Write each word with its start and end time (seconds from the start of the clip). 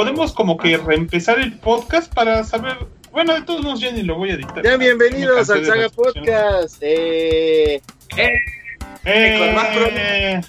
podemos 0.00 0.32
como 0.32 0.56
que 0.56 0.78
reempezar 0.78 1.38
el 1.40 1.58
podcast 1.58 2.10
para 2.14 2.42
saber. 2.42 2.78
Bueno, 3.12 3.34
de 3.34 3.42
todos 3.42 3.60
modos 3.60 3.80
ya 3.80 3.92
ni 3.92 4.02
lo 4.02 4.14
voy 4.14 4.30
a 4.30 4.34
editar. 4.36 4.64
Ya, 4.64 4.78
bienvenidos 4.78 5.50
al 5.50 5.66
Saga 5.66 5.82
las 5.82 5.92
opciones. 5.98 6.30
Podcast. 6.30 6.76
Eh, 6.80 7.82
con 9.04 9.54
más 9.54 9.68
Eh, 9.76 10.40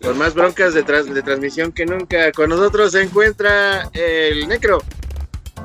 con 0.00 0.18
más 0.18 0.34
broncas 0.34 0.72
de, 0.74 0.84
de 0.84 1.22
transmisión 1.22 1.72
que 1.72 1.84
nunca. 1.84 2.30
Con 2.30 2.50
nosotros 2.50 2.92
se 2.92 3.02
encuentra 3.02 3.90
el 3.92 4.46
Necro. 4.46 4.84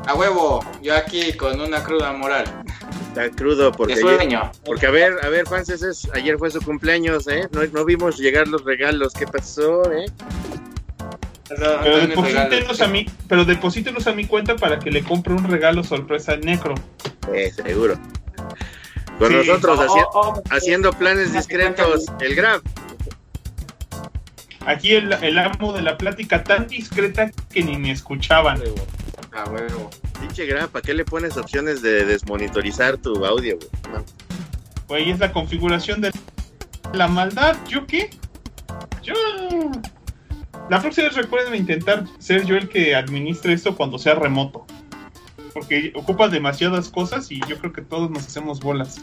A 0.07 0.15
huevo, 0.15 0.65
yo 0.81 0.95
aquí 0.95 1.33
con 1.33 1.61
una 1.61 1.83
cruda 1.83 2.11
moral. 2.13 2.45
Está 3.09 3.29
crudo 3.29 3.71
porque 3.71 3.93
de 3.93 4.01
ayer, 4.01 4.15
sueño. 4.15 4.51
porque 4.65 4.87
a 4.87 4.91
ver, 4.91 5.13
a 5.21 5.29
ver, 5.29 5.45
fans, 5.45 5.69
es, 5.69 6.09
ayer 6.13 6.39
fue 6.39 6.49
su 6.49 6.61
cumpleaños, 6.61 7.27
¿eh? 7.27 7.47
No, 7.51 7.63
no 7.65 7.85
vimos 7.85 8.17
llegar 8.17 8.47
los 8.47 8.63
regalos. 8.63 9.13
¿Qué 9.13 9.27
pasó, 9.27 9.91
eh? 9.91 10.05
Pero 11.49 11.97
deposítenos 12.07 12.51
regales. 12.51 12.81
a 12.81 12.87
mí, 12.87 13.05
pero 13.27 13.45
deposítenos 13.45 14.07
a 14.07 14.13
mi 14.13 14.25
cuenta 14.25 14.55
para 14.55 14.79
que 14.79 14.91
le 14.91 15.03
compre 15.03 15.33
un 15.33 15.43
regalo 15.45 15.83
sorpresa 15.83 16.33
al 16.33 16.41
Necro. 16.41 16.75
Eh, 17.33 17.51
seguro. 17.51 17.97
Con 19.17 19.29
Sí. 19.29 19.35
nosotros 19.35 19.79
Oh, 19.79 19.83
haci- 19.83 20.07
oh, 20.13 20.33
oh, 20.37 20.43
haciendo 20.51 20.91
planes 20.91 21.33
discretos. 21.33 22.05
El 22.19 22.35
Grab. 22.35 22.61
Aquí 24.65 24.93
el, 24.95 25.13
el 25.13 25.39
amo 25.39 25.71
de 25.73 25.81
la 25.81 25.97
plática 25.97 26.43
tan 26.43 26.67
discreta 26.67 27.31
que 27.49 27.63
ni 27.63 27.77
me 27.77 27.91
escuchaban. 27.91 28.61
A 29.33 29.49
huevo. 29.49 29.89
Pinche 30.19 30.45
Grab, 30.45 30.69
¿para 30.69 30.81
qué 30.83 30.93
le 30.93 31.05
pones 31.05 31.37
opciones 31.37 31.81
de 31.81 32.03
desmonitorizar 32.05 32.97
tu 32.97 33.25
audio, 33.25 33.57
güey? 33.57 34.03
Güey, 34.87 35.11
es 35.11 35.19
la 35.19 35.31
configuración 35.31 36.01
de 36.01 36.11
la 36.93 37.07
maldad. 37.07 37.55
¿Yo 37.67 37.85
qué? 37.87 38.09
Yo. 39.01 39.13
La 40.69 40.81
próxima 40.81 41.07
vez 41.07 41.15
recuerden 41.17 41.55
intentar 41.55 42.03
ser 42.19 42.45
yo 42.45 42.55
el 42.55 42.67
que 42.69 42.95
administre 42.95 43.53
esto 43.53 43.75
cuando 43.75 43.97
sea 43.97 44.15
remoto. 44.15 44.65
Porque 45.53 45.91
ocupa 45.95 46.27
demasiadas 46.27 46.89
cosas 46.89 47.31
y 47.31 47.39
yo 47.47 47.57
creo 47.57 47.73
que 47.73 47.81
todos 47.81 48.11
nos 48.11 48.25
hacemos 48.27 48.59
bolas. 48.59 49.01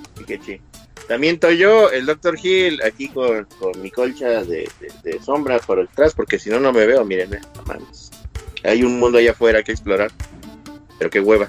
También 1.09 1.35
estoy 1.35 1.59
yo, 1.59 1.91
el 1.91 2.07
Dr. 2.07 2.37
Hill, 2.43 2.81
aquí 2.83 3.09
con, 3.09 3.47
con 3.59 3.81
mi 3.83 3.91
colcha 3.91 4.43
de, 4.45 4.69
de- 4.81 4.93
de 5.03 5.23
sombra 5.23 5.59
por 5.59 5.81
detrás, 5.81 6.15
porque 6.15 6.39
si 6.39 6.51
no, 6.51 6.61
no 6.61 6.73
me 6.73 6.87
veo, 6.87 7.05
miren, 7.05 7.35
eh, 7.35 7.41
no 7.57 7.63
mames. 7.65 8.11
Hay 8.63 8.83
un 8.85 8.99
mundo 8.99 9.19
allá 9.19 9.33
afuera 9.33 9.63
que 9.63 9.73
explorar, 9.73 10.11
pero 10.99 11.11
qué 11.11 11.21
hueva. 11.21 11.49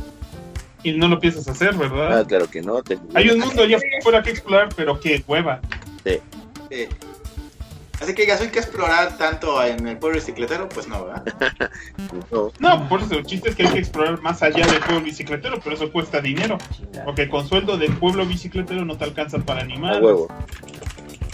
Y 0.84 0.92
no 0.94 1.08
lo 1.08 1.20
piensas 1.20 1.48
hacer, 1.48 1.70
Ah, 1.74 1.78
¿verdad? 1.78 2.28
claro 2.28 2.50
que 2.50 2.62
no. 2.62 2.82
te- 2.84 2.98
Hay 3.14 3.30
un 3.30 3.40
mundo 3.40 3.64
allá 3.64 3.78
afuera 4.00 4.22
que 4.24 4.32
explorar, 4.32 4.70
pero 4.76 5.00
qué 5.00 5.24
hueva. 5.28 5.62
Sí. 6.04 6.20
Así 8.02 8.14
que 8.14 8.24
digas, 8.24 8.42
hay 8.42 8.50
que 8.50 8.60
explorar 8.60 9.18
tanto 9.18 9.64
en 9.64 9.88
el 9.88 9.98
pueblo 9.98 10.18
bicicletero, 10.20 10.68
pues 10.70 10.88
no, 10.88 11.06
¿verdad? 11.06 11.24
No, 12.32 12.52
No, 12.60 12.90
por 12.90 13.02
eso 13.02 13.16
el 13.16 13.26
chiste 13.26 13.50
es 13.50 13.56
que 13.56 13.64
hay 13.66 13.74
que 13.74 13.80
explorar 13.80 14.22
más 14.22 14.42
allá 14.44 14.66
del 14.68 14.80
pueblo 14.82 15.02
bicicletero, 15.02 15.60
pero 15.64 15.76
eso 15.76 15.92
cuesta 15.92 16.20
dinero. 16.20 16.58
Porque 17.06 17.30
con 17.30 17.48
sueldo 17.48 17.78
del 17.78 17.94
pueblo 17.98 18.26
bicicletero 18.26 18.84
no 18.86 18.98
te 18.98 19.06
alcanza 19.06 19.38
para 19.40 19.62
a 19.62 19.64
animar. 19.64 20.02
huevo. 20.04 20.28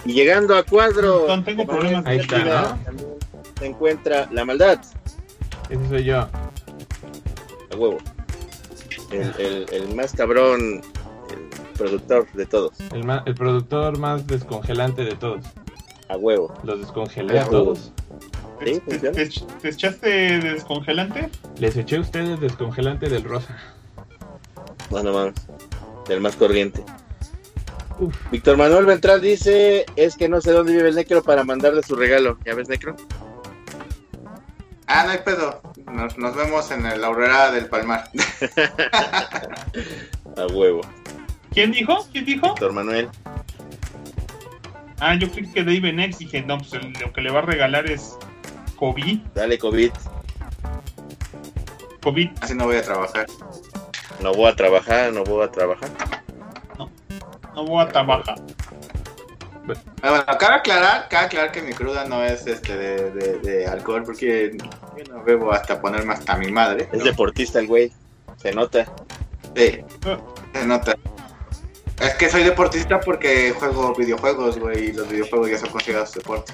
Y 0.06 0.14
llegando 0.14 0.56
a 0.56 0.64
cuadro, 0.64 1.26
No 1.28 1.44
tengo 1.44 1.66
problemas. 1.66 2.06
Ahí 2.06 2.20
está, 2.20 2.40
¿no? 2.40 2.78
también 2.84 3.10
se 3.60 3.66
encuentra 3.68 4.28
la 4.32 4.46
maldad, 4.46 4.80
Ese 5.70 5.90
soy 5.90 6.04
yo. 6.04 6.20
a 6.22 6.30
huevo. 7.76 7.98
El, 9.12 9.34
el- 9.40 9.66
el 9.72 9.96
más 9.96 10.14
cabrón, 10.14 10.82
el 11.30 11.78
productor 11.78 12.32
de 12.34 12.46
todos, 12.46 12.72
El, 12.94 13.04
ma- 13.04 13.24
el 13.26 13.36
productor 13.36 13.98
más 13.98 14.26
descongelante 14.26 15.04
de 15.04 15.16
todos. 15.16 15.44
A 16.12 16.18
huevo. 16.18 16.54
Los 16.64 16.80
descongelé 16.82 17.40
a 17.40 17.46
todos. 17.46 17.92
¿Te, 18.60 18.76
Sí, 18.76 18.80
te- 18.80 19.00
funciona. 19.00 19.18
te- 19.18 19.30
te 19.62 19.70
echaste 19.70 20.10
de 20.10 20.40
descongelante? 20.54 21.30
Les 21.58 21.76
eché 21.78 21.98
a 21.98 22.02
ustedes 22.02 22.40
descongelante 22.40 23.10
del 23.10 23.24
rosa. 23.24 23.58
No, 24.92 25.02
no 25.04 25.14
mames. 25.14 25.34
El 26.10 26.22
más 26.22 26.36
corriente. 26.36 26.84
Uf. 28.00 28.16
Víctor 28.32 28.58
Manuel 28.58 28.86
Ventral 28.86 29.22
dice, 29.22 29.86
es 29.96 30.16
que 30.18 30.28
no 30.30 30.42
sé 30.42 30.52
dónde 30.52 30.74
vive 30.74 30.90
el 30.90 30.96
Necro 30.96 31.24
para 31.24 31.44
mandarle 31.44 31.82
su 31.84 31.96
regalo. 31.96 32.38
¿Ya 32.46 32.54
ves, 32.56 32.68
Necro? 32.70 32.96
Ah, 34.88 35.04
no 35.06 35.12
hay 35.12 35.20
pedo. 35.20 35.62
Nos, 35.92 36.18
nos 36.18 36.36
vemos 36.36 36.70
en 36.72 36.84
la 36.84 37.08
aurora 37.08 37.52
del 37.52 37.68
Palmar. 37.68 38.10
A 40.38 40.46
huevo. 40.48 40.82
¿Quién 41.52 41.72
dijo? 41.72 42.06
¿Quién 42.12 42.26
dijo? 42.26 42.48
Víctor 42.50 42.74
Manuel. 42.74 43.10
Ah, 45.02 45.16
yo 45.16 45.30
creí 45.32 45.52
que 45.52 45.64
Dave 45.64 45.92
Next. 45.92 46.20
Dije, 46.20 46.42
no, 46.44 46.58
pues 46.60 46.74
el- 46.74 46.94
lo 46.94 47.12
que 47.12 47.22
le 47.22 47.32
va 47.32 47.40
a 47.40 47.42
regalar 47.42 47.90
es 47.90 48.16
COVID. 48.78 49.20
Dale 49.36 49.58
COVID. 49.58 49.92
COVID. 52.04 52.30
Así 52.42 52.54
no 52.56 52.66
voy 52.66 52.78
a 52.78 52.84
trabajar. 52.84 53.26
No 54.22 54.32
voy 54.34 54.46
a 54.52 54.56
trabajar, 54.56 55.12
no 55.12 55.24
voy 55.24 55.44
a 55.44 55.52
trabajar. 55.52 55.90
No 57.56 57.66
voy 57.66 57.84
a 57.84 57.88
trabajar. 57.90 58.36
Ah, 60.02 60.10
Bueno, 60.10 60.26
cabe 60.40 60.56
aclarar, 60.56 61.08
cabe 61.10 61.26
aclarar 61.26 61.52
que 61.52 61.62
mi 61.62 61.74
cruda 61.74 62.06
no 62.06 62.24
es 62.24 62.46
este 62.48 62.76
de, 62.78 63.12
de- 63.12 63.40
de 63.40 63.68
alcohol, 63.68 64.04
porque 64.04 64.56
yo 64.98 65.04
no 65.14 65.24
bebo 65.24 65.52
hasta 65.52 65.80
ponerme 65.82 66.14
hasta 66.14 66.36
mi 66.38 66.52
madre. 66.52 66.88
Es 66.92 67.00
¿no? 67.00 67.06
deportista 67.06 67.60
el 67.60 67.68
güey. 67.68 67.92
Se 68.38 68.52
nota. 68.54 68.86
Sí, 69.56 69.82
se 70.54 70.66
nota. 70.66 70.96
Es 72.02 72.16
que 72.16 72.30
soy 72.30 72.44
deportista 72.44 73.00
porque 73.00 73.52
juego 73.52 73.94
videojuegos, 73.94 74.58
güey, 74.58 74.90
y 74.90 74.94
los 74.94 75.08
videojuegos 75.08 75.52
ya 75.52 75.58
son 75.60 75.70
considerados 75.70 76.14
deporte. 76.14 76.54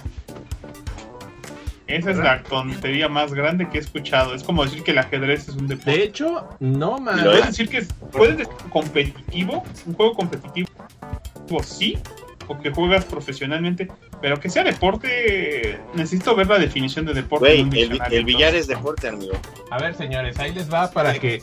Esa 1.88 2.12
es 2.12 2.18
la 2.18 2.44
tontería 2.44 3.08
más 3.08 3.34
grande 3.34 3.70
que 3.70 3.78
he 3.78 3.82
escuchado. 3.82 4.36
Es 4.36 4.44
como 4.44 4.66
decir 4.66 4.84
que 4.84 4.92
el 4.92 4.98
ajedrez 4.98 5.48
es 5.48 5.56
un 5.56 5.68
deporte. 5.68 5.92
De 5.92 6.04
hecho, 6.04 6.50
no 6.60 6.98
más. 6.98 7.24
Puedes 7.24 7.40
es. 7.40 7.48
decir 7.48 7.70
que 7.70 7.78
es, 7.78 7.88
puedes 8.12 8.38
decir 8.38 8.54
competitivo, 8.70 9.64
un 9.86 9.94
juego 9.94 10.14
competitivo, 10.14 10.68
sí, 11.64 11.98
o 12.48 12.60
que 12.60 12.72
juegas 12.72 13.06
profesionalmente, 13.06 13.88
pero 14.22 14.38
que 14.38 14.50
sea 14.50 14.66
deporte, 14.66 15.80
necesito 15.94 16.36
ver 16.36 16.48
la 16.48 16.60
definición 16.60 17.06
de 17.06 17.14
deporte. 17.14 17.46
Güey, 17.46 17.62
en 17.62 17.94
un 17.94 18.02
el, 18.12 18.26
billar 18.26 18.54
es 18.54 18.68
deporte, 18.68 19.08
amigo. 19.08 19.34
A 19.72 19.80
ver, 19.80 19.96
señores, 19.96 20.38
ahí 20.40 20.54
les 20.54 20.72
va 20.72 20.92
para 20.92 21.14
que 21.14 21.42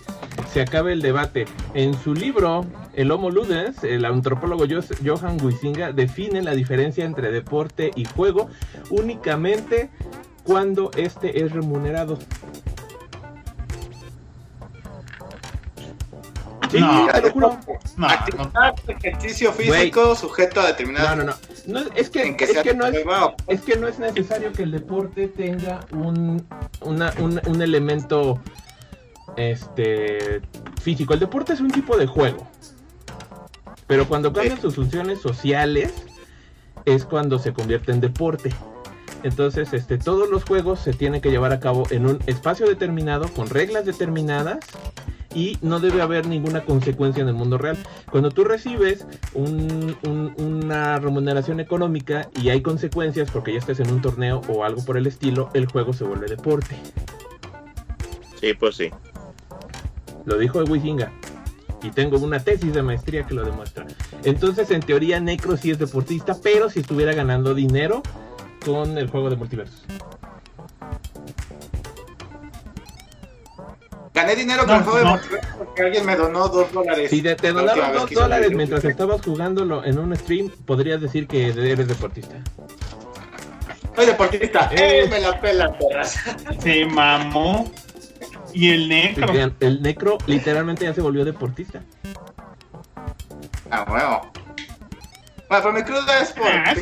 se 0.53 0.60
acabe 0.60 0.93
el 0.93 1.00
debate. 1.00 1.47
En 1.72 1.94
su 1.94 2.14
libro, 2.14 2.66
El 2.97 3.10
Homo 3.10 3.31
Ludens, 3.31 3.82
el 3.82 4.05
antropólogo 4.05 4.65
Johan 5.05 5.38
Huizinga 5.44 5.93
define 5.93 6.43
la 6.43 6.53
diferencia 6.53 7.05
entre 7.05 7.31
deporte 7.32 7.91
y 7.97 8.05
juego 8.05 8.49
únicamente 8.91 9.91
cuando 10.44 10.91
este 10.97 11.44
es 11.44 11.50
remunerado. 11.53 12.19
Sí, 16.71 16.81
No. 16.81 17.06
te 17.12 17.21
lo 17.21 17.31
juro. 17.31 17.59
No, 17.97 18.09
no, 18.53 18.75
ejercicio 18.88 19.53
físico 19.53 20.15
sujeto 20.16 20.61
a 20.61 20.66
determinadas... 20.69 21.16
No, 21.16 21.25
no, 21.25 21.31
no. 21.66 21.81
No, 21.81 21.91
es 21.94 22.11
que, 22.11 22.37
es 22.38 22.59
que 22.62 22.75
no 22.75 22.87
es, 22.87 22.93
prueba 22.93 23.26
o- 23.26 23.37
es 23.47 23.61
que 23.62 23.76
no 23.76 23.87
es 23.88 23.99
necesario 23.99 24.53
que 24.53 24.65
el 24.65 24.72
deporte 24.72 25.28
tenga 25.28 25.81
un, 25.93 26.47
una- 26.82 27.12
un, 27.19 27.41
un 27.47 27.62
elemento 27.62 28.41
este 29.37 30.43
físico. 30.82 31.15
El 31.15 31.21
deporte 31.21 31.53
es 31.55 31.61
un 31.61 31.71
tipo 31.71 31.97
de 31.97 32.06
juego. 32.06 32.47
Pero 33.86 34.06
cuando 34.08 34.32
cambian 34.32 34.60
sus 34.60 34.76
funciones 34.76 35.20
sociales 35.20 35.92
es 36.84 37.04
cuando 37.04 37.38
se 37.38 37.52
convierte 37.52 37.92
en 37.92 38.00
deporte. 38.00 38.50
Entonces, 39.22 39.72
este, 39.72 39.96
todos 39.96 40.28
los 40.28 40.44
juegos 40.44 40.80
se 40.80 40.92
tienen 40.92 41.20
que 41.22 41.30
llevar 41.30 41.52
a 41.52 41.60
cabo 41.60 41.84
en 41.90 42.06
un 42.06 42.18
espacio 42.26 42.66
determinado, 42.66 43.28
con 43.28 43.48
reglas 43.48 43.86
determinadas, 43.86 44.58
y 45.34 45.58
no 45.62 45.80
debe 45.80 46.00
haber 46.02 46.26
ninguna 46.26 46.64
consecuencia 46.64 47.22
en 47.22 47.28
el 47.28 47.34
mundo 47.34 47.58
real. 47.58 47.76
Cuando 48.10 48.30
tú 48.30 48.44
recibes 48.44 49.06
un- 49.32 49.96
un- 50.06 50.34
una 50.38 50.98
remuneración 51.00 51.58
económica 51.58 52.28
y 52.40 52.50
hay 52.50 52.60
consecuencias 52.62 53.30
porque 53.30 53.52
ya 53.52 53.58
estés 53.58 53.80
en 53.80 53.90
un 53.90 54.00
torneo 54.00 54.42
o 54.48 54.62
algo 54.62 54.84
por 54.84 54.96
el 54.96 55.06
estilo, 55.06 55.50
el 55.54 55.66
juego 55.66 55.92
se 55.92 56.04
vuelve 56.04 56.26
deporte. 56.28 56.76
Sí, 58.40 58.52
pues 58.54 58.76
sí. 58.76 58.90
Lo 60.26 60.38
dijo 60.38 60.60
Wisinga. 60.64 61.10
Y 61.84 61.90
tengo 61.90 62.16
una 62.19 62.40
tesis 62.40 62.72
de 62.72 62.82
maestría 62.82 63.25
que 63.26 63.34
lo 63.34 63.44
demuestra. 63.44 63.84
Entonces, 64.25 64.70
en 64.70 64.81
teoría, 64.81 65.20
Necro 65.20 65.56
sí 65.58 65.70
es 65.70 65.78
deportista, 65.78 66.34
pero 66.42 66.70
si 66.70 66.81
estuviera 66.81 67.12
ganando 67.12 67.54
dinero 67.54 68.02
con 68.64 68.96
el 68.96 69.08
juego 69.08 69.28
de 69.28 69.36
multiversos. 69.36 69.84
Gané 74.14 74.36
dinero 74.36 74.60
con 74.64 74.69
No, 74.69 74.76
el 74.78 74.82
juego 74.84 74.98
de 74.98 75.04
no. 75.04 75.10
multiverso 75.10 75.48
porque 75.58 75.82
alguien 75.82 76.06
me 76.06 76.16
donó 76.16 76.48
dos 76.48 76.72
dólares. 76.72 77.10
Si 77.10 77.20
te, 77.20 77.34
te 77.34 77.52
donaron 77.52 77.92
dos 77.92 78.10
dólares 78.10 78.50
mientras 78.54 78.84
estabas 78.84 79.20
jugándolo 79.22 79.84
en 79.84 79.98
un 79.98 80.16
stream, 80.16 80.48
podrías 80.64 81.00
decir 81.00 81.26
que 81.26 81.48
eres 81.48 81.87
deportista. 81.88 82.37
Soy 83.94 84.06
deportista. 84.06 84.70
Eh. 84.72 85.02
¡Eh! 85.04 85.08
Me 85.10 85.20
la 85.20 85.38
pelan, 85.40 85.76
perras. 85.78 86.16
Se 86.60 86.87
mamó. 86.87 87.70
Y 88.54 88.70
el 88.70 88.88
negro. 88.88 89.32
Vean, 89.32 89.54
El 89.60 89.82
Necro 89.82 90.16
literalmente 90.26 90.84
ya 90.84 90.94
se 90.94 91.00
volvió 91.00 91.24
deportista. 91.24 91.82
Ah, 93.70 93.84
bueno. 93.88 94.32
Bueno, 95.48 95.62
pero 95.62 95.72
mi 95.72 95.82
cruda 95.82 96.20
es 96.20 96.32
por 96.32 96.46
Ah, 96.46 96.74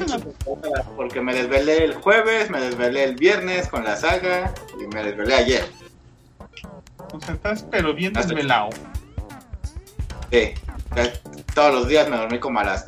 porque 0.97 1.21
me 1.21 1.35
desvelé 1.35 1.85
el 1.85 1.95
jueves, 1.95 2.51
me 2.51 2.61
desvelé 2.61 3.05
el 3.05 3.17
viernes 3.17 3.69
con 3.69 3.85
la 3.85 3.97
saga 3.97 4.53
y 4.81 4.87
me 4.95 5.03
desvelé 5.03 5.35
ayer. 5.35 5.65
O 7.13 7.21
sea, 7.21 7.35
estás 7.35 7.67
pero 7.71 7.95
bien 7.95 8.13
desvelado. 8.13 8.71
Sí, 10.31 10.55
todos 11.55 11.75
los 11.75 11.89
días 11.89 12.09
me 12.09 12.17
dormí 12.17 12.39
como 12.39 12.61
a 12.61 12.65
las 12.65 12.85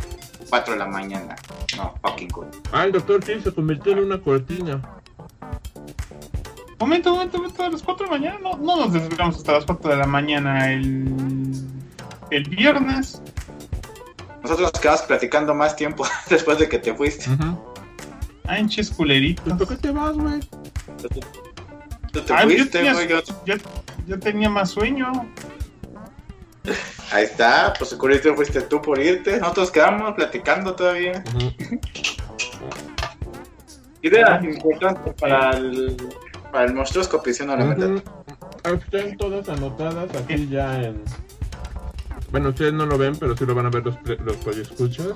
4 0.49 0.75
de 0.75 0.79
la 0.79 0.87
mañana. 0.87 1.35
No, 1.77 1.95
fucking 2.03 2.31
cool. 2.31 2.47
Ah, 2.73 2.85
el 2.85 2.93
doctor 2.93 3.23
Phil 3.25 3.43
se 3.43 3.53
convirtió 3.53 3.93
en 3.93 4.01
una 4.01 4.21
cortina. 4.21 4.81
Momento, 6.85 7.13
momento, 7.15 7.39
momento, 7.39 7.63
a 7.63 7.71
las 7.71 7.83
4 7.83 8.05
de 8.07 8.13
la 8.13 8.19
mañana. 8.19 8.39
No, 8.43 8.57
no 8.59 8.77
nos 8.77 8.93
desvelamos 8.93 9.37
hasta 9.37 9.53
las 9.53 9.65
4 9.65 9.91
de 9.93 9.97
la 9.97 10.07
mañana 10.07 10.71
el, 10.71 11.55
el 12.31 12.43
viernes. 12.51 13.23
Nosotros 14.43 14.71
nos 14.71 14.81
quedamos 14.83 15.01
platicando 15.03 15.55
más 15.55 15.75
tiempo 15.77 16.05
después 16.29 16.59
de 16.59 16.69
que 16.69 16.79
te 16.79 16.93
fuiste. 16.95 17.25
Ah, 18.47 18.59
hinches 18.59 18.91
culeritos. 18.91 19.51
¿Por 19.57 19.67
qué 19.67 19.77
te 19.77 19.91
vas, 19.93 20.13
güey? 20.15 20.41
Tú 22.13 22.21
te 22.21 22.33
Ah, 22.35 22.43
yo, 22.43 22.51
fuiste, 22.51 22.67
tenía, 22.67 22.93
yo- 23.07 23.23
yo, 23.47 23.55
yo 24.07 24.21
tenía 24.21 24.51
más 24.51 24.69
sueño. 24.71 25.11
Ahí 27.13 27.25
está, 27.25 27.73
pues 27.79 27.89
seguramente 27.91 28.31
fuiste 28.35 28.61
tú 28.61 28.83
por 28.83 28.99
irte. 28.99 29.39
Nosotros 29.41 29.71
quedamos 29.71 30.13
platicando 30.17 30.75
todavía. 30.75 31.25
Ujú. 31.35 31.81
Ideas 34.03 34.45
importantes 34.45 35.15
para 35.19 35.53
el, 35.57 35.97
para 36.55 36.67
el 36.67 36.75
monstruoscopio, 36.75 37.35
¿sí 37.35 37.43
o 37.43 37.47
no, 37.47 37.57
la 37.57 37.65
verdad? 37.65 37.91
Ujú. 37.91 38.75
Están 38.77 39.17
todas 39.17 39.49
anotadas 39.49 40.09
aquí 40.15 40.47
ya 40.49 40.83
en. 40.83 41.03
Bueno, 42.31 42.51
ustedes 42.51 42.73
no 42.73 42.87
lo 42.87 42.97
ven, 42.97 43.17
pero 43.17 43.37
sí 43.37 43.45
lo 43.45 43.57
van 43.57 43.67
a 43.67 43.71
ver 43.71 43.85
los, 43.85 43.97
los 44.21 44.57
escuchas. 44.57 45.09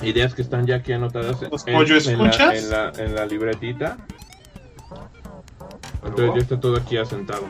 Ideas 0.00 0.34
que 0.34 0.40
están 0.40 0.66
ya 0.66 0.76
aquí 0.76 0.94
anotadas 0.94 1.42
en 1.66 2.70
la, 2.70 2.90
en 2.96 3.14
la 3.14 3.26
libretita. 3.26 3.98
Entonces 6.02 6.30
ya 6.34 6.40
está 6.40 6.58
todo 6.58 6.78
aquí 6.78 6.96
asentado. 6.96 7.44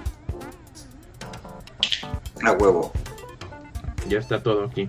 A 2.44 2.52
huevo. 2.52 2.92
Ya 4.08 4.18
está 4.18 4.42
todo 4.42 4.64
aquí. 4.64 4.88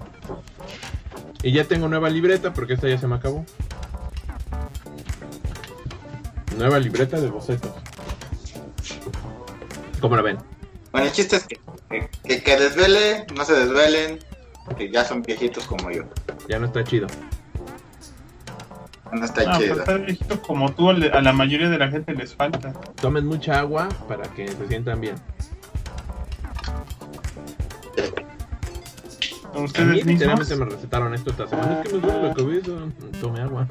Y 1.44 1.52
ya 1.52 1.66
tengo 1.66 1.88
nueva 1.88 2.10
libreta 2.10 2.52
porque 2.52 2.74
esta 2.74 2.90
ya 2.90 2.98
se 2.98 3.06
me 3.06 3.16
acabó. 3.16 3.46
Nueva 6.58 6.80
libreta 6.80 7.20
de 7.20 7.30
bocetos. 7.30 7.72
¿Cómo 10.02 10.16
la 10.16 10.22
ven? 10.22 10.38
Bueno, 10.92 11.08
el 11.08 11.14
chiste 11.14 11.36
es 11.38 11.46
que, 11.46 12.42
que, 12.42 12.58
desvele, 12.58 13.26
no 13.36 13.46
se 13.46 13.54
desvelen, 13.54 14.20
que 14.78 14.92
ya 14.92 15.06
son 15.06 15.22
viejitos 15.22 15.66
como 15.66 15.92
yo. 15.92 16.04
Ya 16.50 16.60
no 16.60 16.66
está 16.68 16.84
chido. 16.84 17.08
No 19.12 19.24
está 19.24 19.42
Ah, 19.42 19.54
pues 19.56 19.70
chido. 19.70 19.80
estar 19.80 20.02
viejito 20.06 20.42
como 20.42 20.72
tú, 20.74 20.90
a 20.90 20.94
la 20.94 21.34
mayoría 21.34 21.70
de 21.70 21.78
la 21.78 21.90
gente 21.90 22.14
les 22.14 22.34
falta. 22.34 22.74
Tomen 23.02 23.26
mucha 23.26 23.60
agua 23.60 23.88
para 24.08 24.24
que 24.34 24.48
se 24.48 24.68
sientan 24.68 25.00
bien. 25.02 25.16
A 29.54 29.60
mí 29.60 29.66
Ustedes 29.66 29.88
mismos. 29.88 30.06
literalmente 30.14 30.56
me 30.56 30.66
recetaron 30.66 31.14
esto 31.16 31.30
esta 31.32 31.48
semana. 31.48 31.82
Es 31.82 31.90
que 31.90 31.96
me 31.96 32.02
duele 32.02 32.28
la 32.28 32.34
cabeza. 32.34 32.72
Tome 33.22 33.42
agua. 33.42 33.68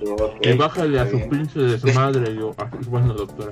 Ok, 0.00 0.36
Y 0.46 0.52
bájale 0.56 1.00
a 1.00 1.06
su 1.06 1.16
bien. 1.16 1.30
pinche 1.30 1.60
desmadre. 1.60 2.34
Yo, 2.34 2.54
ah, 2.58 2.68
bueno, 2.88 3.14
doctora. 3.14 3.50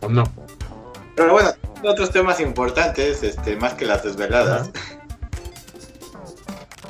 ¿O 0.00 0.08
no? 0.08 0.24
Pero 1.16 1.32
bueno, 1.32 1.50
otros 1.84 2.10
temas 2.10 2.40
importantes, 2.40 3.22
este, 3.22 3.56
más 3.56 3.74
que 3.74 3.84
las 3.86 4.02
desveladas. 4.02 4.70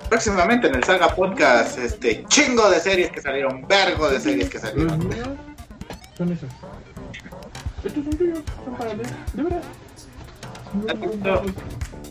Próximamente 0.08 0.66
en 0.68 0.74
el 0.74 0.84
Saga 0.84 1.08
Podcast, 1.14 1.78
este, 1.78 2.24
chingo 2.26 2.68
de 2.70 2.80
series 2.80 3.10
que 3.10 3.20
salieron, 3.22 3.66
vergo 3.66 4.10
de 4.10 4.20
series 4.20 4.50
que 4.50 4.58
salieron. 4.58 4.98
míos 5.08 5.28
son 6.16 6.32
esos. 6.32 6.50
Estos 7.82 8.04
son 8.04 8.16
tuyos. 8.18 8.38
Son 8.64 8.74
para. 8.76 8.94
De 8.94 9.42
verdad. 9.42 9.62
¿Has 10.88 11.00
visto, 11.00 11.42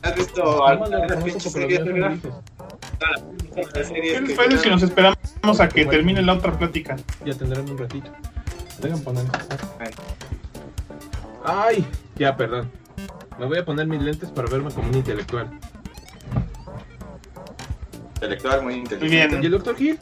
¿Has 0.03 0.15
visto 0.15 0.67
alguna 0.67 0.97
de 0.97 1.07
las 1.07 1.23
Reconozco 1.23 1.25
pinches 1.25 1.53
porque 1.53 1.75
los 1.79 1.87
series, 1.87 1.93
míos 1.93 2.19
son 2.23 3.37
¿Qué 3.55 4.33
parece 4.35 4.57
si 4.59 4.69
nos 4.69 4.81
esperamos 4.83 5.59
a 5.59 5.67
que 5.67 5.85
termine 5.85 6.21
la 6.21 6.33
otra 6.33 6.57
plática? 6.57 6.95
Ya 7.25 7.33
tendrán 7.33 7.69
un 7.69 7.77
ratito. 7.77 8.11
Dejan 8.81 9.01
poner. 9.01 9.25
Ay, 11.43 11.85
ya, 12.15 12.35
perdón. 12.35 12.71
Me 13.39 13.45
voy 13.45 13.57
a 13.57 13.65
poner 13.65 13.87
mis 13.87 14.01
lentes 14.01 14.29
para 14.29 14.47
verme 14.49 14.71
como 14.71 14.87
un 14.89 14.95
intelectual. 14.95 15.49
Intelectual, 18.15 18.61
muy 18.63 18.73
Muy 18.73 18.81
inteligente. 18.83 19.15
¿Y 19.17 19.35
el 19.35 19.39
bien. 19.39 19.51
doctor 19.51 19.75
Gil? 19.75 19.99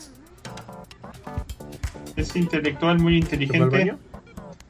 Es 2.15 2.35
intelectual, 2.35 2.99
muy 2.99 3.21
¿Se 3.21 3.27
fue 3.29 3.37
inteligente. 3.45 3.95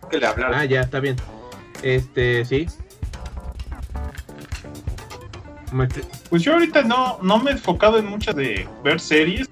que 0.10 0.18
le 0.20 0.26
hablaron. 0.26 0.56
Ah, 0.56 0.66
ya, 0.66 0.82
está 0.82 1.00
bien. 1.00 1.16
Este, 1.82 2.46
sí. 2.46 2.68
Pues 6.30 6.44
yo 6.44 6.54
ahorita 6.54 6.84
no, 6.84 7.20
no 7.22 7.40
me 7.40 7.52
he 7.52 7.54
enfocado 7.54 7.98
en 7.98 8.06
muchas 8.06 8.36
de 8.36 8.68
ver 8.84 9.00
series. 9.00 9.50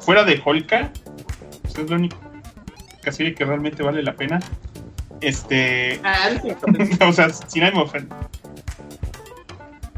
Fuera 0.00 0.24
de 0.24 0.40
Holka. 0.44 0.92
Esa 1.64 1.82
es 1.82 1.90
la 1.90 1.96
única 1.96 2.16
serie 3.10 3.34
que 3.34 3.44
realmente 3.44 3.82
vale 3.82 4.02
la 4.02 4.14
pena. 4.14 4.40
Este. 5.20 6.00
Ah, 6.04 6.28
el, 6.28 6.40
último, 6.44 6.96
o 7.08 7.12
sea, 7.12 7.30
sin 7.30 7.64
ánimo 7.64 7.86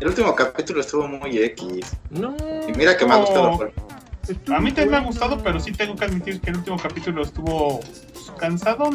el 0.00 0.08
último 0.08 0.34
capítulo 0.34 0.80
estuvo 0.80 1.06
muy 1.06 1.38
X. 1.38 1.96
No. 2.08 2.34
Y 2.66 2.72
mira 2.72 2.96
que 2.96 3.04
me 3.04 3.12
ha 3.12 3.16
gustado. 3.18 3.70
A 4.48 4.60
mí 4.60 4.72
también 4.72 4.90
me 4.90 4.96
ha 4.96 5.00
gustado, 5.00 5.38
pero 5.42 5.60
sí 5.60 5.72
tengo 5.72 5.94
que 5.94 6.06
admitir 6.06 6.40
que 6.40 6.50
el 6.50 6.56
último 6.56 6.78
capítulo 6.78 7.22
estuvo 7.22 7.80
pues, 7.80 8.32
cansado. 8.38 8.90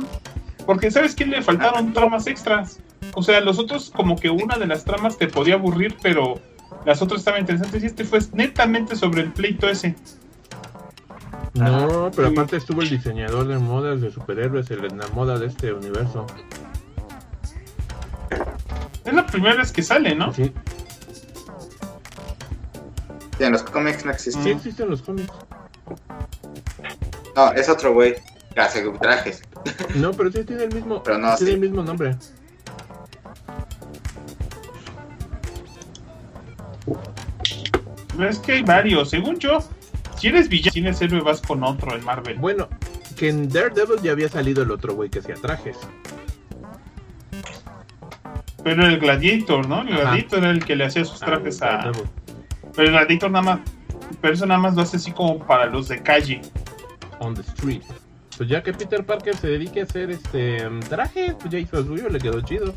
Porque, 0.65 0.89
¿sabes 0.89 1.13
qué? 1.13 1.27
Le 1.27 1.43
faltaron 1.43 1.93
tramas 1.93 2.25
extras. 2.25 2.79
O 3.13 3.23
sea, 3.23 3.39
los 3.41 3.59
otros, 3.59 3.91
como 3.95 4.15
que 4.15 4.29
una 4.29 4.57
de 4.57 4.67
las 4.67 4.83
tramas 4.83 5.17
te 5.17 5.27
podía 5.27 5.55
aburrir, 5.55 5.95
pero 6.01 6.39
las 6.85 7.01
otras 7.01 7.19
estaban 7.19 7.41
interesantes. 7.41 7.83
Y 7.83 7.85
este 7.85 8.03
fue 8.03 8.19
netamente 8.33 8.95
sobre 8.95 9.21
el 9.21 9.31
pleito 9.31 9.69
ese. 9.69 9.95
No, 11.53 12.11
pero 12.13 12.27
aparte 12.29 12.57
estuvo 12.57 12.81
el 12.81 12.89
diseñador 12.89 13.47
de 13.47 13.57
modas 13.57 14.01
de 14.01 14.11
superhéroes, 14.11 14.69
el 14.71 14.83
en 14.85 14.97
la 14.97 15.07
moda 15.09 15.39
de 15.39 15.47
este 15.47 15.71
universo. 15.71 16.25
Es 19.05 19.13
la 19.13 19.25
primera 19.25 19.55
vez 19.55 19.71
que 19.71 19.81
sale, 19.83 20.15
¿no? 20.15 20.33
Sí, 20.33 20.51
Sí, 23.37 23.43
en 23.43 23.51
los 23.51 23.63
cómics 23.63 24.05
no 24.05 24.11
existe. 24.11 24.41
sí 24.41 24.49
existen 24.49 24.89
los 24.89 25.01
cómics. 25.01 25.31
No, 27.35 27.51
es 27.51 27.67
otro 27.67 27.93
güey. 27.93 28.15
Que 28.53 28.61
hace 28.61 28.89
trajes. 29.01 29.41
No, 29.95 30.11
pero 30.13 30.31
sí 30.31 30.43
tiene 30.45 30.63
el 30.63 30.73
mismo, 30.73 31.03
Pero 31.03 31.17
no, 31.17 31.35
tiene 31.35 31.51
sí. 31.51 31.55
el 31.55 31.59
mismo 31.59 31.83
nombre. 31.83 32.15
Es 38.19 38.39
que 38.39 38.53
hay 38.53 38.63
varios. 38.63 39.09
Según 39.09 39.37
yo, 39.39 39.59
si 40.17 40.27
eres 40.27 40.47
villano, 40.49 40.71
si 40.73 40.79
eres 40.79 41.01
héroe, 41.01 41.21
vas 41.21 41.41
con 41.41 41.63
otro 41.63 41.95
en 41.95 42.03
Marvel. 42.03 42.37
Bueno, 42.37 42.67
que 43.17 43.29
en 43.29 43.49
Daredevil 43.49 44.01
ya 44.01 44.11
había 44.11 44.29
salido 44.29 44.63
el 44.63 44.71
otro 44.71 44.93
güey 44.95 45.09
que 45.09 45.19
hacía 45.19 45.35
trajes. 45.35 45.77
Pero 48.63 48.85
el 48.87 48.99
Gladiator, 48.99 49.67
¿no? 49.67 49.81
El 49.81 49.93
Ajá. 49.93 50.01
Gladiator 50.01 50.39
era 50.39 50.49
el 50.51 50.65
que 50.65 50.75
le 50.75 50.85
hacía 50.85 51.05
sus 51.05 51.19
trajes 51.19 51.61
Ah, 51.61 51.65
a. 51.65 51.77
Daredevil. 51.85 52.09
Pero 52.75 52.87
el 52.87 52.93
Gladiator 52.93 53.31
nada 53.31 53.43
más. 53.43 53.59
Pero 54.21 54.33
eso 54.33 54.45
nada 54.45 54.59
más 54.59 54.75
lo 54.75 54.81
hace 54.81 54.97
así 54.97 55.11
como 55.11 55.39
para 55.45 55.65
los 55.67 55.87
de 55.87 56.01
calle. 56.01 56.41
On 57.19 57.33
the 57.33 57.41
street. 57.41 57.83
Pues 58.37 58.49
ya 58.49 58.61
que 58.61 58.73
Peter 58.73 59.05
Parker 59.05 59.35
se 59.37 59.47
dedique 59.47 59.79
a 59.81 59.83
hacer 59.83 60.11
este 60.11 60.67
trajes, 60.89 61.35
pues 61.35 61.49
ya 61.49 61.57
hizo 61.59 61.77
el 61.79 61.85
suyo, 61.85 62.09
le 62.09 62.19
quedó 62.19 62.41
chido. 62.41 62.73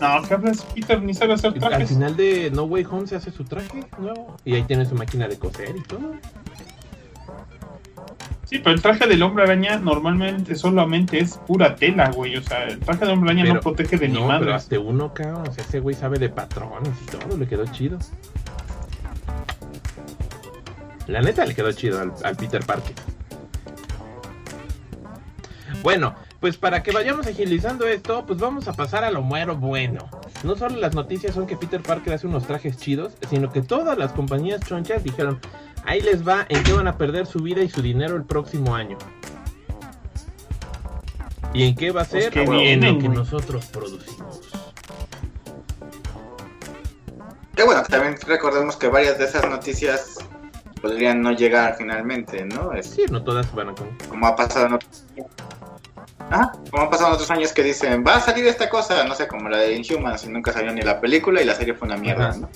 No, 0.00 0.22
¿qué 0.28 0.34
hablas? 0.34 0.62
Peter 0.74 1.00
ni 1.02 1.14
sabe 1.14 1.32
hacer 1.34 1.52
Al 1.54 1.58
trajes. 1.60 1.88
final 1.88 2.16
de 2.16 2.50
No 2.50 2.64
Way 2.64 2.84
Home 2.90 3.06
se 3.06 3.16
hace 3.16 3.30
su 3.30 3.44
traje 3.44 3.84
nuevo. 3.98 4.36
Y 4.44 4.54
ahí 4.54 4.62
tiene 4.64 4.84
su 4.84 4.94
máquina 4.94 5.26
de 5.26 5.38
coser 5.38 5.74
y 5.76 5.82
todo. 5.82 6.12
Sí, 8.44 8.58
pero 8.58 8.72
el 8.76 8.82
traje 8.82 9.06
del 9.08 9.22
hombre 9.22 9.42
araña 9.44 9.78
normalmente 9.78 10.54
solamente 10.54 11.18
es 11.18 11.36
pura 11.38 11.74
tela, 11.74 12.10
güey. 12.10 12.36
O 12.36 12.42
sea, 12.42 12.64
el 12.64 12.78
traje 12.78 13.00
del 13.06 13.14
hombre 13.14 13.30
araña 13.30 13.42
Pero- 13.44 13.54
no 13.54 13.60
protege 13.60 13.96
de 13.96 14.08
ni 14.08 14.14
No, 14.14 14.20
pero 14.26 14.38
madre. 14.38 14.54
hasta 14.54 14.78
uno, 14.78 15.12
cabrón. 15.14 15.48
O 15.48 15.52
sea, 15.52 15.64
ese 15.64 15.80
güey 15.80 15.96
sabe 15.96 16.18
de 16.18 16.28
patrones 16.28 16.92
y 17.02 17.06
todo, 17.06 17.36
le 17.36 17.48
quedó 17.48 17.64
chido. 17.66 17.98
La 21.08 21.22
neta 21.22 21.44
le 21.46 21.54
quedó 21.54 21.72
chido 21.72 22.00
al, 22.00 22.12
al 22.22 22.36
Peter 22.36 22.64
Parker. 22.64 22.94
Bueno, 25.82 26.14
pues 26.40 26.56
para 26.56 26.82
que 26.82 26.92
vayamos 26.92 27.26
agilizando 27.26 27.86
esto, 27.86 28.24
pues 28.26 28.38
vamos 28.38 28.68
a 28.68 28.72
pasar 28.72 29.04
a 29.04 29.10
lo 29.10 29.22
muero 29.22 29.56
bueno. 29.56 30.08
No 30.44 30.56
solo 30.56 30.76
las 30.76 30.94
noticias 30.94 31.34
son 31.34 31.46
que 31.46 31.56
Peter 31.56 31.82
Parker 31.82 32.12
hace 32.14 32.26
unos 32.26 32.46
trajes 32.46 32.76
chidos, 32.76 33.14
sino 33.30 33.50
que 33.50 33.62
todas 33.62 33.96
las 33.98 34.12
compañías 34.12 34.60
chonchas 34.60 35.02
dijeron, 35.02 35.40
ahí 35.84 36.00
les 36.00 36.26
va 36.26 36.46
en 36.48 36.62
qué 36.62 36.72
van 36.72 36.88
a 36.88 36.98
perder 36.98 37.26
su 37.26 37.40
vida 37.40 37.62
y 37.62 37.68
su 37.70 37.82
dinero 37.82 38.16
el 38.16 38.24
próximo 38.24 38.74
año. 38.74 38.98
¿Y 41.54 41.64
en 41.64 41.74
qué 41.74 41.90
va 41.90 42.02
a 42.02 42.04
Pues 42.04 42.24
ser? 42.24 42.32
que 42.32 42.42
en 42.72 42.84
lo 42.84 42.98
que 42.98 43.08
nosotros 43.08 43.66
producimos. 43.66 44.40
Que 47.54 47.62
bueno, 47.64 47.82
también 47.84 48.16
recordemos 48.26 48.76
que 48.76 48.88
varias 48.88 49.18
de 49.18 49.24
esas 49.24 49.48
noticias 49.48 50.18
podrían 50.82 51.22
no 51.22 51.32
llegar 51.32 51.76
finalmente, 51.78 52.44
¿no? 52.44 52.72
Es, 52.72 52.90
Sí, 52.90 53.04
no 53.10 53.24
todas 53.24 53.52
van 53.54 53.70
a 53.70 53.74
como 54.10 54.26
ha 54.26 54.36
pasado 54.36 54.66
en 54.66 54.74
otros 54.74 55.06
Ajá, 56.30 56.52
como 56.70 56.84
ha 56.84 56.90
pasado 56.90 57.08
en 57.10 57.14
otros 57.14 57.30
años 57.30 57.52
que 57.52 57.62
dicen, 57.62 58.04
va 58.04 58.16
a 58.16 58.20
salir 58.20 58.46
esta 58.46 58.68
cosa, 58.68 59.04
no 59.04 59.14
sé, 59.14 59.28
como 59.28 59.48
la 59.48 59.58
de 59.58 59.76
Inhumans, 59.76 60.24
y 60.24 60.28
nunca 60.28 60.52
salió 60.52 60.72
ni 60.72 60.82
la 60.82 61.00
película 61.00 61.40
y 61.40 61.44
la 61.44 61.54
serie 61.54 61.74
fue 61.74 61.86
una 61.86 61.96
mierda. 61.96 62.36
¿no? 62.36 62.48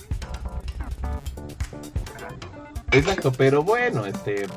Exacto, 2.91 3.31
pero 3.31 3.63
bueno, 3.63 4.05
este 4.05 4.47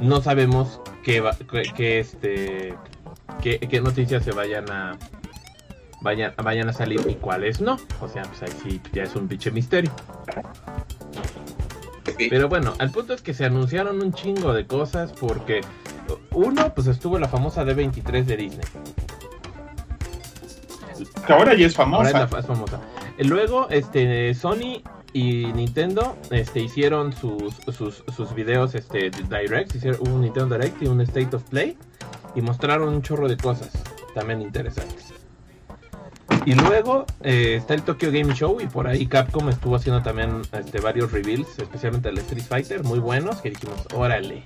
no 0.00 0.20
sabemos 0.20 0.80
qué 1.04 1.20
va, 1.20 1.36
qué, 1.50 1.62
qué, 1.74 2.00
este 2.00 2.74
qué, 3.40 3.60
qué 3.60 3.80
noticias 3.80 4.24
se 4.24 4.32
vayan 4.32 4.70
a 4.70 4.98
vayan, 6.00 6.34
vayan 6.42 6.68
a 6.68 6.72
salir 6.72 7.00
y 7.08 7.14
cuáles 7.14 7.60
no. 7.60 7.78
O 8.00 8.08
sea, 8.08 8.22
pues 8.22 8.42
ahí 8.42 8.58
sí 8.62 8.80
ya 8.92 9.04
es 9.04 9.14
un 9.14 9.28
pinche 9.28 9.50
misterio. 9.50 9.92
Pero 12.30 12.48
bueno, 12.48 12.74
al 12.78 12.90
punto 12.90 13.14
es 13.14 13.22
que 13.22 13.34
se 13.34 13.44
anunciaron 13.44 14.02
un 14.02 14.12
chingo 14.12 14.52
de 14.52 14.66
cosas 14.66 15.12
porque 15.12 15.60
uno, 16.32 16.74
pues 16.74 16.86
estuvo 16.86 17.18
la 17.18 17.28
famosa 17.28 17.64
D23 17.64 18.24
de 18.24 18.36
Disney. 18.36 18.66
Que 21.26 21.32
ahora 21.32 21.54
ya 21.54 21.66
es 21.66 21.78
Ahora 21.78 22.08
es 22.08 22.14
la 22.14 22.28
famosa. 22.28 22.54
famosa. 22.54 22.80
Luego, 23.18 23.68
este, 23.70 24.34
Sony 24.34 24.82
y 25.12 25.46
Nintendo 25.46 26.16
este, 26.30 26.60
hicieron 26.60 27.12
sus, 27.12 27.54
sus, 27.74 28.04
sus 28.14 28.34
videos 28.34 28.74
este, 28.74 29.10
direct, 29.10 29.74
hicieron 29.74 30.08
un 30.08 30.20
Nintendo 30.22 30.56
Direct 30.56 30.82
y 30.82 30.86
un 30.86 31.00
State 31.00 31.34
of 31.34 31.42
Play 31.44 31.76
y 32.34 32.42
mostraron 32.42 32.88
un 32.88 33.02
chorro 33.02 33.28
de 33.28 33.36
cosas 33.36 33.70
también 34.14 34.42
interesantes. 34.42 35.12
Y 36.44 36.54
luego 36.54 37.04
eh, 37.22 37.56
está 37.56 37.74
el 37.74 37.82
Tokyo 37.82 38.10
Game 38.10 38.34
Show 38.34 38.60
y 38.60 38.66
por 38.66 38.86
ahí 38.86 39.06
Capcom 39.06 39.48
estuvo 39.48 39.76
haciendo 39.76 40.02
también 40.02 40.42
este, 40.52 40.80
varios 40.80 41.12
reveals, 41.12 41.58
especialmente 41.58 42.08
el 42.08 42.18
Street 42.18 42.44
Fighter, 42.44 42.84
muy 42.84 42.98
buenos, 42.98 43.40
que 43.40 43.50
dijimos, 43.50 43.86
órale. 43.94 44.42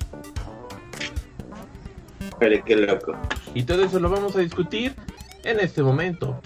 Qué 2.65 2.77
loco. 2.77 3.13
Y 3.55 3.63
todo 3.63 3.85
eso 3.85 4.01
lo 4.01 4.11
vamos 4.11 4.35
a 4.35 4.41
discutir 4.41 4.97
en 5.45 5.61
este 5.61 5.83
momento. 5.83 6.41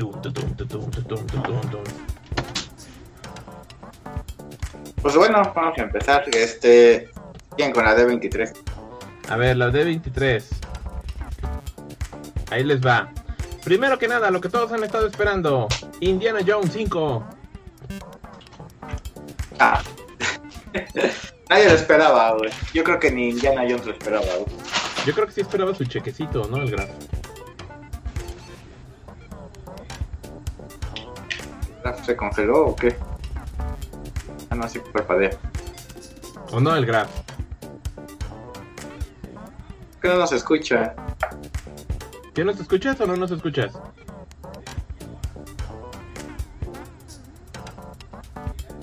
Pues 5.00 5.16
bueno, 5.16 5.52
vamos 5.54 5.78
a 5.78 5.82
empezar. 5.82 6.24
Este, 6.32 7.08
bien 7.56 7.72
con 7.72 7.84
la 7.84 7.96
D23. 7.96 8.52
A 9.30 9.36
ver, 9.36 9.56
la 9.56 9.70
D23. 9.70 10.44
Ahí 12.50 12.62
les 12.62 12.84
va. 12.84 13.10
Primero 13.64 13.98
que 13.98 14.06
nada, 14.06 14.30
lo 14.30 14.40
que 14.40 14.48
todos 14.48 14.70
han 14.72 14.84
estado 14.84 15.06
esperando. 15.06 15.66
Indiana 16.00 16.40
Jones 16.46 16.72
5. 16.72 17.26
Ah. 19.58 19.82
Nadie 21.48 21.68
lo 21.68 21.74
esperaba, 21.74 22.32
güey. 22.32 22.50
Yo 22.74 22.84
creo 22.84 22.98
que 22.98 23.10
ni 23.10 23.30
Indiana 23.30 23.62
Jones 23.62 23.86
lo 23.86 23.92
esperaba, 23.92 24.26
güey. 24.26 24.65
Yo 25.06 25.14
creo 25.14 25.26
que 25.28 25.32
sí 25.32 25.40
esperaba 25.40 25.72
su 25.72 25.84
chequecito, 25.84 26.48
¿no? 26.48 26.56
El 26.56 26.72
graf. 26.72 26.90
¿Se 32.04 32.16
congeló 32.16 32.66
o 32.66 32.76
qué? 32.76 32.96
Ah, 34.50 34.56
no, 34.56 34.68
sí, 34.68 34.80
parpadea. 34.92 35.30
¿O 36.50 36.58
no 36.58 36.74
el 36.74 36.84
graf? 36.84 37.08
¿Por 39.92 40.00
qué 40.02 40.08
no 40.08 40.16
nos 40.16 40.32
escucha? 40.32 40.96
¿Sí 42.34 42.42
nos 42.42 42.58
escuchas 42.58 43.00
o 43.00 43.06
no 43.06 43.14
nos 43.14 43.30
escuchas? 43.30 43.72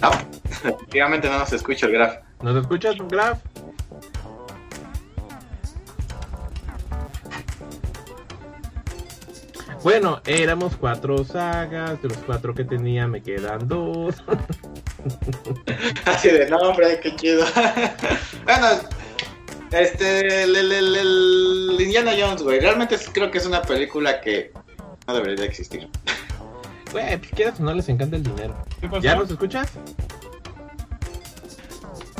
No, 0.01 0.11
efectivamente 0.49 1.29
no 1.29 1.39
nos 1.39 1.51
escucha 1.51 1.87
el 1.87 1.91
graf. 1.91 2.15
¿Nos 2.41 2.55
escuchas, 2.55 2.95
graf? 3.09 3.39
Bueno, 9.83 10.21
éramos 10.25 10.75
cuatro 10.77 11.23
sagas. 11.25 12.01
De 12.01 12.07
los 12.09 12.17
cuatro 12.19 12.53
que 12.53 12.63
tenía, 12.63 13.07
me 13.07 13.21
quedan 13.21 13.67
dos. 13.67 14.15
Así 16.05 16.29
de 16.29 16.49
nombre, 16.49 16.99
qué 17.01 17.15
chido. 17.15 17.45
bueno, 18.45 18.67
este, 19.71 20.43
el, 20.43 20.55
el- 20.55 20.71
el- 20.71 20.95
el 20.95 21.81
Indiana 21.81 22.11
Jones, 22.17 22.41
güey. 22.43 22.59
Realmente 22.59 22.97
creo 23.13 23.29
que 23.29 23.39
es 23.39 23.45
una 23.45 23.61
película 23.61 24.21
que 24.21 24.51
no 25.07 25.13
debería 25.13 25.35
de 25.35 25.45
existir. 25.45 25.89
Güey, 26.93 27.17
pues 27.17 27.31
quieras 27.31 27.59
o 27.59 27.63
no 27.63 27.73
les 27.73 27.89
encanta 27.89 28.17
el 28.17 28.21
dinero. 28.21 28.55
¿Ya 29.01 29.15
nos 29.15 29.31
escuchas? 29.31 29.67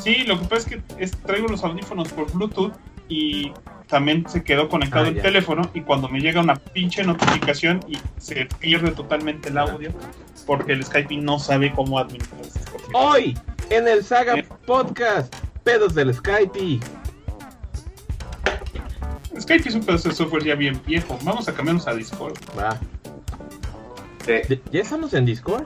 Sí, 0.04 0.24
lo 0.24 0.40
que 0.40 0.46
pasa 0.46 0.56
es 0.58 0.66
que 0.66 0.82
es- 0.98 1.12
traigo 1.22 1.48
los 1.48 1.64
audífonos 1.64 2.08
por 2.12 2.32
Bluetooth 2.32 2.74
y 3.08 3.52
también 3.94 4.28
se 4.28 4.44
quedó 4.44 4.70
conectado 4.70 5.06
Ah, 5.06 5.10
el 5.10 5.16
ya. 5.18 5.22
teléfono 5.22 5.70
y 5.76 5.82
cuando 5.82 6.10
me 6.10 6.20
llega 6.20 6.42
una 6.42 6.56
pinche 6.56 7.04
notificación 7.04 7.80
y 7.88 8.00
se 8.18 8.48
pierde 8.60 8.90
totalmente 8.90 9.50
el 9.50 9.58
audio 9.60 9.92
porque 10.48 10.72
el 10.74 10.84
Skype 10.84 11.16
no 11.18 11.38
sabe 11.38 11.72
cómo 11.72 12.00
administrar. 12.00 12.42
Hoy, 12.96 13.38
en 13.70 13.88
el 13.88 14.04
Saga 14.04 14.34
¿Eh? 14.34 14.48
Podcast, 14.66 15.32
pedos 15.64 15.94
del 15.94 16.12
Skype. 16.12 16.80
Skype 19.40 19.70
es 19.70 19.76
un 19.76 19.84
pedazo 19.84 20.10
de 20.10 20.16
software 20.16 20.44
ya 20.44 20.56
bien 20.56 20.82
viejo. 20.88 21.20
Vamos 21.24 21.48
a 21.48 21.54
cambiarnos 21.54 21.88
a 21.88 21.94
Discord. 21.94 22.34
Va. 22.58 22.76
Sí. 24.26 24.32
¿De- 24.50 24.62
¿Ya 24.72 24.82
estamos 24.82 25.14
en 25.14 25.26
Discord? 25.26 25.66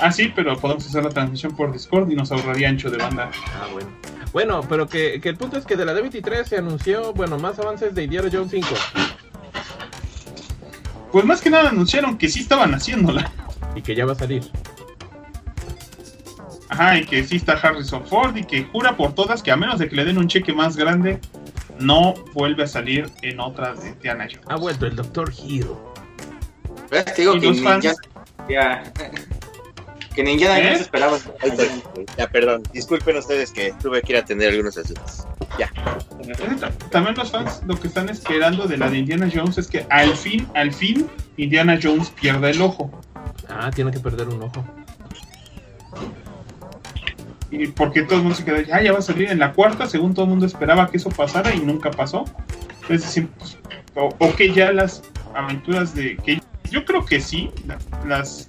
Ah, 0.00 0.12
sí, 0.12 0.32
pero 0.36 0.56
podemos 0.56 0.86
hacer 0.86 1.02
la 1.02 1.10
transmisión 1.10 1.56
por 1.56 1.72
Discord 1.72 2.08
y 2.12 2.14
nos 2.14 2.30
ahorraría 2.30 2.68
ancho 2.68 2.90
de 2.90 2.98
banda. 2.98 3.28
Ah, 3.54 3.66
bueno. 3.72 3.88
Bueno, 4.32 4.60
pero 4.68 4.88
que, 4.88 5.20
que 5.20 5.28
el 5.30 5.36
punto 5.36 5.56
es 5.56 5.64
que 5.64 5.76
de 5.76 5.84
la 5.84 5.94
D23 5.94 6.44
se 6.44 6.58
anunció, 6.58 7.12
bueno, 7.14 7.38
más 7.38 7.58
avances 7.58 7.94
de 7.94 8.04
Indiana 8.04 8.28
Jones 8.30 8.50
5. 8.50 8.66
Pues 11.12 11.24
más 11.24 11.40
que 11.40 11.50
nada 11.50 11.70
anunciaron 11.70 12.18
que 12.18 12.28
sí 12.28 12.40
estaban 12.40 12.74
haciéndola. 12.74 13.30
Y 13.74 13.82
que 13.82 13.94
ya 13.94 14.04
va 14.04 14.12
a 14.12 14.16
salir. 14.16 14.50
Ajá, 16.68 16.98
y 16.98 17.06
que 17.06 17.24
sí 17.24 17.36
está 17.36 17.54
Harrison 17.54 18.06
Ford 18.06 18.36
y 18.36 18.44
que 18.44 18.64
jura 18.64 18.96
por 18.96 19.14
todas 19.14 19.42
que 19.42 19.50
a 19.50 19.56
menos 19.56 19.78
de 19.78 19.88
que 19.88 19.96
le 19.96 20.04
den 20.04 20.18
un 20.18 20.28
cheque 20.28 20.52
más 20.52 20.76
grande, 20.76 21.18
no 21.80 22.14
vuelve 22.34 22.64
a 22.64 22.66
salir 22.66 23.10
en 23.22 23.40
otras 23.40 23.82
de 23.82 23.90
Indiana 23.90 24.28
Jones. 24.30 24.46
Ha 24.48 24.56
vuelto 24.56 24.86
el. 24.86 25.32
Hill. 25.38 25.66
¿Ves? 26.90 27.04
Te 27.06 27.22
digo 27.22 27.36
¿Y 27.36 27.40
que 27.40 27.46
los 27.46 27.60
fans? 27.62 27.96
Ya, 28.48 28.82
que 30.18 30.24
ni 30.24 30.32
Indiana 30.32 30.58
¿Eh? 30.58 30.62
Jones 30.64 30.80
esperaba. 30.80 31.16
Ahí 31.40 31.50
estoy. 31.50 31.68
Ya, 32.16 32.26
perdón. 32.28 32.64
Disculpen 32.72 33.16
ustedes 33.18 33.52
que 33.52 33.72
tuve 33.80 34.02
que 34.02 34.14
ir 34.14 34.16
a 34.16 34.22
atender 34.22 34.50
algunos 34.50 34.76
asuntos. 34.76 35.24
Ya. 35.56 35.70
También 36.90 37.14
los 37.16 37.30
fans 37.30 37.62
lo 37.68 37.78
que 37.78 37.86
están 37.86 38.08
esperando 38.08 38.66
de 38.66 38.78
la 38.78 38.90
de 38.90 38.98
Indiana 38.98 39.30
Jones 39.32 39.58
es 39.58 39.68
que 39.68 39.86
al 39.90 40.16
fin, 40.16 40.48
al 40.56 40.72
fin, 40.72 41.08
Indiana 41.36 41.78
Jones 41.80 42.10
pierda 42.10 42.50
el 42.50 42.60
ojo. 42.60 42.90
Ah, 43.48 43.70
tiene 43.72 43.92
que 43.92 44.00
perder 44.00 44.26
un 44.26 44.42
ojo. 44.42 44.64
Y 47.52 47.68
porque 47.68 48.02
todo 48.02 48.16
el 48.16 48.22
mundo 48.22 48.36
se 48.36 48.44
quedó, 48.44 48.56
ah, 48.72 48.82
ya 48.82 48.90
va 48.92 48.98
a 48.98 49.02
salir 49.02 49.30
en 49.30 49.38
la 49.38 49.52
cuarta, 49.52 49.86
según 49.86 50.14
todo 50.14 50.24
el 50.24 50.30
mundo 50.30 50.46
esperaba 50.46 50.90
que 50.90 50.96
eso 50.96 51.10
pasara 51.10 51.54
y 51.54 51.60
nunca 51.60 51.92
pasó. 51.92 52.24
Es 52.88 53.02
decir, 53.02 53.28
pues, 53.38 53.56
o, 53.94 54.08
o 54.18 54.34
que 54.34 54.52
ya 54.52 54.72
las 54.72 55.00
aventuras 55.32 55.94
de 55.94 56.16
que 56.16 56.42
yo 56.72 56.84
creo 56.84 57.06
que 57.06 57.20
sí, 57.20 57.50
la- 57.68 57.78
las 58.04 58.48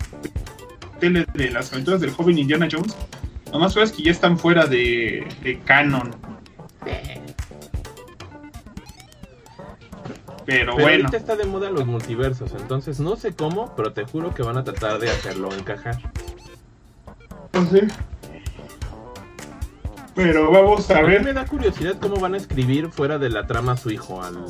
tele 1.00 1.26
de 1.34 1.50
las 1.52 1.72
aventuras 1.72 2.02
del 2.02 2.12
joven 2.12 2.38
Indiana 2.38 2.68
Jones, 2.72 2.96
nomás 3.52 3.76
es 3.78 3.92
que 3.92 4.04
ya 4.04 4.12
están 4.12 4.38
fuera 4.38 4.66
de, 4.66 5.28
de 5.44 5.60
canon. 5.60 6.12
Pero, 10.46 10.74
Pero 10.74 10.74
bueno, 10.74 11.06
ahorita 11.06 11.18
está 11.18 11.36
de 11.36 11.46
moda 11.46 11.70
los 11.70 11.86
multiversos, 11.86 12.52
entonces 12.54 13.00
no 13.00 13.16
sé 13.16 13.34
cómo, 13.36 13.76
pero 13.76 13.94
te 13.94 14.04
juro 14.06 14.34
que 14.34 14.42
van 14.42 14.58
a 14.58 14.64
tratar 14.64 15.00
de 15.00 15.10
hacerlo 15.10 15.54
encajar. 15.54 15.98
sí. 17.70 17.82
Pero 20.16 20.52
vamos 20.52 20.90
a 20.90 20.98
A 20.98 21.02
mí 21.04 21.08
ver. 21.10 21.24
me 21.24 21.34
da 21.34 21.46
curiosidad 21.46 21.98
cómo 22.02 22.16
van 22.20 22.34
a 22.34 22.38
escribir 22.38 22.90
fuera 22.90 23.18
de 23.20 23.30
la 23.30 23.46
trama 23.48 23.74
a 23.74 23.78
su 23.78 23.92
hijo, 23.92 24.22
al, 24.22 24.44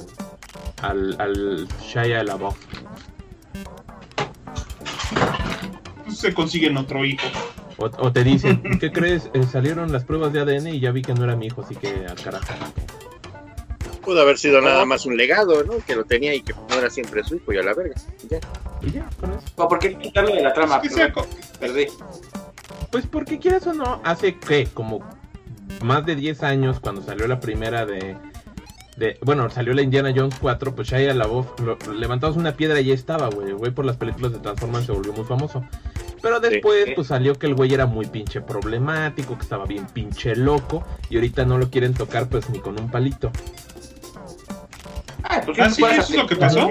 al, 0.82 1.16
al 1.20 1.68
Shia 1.82 2.24
LaBeouf. 2.24 2.58
Se 6.20 6.34
consiguen 6.34 6.78
otro 6.78 7.06
hijo. 7.06 7.26
O, 7.78 7.86
o 7.86 8.12
te 8.12 8.24
dicen, 8.24 8.62
¿qué 8.80 8.92
crees? 8.92 9.30
Eh, 9.34 9.44
salieron 9.44 9.92
las 9.92 10.04
pruebas 10.04 10.34
de 10.34 10.42
ADN 10.42 10.68
y 10.68 10.80
ya 10.80 10.92
vi 10.92 11.02
que 11.02 11.14
no 11.14 11.24
era 11.24 11.36
mi 11.36 11.48
hijo, 11.48 11.62
así 11.62 11.76
que 11.76 11.88
al 12.08 12.16
carajo. 12.22 12.46
Pudo 14.04 14.22
haber 14.22 14.38
sido 14.38 14.60
nada 14.62 14.86
más 14.86 15.06
un 15.06 15.16
legado, 15.18 15.64
¿no? 15.64 15.74
Que 15.86 15.96
lo 15.96 16.04
tenía 16.04 16.34
y 16.34 16.42
que 16.42 16.54
no 16.54 16.76
era 16.76 16.90
siempre 16.90 17.24
su 17.24 17.36
hijo 17.36 17.54
y 17.54 17.58
a 17.58 17.64
la 17.64 17.74
verga. 17.74 17.96
Ya. 18.30 18.40
Y 18.82 18.92
ya, 18.92 19.08
con 19.20 19.30
eso. 19.32 19.42
¿O 19.56 19.68
¿Por 19.68 19.78
qué 19.80 19.96
quitarlo 19.98 20.34
de 20.34 20.42
la 20.42 20.54
trama? 20.54 20.82
Que 20.82 20.90
sea 20.90 21.12
co- 21.14 21.28
Perdí. 21.60 21.88
Pues 22.92 23.06
porque 23.06 23.38
quieras 23.40 23.68
o 23.68 23.74
no, 23.74 24.02
hace 24.04 24.38
que 24.40 24.66
como 24.68 25.00
más 25.84 26.06
de 26.06 26.16
10 26.16 26.42
años 26.44 26.80
cuando 26.80 27.04
salió 27.04 27.28
la 27.28 27.40
primera 27.40 27.86
de, 27.86 28.18
de 28.98 29.18
bueno, 29.22 29.50
salió 29.52 29.74
la 29.74 29.84
Indiana 29.84 30.12
Jones 30.16 30.36
4, 30.42 30.74
pues 30.76 30.88
Shia 30.88 31.14
LaBeouf 31.14 31.60
lo- 31.60 31.78
levantamos 31.94 32.36
una 32.36 32.54
piedra 32.54 32.80
y 32.82 32.86
ya 32.86 32.94
estaba, 32.96 33.30
güey. 33.30 33.52
Güey 33.52 33.72
por 33.72 33.86
las 33.86 33.98
películas 33.98 34.32
de 34.32 34.40
Transformers 34.40 34.86
se 34.88 34.92
volvió 34.92 35.14
muy 35.14 35.26
famoso. 35.26 35.64
Pero 36.22 36.40
después, 36.40 36.86
Sí. 36.86 36.92
pues 36.96 37.08
salió 37.08 37.36
que 37.38 37.48
el 37.48 37.56
güey 37.56 37.74
era 37.74 37.86
muy 37.86 38.06
pinche 38.06 38.42
problemático, 38.42 39.36
que 39.38 39.44
estaba 39.44 39.66
bien 39.66 39.86
pinche 39.88 40.36
loco, 40.36 40.84
y 41.10 41.16
ahorita 41.16 41.46
no 41.46 41.58
lo 41.58 41.70
quieren 41.70 41.94
tocar 41.94 42.28
pues 42.28 42.50
ni 42.50 42.60
con 42.60 42.80
un 42.80 42.90
palito. 42.90 43.32
Ah, 45.24 45.42
pues 45.46 45.60
Ah, 45.60 45.70
sí, 45.70 45.84
eso 45.84 46.02
es 46.02 46.16
lo 46.16 46.28
que 46.28 46.36
pasó. 46.36 46.70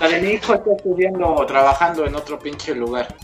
La 0.00 0.08
de 0.08 0.20
mi 0.20 0.28
hijo 0.32 0.54
está 0.54 0.70
estudiando 0.76 1.26
o 1.34 1.46
trabajando 1.46 2.06
en 2.06 2.14
otro 2.14 2.38
pinche 2.38 2.74
lugar. 2.74 3.14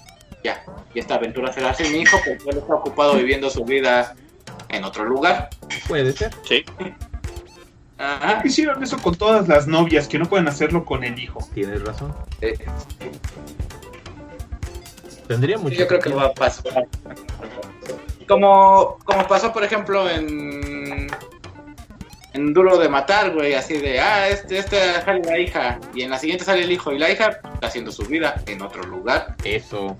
Ya, 0.42 0.64
y 0.94 0.98
esta 0.98 1.16
aventura 1.16 1.52
se 1.52 1.60
la 1.60 1.70
hace 1.70 1.88
mi 1.90 1.98
hijo 1.98 2.16
porque 2.26 2.50
él 2.50 2.58
está 2.58 2.74
ocupado 2.74 3.14
viviendo 3.14 3.48
su 3.50 3.64
vida 3.64 4.14
en 4.70 4.82
otro 4.84 5.04
lugar. 5.04 5.50
Puede 5.86 6.12
ser. 6.12 6.32
Sí. 6.48 6.64
Ajá. 7.98 8.42
Hicieron 8.44 8.82
eso 8.82 8.96
con 8.98 9.14
todas 9.14 9.46
las 9.46 9.68
novias 9.68 10.08
que 10.08 10.18
no 10.18 10.24
pueden 10.26 10.48
hacerlo 10.48 10.84
con 10.84 11.04
el 11.04 11.16
hijo. 11.20 11.38
Tienes 11.54 11.84
razón. 11.84 12.12
Eh, 12.40 12.54
Tendría 15.32 15.58
mucho 15.58 15.76
yo 15.76 15.86
creo 15.88 16.00
que 16.00 16.10
va 16.10 16.26
a 16.26 16.34
pasar. 16.34 16.86
Como, 18.28 18.98
como 19.04 19.26
pasó, 19.26 19.52
por 19.52 19.64
ejemplo, 19.64 20.08
en. 20.08 21.08
En 22.34 22.54
Duro 22.54 22.78
de 22.78 22.88
Matar, 22.88 23.34
güey, 23.34 23.52
así 23.52 23.76
de, 23.76 24.00
ah, 24.00 24.26
este, 24.28 24.56
este 24.56 24.78
sale 25.02 25.20
la 25.22 25.38
hija, 25.38 25.78
y 25.94 26.00
en 26.00 26.08
la 26.08 26.18
siguiente 26.18 26.46
sale 26.46 26.62
el 26.62 26.72
hijo, 26.72 26.90
y 26.90 26.98
la 26.98 27.10
hija 27.10 27.28
está 27.28 27.66
haciendo 27.66 27.92
su 27.92 28.04
vida 28.04 28.42
en 28.46 28.62
otro 28.62 28.82
lugar. 28.84 29.36
Eso. 29.44 29.98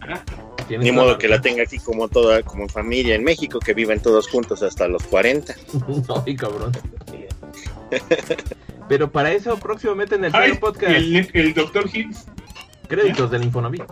Ajá. 0.00 0.22
Ni 0.68 0.92
modo 0.92 1.18
que 1.18 1.28
la 1.28 1.40
tenga 1.40 1.64
aquí 1.64 1.78
como 1.78 2.08
toda, 2.08 2.42
como 2.42 2.68
familia 2.68 3.14
en 3.14 3.24
México, 3.24 3.58
que 3.58 3.74
viven 3.74 4.00
todos 4.00 4.28
juntos 4.28 4.62
hasta 4.62 4.86
los 4.88 5.02
40. 5.04 5.54
Ay, 6.26 6.36
cabrón. 6.36 6.72
Pero 8.88 9.10
para 9.10 9.32
eso, 9.32 9.58
próximamente 9.58 10.14
en 10.14 10.26
el 10.26 10.34
Ay, 10.34 10.54
podcast, 10.54 10.92
el, 10.92 11.28
el 11.32 11.54
Dr. 11.54 11.88
Hills. 11.92 12.26
Créditos 12.88 13.30
del 13.30 13.44
Infonavit. 13.44 13.84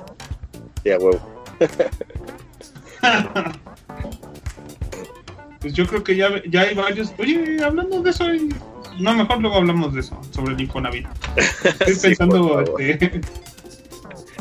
Ya, 0.84 0.98
huevo. 0.98 1.20
Pues 5.60 5.74
yo 5.74 5.86
creo 5.86 6.02
que 6.02 6.16
ya, 6.16 6.42
ya 6.48 6.62
hay 6.62 6.74
varios. 6.74 7.12
Oye, 7.18 7.58
hablando 7.62 8.02
de 8.02 8.10
eso, 8.10 8.24
hay- 8.24 8.48
no, 8.98 9.14
mejor 9.14 9.40
luego 9.40 9.56
hablamos 9.56 9.94
de 9.94 10.00
eso, 10.00 10.20
sobre 10.32 10.54
el 10.54 10.60
Infonavit. 10.60 11.06
Estoy 11.86 11.94
Sí, 11.94 12.00
pensando, 12.08 12.64
este, 12.78 13.20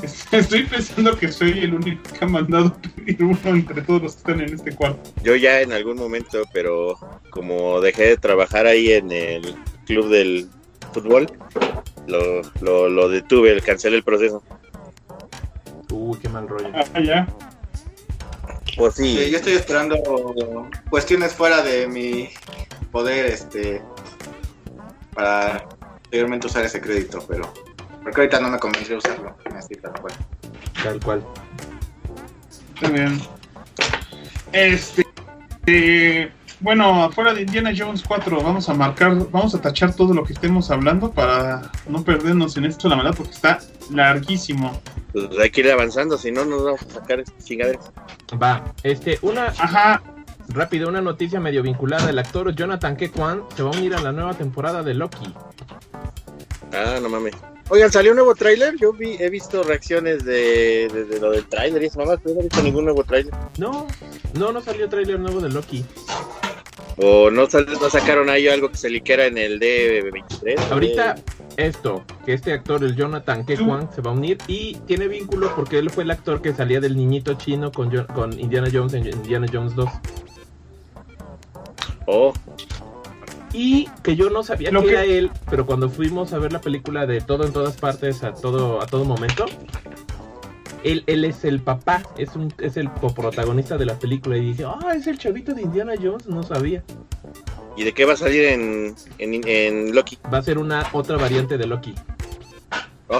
estoy 0.32 0.64
pensando 0.64 1.16
que 1.18 1.32
soy 1.32 1.60
el 1.60 1.76
único 1.76 2.02
que 2.18 2.26
ha 2.26 2.28
mandado 2.28 2.76
pedir 2.96 3.24
uno 3.24 3.38
entre 3.46 3.82
todos 3.84 4.02
los 4.02 4.14
que 4.14 4.18
están 4.32 4.42
en 4.42 4.56
este 4.56 4.76
cuarto. 4.76 5.12
Yo 5.24 5.36
ya 5.36 5.62
en 5.62 5.72
algún 5.74 5.98
momento, 5.98 6.42
pero 6.54 6.98
como 7.30 7.80
dejé 7.82 8.08
de 8.08 8.18
trabajar 8.18 8.66
ahí 8.66 8.92
en 8.92 9.12
el 9.12 9.56
club 9.86 10.10
del 10.10 10.50
fútbol, 10.94 11.28
lo, 12.08 12.42
lo, 12.62 12.90
lo 12.90 13.10
detuve, 13.10 13.60
cancelé 13.62 13.98
el 13.98 14.04
proceso. 14.04 14.44
Uy, 15.92 16.18
qué 16.20 16.30
mal 16.30 16.48
rollo. 16.48 16.70
Ah, 16.74 17.00
ya. 17.00 17.28
Pues 18.78 18.96
Sí, 18.96 19.18
sí, 19.18 19.30
yo 19.32 19.38
estoy 19.38 19.54
esperando 19.54 19.98
cuestiones 20.90 21.34
fuera 21.34 21.62
de 21.62 21.88
mi 21.88 22.30
poder, 22.92 23.26
este, 23.26 23.82
para 25.14 25.68
posteriormente 26.02 26.48
usar 26.48 26.64
ese 26.66 26.80
crédito, 26.80 27.24
pero 27.28 27.54
porque 28.04 28.22
ahorita 28.22 28.40
no 28.40 28.50
me 28.50 28.60
convenció 28.60 28.98
usarlo, 28.98 29.36
así 29.56 29.76
tal 29.76 29.94
cual. 30.00 30.14
Tal 30.84 31.00
cual. 31.02 31.24
Está 32.76 32.90
bien. 32.90 33.22
Este. 34.54 35.06
eh, 35.68 36.32
bueno, 36.62 37.04
afuera 37.04 37.34
de 37.34 37.42
Indiana 37.42 37.72
Jones 37.76 38.04
4, 38.08 38.42
vamos 38.42 38.70
a 38.70 38.74
marcar, 38.74 39.16
vamos 39.32 39.54
a 39.56 39.62
tachar 39.62 39.96
todo 39.96 40.14
lo 40.14 40.24
que 40.24 40.34
estemos 40.34 40.70
hablando 40.70 41.12
para 41.12 41.72
no 41.88 42.04
perdernos 42.04 42.56
en 42.58 42.66
esto, 42.66 42.88
la 42.88 42.96
verdad, 42.96 43.14
porque 43.16 43.32
está 43.32 43.60
larguísimo. 43.92 44.80
pues 45.12 45.26
hay 45.40 45.50
que 45.50 45.62
ir 45.62 45.72
avanzando, 45.72 46.18
si 46.18 46.32
no 46.32 46.46
nos 46.46 46.64
vamos 46.64 46.82
a 46.84 46.94
sacar 47.00 47.20
estas 47.20 47.44
chingaderas. 47.44 47.92
Va, 48.42 48.74
este, 48.84 49.18
una 49.24 49.48
Ajá, 49.48 50.02
rápido, 50.50 50.90
una 50.90 51.02
noticia 51.02 51.40
medio 51.40 51.64
vinculada. 51.64 52.10
El 52.10 52.20
actor 52.20 52.54
Jonathan 52.54 52.96
Ke 52.96 53.10
Kwan 53.10 53.44
se 53.56 53.64
va 53.64 53.72
a 53.72 53.78
unir 53.78 53.96
a 53.96 54.02
la 54.02 54.12
nueva 54.12 54.34
temporada 54.34 54.84
de 54.84 54.94
Loki. 54.94 55.34
Ah, 56.74 57.00
no 57.02 57.10
mames. 57.10 57.34
Oigan, 57.70 57.92
¿salió 57.92 58.12
un 58.12 58.18
nuevo 58.18 58.36
tráiler? 58.36 58.76
Yo 58.78 58.92
vi, 58.92 59.16
he 59.20 59.30
visto 59.30 59.64
reacciones 59.64 60.26
de, 60.26 60.90
de, 60.94 61.06
de 61.06 61.20
lo 61.20 61.32
del 61.32 61.46
tráiler 61.46 61.82
y 61.82 61.86
eso, 61.86 62.00
mamá, 62.00 62.18
pero 62.22 62.36
no 62.36 62.42
he 62.42 62.44
visto 62.44 62.62
ningún 62.62 62.84
nuevo 62.84 63.04
tráiler. 63.04 63.34
No, 63.58 63.88
no, 64.38 64.52
no 64.52 64.62
salió 64.62 64.90
tráiler 64.90 65.20
nuevo 65.20 65.40
de 65.40 65.50
Loki. 65.50 65.86
O 66.98 67.32
no, 67.32 67.44
no 67.44 67.90
sacaron 67.90 68.30
ahí 68.30 68.48
algo 68.48 68.70
que 68.70 68.78
se 68.78 68.90
liquera 68.90 69.26
en 69.26 69.38
el 69.38 69.60
D23. 69.60 70.72
Ahorita 70.72 71.16
esto, 71.58 72.04
que 72.26 72.34
este 72.34 72.54
actor, 72.54 72.84
el 72.84 72.96
Jonathan 72.96 73.46
Ke 73.46 73.58
Kwan, 73.58 73.90
se 73.94 74.02
va 74.02 74.12
a 74.12 74.14
unir 74.14 74.38
y 74.48 74.76
tiene 74.88 75.08
vínculo 75.08 75.52
porque 75.56 75.80
él 75.80 75.90
fue 75.90 76.04
el 76.04 76.12
actor 76.12 76.42
que 76.42 76.54
salía 76.54 76.80
del 76.80 76.96
niñito 76.98 77.34
chino 77.36 77.72
con, 77.72 77.90
con 78.08 78.38
Indiana 78.40 78.68
Jones 78.72 78.94
en 78.94 79.08
Indiana 79.08 79.48
Jones 79.52 79.76
2. 79.76 79.90
Oh, 82.08 82.34
Y 83.54 83.88
que 84.04 84.16
yo 84.16 84.30
no 84.30 84.44
sabía 84.44 84.72
Lo 84.72 84.82
que 84.82 84.88
que- 84.88 84.94
era 84.94 85.06
él, 85.06 85.32
pero 85.50 85.66
cuando 85.66 85.90
fuimos 85.90 86.34
a 86.34 86.40
ver 86.40 86.52
la 86.52 86.62
película 86.62 87.06
de 87.06 87.22
Todo 87.22 87.46
en 87.46 87.54
todas 87.54 87.78
partes, 87.78 88.24
a 88.24 88.34
todo, 88.34 88.82
a 88.82 88.86
todo 88.88 89.06
momento, 89.06 89.46
él, 90.84 91.04
él 91.08 91.26
es 91.26 91.44
el 91.46 91.60
papá, 91.62 92.04
es, 92.18 92.36
un, 92.36 92.54
es 92.60 92.78
el 92.78 92.90
coprotagonista 92.92 93.78
de 93.78 93.86
la 93.86 93.96
película. 94.00 94.38
Y 94.38 94.52
dije, 94.52 94.66
ah, 94.66 94.94
es 94.96 95.08
el 95.08 95.18
chavito 95.18 95.54
de 95.54 95.62
Indiana 95.64 95.94
Jones, 96.02 96.28
no 96.28 96.44
sabía. 96.44 96.84
¿y 97.78 97.84
de 97.86 97.94
qué 97.94 98.04
va 98.06 98.14
a 98.14 98.18
salir 98.18 98.44
en, 98.46 98.96
en, 99.18 99.48
en 99.48 99.96
Loki? 99.96 100.18
Va 100.32 100.40
a 100.40 100.42
ser 100.44 100.58
una 100.58 100.86
otra 100.92 101.16
variante 101.18 101.58
de 101.58 101.66
Loki. 101.68 101.96
Oh. 103.08 103.20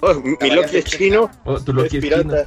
Oh, 0.00 0.14
mi 0.14 0.50
Loki 0.50 0.76
es 0.78 0.84
chino, 0.84 1.30
Oh, 1.44 1.58
tu 1.60 1.72
Loki 1.72 1.96
es 1.98 2.02
pirata. 2.02 2.44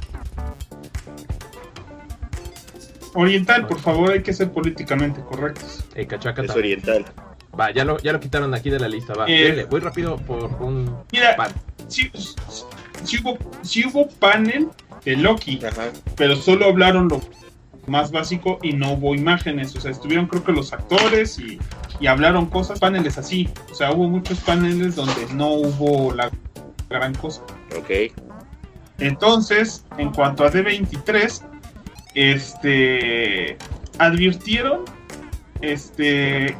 oriental, 3.14 3.66
por 3.66 3.80
favor, 3.80 4.12
hay 4.12 4.22
que 4.22 4.32
ser 4.32 4.52
políticamente 4.52 5.20
correctos. 5.22 5.84
Eh, 5.94 6.06
cachaca 6.06 6.42
Es 6.42 6.50
oriental. 6.50 7.04
Va, 7.58 7.70
ya 7.72 7.84
lo, 7.84 7.98
ya 7.98 8.12
lo 8.12 8.20
quitaron 8.20 8.52
aquí 8.54 8.68
de 8.68 8.78
la 8.78 8.88
lista. 8.88 9.14
Va, 9.14 9.24
Eh. 9.28 9.66
voy 9.70 9.80
rápido 9.80 10.18
por 10.18 10.44
un 10.60 10.94
Mira, 11.10 11.34
par. 11.36 11.50
sí, 11.88 12.10
sí 13.04 13.18
hubo, 13.22 13.38
sí 13.62 13.84
hubo 13.86 14.08
panel 14.08 14.68
de 15.04 15.16
Loki, 15.16 15.60
Ajá. 15.64 15.90
pero 16.16 16.36
solo 16.36 16.66
hablaron 16.66 17.08
lo 17.08 17.20
más 17.86 18.10
básico 18.10 18.58
y 18.62 18.72
no 18.72 18.92
hubo 18.92 19.14
imágenes. 19.14 19.74
O 19.76 19.80
sea, 19.80 19.90
estuvieron 19.90 20.26
creo 20.26 20.44
que 20.44 20.52
los 20.52 20.72
actores 20.72 21.38
y, 21.38 21.58
y 22.00 22.06
hablaron 22.06 22.46
cosas, 22.46 22.80
paneles 22.80 23.18
así. 23.18 23.48
O 23.70 23.74
sea, 23.74 23.92
hubo 23.92 24.08
muchos 24.08 24.40
paneles 24.40 24.96
donde 24.96 25.26
no 25.34 25.50
hubo 25.52 26.12
la 26.12 26.30
gran 26.90 27.14
cosa. 27.14 27.42
Ok. 27.78 28.12
Entonces, 28.98 29.84
en 29.98 30.12
cuanto 30.12 30.44
a 30.44 30.50
D23, 30.50 31.42
este 32.14 33.58
advirtieron 33.98 34.84
este 35.60 36.56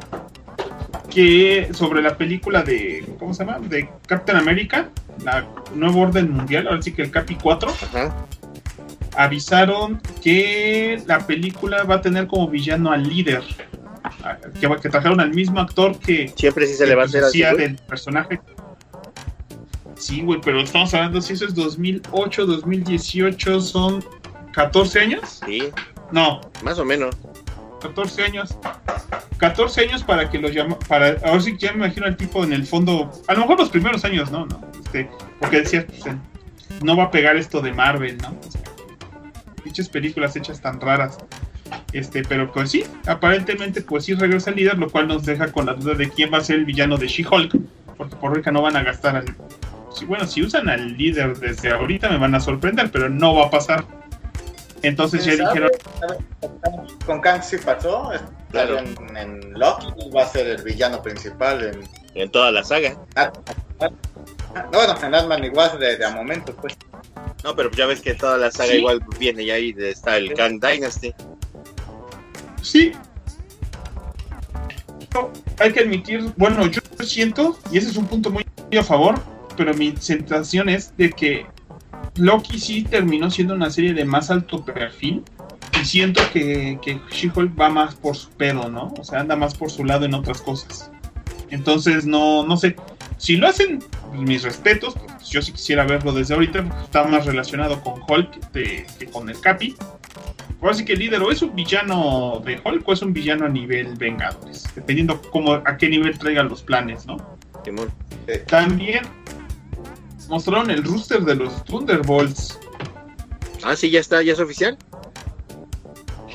que 1.09 1.69
sobre 1.73 2.01
la 2.01 2.17
película 2.17 2.63
de 2.63 3.05
¿cómo 3.19 3.33
se 3.33 3.45
llama? 3.45 3.59
de 3.59 3.89
Captain 4.07 4.37
America, 4.37 4.89
la 5.23 5.45
nuevo 5.73 6.01
orden 6.01 6.31
mundial, 6.31 6.67
ahora 6.67 6.81
sí 6.81 6.91
que 6.93 7.01
el 7.03 7.11
Capi 7.11 7.35
4, 7.35 7.69
Ajá. 7.69 8.15
avisaron 9.15 10.01
que 10.21 11.01
la 11.07 11.25
película 11.25 11.83
va 11.83 11.95
a 11.95 12.01
tener 12.01 12.27
como 12.27 12.47
villano 12.47 12.91
al 12.91 13.03
líder. 13.07 13.43
Que, 14.59 14.69
que 14.81 14.89
trajeron 14.89 15.19
al 15.19 15.33
mismo 15.33 15.59
actor 15.59 15.97
que, 15.99 16.31
Siempre 16.35 16.65
sí 16.65 16.75
se 16.75 16.87
le 16.87 16.95
va 16.95 17.03
a 17.03 17.05
hacer 17.05 17.23
así. 17.23 17.41
del 17.41 17.75
personaje. 17.75 18.39
Sí, 19.95 20.21
güey, 20.21 20.39
pero 20.41 20.61
estamos 20.61 20.93
hablando 20.93 21.21
si 21.21 21.33
eso 21.33 21.45
es 21.45 21.55
2008, 21.55 22.45
2018, 22.45 23.59
son 23.61 24.03
14 24.53 24.99
años? 24.99 25.41
Sí, 25.45 25.63
No, 26.11 26.39
más 26.63 26.79
o 26.79 26.85
menos. 26.85 27.15
14 27.81 28.23
años. 28.23 28.57
14 29.37 29.81
años 29.81 30.03
para 30.03 30.29
que 30.29 30.39
lo 30.39 30.49
llama, 30.49 30.77
para, 30.87 31.17
ahora 31.23 31.41
sí 31.41 31.55
ya 31.59 31.71
me 31.71 31.77
imagino 31.85 32.07
al 32.07 32.17
tipo 32.17 32.43
en 32.43 32.53
el 32.53 32.65
fondo, 32.65 33.11
a 33.27 33.33
lo 33.33 33.41
mejor 33.41 33.59
los 33.59 33.69
primeros 33.69 34.03
años, 34.03 34.31
no, 34.31 34.47
no, 34.47 34.59
este, 34.83 35.09
porque 35.39 35.59
decías, 35.61 35.85
pues, 35.85 36.05
en- 36.07 36.21
no 36.83 36.97
va 36.97 37.03
a 37.05 37.11
pegar 37.11 37.35
esto 37.37 37.61
de 37.61 37.71
Marvel, 37.71 38.17
¿no? 38.17 38.29
O 38.29 38.51
sea, 38.51 38.61
pinches 39.63 39.89
películas 39.89 40.35
hechas 40.35 40.59
tan 40.61 40.81
raras. 40.81 41.17
Este, 41.93 42.23
pero 42.23 42.51
pues 42.51 42.71
sí, 42.71 42.83
aparentemente 43.05 43.81
pues 43.81 44.05
sí 44.05 44.13
regresa 44.13 44.49
el 44.51 44.55
líder, 44.55 44.77
lo 44.77 44.89
cual 44.89 45.07
nos 45.07 45.25
deja 45.25 45.51
con 45.51 45.65
la 45.65 45.73
duda 45.73 45.93
de 45.95 46.09
quién 46.09 46.33
va 46.33 46.37
a 46.37 46.43
ser 46.43 46.57
el 46.57 46.65
villano 46.65 46.97
de 46.97 47.07
She-Hulk, 47.07 47.55
porque 47.97 48.15
por 48.15 48.35
rica 48.35 48.51
no 48.51 48.61
van 48.61 48.75
a 48.77 48.83
gastar 48.83 49.17
al... 49.17 49.25
Bueno, 50.07 50.25
si 50.27 50.43
usan 50.43 50.69
al 50.69 50.95
líder 50.97 51.37
desde 51.39 51.71
ahorita 51.71 52.09
me 52.09 52.17
van 52.17 52.35
a 52.35 52.39
sorprender, 52.39 52.89
pero 52.91 53.09
no 53.09 53.35
va 53.35 53.47
a 53.47 53.49
pasar. 53.49 53.83
Entonces 54.87 55.25
ya 55.25 55.33
dijeron, 55.35 55.69
Con 57.05 57.21
Kang 57.21 57.41
sí 57.43 57.57
pasó, 57.57 58.11
Claro. 58.51 58.79
en, 58.79 59.17
en 59.17 59.53
Loki 59.59 59.87
va 60.15 60.23
a 60.23 60.27
ser 60.27 60.47
el 60.47 60.63
villano 60.63 61.01
principal 61.01 61.61
en 61.63 61.83
En 62.15 62.31
toda 62.31 62.51
la 62.51 62.63
saga. 62.63 62.95
no, 63.79 63.91
bueno, 64.71 64.95
en 65.03 65.13
Ant-Man 65.15 65.43
igual 65.43 65.77
de, 65.79 65.97
de 65.97 66.05
a 66.05 66.09
momentos, 66.11 66.55
pues. 66.61 66.75
No, 67.43 67.55
pero 67.55 67.69
ya 67.71 67.85
ves 67.85 68.01
que 68.01 68.13
toda 68.15 68.37
la 68.37 68.49
saga 68.51 68.71
Sí. 68.71 68.77
igual 68.77 69.01
viene 69.19 69.43
y 69.43 69.51
ahí 69.51 69.75
está 69.77 70.17
el 70.17 70.33
Kang 70.33 70.59
Dynasty. 70.59 71.13
Sí. 72.61 72.93
No, 75.13 75.29
hay 75.59 75.71
que 75.73 75.81
admitir, 75.81 76.31
bueno, 76.37 76.65
yo 76.67 76.81
siento, 77.03 77.57
y 77.71 77.77
ese 77.77 77.89
es 77.89 77.97
un 77.97 78.07
punto 78.07 78.29
muy 78.29 78.45
a 78.77 78.83
favor, 78.83 79.15
pero 79.55 79.73
mi 79.73 79.95
sensación 79.97 80.69
es 80.69 80.95
de 80.97 81.09
que 81.11 81.45
Loki 82.19 82.59
sí 82.59 82.83
terminó 82.83 83.29
siendo 83.31 83.53
una 83.53 83.69
serie 83.69 83.93
de 83.93 84.05
más 84.05 84.29
alto 84.31 84.63
perfil. 84.63 85.23
Y 85.81 85.85
siento 85.85 86.21
que, 86.33 86.79
que 86.81 86.99
She-Hulk 87.11 87.59
va 87.59 87.69
más 87.69 87.95
por 87.95 88.15
su 88.15 88.29
pedo, 88.31 88.69
¿no? 88.69 88.93
O 88.97 89.03
sea, 89.03 89.19
anda 89.19 89.35
más 89.35 89.53
por 89.53 89.69
su 89.69 89.85
lado 89.85 90.05
en 90.05 90.13
otras 90.15 90.41
cosas. 90.41 90.89
Entonces, 91.49 92.05
no, 92.05 92.45
no 92.45 92.57
sé. 92.57 92.75
Si 93.17 93.37
lo 93.37 93.47
hacen, 93.47 93.79
mis 94.13 94.43
respetos, 94.43 94.95
pues 94.95 95.29
yo 95.29 95.41
sí 95.41 95.51
quisiera 95.51 95.83
verlo 95.85 96.11
desde 96.13 96.33
ahorita. 96.33 96.65
Está 96.83 97.03
más 97.03 97.25
relacionado 97.25 97.81
con 97.81 98.01
Hulk 98.07 98.51
de- 98.53 98.85
que 98.97 99.05
con 99.05 99.29
el 99.29 99.39
Capi. 99.39 99.75
Ahora 100.61 100.73
sí 100.73 100.83
que 100.85 100.93
el 100.93 100.99
líder 100.99 101.21
o 101.21 101.31
es 101.31 101.41
un 101.43 101.53
villano 101.55 102.41
de 102.43 102.59
Hulk 102.63 102.87
o 102.87 102.93
es 102.93 103.01
un 103.03 103.13
villano 103.13 103.45
a 103.45 103.49
nivel 103.49 103.95
Vengadores. 103.97 104.63
Dependiendo 104.73 105.21
cómo, 105.31 105.53
a 105.53 105.77
qué 105.77 105.89
nivel 105.89 106.17
traigan 106.17 106.49
los 106.49 106.63
planes, 106.63 107.05
¿no? 107.05 107.17
También 108.47 109.01
mostraron 110.27 110.69
el 110.71 110.83
rooster 110.83 111.21
de 111.21 111.35
los 111.35 111.63
Thunderbolts. 111.65 112.59
Ah, 113.63 113.75
sí, 113.75 113.89
ya 113.89 113.99
está, 113.99 114.21
ya 114.21 114.33
es 114.33 114.39
oficial. 114.39 114.77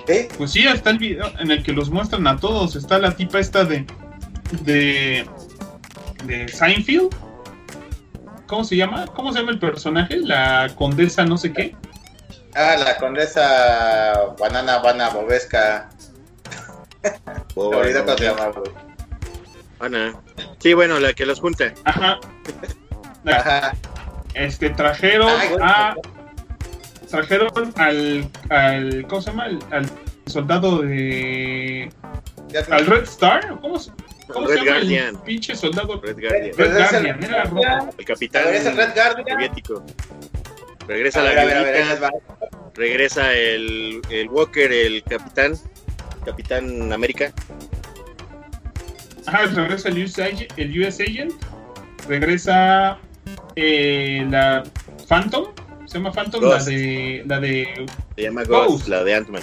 ¿Eh? 0.09 0.29
Pues 0.37 0.53
sí, 0.53 0.67
está 0.67 0.91
el 0.91 0.99
video 0.99 1.31
en 1.39 1.51
el 1.51 1.63
que 1.63 1.73
los 1.73 1.91
muestran 1.91 2.27
a 2.27 2.37
todos. 2.37 2.77
Está 2.77 2.99
la 2.99 3.15
tipa 3.15 3.39
esta 3.39 3.65
de. 3.65 3.87
de. 4.63 5.27
de 6.25 6.49
Seinfeld. 6.49 7.15
¿Cómo 8.47 8.65
se 8.65 8.77
llama? 8.77 9.07
¿Cómo 9.07 9.33
se 9.33 9.39
llama 9.39 9.53
el 9.53 9.59
personaje? 9.59 10.17
La 10.17 10.71
condesa 10.77 11.25
no 11.25 11.39
sé 11.39 11.53
qué. 11.53 11.77
Ah, 12.55 12.77
la 12.79 12.99
condesa 12.99 14.35
Banana 14.39 14.79
Bana 14.79 15.09
Bobesca. 15.11 15.89
Olvidé 17.55 18.05
no, 18.05 18.15
no. 18.15 18.63
Ana. 19.81 20.21
Sí, 20.59 20.75
bueno, 20.75 21.01
la 21.01 21.13
que 21.13 21.27
los 21.27 21.41
junta. 21.41 21.73
Ajá. 21.85 22.19
Ajá. 23.27 23.75
este 24.35 24.71
trajeron 24.71 25.29
Ay, 25.39 25.49
a. 25.61 25.95
trajeron 27.11 27.73
al. 27.77 28.29
al 28.51 29.07
¿Cómo 29.09 29.21
se 29.23 29.31
llama? 29.31 29.45
Al, 29.45 29.59
al 29.71 29.91
soldado 30.27 30.83
de. 30.83 31.91
Al 32.71 32.87
Red 32.87 33.05
Star. 33.05 33.59
¿Cómo 33.61 33.79
se, 33.79 33.91
cómo 34.33 34.47
se 34.49 34.55
Red 34.57 34.65
llama 34.65 34.77
Guardian. 34.79 35.07
el 35.15 35.19
pinche 35.23 35.55
soldado? 35.57 36.01
Red 36.01 36.19
Guardian. 36.21 36.57
Red 36.57 36.77
el- 36.77 36.89
Guardian, 36.91 37.25
era 37.25 37.45
rojo. 37.45 37.91
El 37.99 38.05
capitán 38.05 38.43
A 38.43 38.47
ver, 38.47 38.55
es 38.57 38.67
el 38.67 38.77
Red 38.77 38.91
Guardian. 38.95 39.27
soviético. 39.37 39.85
Regresa 40.89 41.21
A 41.21 41.23
la 41.23 41.31
ver, 41.31 41.39
a 41.39 41.63
ver, 41.63 42.01
ver, 42.01 42.11
regresa 42.75 43.33
el, 43.35 44.01
el 44.11 44.29
Walker, 44.29 44.73
el 44.73 45.03
capitán, 45.05 45.55
Capitán 46.25 46.93
América. 46.93 47.33
Ajá, 49.27 49.47
regresa 49.47 49.89
el 49.89 50.03
US 50.05 50.19
Agent, 50.19 50.53
el 50.59 50.83
US 50.83 51.01
Agent 51.01 51.33
regresa 52.09 52.99
eh, 53.57 54.27
la 54.31 54.63
Phantom, 55.09 55.47
se 55.87 55.99
llama 55.99 56.13
Phantom, 56.13 56.43
la 56.45 56.63
de 56.65 57.23
la 57.27 57.41
de 57.41 57.87
Se 58.17 58.23
llama 58.23 58.45
Ghost, 58.45 58.71
Ghost. 58.71 58.89
la 58.89 59.05
de 59.05 59.15
Ant-Man. 59.15 59.43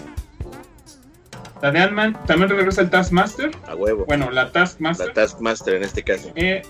la 1.62 1.72
de 1.72 1.80
Ant-Man, 1.80 2.18
también 2.26 2.50
regresa 2.50 2.82
el 2.82 2.89
Taskmaster, 2.89 3.52
A 3.68 3.76
huevo. 3.76 4.06
bueno, 4.06 4.32
la 4.32 4.52
Taskmaster, 4.52 5.08
La 5.08 5.13
Taskmaster 5.13 5.76
en 5.76 5.84
este 5.84 6.04
caso. 6.04 6.32
eh, 6.36 6.62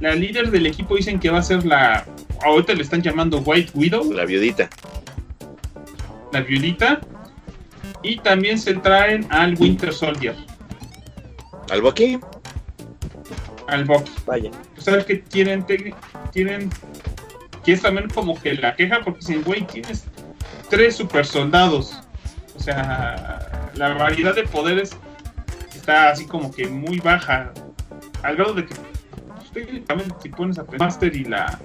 la 0.00 0.14
líder 0.14 0.50
del 0.50 0.66
equipo 0.66 0.96
dicen 0.96 1.20
que 1.20 1.30
va 1.30 1.38
a 1.38 1.42
ser 1.42 1.64
la, 1.64 2.04
ahorita 2.44 2.72
le 2.74 2.82
están 2.82 3.00
llamando 3.02 3.38
White 3.38 3.70
Widow, 3.74 4.12
La 4.12 4.24
viudita. 4.24 4.68
la 6.32 6.40
violita, 6.40 7.00
y 8.02 8.16
también 8.18 8.58
se 8.58 8.74
traen 8.74 9.26
al 9.30 9.54
Winter 9.58 9.92
Soldier, 9.94 10.34
¿Al 11.70 11.80
Bucky? 11.80 12.18
al 13.68 13.84
Bucky. 13.84 14.10
Vaya. 14.26 14.50
O 14.84 14.90
sea, 14.90 15.04
que 15.04 15.16
tienen, 15.16 15.64
tienen, 16.30 16.70
que 17.64 17.72
es 17.72 17.80
también 17.80 18.08
como 18.10 18.38
que 18.40 18.52
la 18.54 18.76
queja, 18.76 19.00
porque 19.02 19.20
dicen, 19.20 19.42
güey, 19.42 19.66
tienes 19.66 20.04
tres 20.68 20.96
super 20.96 21.24
soldados. 21.24 21.94
O 22.54 22.60
sea, 22.60 23.70
la 23.74 23.94
variedad 23.94 24.34
de 24.34 24.44
poderes 24.44 24.90
está 25.74 26.10
así 26.10 26.26
como 26.26 26.50
que 26.52 26.66
muy 26.66 26.98
baja, 27.00 27.52
al 28.22 28.36
grado 28.36 28.52
de 28.52 28.66
que 28.66 28.74
pues, 28.74 29.50
técnicamente 29.52 30.14
si 30.22 30.28
pones 30.28 30.58
a 30.58 30.64
Master 30.78 31.16
y 31.16 31.24
la... 31.24 31.58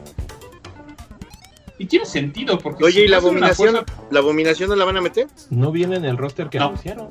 Y 1.77 1.85
tiene 1.85 2.05
sentido, 2.05 2.57
porque... 2.57 2.83
Oye, 2.85 2.93
si 2.93 3.01
¿y 3.01 3.07
la 3.07 3.17
abominación? 3.17 3.69
fuerza- 3.75 3.93
¿La 4.11 4.19
abominación 4.19 4.69
no 4.69 4.75
la 4.75 4.85
van 4.85 4.97
a 4.97 5.01
meter? 5.01 5.27
No 5.49 5.71
viene 5.71 5.95
en 5.97 6.05
el 6.05 6.17
roster 6.17 6.49
que 6.49 6.59
No. 6.59 6.67
anunciaron. 6.67 7.07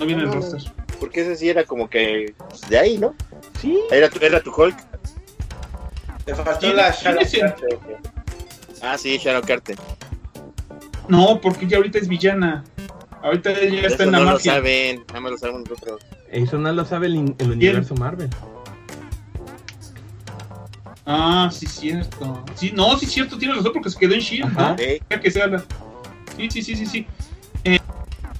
no 0.00 0.06
viene 0.06 0.22
el 0.22 0.28
No, 0.28 0.34
no. 0.36 0.40
roster. 0.40 0.72
Porque 1.00 1.20
ese 1.22 1.36
sí 1.36 1.48
era 1.48 1.64
como 1.64 1.88
que 1.90 2.34
de 2.70 2.78
ahí, 2.78 2.98
¿no? 2.98 3.14
Sí. 3.60 3.78
Era 3.90 4.08
tu, 4.08 4.18
era 4.24 4.42
tu 4.42 4.50
Hulk. 4.50 4.76
Te 6.28 6.34
faltó 6.34 6.58
Tiene- 6.58 6.74
la 6.74 6.92
tiene 6.92 7.24
Shadow 7.24 7.24
sen- 7.24 7.40
Carter. 7.40 7.78
Ah, 8.82 8.98
sí, 8.98 9.16
Shadow 9.18 9.42
Carter. 9.42 9.76
No, 11.08 11.40
porque 11.40 11.66
ya 11.66 11.78
ahorita 11.78 11.98
es 11.98 12.06
villana. 12.06 12.64
Ahorita 13.22 13.50
ya 13.52 13.80
está 13.80 13.86
Eso 13.94 14.02
en 14.04 14.12
la 14.12 14.18
no 14.18 14.24
lo 14.24 14.30
magia. 14.32 14.52
saben, 14.54 15.04
nada 15.08 15.20
más 15.20 15.42
lo 15.42 15.58
nosotros. 15.58 16.02
Eso 16.30 16.58
no 16.58 16.70
lo 16.72 16.84
sabe 16.84 17.06
el, 17.06 17.34
el 17.38 17.50
universo 17.50 17.94
Marvel. 17.94 18.28
Ah, 21.06 21.48
sí, 21.50 21.66
cierto. 21.66 22.44
Sí, 22.54 22.72
no, 22.74 22.98
sí, 22.98 23.06
cierto, 23.06 23.38
tienes 23.38 23.56
razón 23.56 23.72
porque 23.72 23.88
se 23.88 23.98
quedó 23.98 24.12
en 24.12 24.20
Shield, 24.20 24.44
Ajá. 24.58 24.76
¿no? 25.10 25.20
Que 25.20 25.30
sea 25.30 25.46
la- 25.46 25.64
Sí, 26.36 26.50
sí, 26.50 26.62
sí, 26.62 26.76
sí, 26.76 26.84
sí. 26.86 27.06
Eh, 27.64 27.78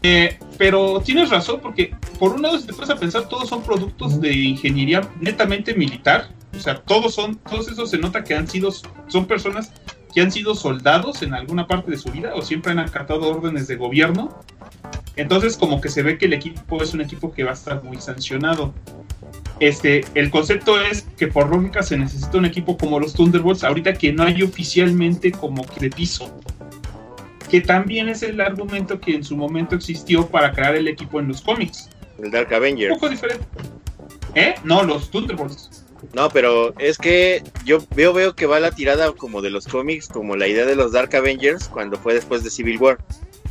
eh, 0.02 0.38
pero 0.58 1.00
tienes 1.00 1.30
razón 1.30 1.58
porque, 1.62 1.94
por 2.18 2.32
un 2.32 2.42
lado, 2.42 2.58
si 2.58 2.66
te 2.66 2.74
pones 2.74 2.90
a 2.90 2.96
pensar, 2.96 3.26
todos 3.28 3.48
son 3.48 3.62
productos 3.62 4.20
de 4.20 4.32
ingeniería 4.34 5.00
netamente 5.20 5.74
militar. 5.74 6.28
O 6.54 6.60
sea, 6.60 6.80
todos 6.82 7.14
son, 7.14 7.36
todos 7.36 7.68
esos 7.68 7.90
se 7.90 7.98
nota 7.98 8.24
que 8.24 8.34
han 8.34 8.48
sido, 8.48 8.70
son 9.08 9.26
personas 9.26 9.72
que 10.14 10.20
han 10.20 10.32
sido 10.32 10.54
soldados 10.54 11.22
en 11.22 11.34
alguna 11.34 11.66
parte 11.66 11.90
de 11.90 11.98
su 11.98 12.10
vida 12.10 12.34
o 12.34 12.42
siempre 12.42 12.72
han 12.72 12.78
acatado 12.78 13.28
órdenes 13.28 13.68
de 13.68 13.76
gobierno. 13.76 14.40
Entonces, 15.16 15.56
como 15.56 15.80
que 15.80 15.88
se 15.88 16.02
ve 16.02 16.16
que 16.16 16.26
el 16.26 16.32
equipo 16.32 16.82
es 16.82 16.94
un 16.94 17.00
equipo 17.00 17.32
que 17.32 17.44
va 17.44 17.50
a 17.50 17.54
estar 17.54 17.82
muy 17.82 17.98
sancionado. 17.98 18.72
Este, 19.60 20.04
el 20.14 20.30
concepto 20.30 20.80
es 20.80 21.02
que 21.16 21.26
por 21.26 21.50
lógica 21.50 21.82
se 21.82 21.98
necesita 21.98 22.38
un 22.38 22.44
equipo 22.44 22.76
como 22.78 23.00
los 23.00 23.12
Thunderbolts, 23.14 23.64
ahorita 23.64 23.94
que 23.94 24.12
no 24.12 24.22
hay 24.22 24.42
oficialmente 24.42 25.32
como 25.32 25.66
que 25.66 25.80
de 25.80 25.90
piso. 25.90 26.32
Que 27.50 27.60
también 27.60 28.08
es 28.08 28.22
el 28.22 28.40
argumento 28.40 29.00
que 29.00 29.14
en 29.14 29.24
su 29.24 29.36
momento 29.36 29.74
existió 29.74 30.28
para 30.28 30.52
crear 30.52 30.76
el 30.76 30.86
equipo 30.86 31.18
en 31.18 31.28
los 31.28 31.40
cómics. 31.42 31.90
el 32.22 32.30
Dark 32.30 32.48
Un 32.50 32.54
Avenger. 32.54 32.90
poco 32.90 33.08
diferente. 33.08 33.44
¿Eh? 34.34 34.54
No, 34.62 34.84
los 34.84 35.10
Thunderbolts. 35.10 35.86
No, 36.14 36.28
pero 36.30 36.74
es 36.78 36.96
que 36.98 37.42
yo 37.64 37.78
veo, 37.94 38.12
veo 38.12 38.34
que 38.34 38.46
va 38.46 38.60
la 38.60 38.70
tirada 38.70 39.12
como 39.12 39.42
de 39.42 39.50
los 39.50 39.66
cómics, 39.66 40.08
como 40.08 40.36
la 40.36 40.46
idea 40.46 40.64
de 40.64 40.76
los 40.76 40.92
Dark 40.92 41.14
Avengers 41.16 41.68
cuando 41.68 41.98
fue 41.98 42.14
después 42.14 42.44
de 42.44 42.50
Civil 42.50 42.78
War. 42.78 42.98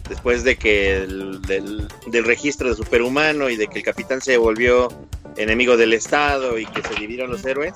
Después 0.10 0.44
de 0.46 0.56
que 0.58 0.96
el- 0.98 1.42
del, 1.42 1.88
del 2.08 2.24
registro 2.24 2.70
de 2.70 2.76
superhumano 2.76 3.50
y 3.50 3.58
de 3.58 3.68
que 3.68 3.80
el 3.80 3.84
capitán 3.84 4.22
se 4.22 4.38
volvió 4.38 4.88
enemigo 5.36 5.76
del 5.76 5.94
Estado 5.94 6.58
y 6.58 6.66
que 6.66 6.82
se 6.82 6.94
dividieron 6.96 7.30
los 7.30 7.44
héroes, 7.46 7.74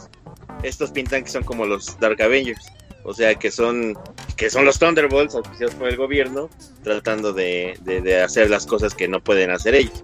estos 0.64 0.92
pintan 0.92 1.24
que 1.26 1.30
son 1.30 1.44
como 1.44 1.66
los 1.66 2.00
Dark 2.00 2.22
Avengers. 2.22 2.66
O 3.04 3.14
sea, 3.14 3.36
que 3.36 3.52
son 3.52 3.98
que 4.38 4.50
son 4.50 4.64
los 4.64 4.80
Thunderbolts 4.80 5.36
auspiciados 5.36 5.76
por 5.76 5.90
el 5.90 5.98
gobierno, 5.98 6.50
tratando 6.84 7.34
de, 7.34 7.76
de- 7.82 8.02
de 8.02 8.22
hacer 8.22 8.50
las 8.50 8.66
cosas 8.66 8.94
que 8.96 9.08
no 9.08 9.20
pueden 9.22 9.50
hacer 9.52 9.76
ellos. 9.76 10.04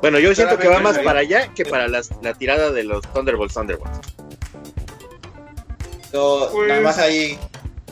Bueno, 0.00 0.18
yo 0.18 0.34
siento 0.34 0.58
que 0.58 0.68
va 0.68 0.80
más 0.80 0.98
para 1.00 1.20
allá 1.20 1.52
que 1.54 1.64
para 1.64 1.86
las- 1.88 2.10
la 2.22 2.34
tirada 2.34 2.70
de 2.70 2.84
los 2.84 3.02
Thunderbolts 3.12 3.54
Thunderbolts. 3.54 4.00
No, 6.12 6.48
Pues- 6.52 6.68
Nada 6.68 6.80
más 6.80 6.98
ahí. 6.98 7.38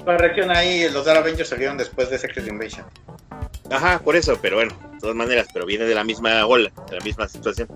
Corrección 0.05 0.51
ahí, 0.51 0.89
los 0.91 1.05
Dark 1.05 1.19
Avengers 1.21 1.49
salieron 1.51 1.77
después 1.77 2.09
de 2.09 2.19
Secret 2.19 2.47
Invasion. 2.49 2.85
Ajá, 3.71 3.99
por 3.99 4.17
eso, 4.17 4.39
pero 4.41 4.57
bueno, 4.57 4.75
de 4.95 4.99
todas 5.01 5.15
maneras, 5.15 5.47
pero 5.53 5.67
viene 5.67 5.85
de 5.85 5.95
la 5.95 6.03
misma 6.03 6.47
ola, 6.47 6.71
de 6.89 6.97
la 6.99 7.05
misma 7.05 7.29
situación. 7.29 7.69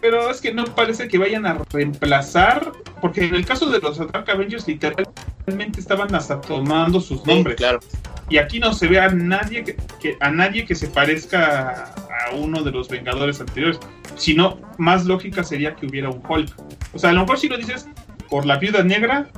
Pero 0.00 0.30
es 0.30 0.40
que 0.40 0.54
no 0.54 0.64
parece 0.64 1.08
que 1.08 1.18
vayan 1.18 1.44
a 1.46 1.58
reemplazar, 1.72 2.70
porque 3.00 3.24
en 3.24 3.34
el 3.34 3.44
caso 3.44 3.68
de 3.68 3.80
los 3.80 3.98
Dark 3.98 4.30
Avengers 4.30 4.66
literalmente 4.68 5.80
estaban 5.80 6.14
hasta 6.14 6.40
tomando 6.40 7.00
sus 7.00 7.20
Sí, 7.22 7.28
nombres. 7.34 7.56
claro. 7.56 7.80
Y 8.28 8.38
aquí 8.38 8.60
no 8.60 8.72
se 8.72 8.86
ve 8.86 9.00
a 9.00 9.08
nadie 9.08 9.64
que, 9.64 9.76
que- 10.00 10.16
a 10.20 10.30
nadie 10.30 10.64
que 10.64 10.74
se 10.76 10.86
parezca 10.86 11.92
a, 12.30 12.34
uno 12.34 12.62
de 12.62 12.70
los 12.72 12.88
Vengadores 12.88 13.40
anteriores. 13.40 13.78
Sino, 14.16 14.58
más 14.78 15.04
lógica 15.06 15.44
sería 15.44 15.74
que 15.76 15.86
hubiera 15.86 16.08
un 16.10 16.22
Hulk. 16.26 16.52
O 16.94 16.98
sea, 16.98 17.10
a 17.10 17.12
lo 17.12 17.20
mejor 17.22 17.38
si 17.38 17.48
lo 17.48 17.56
dices 17.58 17.86
por 18.30 18.46
la 18.46 18.58
Viuda 18.58 18.82
Negra, 18.82 19.28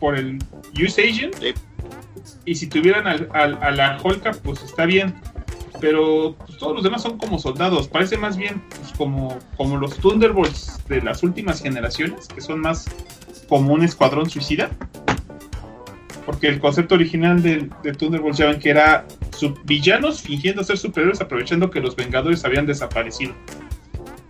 por 0.00 0.16
el 0.16 0.38
US 0.80 0.98
Agent, 0.98 1.34
Sí. 1.40 1.54
y 2.44 2.54
si 2.54 2.66
tuvieran 2.66 3.06
al- 3.06 3.28
al- 3.32 3.62
a 3.62 3.70
la 3.70 3.98
Hulka, 4.02 4.32
pues 4.32 4.62
está 4.62 4.84
bien. 4.86 5.14
Pero 5.80 6.34
pues, 6.46 6.56
todos 6.58 6.74
los 6.74 6.82
demás 6.82 7.02
son 7.02 7.18
como 7.18 7.38
soldados. 7.38 7.86
Parece 7.88 8.16
más 8.16 8.36
bien 8.36 8.62
pues, 8.70 8.92
como, 8.96 9.38
como 9.58 9.76
los 9.76 9.96
Thunderbolts 9.98 10.80
de 10.88 11.02
las 11.02 11.22
últimas 11.22 11.60
generaciones, 11.62 12.28
que 12.28 12.40
son 12.40 12.60
más 12.60 12.86
como 13.48 13.74
un 13.74 13.82
escuadrón 13.84 14.30
suicida. 14.30 14.70
Porque 16.26 16.48
el 16.48 16.58
concepto 16.60 16.96
original 16.96 17.40
de, 17.40 17.70
de 17.84 17.92
Thunderbolts 17.92 18.36
ya 18.38 18.46
ven 18.46 18.58
que 18.58 18.70
era 18.70 19.06
sub- 19.36 19.58
villanos 19.64 20.20
fingiendo 20.20 20.62
ser 20.64 20.76
superiores 20.76 21.20
aprovechando 21.20 21.70
que 21.70 21.80
los 21.80 21.94
Vengadores 21.96 22.44
habían 22.44 22.66
desaparecido. 22.66 23.32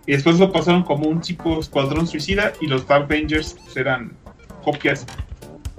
Y 0.05 0.13
después 0.13 0.39
lo 0.39 0.51
pasaron 0.51 0.83
como 0.83 1.09
un 1.09 1.19
tipo 1.19 1.59
escuadrón 1.59 2.07
suicida 2.07 2.53
y 2.61 2.67
los 2.67 2.87
Dark 2.87 3.05
Avengers 3.05 3.55
pues, 3.61 3.75
eran 3.75 4.13
copias 4.63 5.05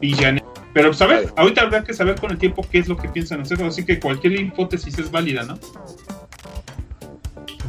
villanas. 0.01 0.43
Pero, 0.75 0.89
pues, 0.89 1.01
a 1.01 1.07
ver, 1.07 1.33
ahorita 1.37 1.63
habrá 1.63 1.83
que 1.85 1.95
saber 1.95 2.21
con 2.21 2.31
el 2.33 2.39
tiempo 2.39 2.67
qué 2.71 2.79
es 2.79 2.89
lo 2.89 2.97
que 2.97 3.09
piensan 3.09 3.41
hacer, 3.41 3.63
así 3.63 3.85
que 3.87 3.99
cualquier 3.99 4.35
hipótesis 4.41 4.99
es 4.99 5.11
válida, 5.11 5.45
¿no? 5.45 5.59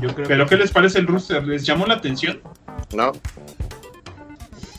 Yo 0.01 0.13
creo 0.13 0.27
Pero, 0.27 0.45
que 0.45 0.49
¿qué 0.55 0.57
les 0.61 0.71
parece 0.71 0.99
el 0.99 1.07
rooster? 1.07 1.45
¿Les 1.45 1.65
llamó 1.65 1.85
la 1.85 1.95
atención? 1.95 2.41
No, 2.93 3.11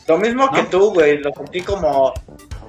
Lo 0.07 0.17
mismo 0.17 0.51
que 0.51 0.63
¿No? 0.63 0.67
tú, 0.69 0.93
güey, 0.93 1.19
lo 1.19 1.31
sentí 1.33 1.61
como, 1.61 2.13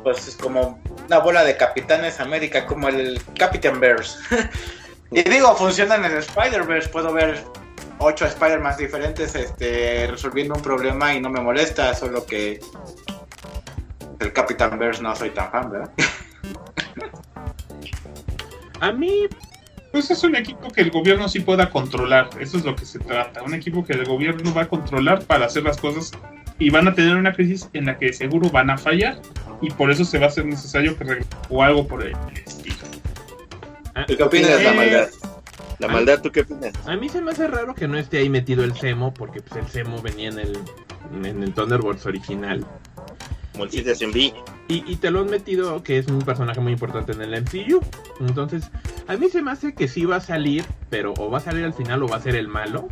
pues, 0.02 0.28
es 0.28 0.36
como 0.36 0.80
una 1.06 1.18
bola 1.18 1.44
de 1.44 1.56
Capitanes 1.56 2.20
América, 2.20 2.66
como 2.66 2.88
el 2.88 3.20
Captain 3.38 3.78
Bears. 3.80 4.18
y 5.10 5.22
digo, 5.22 5.54
funciona 5.56 5.96
en 5.96 6.04
Spider-Verse, 6.04 6.88
puedo 6.88 7.12
ver 7.12 7.44
ocho 7.98 8.26
Spider-Man 8.26 8.76
diferentes 8.76 9.34
este, 9.34 10.06
resolviendo 10.08 10.54
un 10.54 10.62
problema 10.62 11.14
y 11.14 11.20
no 11.20 11.30
me 11.30 11.40
molesta, 11.40 11.94
solo 11.94 12.26
que 12.26 12.60
el 14.18 14.32
Captain 14.32 14.78
Bears 14.78 15.00
no 15.00 15.14
soy 15.14 15.30
tan 15.30 15.50
fan, 15.50 15.70
¿verdad? 15.70 15.90
a 18.80 18.92
mí 18.92 19.28
Pues 19.92 20.10
es 20.10 20.24
un 20.24 20.34
equipo 20.36 20.68
que 20.70 20.80
el 20.80 20.90
gobierno 20.90 21.28
sí 21.28 21.40
pueda 21.40 21.68
controlar, 21.70 22.30
eso 22.40 22.56
es 22.56 22.64
lo 22.64 22.74
que 22.74 22.86
se 22.86 22.98
trata. 22.98 23.42
Un 23.42 23.54
equipo 23.54 23.84
que 23.84 23.92
el 23.92 24.04
gobierno 24.06 24.52
va 24.54 24.62
a 24.62 24.68
controlar 24.68 25.24
para 25.24 25.46
hacer 25.46 25.62
las 25.64 25.76
cosas 25.76 26.12
y 26.58 26.70
van 26.70 26.88
a 26.88 26.94
tener 26.94 27.14
una 27.16 27.32
crisis 27.34 27.68
en 27.74 27.86
la 27.86 27.98
que 27.98 28.12
seguro 28.12 28.48
van 28.50 28.70
a 28.70 28.78
fallar 28.78 29.20
y 29.60 29.70
por 29.70 29.90
eso 29.90 30.04
se 30.04 30.18
va 30.18 30.26
a 30.26 30.28
hacer 30.28 30.46
necesario 30.46 30.96
que 30.96 31.04
regrese 31.04 31.28
o 31.50 31.62
algo 31.62 31.86
por 31.86 32.02
el 32.06 32.14
estilo. 32.44 32.76
a, 33.94 34.04
¿Y 34.08 34.16
qué 34.16 34.22
opinas 34.22 34.50
de 34.58 34.64
la 34.64 34.70
Eh, 34.72 34.76
maldad? 34.76 35.08
la 35.78 35.88
maldad, 35.88 36.20
¿tú 36.22 36.30
qué 36.32 36.40
opinas? 36.42 36.72
a 36.86 36.96
mí 36.96 37.08
se 37.08 37.20
me 37.20 37.32
hace 37.32 37.46
raro 37.48 37.74
que 37.74 37.86
no 37.88 37.98
esté 37.98 38.18
ahí 38.18 38.28
metido 38.30 38.64
el 38.64 38.74
Semo, 38.74 39.12
porque 39.12 39.42
pues 39.42 39.62
el 39.62 39.68
Semo 39.70 40.00
venía 40.00 40.28
en 40.30 40.38
el 40.38 40.58
en 41.24 41.42
el 41.42 41.52
Thunderbolts 41.52 42.06
original. 42.06 42.64
Como 43.52 43.64
el 43.64 43.70
chiste 43.70 43.92
en 44.04 44.12
B. 44.12 44.32
Y, 44.68 44.90
y 44.90 44.96
te 44.96 45.10
lo 45.10 45.20
han 45.20 45.26
metido 45.30 45.82
que 45.82 45.98
es 45.98 46.06
un 46.06 46.20
personaje 46.20 46.60
muy 46.60 46.72
importante 46.72 47.12
en 47.12 47.20
el 47.22 47.42
MCU. 47.42 47.80
Entonces, 48.20 48.70
a 49.06 49.16
mí 49.16 49.28
se 49.28 49.42
me 49.42 49.50
hace 49.50 49.74
que 49.74 49.88
sí 49.88 50.04
va 50.06 50.16
a 50.16 50.20
salir, 50.20 50.64
pero 50.88 51.12
o 51.18 51.30
va 51.30 51.38
a 51.38 51.40
salir 51.40 51.64
al 51.64 51.74
final 51.74 52.02
o 52.02 52.08
va 52.08 52.16
a 52.16 52.20
ser 52.20 52.34
el 52.36 52.48
malo. 52.48 52.88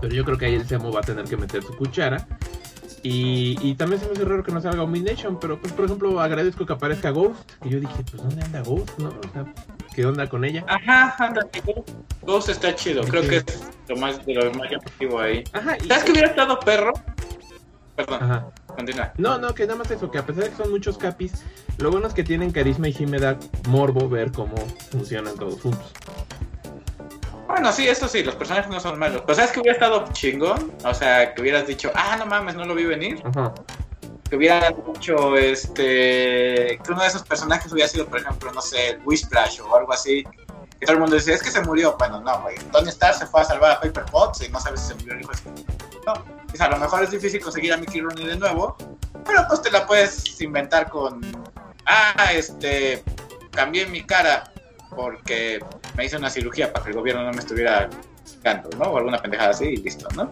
Pero 0.00 0.14
yo 0.14 0.24
creo 0.24 0.38
que 0.38 0.46
ahí 0.46 0.54
el 0.54 0.66
Semo 0.66 0.90
va 0.92 1.00
a 1.00 1.02
tener 1.04 1.24
que 1.26 1.36
meter 1.36 1.62
su 1.62 1.76
cuchara. 1.76 2.26
Y, 3.02 3.56
y 3.66 3.74
también 3.76 3.98
se 4.00 4.06
me 4.06 4.12
hace 4.12 4.24
raro 4.26 4.42
que 4.42 4.52
no 4.52 4.60
salga 4.60 4.78
Domination, 4.78 5.38
pero 5.40 5.58
pues 5.58 5.72
por 5.72 5.86
ejemplo 5.86 6.20
agradezco 6.20 6.66
que 6.66 6.74
aparezca 6.74 7.08
Ghost, 7.10 7.50
que 7.62 7.70
yo 7.70 7.80
dije, 7.80 7.94
pues 8.10 8.22
¿dónde 8.22 8.42
anda 8.42 8.60
Ghost? 8.62 8.90
¿No? 8.98 9.08
O 9.08 9.32
sea, 9.32 9.46
¿qué 9.94 10.04
onda 10.04 10.28
con 10.28 10.44
ella? 10.44 10.66
Ajá, 10.68 11.14
anda, 11.18 11.46
Ghost 12.22 12.50
está 12.50 12.74
chido, 12.74 13.02
creo 13.04 13.22
que 13.22 13.36
es 13.36 13.44
lo 13.88 13.96
más, 13.96 14.24
de 14.26 14.34
lo 14.34 14.52
más 14.52 14.70
llamativo 14.70 15.18
ahí. 15.18 15.42
Ajá, 15.54 15.78
y- 15.82 15.86
¿Sabes 15.88 16.04
que 16.04 16.12
hubiera 16.12 16.28
estado 16.28 16.60
perro? 16.60 16.92
Perdón, 17.96 18.22
Ajá. 18.22 18.46
Continúa. 18.74 19.12
No, 19.18 19.38
no, 19.38 19.54
que 19.54 19.66
nada 19.66 19.78
más 19.78 19.90
eso, 19.90 20.10
que 20.10 20.18
a 20.18 20.26
pesar 20.26 20.44
de 20.44 20.50
que 20.50 20.56
son 20.56 20.70
muchos 20.70 20.98
capis, 20.98 21.32
lo 21.78 21.90
bueno 21.90 22.08
es 22.08 22.14
que 22.14 22.24
tienen 22.24 22.50
carisma 22.50 22.88
y 22.88 22.92
sí 22.92 23.06
me 23.06 23.18
da 23.18 23.38
morbo 23.68 24.08
ver 24.08 24.32
cómo 24.32 24.56
funcionan 24.90 25.34
todos 25.36 25.60
juntos. 25.60 25.92
Bueno, 27.50 27.72
sí, 27.72 27.88
eso 27.88 28.06
sí, 28.06 28.22
los 28.22 28.36
personajes 28.36 28.70
no 28.70 28.78
son 28.78 28.96
malos. 28.96 29.22
Pero 29.26 29.34
¿sabes 29.34 29.50
que 29.50 29.58
hubiera 29.58 29.74
estado 29.74 30.04
chingón? 30.12 30.72
O 30.84 30.94
sea, 30.94 31.34
que 31.34 31.42
hubieras 31.42 31.66
dicho, 31.66 31.90
ah, 31.96 32.16
no 32.16 32.24
mames, 32.24 32.54
no 32.54 32.64
lo 32.64 32.76
vi 32.76 32.84
venir. 32.84 33.20
Ajá. 33.24 33.52
Que 34.28 34.36
hubieran 34.36 34.76
dicho, 34.94 35.36
este, 35.36 36.78
que 36.78 36.92
uno 36.92 37.02
de 37.02 37.08
esos 37.08 37.24
personajes 37.24 37.72
hubiera 37.72 37.88
sido, 37.88 38.06
por 38.06 38.20
ejemplo, 38.20 38.52
no 38.52 38.62
sé, 38.62 38.90
el 38.90 39.00
Whisplash 39.04 39.60
o 39.62 39.76
algo 39.76 39.92
así. 39.92 40.22
Que 40.78 40.86
todo 40.86 40.92
el 40.92 41.00
mundo 41.00 41.16
dice, 41.16 41.32
es 41.32 41.42
que 41.42 41.50
se 41.50 41.60
murió. 41.62 41.96
Bueno, 41.98 42.20
no, 42.20 42.40
güey. 42.42 42.56
Tony 42.70 42.88
Stark 42.88 43.16
se 43.16 43.26
fue 43.26 43.40
a 43.40 43.44
salvar 43.44 43.72
a 43.72 43.80
Paper 43.80 44.04
Potts 44.04 44.46
y 44.46 44.48
no 44.52 44.60
sabes 44.60 44.80
si 44.80 44.88
se 44.88 44.94
murió 44.94 45.14
el 45.14 45.20
hijo 45.22 45.32
No. 46.06 46.39
Dice, 46.52 46.64
a 46.64 46.68
lo 46.70 46.78
mejor 46.78 47.02
es 47.04 47.10
difícil 47.10 47.40
conseguir 47.40 47.72
a 47.72 47.76
Mickey 47.76 48.00
Rooney 48.00 48.26
de 48.26 48.36
nuevo, 48.36 48.76
pero 49.24 49.44
pues 49.48 49.62
te 49.62 49.70
la 49.70 49.86
puedes 49.86 50.40
inventar 50.40 50.88
con, 50.88 51.20
ah, 51.86 52.32
este, 52.34 53.02
cambié 53.52 53.86
mi 53.86 54.02
cara 54.04 54.44
porque 54.94 55.60
me 55.96 56.04
hice 56.06 56.16
una 56.16 56.28
cirugía 56.30 56.72
para 56.72 56.84
que 56.84 56.90
el 56.90 56.96
gobierno 56.96 57.22
no 57.24 57.32
me 57.32 57.38
estuviera 57.38 57.88
buscando, 58.24 58.68
¿no? 58.76 58.84
O 58.90 58.98
alguna 58.98 59.18
pendejada 59.18 59.50
así 59.50 59.66
y 59.66 59.76
listo, 59.76 60.08
¿no? 60.16 60.28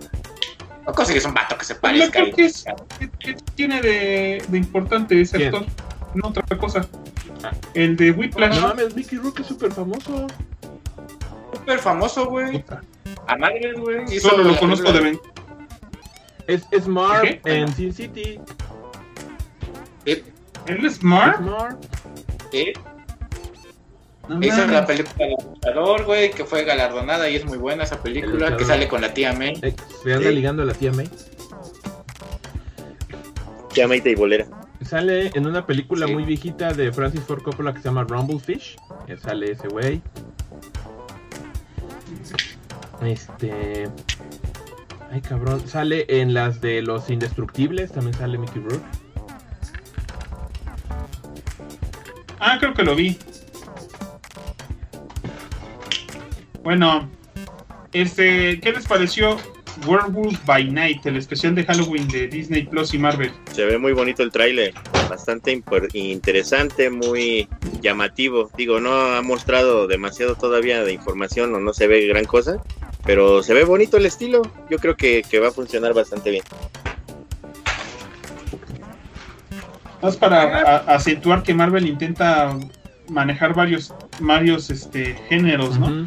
O 0.86 0.92
consigues 0.92 1.24
un 1.24 1.34
vato 1.34 1.56
que 1.56 1.64
se 1.64 1.74
parezca. 1.76 2.10
creo 2.12 2.26
y- 2.28 2.32
¿Qué, 2.34 3.10
qué 3.20 3.36
tiene 3.54 3.80
de, 3.80 4.42
de 4.48 4.58
importante 4.58 5.20
ese 5.20 5.36
¿Quién? 5.36 5.54
actor? 5.54 5.66
No, 6.14 6.28
otra 6.28 6.58
cosa. 6.58 6.80
Ah. 7.44 7.52
El 7.74 7.96
de 7.96 8.10
Whiplash. 8.10 8.56
No 8.58 8.68
mames, 8.68 8.96
Mickey 8.96 9.18
Rourke 9.18 9.42
es 9.42 9.48
súper 9.48 9.70
famoso. 9.72 10.26
Súper 11.52 11.78
famoso, 11.78 12.26
güey. 12.26 12.64
A 13.26 13.36
madre, 13.36 13.74
güey. 13.74 14.18
Solo 14.18 14.42
lo 14.44 14.56
conozco 14.58 14.90
de 14.92 15.00
ven. 15.00 15.20
Es, 16.48 16.62
es 16.72 16.88
Marv 16.88 17.22
¿Qué? 17.22 17.40
en 17.44 17.72
Sin 17.74 17.92
City. 17.92 18.40
¿Él 20.04 20.24
es 20.66 20.94
Es? 20.96 21.02
Marv. 21.04 21.76
sí. 22.50 22.72
No 24.28 24.38
Hizo 24.44 24.56
mames. 24.58 24.72
la 24.72 24.86
película 24.86 25.24
El 25.26 25.34
Luchador, 25.54 26.04
güey, 26.04 26.30
que 26.30 26.44
fue 26.44 26.64
galardonada 26.64 27.30
y 27.30 27.36
es 27.36 27.46
muy 27.46 27.56
buena 27.56 27.84
esa 27.84 28.02
película, 28.02 28.56
que 28.58 28.64
sale 28.66 28.86
con 28.88 29.00
la 29.00 29.14
tía 29.14 29.32
May. 29.32 29.58
Eh, 29.62 29.74
se 30.02 30.12
anda 30.12 30.28
Sí. 30.28 30.34
ligando 30.34 30.62
a 30.62 30.66
la 30.66 30.74
tía 30.74 30.92
May. 30.92 31.08
Chamaita 33.72 34.08
y 34.10 34.14
bolera. 34.14 34.46
Sale 34.84 35.30
en 35.34 35.46
una 35.46 35.64
película 35.66 36.06
Sí. 36.06 36.12
muy 36.12 36.24
viejita 36.24 36.72
de 36.74 36.92
Francis 36.92 37.22
Ford 37.22 37.42
Coppola 37.42 37.72
que 37.72 37.78
se 37.80 37.84
llama 37.88 38.04
Rumblefish. 38.04 38.76
Que 39.06 39.16
sale 39.16 39.52
ese 39.52 39.68
güey. 39.68 40.02
Este. 43.02 43.88
Ay, 45.10 45.20
cabrón. 45.20 45.66
Sale 45.66 46.06
en 46.08 46.34
las 46.34 46.60
de 46.60 46.82
los 46.82 47.10
indestructibles. 47.10 47.92
También 47.92 48.14
sale 48.14 48.38
Mickey 48.38 48.62
Rourke. 48.62 48.84
Ah, 52.40 52.56
creo 52.58 52.74
que 52.74 52.84
lo 52.84 52.94
vi. 52.94 53.18
Bueno, 56.62 57.08
este, 57.92 58.60
¿qué 58.60 58.72
les 58.72 58.86
pareció 58.86 59.38
Werewolf 59.86 60.44
by 60.44 60.70
Night, 60.70 61.06
el 61.06 61.16
especial 61.16 61.54
de 61.54 61.64
Halloween 61.64 62.06
de 62.08 62.28
Disney 62.28 62.64
Plus 62.64 62.92
y 62.92 62.98
Marvel? 62.98 63.32
Se 63.52 63.64
ve 63.64 63.78
muy 63.78 63.92
bonito 63.92 64.22
el 64.22 64.30
tráiler, 64.30 64.74
bastante 65.08 65.62
interesante, 65.94 66.90
muy 66.90 67.48
llamativo. 67.80 68.50
Digo, 68.56 68.80
no 68.80 68.92
ha 68.92 69.22
mostrado 69.22 69.86
demasiado 69.86 70.34
todavía 70.34 70.84
de 70.84 70.92
información 70.92 71.54
o 71.54 71.60
no 71.60 71.72
se 71.72 71.86
ve 71.86 72.06
gran 72.06 72.26
cosa, 72.26 72.62
pero 73.08 73.42
se 73.42 73.54
ve 73.54 73.64
bonito 73.64 73.96
el 73.96 74.04
estilo. 74.04 74.42
Yo 74.68 74.76
creo 74.76 74.94
que, 74.94 75.22
que 75.22 75.40
va 75.40 75.48
a 75.48 75.50
funcionar 75.50 75.94
bastante 75.94 76.28
bien. 76.28 76.44
Más 80.02 80.14
para 80.18 80.76
acentuar 80.80 81.42
que 81.42 81.54
Marvel 81.54 81.86
intenta 81.86 82.54
manejar 83.08 83.54
varios, 83.54 83.94
varios 84.20 84.68
este, 84.68 85.14
géneros, 85.30 85.78
¿no? 85.78 86.06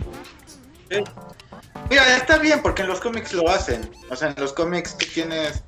Mira, 1.90 2.18
está 2.18 2.38
bien 2.38 2.62
porque 2.62 2.84
en 2.84 2.90
los 2.90 3.00
cómics 3.00 3.34
lo 3.34 3.50
hacen. 3.50 3.82
O 4.12 4.16
sea, 4.16 4.30
en 4.30 4.36
los 4.38 4.54
cómics 4.54 4.96
tú 4.96 5.08
tienes 5.12 5.64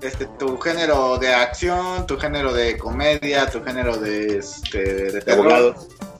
este 0.00 0.26
tu 0.38 0.58
género 0.58 1.18
de 1.18 1.34
acción, 1.34 2.06
tu 2.06 2.16
género 2.20 2.52
de 2.52 2.78
comedia, 2.78 3.50
tu 3.50 3.64
género 3.64 3.96
de, 3.96 4.38
este, 4.38 5.10
de 5.10 5.20
terror. 5.22 5.74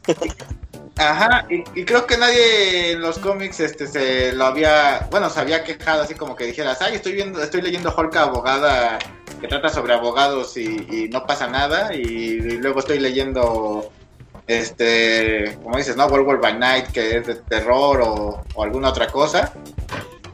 Ajá, 0.99 1.47
y, 1.49 1.85
creo 1.85 2.07
que 2.07 2.17
nadie 2.17 2.93
en 2.93 3.01
los 3.01 3.21
cómics 3.21 3.61
este 3.61 3.87
se 3.87 4.33
lo 4.33 4.47
había, 4.47 5.07
bueno, 5.13 5.31
se 5.31 5.39
había 5.39 5.63
quejado 5.63 6.03
así 6.03 6.15
como 6.15 6.35
que 6.35 6.45
dijeras, 6.45 6.83
ay, 6.83 6.97
estoy 6.97 7.13
viendo, 7.13 7.41
estoy 7.41 7.63
leyendo 7.63 7.95
Hulk 7.97 8.17
abogada 8.17 8.99
que 9.41 9.47
trata 9.47 9.69
sobre 9.69 9.95
abogados 9.95 10.57
y, 10.57 11.09
no 11.13 11.25
pasa 11.25 11.47
nada, 11.47 11.95
y, 11.95 12.41
luego 12.59 12.81
estoy 12.81 12.99
leyendo 12.99 13.93
este, 14.49 15.57
como 15.63 15.77
dices, 15.77 15.97
¿no? 15.97 16.07
Werewolf 16.07 16.41
by 16.41 16.59
Night, 16.59 16.87
que 16.89 17.19
es 17.19 17.27
de 17.27 17.35
terror 17.37 18.01
o, 18.03 18.43
o 18.55 18.63
alguna 18.63 18.89
otra 18.89 19.07
cosa. 19.07 19.53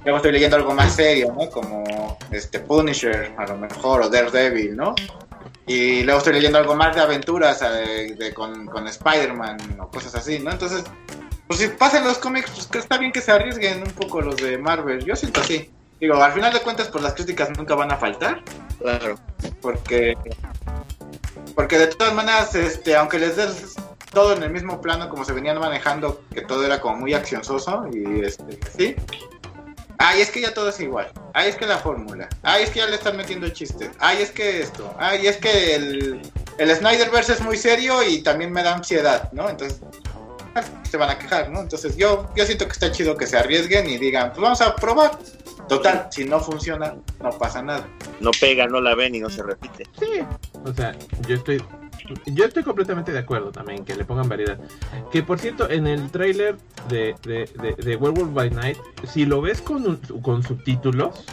Luego 0.05 0.19
estoy 0.19 0.33
leyendo 0.33 0.57
algo 0.57 0.73
más 0.73 0.95
serio, 0.95 1.35
¿no? 1.37 1.51
Como 1.51 2.19
este 2.31 2.61
Punisher, 2.61 3.35
a 3.37 3.47
lo 3.47 3.57
mejor, 3.57 4.03
o 4.03 4.09
Daredevil, 4.09 4.77
¿no? 4.77 4.95
Y 5.67 6.03
luego 6.03 6.19
estoy 6.19 6.35
leyendo 6.35 6.59
algo 6.59 6.75
más 6.75 6.95
de 6.95 7.01
aventuras 7.03 7.63
eh, 7.63 8.15
de- 8.19 8.35
con, 8.35 8.67
con 8.67 8.87
Spider-Man 8.87 9.79
o 9.81 9.89
cosas 9.89 10.15
así, 10.15 10.39
¿no? 10.39 10.51
Entonces, 10.51 10.85
pues 11.47 11.61
si 11.61 11.69
pasan 11.69 12.05
los 12.05 12.19
cómics, 12.19 12.51
pues 12.51 12.67
que 12.67 12.79
está 12.79 12.99
bien 12.99 13.13
que 13.13 13.21
se 13.23 13.33
arriesguen 13.33 13.83
un 13.83 13.93
poco 13.93 14.21
los 14.21 14.37
de 14.37 14.59
Marvel. 14.59 15.05
Yo 15.05 15.17
siento 15.17 15.41
así. 15.41 15.71
Digo, 16.01 16.23
al 16.23 16.33
final 16.33 16.53
de 16.53 16.61
cuentas, 16.61 16.89
pues 16.89 17.03
las 17.03 17.15
críticas 17.15 17.51
nunca 17.57 17.75
van 17.75 17.91
a 17.93 17.97
faltar, 17.97 18.43
Claro. 18.79 19.19
porque 19.63 20.17
porque 21.55 21.79
de 21.79 21.87
todas 21.87 22.13
maneras, 22.15 22.55
este, 22.55 22.97
aunque 22.97 23.19
les 23.19 23.37
des 23.37 23.75
todo 24.13 24.33
en 24.35 24.43
el 24.43 24.51
mismo 24.51 24.81
plano 24.81 25.09
como 25.09 25.25
se 25.25 25.33
venían 25.33 25.59
manejando, 25.59 26.23
que 26.33 26.41
todo 26.43 26.65
era 26.65 26.81
como 26.81 26.97
muy 26.99 27.15
accionoso 27.15 27.87
y 27.93 28.21
este, 28.25 28.59
sí. 28.77 28.97
Ay, 29.99 30.21
es 30.21 30.31
que 30.31 30.41
ya 30.41 30.53
todo 30.53 30.69
es 30.69 30.81
igual. 30.81 31.11
Ay, 31.33 31.49
es 31.49 31.57
que 31.57 31.67
la 31.67 31.79
fórmula. 31.79 32.29
Ay, 32.43 32.65
es 32.65 32.71
que 32.71 32.81
ya 32.81 32.87
le 32.87 32.97
están 32.97 33.17
metiendo 33.17 33.49
chistes. 33.49 33.91
Ay, 33.99 34.23
es 34.23 34.31
que 34.31 34.61
esto. 34.61 34.95
Ay, 34.99 35.27
es 35.27 35.37
que 35.37 35.75
el, 35.75 36.23
el 36.59 36.77
Snyderverse 36.77 37.35
es 37.35 37.41
muy 37.41 37.57
serio 37.57 38.03
y 38.03 38.23
también 38.23 38.53
me 38.53 38.63
da 38.63 38.75
ansiedad, 38.75 39.31
¿no? 39.33 39.49
Entonces, 39.49 39.81
se 40.89 40.97
van 40.97 41.11
a 41.11 41.19
quejar, 41.19 41.51
¿no? 41.51 41.61
Entonces 41.61 41.97
yo, 41.97 42.29
yo 42.37 42.45
siento 42.45 42.67
que 42.67 42.73
está 42.73 42.93
chido 42.93 43.17
que 43.17 43.27
se 43.27 43.37
arriesguen 43.37 43.89
y 43.89 43.99
digan, 43.99 44.31
pues 44.31 44.43
vamos 44.43 44.61
a 44.61 44.75
probar. 44.77 45.19
Total, 45.69 46.09
si 46.11 46.25
no 46.25 46.41
funciona, 46.41 46.95
no 47.23 47.31
pasa 47.31 47.63
nada. 47.63 47.89
No 48.21 48.31
pega, 48.39 48.67
no 48.67 48.81
la 48.81 48.95
ven 48.95 49.15
y 49.15 49.21
no 49.21 49.31
se 49.31 49.43
repite. 49.43 49.85
Sí, 49.99 50.21
o 50.63 50.73
sea, 50.75 50.95
yo 51.27 51.37
estoy 51.37 51.63
yo 52.27 52.45
estoy 52.45 52.63
completamente 52.63 53.13
de 53.13 53.19
acuerdo 53.19 53.51
también 53.53 53.85
que 53.85 53.95
le 53.95 54.05
pongan 54.05 54.29
variedad. 54.29 54.59
Que 55.11 55.23
por 55.23 55.39
cierto, 55.39 55.69
en 55.71 55.87
el 55.87 56.11
tráiler 56.11 56.57
de, 56.89 57.15
de, 57.23 57.49
de, 57.61 57.75
de 57.83 57.97
Werewolf 57.97 58.33
by 58.35 58.51
Night, 58.51 58.77
si 59.07 59.25
lo 59.27 59.41
ves 59.41 59.61
con, 59.63 59.87
un- 59.87 59.97
con 60.23 60.43
subtítulos, 60.43 61.25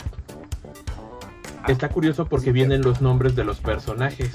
está 1.67 1.89
curioso 1.89 2.25
porque 2.25 2.51
vienen 2.51 2.81
los 2.81 3.01
nombres 3.01 3.35
de 3.35 3.43
los 3.43 3.59
personajes. 3.59 4.31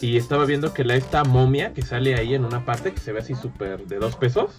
Y 0.00 0.16
estaba 0.16 0.44
viendo 0.46 0.74
que 0.74 0.82
la 0.84 0.96
esta 0.96 1.22
momia 1.22 1.72
que 1.72 1.82
sale 1.82 2.14
ahí 2.16 2.34
en 2.34 2.44
una 2.44 2.64
parte 2.64 2.92
que 2.92 2.98
se 2.98 3.12
ve 3.12 3.20
así 3.20 3.34
súper 3.36 3.86
de 3.86 3.98
dos 3.98 4.16
pesos. 4.16 4.50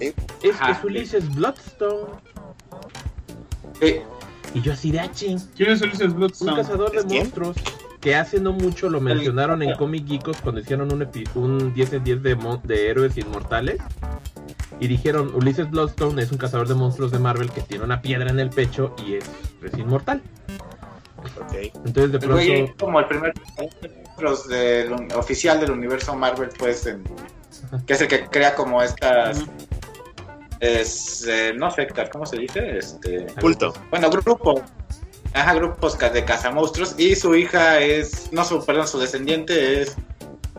Sí. 0.00 0.12
Es, 0.42 0.56
es 0.68 0.84
Ulises 0.84 1.32
Bloodstone. 1.36 2.10
Y 4.54 4.60
yo 4.60 4.72
así 4.72 4.90
de 4.90 5.00
"Ah, 5.00 5.10
ching, 5.12 5.38
¿Quién 5.56 5.70
es 5.70 5.82
Ulises 5.82 6.08
Un 6.08 6.14
Bloodstone? 6.16 6.56
cazador 6.56 6.90
de 6.92 6.98
¿Es 6.98 7.04
quién? 7.04 7.30
Que 8.04 8.14
hace 8.14 8.38
no 8.38 8.52
mucho 8.52 8.90
lo 8.90 9.00
mencionaron 9.00 9.62
en 9.62 9.74
Comic 9.76 10.06
Geekos 10.06 10.36
cuando 10.42 10.60
hicieron 10.60 10.92
un, 10.92 11.00
epi- 11.00 11.26
un 11.34 11.72
10 11.72 11.92
en 11.94 12.04
10 12.04 12.22
de, 12.22 12.58
de 12.64 12.88
héroes 12.90 13.16
inmortales. 13.16 13.78
Y 14.78 14.88
dijeron, 14.88 15.34
Ulises 15.34 15.70
Bloodstone 15.70 16.20
es 16.22 16.30
un 16.30 16.36
cazador 16.36 16.68
de 16.68 16.74
monstruos 16.74 17.12
de 17.12 17.18
Marvel 17.18 17.50
que 17.50 17.62
tiene 17.62 17.82
una 17.82 18.02
piedra 18.02 18.28
en 18.28 18.38
el 18.40 18.50
pecho 18.50 18.94
y 19.06 19.14
es, 19.14 19.24
es 19.62 19.78
inmortal. 19.78 20.20
Ok. 21.40 21.54
Entonces 21.86 22.12
de 22.20 22.26
güey 22.26 22.64
pronto... 22.66 22.84
como 22.84 23.00
el 23.00 23.06
primer 23.06 23.32
los 24.18 24.46
oficial 25.16 25.58
del 25.58 25.70
universo 25.70 26.14
Marvel, 26.14 26.50
pues, 26.58 26.86
en- 26.86 27.02
que 27.86 27.94
es 27.94 28.00
el 28.02 28.08
que 28.08 28.26
crea 28.26 28.54
como 28.54 28.82
estas. 28.82 29.46
Es, 30.60 31.26
eh, 31.26 31.54
no 31.56 31.70
secta, 31.70 32.10
¿cómo 32.10 32.26
se 32.26 32.36
dice? 32.36 32.78
Este, 32.78 33.26
Culto. 33.40 33.72
bueno, 33.90 34.10
grupo. 34.10 34.60
Ajá, 35.34 35.54
grupos 35.54 35.98
de 35.98 36.24
cazamonstruos. 36.24 36.94
Y 36.98 37.16
su 37.16 37.34
hija 37.34 37.80
es. 37.80 38.32
No, 38.32 38.44
su, 38.44 38.64
perdón, 38.64 38.86
su 38.88 38.98
descendiente 38.98 39.82
es. 39.82 39.96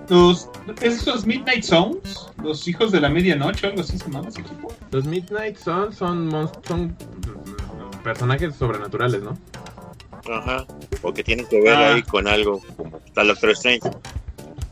Los, 0.10 0.50
esos 0.82 1.26
Midnight 1.26 1.64
Zones, 1.64 2.28
los 2.44 2.68
hijos 2.68 2.92
de 2.92 3.02
la 3.02 3.10
medianoche, 3.10 3.66
algo 3.68 3.82
así 3.82 3.98
se 3.98 4.12
llama 4.12 4.28
ese 4.30 4.42
equipo. 4.42 4.72
Los 4.92 5.06
Midnight 5.06 5.58
Sun 5.58 5.92
son, 5.94 6.30
son 6.68 6.96
personajes 8.04 8.56
sobrenaturales, 8.56 9.24
¿no? 9.24 9.36
Ajá. 10.32 10.66
O 11.02 11.12
que 11.14 11.24
tienen 11.24 11.48
que 11.48 11.60
ver 11.62 11.76
Ah. 11.76 11.94
ahí 11.94 12.04
con 12.04 12.28
algo 12.28 12.62
como 12.78 12.98
está 12.98 13.24
Doctor 13.24 13.50
Strange, 13.52 13.90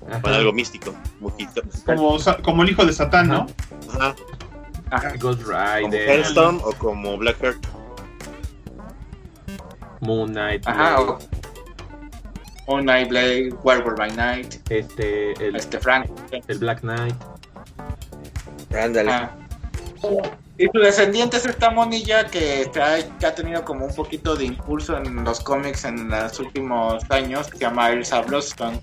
Ajá. 0.08 0.22
con 0.22 0.34
algo 0.34 0.52
místico. 0.54 0.94
Como, 1.86 2.18
como 2.44 2.64
el 2.64 2.70
hijo 2.70 2.86
de 2.86 2.94
Satán, 2.94 3.30
¿no? 3.30 3.48
Ajá. 3.94 4.16
Ajá. 4.92 5.14
Ghost 5.20 5.42
Como 5.44 5.58
Rider, 5.58 6.10
Hellstorm 6.10 6.60
o 6.64 6.74
como 6.74 7.18
Blackheart. 7.18 7.58
Moon 10.04 10.32
Knight, 10.32 10.66
Ajá. 10.68 11.00
Blade, 11.02 11.26
O, 12.68 12.76
o 12.76 12.82
Nightblade, 12.82 13.50
Werewolf 13.64 13.98
by 13.98 14.12
Night, 14.16 14.56
este, 14.70 15.34
el, 15.46 15.56
este 15.56 15.80
Frank. 15.80 16.10
el 16.48 16.58
Black 16.60 16.80
Knight. 16.82 17.16
Ándale. 18.74 19.12
Ajá. 19.12 19.32
Y 20.58 20.68
su 20.68 20.80
descendiente 20.80 21.38
es 21.38 21.46
esta 21.46 21.72
monilla 21.72 22.28
que, 22.28 22.70
ha, 22.82 23.18
que 23.18 23.26
ha 23.26 23.34
tenido 23.34 23.66
como 23.66 23.86
un 23.86 23.96
poquito 23.96 24.36
de 24.36 24.46
impulso 24.46 24.98
en 24.98 25.24
los 25.24 25.40
cómics 25.40 25.84
en 25.86 26.10
los 26.10 26.40
últimos 26.40 27.04
años, 27.10 27.48
que 27.48 27.58
se 27.58 27.64
llama 27.64 27.90
Elsa 27.90 28.22
Bloodstone. 28.22 28.80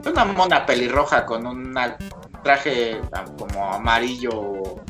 Es 0.00 0.06
una 0.06 0.24
mona 0.24 0.66
pelirroja 0.66 1.24
con 1.26 1.46
un 1.46 1.78
traje 2.42 3.00
ah, 3.12 3.24
como 3.38 3.72
amarillo, 3.72 4.80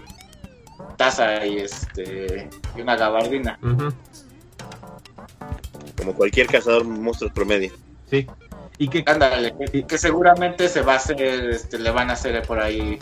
taza 0.97 1.45
y 1.45 1.59
este 1.59 2.49
y 2.77 2.81
una 2.81 2.97
gabardina. 2.97 3.59
Ujú, 3.63 3.93
Como 6.11 6.19
cualquier 6.19 6.49
cazador 6.49 6.85
monstruos 6.85 7.33
promedio. 7.33 7.71
Sí. 8.11 8.27
Y 8.79 8.89
que 8.89 9.05
Ándale, 9.07 9.55
que, 9.71 9.85
que 9.85 9.97
seguramente 9.97 10.69
se 10.69 10.81
va 10.81 10.95
a 10.95 10.97
hacer, 10.97 11.23
este, 11.23 11.79
le 11.79 11.91
van 11.93 12.11
a 12.11 12.15
hacer 12.15 12.43
por 12.43 12.59
ahí 12.59 12.99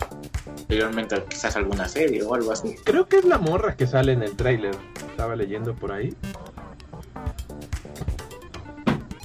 posteriormente 0.52 1.24
quizás 1.26 1.56
alguna 1.56 1.88
serie 1.88 2.22
o 2.22 2.34
algo 2.34 2.52
así. 2.52 2.74
Creo 2.84 3.06
que 3.06 3.16
es 3.16 3.24
la 3.24 3.38
morra 3.38 3.76
que 3.76 3.86
sale 3.86 4.12
en 4.12 4.22
el 4.22 4.36
tráiler. 4.36 4.74
Estaba 5.10 5.36
leyendo 5.36 5.74
por 5.74 5.92
ahí. 5.92 6.14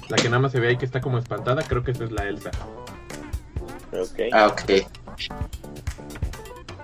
La 0.08 0.16
que 0.16 0.30
nada 0.30 0.38
más 0.38 0.52
se 0.52 0.60
ve 0.60 0.68
ahí 0.68 0.78
que 0.78 0.86
está 0.86 1.02
como 1.02 1.18
espantada, 1.18 1.62
creo 1.62 1.84
que 1.84 1.90
esa 1.90 2.04
es 2.04 2.12
la 2.12 2.26
Elsa. 2.26 2.52
Ok. 3.92 4.20
Ah, 4.32 4.46
ok. 4.46 4.70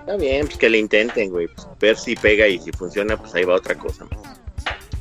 Está 0.01 0.17
bien, 0.17 0.45
pues 0.45 0.57
que 0.59 0.69
le 0.69 0.77
intenten, 0.77 1.31
güey. 1.31 1.47
Pues, 1.47 1.67
ver 1.79 1.97
si 1.97 2.15
pega 2.15 2.47
y 2.47 2.59
si 2.59 2.71
funciona, 2.71 3.17
pues 3.17 3.33
ahí 3.33 3.43
va 3.43 3.55
otra 3.55 3.73
cosa 3.73 4.05
más. 4.05 4.30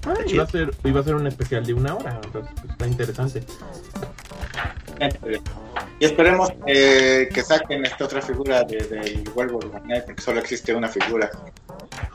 Ah, 0.07 0.15
iba 0.27 0.45
a 0.45 0.47
ser, 0.47 0.75
iba 0.85 1.01
a 1.01 1.03
ser 1.03 1.15
un 1.15 1.27
especial 1.27 1.65
de 1.65 1.75
una 1.75 1.95
hora, 1.95 2.21
entonces 2.25 2.53
pues, 2.61 2.73
está 2.73 2.87
interesante. 2.87 3.45
Y 5.99 6.05
esperemos 6.05 6.51
eh, 6.67 7.29
que 7.33 7.43
saquen 7.43 7.85
esta 7.85 8.05
otra 8.05 8.23
figura 8.23 8.65
de, 8.65 8.79
de 8.79 9.25
Werewolf 9.35 9.67
porque 10.07 10.23
solo 10.23 10.41
existe 10.41 10.75
una 10.75 10.89
figura. 10.89 11.31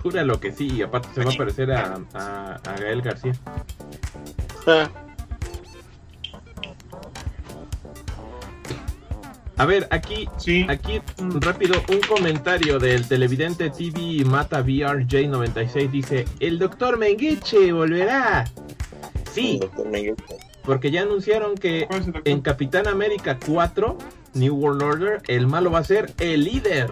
Júralo 0.02 0.39
que 0.39 0.52
sí, 0.52 0.67
y 0.71 0.82
aparte 0.82 1.10
se 1.13 1.24
va 1.24 1.32
a 1.32 1.38
parecer 1.38 1.71
a, 1.71 2.00
a, 2.13 2.56
a 2.56 2.76
Gael 2.80 3.02
García. 3.02 3.34
Ah, 4.67 4.89
A 9.58 9.65
ver, 9.65 9.88
aquí, 9.91 10.28
Sí. 10.38 10.65
aquí 10.70 11.02
rápido 11.39 11.82
un 11.89 12.00
comentario 12.02 12.78
del 12.78 13.08
televidente 13.08 13.70
TV 13.70 14.26
Mata 14.26 14.62
VRJ96 14.62 15.89
dice, 15.91 16.26
el 16.39 16.60
doctor 16.60 16.98
Mengueche 16.98 17.72
volverá. 17.72 18.46
Sí, 19.32 19.60
porque 20.63 20.91
ya 20.91 21.04
anunciaron 21.04 21.56
que 21.56 21.88
en 22.26 22.41
Capitán 22.41 22.88
América 22.88 23.38
4, 23.46 23.98
New 24.34 24.56
World 24.56 24.82
Order, 24.82 25.22
el 25.28 25.48
malo 25.48 25.72
va 25.72 25.80
a 25.80 25.84
ser 25.84 26.13
el 26.20 26.44
líder. 26.44 26.91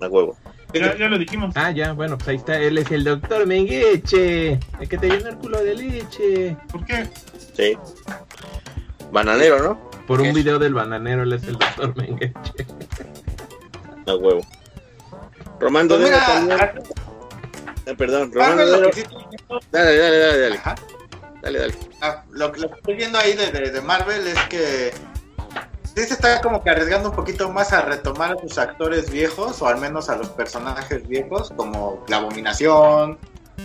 A 0.00 0.08
huevo. 0.08 0.36
Ya, 0.74 0.96
ya 0.96 1.08
lo 1.08 1.18
dijimos. 1.18 1.54
Ah, 1.54 1.70
ya, 1.70 1.92
bueno, 1.92 2.16
pues 2.16 2.28
ahí 2.28 2.36
está, 2.36 2.58
él 2.58 2.78
es 2.78 2.90
el 2.90 3.04
doctor 3.04 3.46
Mengueche, 3.46 4.58
el 4.80 4.88
que 4.88 4.96
te 4.96 5.06
llena 5.08 5.28
el 5.30 5.36
culo 5.36 5.62
de 5.62 5.74
leche. 5.74 6.56
¿Por 6.70 6.84
qué? 6.86 7.06
Sí. 7.54 7.76
Bananero, 9.12 9.62
¿no? 9.62 9.91
Por 10.12 10.20
un 10.20 10.34
video 10.34 10.58
del 10.58 10.74
bananero, 10.74 11.22
él 11.22 11.32
es 11.32 11.42
el 11.44 11.58
doctor 11.58 11.96
Mengueche. 11.96 12.66
A 14.06 14.14
huevo. 14.14 14.40
Romando 15.58 15.96
Pues 15.98 16.10
también. 16.10 16.58
ah, 16.60 16.72
Ah, 17.88 17.94
perdón, 17.96 18.30
sí 18.30 19.02
viendo- 19.30 19.60
Dale, 19.72 19.96
dale, 19.98 20.18
dale, 20.18 20.38
dale. 20.40 20.56
Ajá. 20.58 20.74
Dale, 21.42 21.58
dale. 21.58 21.74
Ah, 22.00 22.24
lo, 22.30 22.46
lo 22.48 22.52
que 22.52 22.76
estoy 22.76 22.94
viendo 22.94 23.18
ahí 23.18 23.32
de, 23.34 23.50
de- 23.50 23.70
de 23.70 23.80
Marvel 23.80 24.26
es 24.26 24.38
que 24.48 24.92
sí 25.94 26.02
se 26.04 26.14
está 26.14 26.40
como 26.40 26.62
que 26.62 26.70
arriesgando 26.70 27.10
un 27.10 27.16
poquito 27.16 27.50
más 27.50 27.72
a 27.72 27.82
retomar 27.82 28.32
a 28.32 28.40
sus 28.40 28.56
actores 28.58 29.10
viejos, 29.10 29.60
o 29.62 29.66
al 29.66 29.78
menos 29.78 30.08
a 30.10 30.16
los 30.16 30.28
personajes 30.28 31.08
viejos, 31.08 31.52
como 31.56 32.04
la 32.08 32.18
Abominación, 32.18 33.18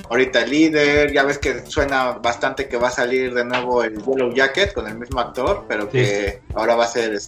ahorita 0.10 0.42
el 0.42 0.50
líder, 0.50 1.12
ya 1.12 1.24
ves 1.24 1.38
que 1.38 1.66
suena 1.66 2.14
bastante 2.14 2.68
que 2.68 2.78
va 2.78 2.90
a 2.90 2.92
salir 2.92 3.34
de 3.34 3.46
nuevo 3.46 3.84
el 3.84 3.98
Yellow 4.04 4.34
Jacket 4.34 4.74
con 4.74 4.88
el 4.88 4.98
mismo 4.98 5.20
actor, 5.20 5.66
pero 5.68 5.90
que 5.90 6.42
ahora 6.56 6.76
va 6.76 6.86
a 6.86 6.88
ser 6.88 7.20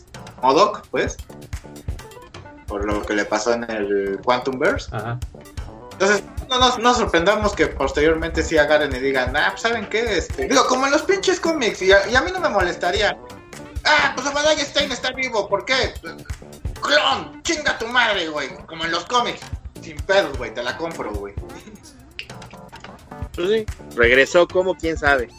Modoc, 0.41 0.88
pues, 0.91 1.17
por 2.67 2.86
lo 2.86 3.02
que 3.02 3.13
le 3.13 3.26
pasó 3.26 3.54
en 3.54 3.63
el 3.69 4.19
Quantum 4.24 4.60
Verse. 4.60 4.89
Ajá. 4.91 5.19
Entonces, 5.93 6.24
no 6.50 6.60
nos 6.60 6.80
no 6.80 6.93
sorprendamos 6.93 7.54
que 7.54 7.67
posteriormente 7.67 8.41
sí 8.41 8.58
agarren 8.58 8.95
y 8.95 9.00
digan, 9.00 9.36
ah, 9.36 9.50
pues, 9.52 9.62
¿saben 9.63 9.88
qué? 9.89 10.17
Este, 10.17 10.48
digo, 10.48 10.65
como 10.67 10.86
en 10.86 10.93
los 10.93 11.02
pinches 11.02 11.41
cómics, 11.41 11.82
y 11.82 11.91
a, 11.91 12.08
y 12.08 12.15
a 12.15 12.22
mí 12.22 12.32
no 12.32 12.39
me 12.39 12.48
molestaría. 12.48 13.17
Ah, 13.84 14.13
pues 14.15 14.26
Obadiah 14.28 14.63
Stein 14.63 14.92
está 14.92 15.12
vivo, 15.12 15.50
¿por 15.50 15.65
qué? 15.65 15.94
Clon, 16.81 17.42
chinga 17.44 17.77
tu 17.77 17.88
madre, 17.88 18.29
güey, 18.29 18.50
como 18.65 18.86
en 18.86 18.92
los 18.92 19.06
cómics. 19.06 19.42
Sin 19.81 19.98
pedos, 19.98 20.38
güey, 20.38 20.54
te 20.54 20.63
la 20.63 20.77
compro, 20.77 21.12
güey. 21.13 21.33
Pues 23.40 23.52
sí. 23.52 23.65
Regresó 23.96 24.46
como 24.50 24.75
quién 24.75 24.98
sabe. 24.98 25.29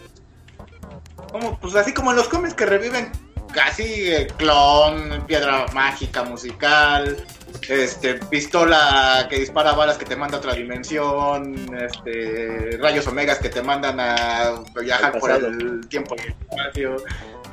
Como, 1.31 1.59
pues 1.59 1.75
así 1.75 1.93
como 1.93 2.11
en 2.13 2.17
los 2.17 2.29
cómics 2.29 2.55
que 2.55 2.65
reviven 2.65 3.13
casi 3.53 4.11
eh, 4.11 4.27
clon, 4.39 5.23
piedra 5.27 5.67
mágica 5.75 6.23
musical, 6.23 7.23
este, 7.69 8.15
pistola 8.15 9.27
que 9.29 9.39
dispara 9.41 9.73
balas 9.73 9.99
que 9.99 10.07
te 10.07 10.17
manda 10.17 10.37
a 10.37 10.41
otra 10.41 10.55
dimensión, 10.55 11.55
este, 11.79 12.79
rayos 12.81 13.07
omegas 13.07 13.39
que 13.39 13.51
te 13.51 13.61
mandan 13.61 14.01
a 14.01 14.63
viajar 14.81 15.13
Al 15.15 15.21
por 15.21 15.31
el 15.33 15.87
tiempo 15.89 16.17
y 16.17 16.21
el 16.23 16.35
espacio. 16.41 16.97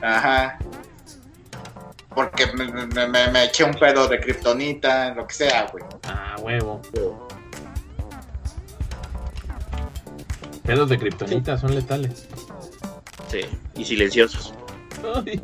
Ajá. 0.01 0.57
Porque 2.15 2.47
me, 2.53 2.71
me- 2.87 3.07
me- 3.07 3.27
me 3.31 3.43
eché 3.43 3.65
un 3.65 3.73
pedo 3.73 4.07
de 4.07 4.19
kriptonita, 4.21 5.13
lo 5.13 5.27
que 5.27 5.33
sea, 5.33 5.67
güey. 5.73 5.83
Ah, 6.07 6.35
huevo. 6.39 6.81
Pedos 10.67 10.89
de 10.89 10.99
kriptonita 10.99 11.57
son 11.57 11.73
letales. 11.73 12.27
Sí. 13.31 13.39
Y 13.75 13.85
silenciosos. 13.85 14.53
Ay, 15.25 15.41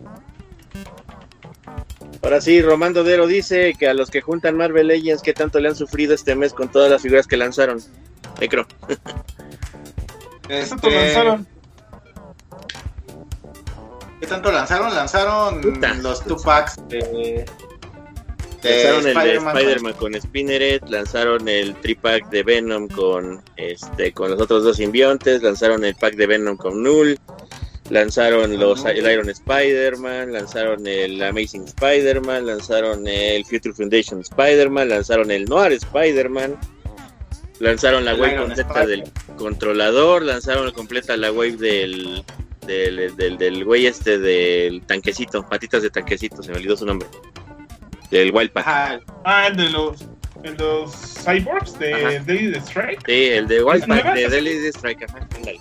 Ahora 2.21 2.39
sí, 2.39 2.61
Romando 2.61 3.03
Dero 3.03 3.25
dice 3.27 3.73
que 3.77 3.87
a 3.89 3.93
los 3.93 4.09
que 4.11 4.21
juntan 4.21 4.55
Marvel 4.55 4.87
Legends, 4.87 5.21
¿qué 5.21 5.33
tanto 5.33 5.59
le 5.59 5.69
han 5.69 5.75
sufrido 5.75 6.13
este 6.13 6.35
mes 6.35 6.53
con 6.53 6.69
todas 6.69 6.89
las 6.91 7.01
figuras 7.01 7.25
que 7.27 7.35
lanzaron? 7.37 7.81
Necro. 8.39 8.65
¿Qué 10.47 10.63
tanto 10.65 10.87
Este, 10.87 11.05
lanzaron? 11.05 11.47
¿Qué 14.21 14.27
tanto 14.27 14.51
lanzaron? 14.51 14.93
Lanzaron 14.95 15.61
Puta. 15.61 15.93
los 15.95 16.23
two 16.23 16.37
packs 16.37 16.77
de, 16.87 16.99
de 16.99 17.45
Lanzaron 18.63 19.07
el 19.07 19.13
de 19.15 19.35
Spider-Man. 19.35 19.93
Con 19.93 20.13
Spinneret, 20.13 20.89
lanzaron 20.89 21.47
el 21.49 21.75
tripack 21.75 22.29
de 22.29 22.43
Venom 22.43 22.87
con 22.87 23.41
este 23.57 24.13
con 24.13 24.31
los 24.31 24.41
otros 24.41 24.63
dos 24.63 24.77
simbiontes, 24.77 25.41
lanzaron 25.41 25.83
el 25.83 25.95
pack 25.95 26.15
de 26.15 26.27
Venom 26.27 26.55
con 26.55 26.81
Null, 26.81 27.19
lanzaron 27.89 28.57
los 28.57 28.85
el 28.85 29.11
Iron 29.11 29.29
Spider-Man, 29.29 30.31
lanzaron 30.31 30.87
el 30.87 31.21
Amazing 31.21 31.65
Spider-Man, 31.65 32.45
lanzaron 32.45 33.07
el 33.07 33.43
Future 33.45 33.73
Foundation 33.73 34.21
Spider-Man, 34.21 34.89
lanzaron 34.89 35.29
el 35.29 35.45
Noir 35.45 35.73
Spider-Man, 35.73 36.57
lanzaron 37.59 38.05
la 38.05 38.15
wave 38.15 38.37
completa 38.37 38.85
del 38.85 39.03
controlador, 39.37 40.23
lanzaron 40.23 40.71
completa 40.71 41.17
la 41.17 41.31
wave 41.31 41.57
del 41.57 42.23
del, 42.65 43.13
del, 43.17 43.37
del 43.37 43.65
güey 43.65 43.87
este 43.87 44.17
del 44.17 44.81
tanquecito, 44.85 45.47
patitas 45.49 45.81
de 45.83 45.89
tanquecito, 45.89 46.41
se 46.41 46.51
me 46.51 46.57
olvidó 46.57 46.77
su 46.77 46.85
nombre. 46.85 47.09
Del 48.13 48.31
Wild 48.33 48.51
Pack. 48.51 48.67
Ajá, 48.67 48.99
Ah, 49.25 49.47
el 49.47 49.57
de 49.57 49.69
los, 49.69 50.01
el 50.43 50.55
de 50.57 50.63
los 50.63 50.91
cyborgs 51.25 51.77
de 51.79 51.93
Ajá. 51.93 52.23
Daily 52.25 52.51
the 52.53 52.59
Strike. 52.59 53.01
Sí, 53.05 53.25
el 53.29 53.47
de 53.47 53.63
Wild 53.63 53.81
¿Es 53.83 53.87
Pack 53.89 54.13
de 54.13 54.29
Deadly 54.29 54.67
Strike, 54.67 55.03
ajá, 55.09 55.27
ándale. 55.35 55.59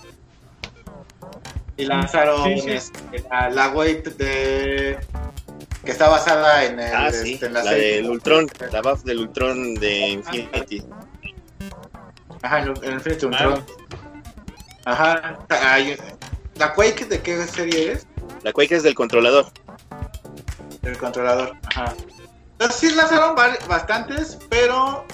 y 1.77 1.85
lanzaron 1.85 2.43
Sí, 2.43 2.61
sí. 2.61 2.71
este, 2.71 3.23
la, 3.29 3.49
la 3.49 3.69
wave 3.69 4.03
de 4.17 4.97
que 5.83 5.91
está 5.91 6.07
basada 6.09 6.63
en 6.65 6.79
el 6.79 6.93
Ah, 6.95 7.11
sí, 7.11 7.33
este, 7.33 7.47
en 7.47 7.53
la 7.53 7.63
serie. 7.63 7.95
del 7.95 8.09
Ultron, 8.11 8.47
la 8.71 8.81
buff 8.81 9.03
del 9.03 9.19
Ultron 9.19 9.73
de 9.75 9.97
Infinity. 10.09 10.83
Ajá, 12.43 12.59
en, 12.61 12.73
en 12.83 12.93
Infinity 12.93 13.25
Ah. 13.25 13.47
Ultron. 13.47 13.65
Ajá. 14.85 15.39
Ay, 15.49 15.97
¿La 16.55 16.73
Quake 16.73 17.05
de 17.05 17.21
qué 17.21 17.41
serie 17.47 17.93
es? 17.93 18.07
La 18.43 18.51
Quake 18.53 18.75
es 18.75 18.83
del 18.83 18.93
controlador. 18.95 19.47
Del 20.83 20.97
controlador. 20.97 21.53
Ajá. 21.73 21.93
Entonces 22.53 22.77
sí 22.77 22.95
lanzaron 22.95 23.35
bastantes, 23.35 24.37
pero 24.49 25.05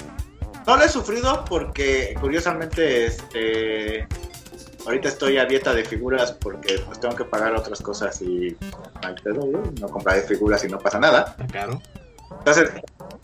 no 0.65 0.77
lo 0.77 0.83
he 0.83 0.89
sufrido 0.89 1.45
porque 1.45 2.15
curiosamente 2.19 3.07
este 3.07 4.07
ahorita 4.85 5.09
estoy 5.09 5.37
a 5.37 5.45
dieta 5.45 5.73
de 5.73 5.83
figuras 5.83 6.31
porque 6.33 6.79
pues 6.85 6.99
tengo 6.99 7.15
que 7.15 7.25
pagar 7.25 7.55
otras 7.55 7.81
cosas 7.81 8.21
y 8.21 8.55
¿no? 9.79 9.87
compraré 9.87 10.21
figuras 10.21 10.63
y 10.63 10.67
no 10.67 10.79
pasa 10.79 10.99
nada. 10.99 11.35
Entonces, 12.39 12.71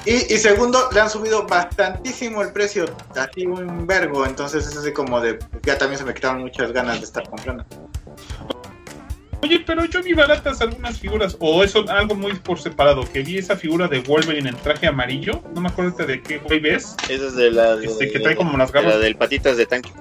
y, 0.06 0.34
y 0.34 0.38
segundo, 0.38 0.90
le 0.92 1.00
han 1.00 1.10
subido 1.10 1.46
bastantísimo 1.46 2.42
el 2.42 2.52
precio, 2.52 2.86
así 3.16 3.46
un 3.46 3.88
vergo, 3.88 4.26
entonces 4.26 4.68
es 4.68 4.76
así 4.76 4.92
como 4.92 5.22
de, 5.22 5.40
ya 5.64 5.78
también 5.78 6.00
se 6.00 6.06
me 6.06 6.14
quitaron 6.14 6.42
muchas 6.42 6.72
ganas 6.72 7.00
de 7.00 7.06
estar 7.06 7.28
comprando. 7.30 7.64
Oye, 9.46 9.60
pero 9.60 9.86
yo 9.86 10.02
vi 10.02 10.14
baratas 10.14 10.60
algunas 10.62 11.00
figuras, 11.00 11.38
o 11.40 11.64
eso 11.64 11.86
algo 11.88 12.16
muy 12.16 12.34
por 12.34 12.60
separado, 12.60 13.04
que 13.14 13.22
vi 13.22 13.38
esa 13.38 13.56
figura 13.56 13.88
de 13.88 14.00
Wolverine 14.00 14.50
en 14.50 14.56
traje 14.56 14.88
amarillo, 14.88 15.44
no 15.54 15.62
me 15.62 15.70
acuerdo 15.70 16.04
de 16.04 16.20
qué 16.24 16.40
güey 16.40 16.60
ves. 16.60 16.96
Esa 17.08 17.28
es 17.28 17.36
de 17.36 17.52
la, 17.52 17.76
de- 17.76 17.86
Este, 17.86 18.12
que 18.12 18.20
trae 18.20 18.36
como 18.36 18.58
las 18.58 18.72
de 18.72 18.80
garras. 18.80 18.96
la 18.96 19.00
del 19.00 19.16
patitas 19.16 19.56
de 19.56 19.68
tanque. 19.68 19.92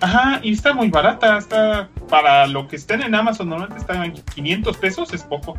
Ajá, 0.00 0.40
y 0.42 0.52
está 0.52 0.74
muy 0.74 0.90
barata, 0.90 1.38
está 1.38 1.88
para 2.10 2.46
lo 2.48 2.68
que 2.68 2.76
estén 2.76 3.00
en 3.00 3.14
Amazon, 3.14 3.48
normalmente 3.48 3.80
está 3.80 4.04
en 4.04 4.12
500 4.12 4.76
pesos, 4.76 5.12
es 5.14 5.22
poco. 5.22 5.58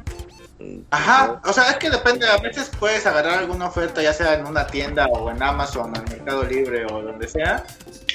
Ajá, 0.91 1.41
o 1.43 1.53
sea, 1.53 1.71
es 1.71 1.77
que 1.77 1.89
depende, 1.89 2.27
a 2.27 2.37
veces 2.37 2.71
puedes 2.79 3.05
agarrar 3.05 3.39
alguna 3.39 3.67
oferta, 3.67 4.01
ya 4.01 4.13
sea 4.13 4.35
en 4.35 4.45
una 4.45 4.67
tienda 4.67 5.07
o 5.07 5.29
en 5.31 5.41
Amazon 5.41 5.95
en 5.95 6.03
Mercado 6.03 6.43
Libre 6.43 6.85
o 6.85 7.01
donde 7.01 7.27
sea, 7.27 7.63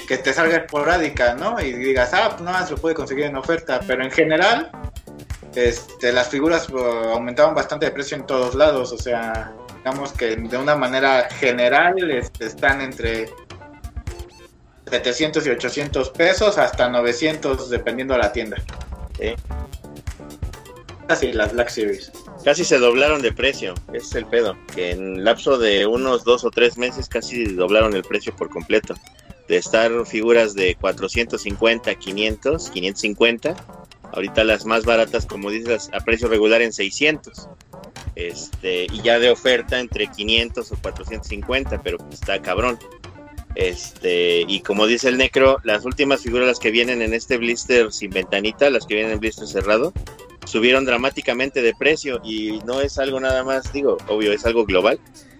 que 0.06 0.18
te 0.18 0.32
salga 0.32 0.58
esporádica, 0.58 1.34
¿no? 1.34 1.60
Y 1.60 1.72
digas, 1.72 2.14
ah, 2.14 2.30
pues 2.30 2.42
nada 2.42 2.60
más 2.60 2.70
lo 2.70 2.76
puede 2.76 2.94
conseguir 2.94 3.24
en 3.24 3.36
oferta, 3.36 3.80
pero 3.86 4.04
en 4.04 4.10
general, 4.10 4.70
este, 5.54 6.12
las 6.12 6.28
figuras 6.28 6.68
uh, 6.70 6.78
aumentaban 6.78 7.54
bastante 7.54 7.86
de 7.86 7.92
precio 7.92 8.16
en 8.16 8.26
todos 8.26 8.54
lados, 8.54 8.92
o 8.92 8.98
sea, 8.98 9.52
digamos 9.78 10.12
que 10.12 10.36
de 10.36 10.56
una 10.56 10.76
manera 10.76 11.28
general 11.30 12.10
este, 12.10 12.46
están 12.46 12.80
entre 12.80 13.28
700 14.88 15.46
y 15.46 15.50
800 15.50 16.10
pesos 16.10 16.58
hasta 16.58 16.88
900 16.88 17.70
dependiendo 17.70 18.14
de 18.14 18.20
la 18.20 18.32
tienda. 18.32 18.56
Sí. 19.18 19.34
Así, 21.08 21.32
las 21.32 21.52
Black 21.52 21.68
Series. 21.68 22.12
Casi 22.48 22.64
se 22.64 22.78
doblaron 22.78 23.20
de 23.20 23.30
precio, 23.30 23.74
ese 23.92 24.06
es 24.06 24.14
el 24.14 24.24
pedo. 24.24 24.56
Que 24.74 24.92
en 24.92 25.22
lapso 25.22 25.58
de 25.58 25.84
unos 25.84 26.24
dos 26.24 26.46
o 26.46 26.50
tres 26.50 26.78
meses 26.78 27.06
casi 27.06 27.44
doblaron 27.44 27.94
el 27.94 28.02
precio 28.02 28.34
por 28.34 28.48
completo. 28.48 28.94
De 29.48 29.58
estar 29.58 30.06
figuras 30.06 30.54
de 30.54 30.74
450, 30.76 31.94
500, 31.94 32.70
550. 32.70 33.54
Ahorita 34.14 34.44
las 34.44 34.64
más 34.64 34.86
baratas, 34.86 35.26
como 35.26 35.50
dices, 35.50 35.90
a 35.92 36.00
precio 36.00 36.26
regular 36.28 36.62
en 36.62 36.72
600. 36.72 37.50
Este, 38.14 38.84
y 38.84 39.02
ya 39.02 39.18
de 39.18 39.28
oferta 39.28 39.78
entre 39.78 40.06
500 40.06 40.72
o 40.72 40.76
450, 40.76 41.82
pero 41.82 41.98
pues 41.98 42.14
está 42.14 42.40
cabrón. 42.40 42.78
Este, 43.56 44.46
y 44.48 44.60
como 44.60 44.86
dice 44.86 45.10
el 45.10 45.18
Necro, 45.18 45.58
las 45.64 45.84
últimas 45.84 46.22
figuras 46.22 46.46
las 46.46 46.58
que 46.58 46.70
vienen 46.70 47.02
en 47.02 47.12
este 47.12 47.36
blister 47.36 47.92
sin 47.92 48.08
ventanita, 48.08 48.70
las 48.70 48.86
que 48.86 48.94
vienen 48.94 49.12
en 49.12 49.20
blister 49.20 49.46
cerrado, 49.46 49.92
subieron 50.48 50.84
dramáticamente 50.84 51.62
de 51.62 51.74
precio 51.74 52.20
y 52.24 52.60
no 52.64 52.80
es 52.80 52.98
algo 52.98 53.20
nada 53.20 53.44
más, 53.44 53.72
digo, 53.72 53.98
obvio, 54.08 54.32
es 54.32 54.44
algo 54.46 54.64
global. 54.64 54.98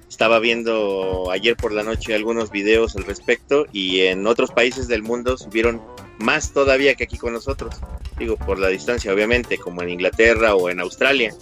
Estaba 0.09 0.39
viendo 0.39 1.31
ayer 1.31 1.57
por 1.57 1.73
la 1.73 1.83
noche 1.83 2.15
algunos 2.15 2.51
videos 2.51 2.97
al 2.97 3.05
respecto 3.05 3.67
y 3.73 4.01
en 4.01 4.27
otros 4.27 4.51
países 4.51 4.89
del 4.89 5.03
mundo 5.03 5.37
subieron 5.37 5.83
más 6.19 6.53
todavía 6.53 6.95
que 6.95 7.05
aquí 7.05 7.19
con 7.19 7.33
nosotros. 7.33 7.75
Digo, 8.19 8.37
por 8.37 8.59
la 8.59 8.69
distancia, 8.69 9.13
obviamente, 9.13 9.59
como 9.59 9.83
en 9.83 9.91
Inglaterra 9.91 10.55
o 10.55 10.71
en 10.71 10.81
Australia. 10.81 11.35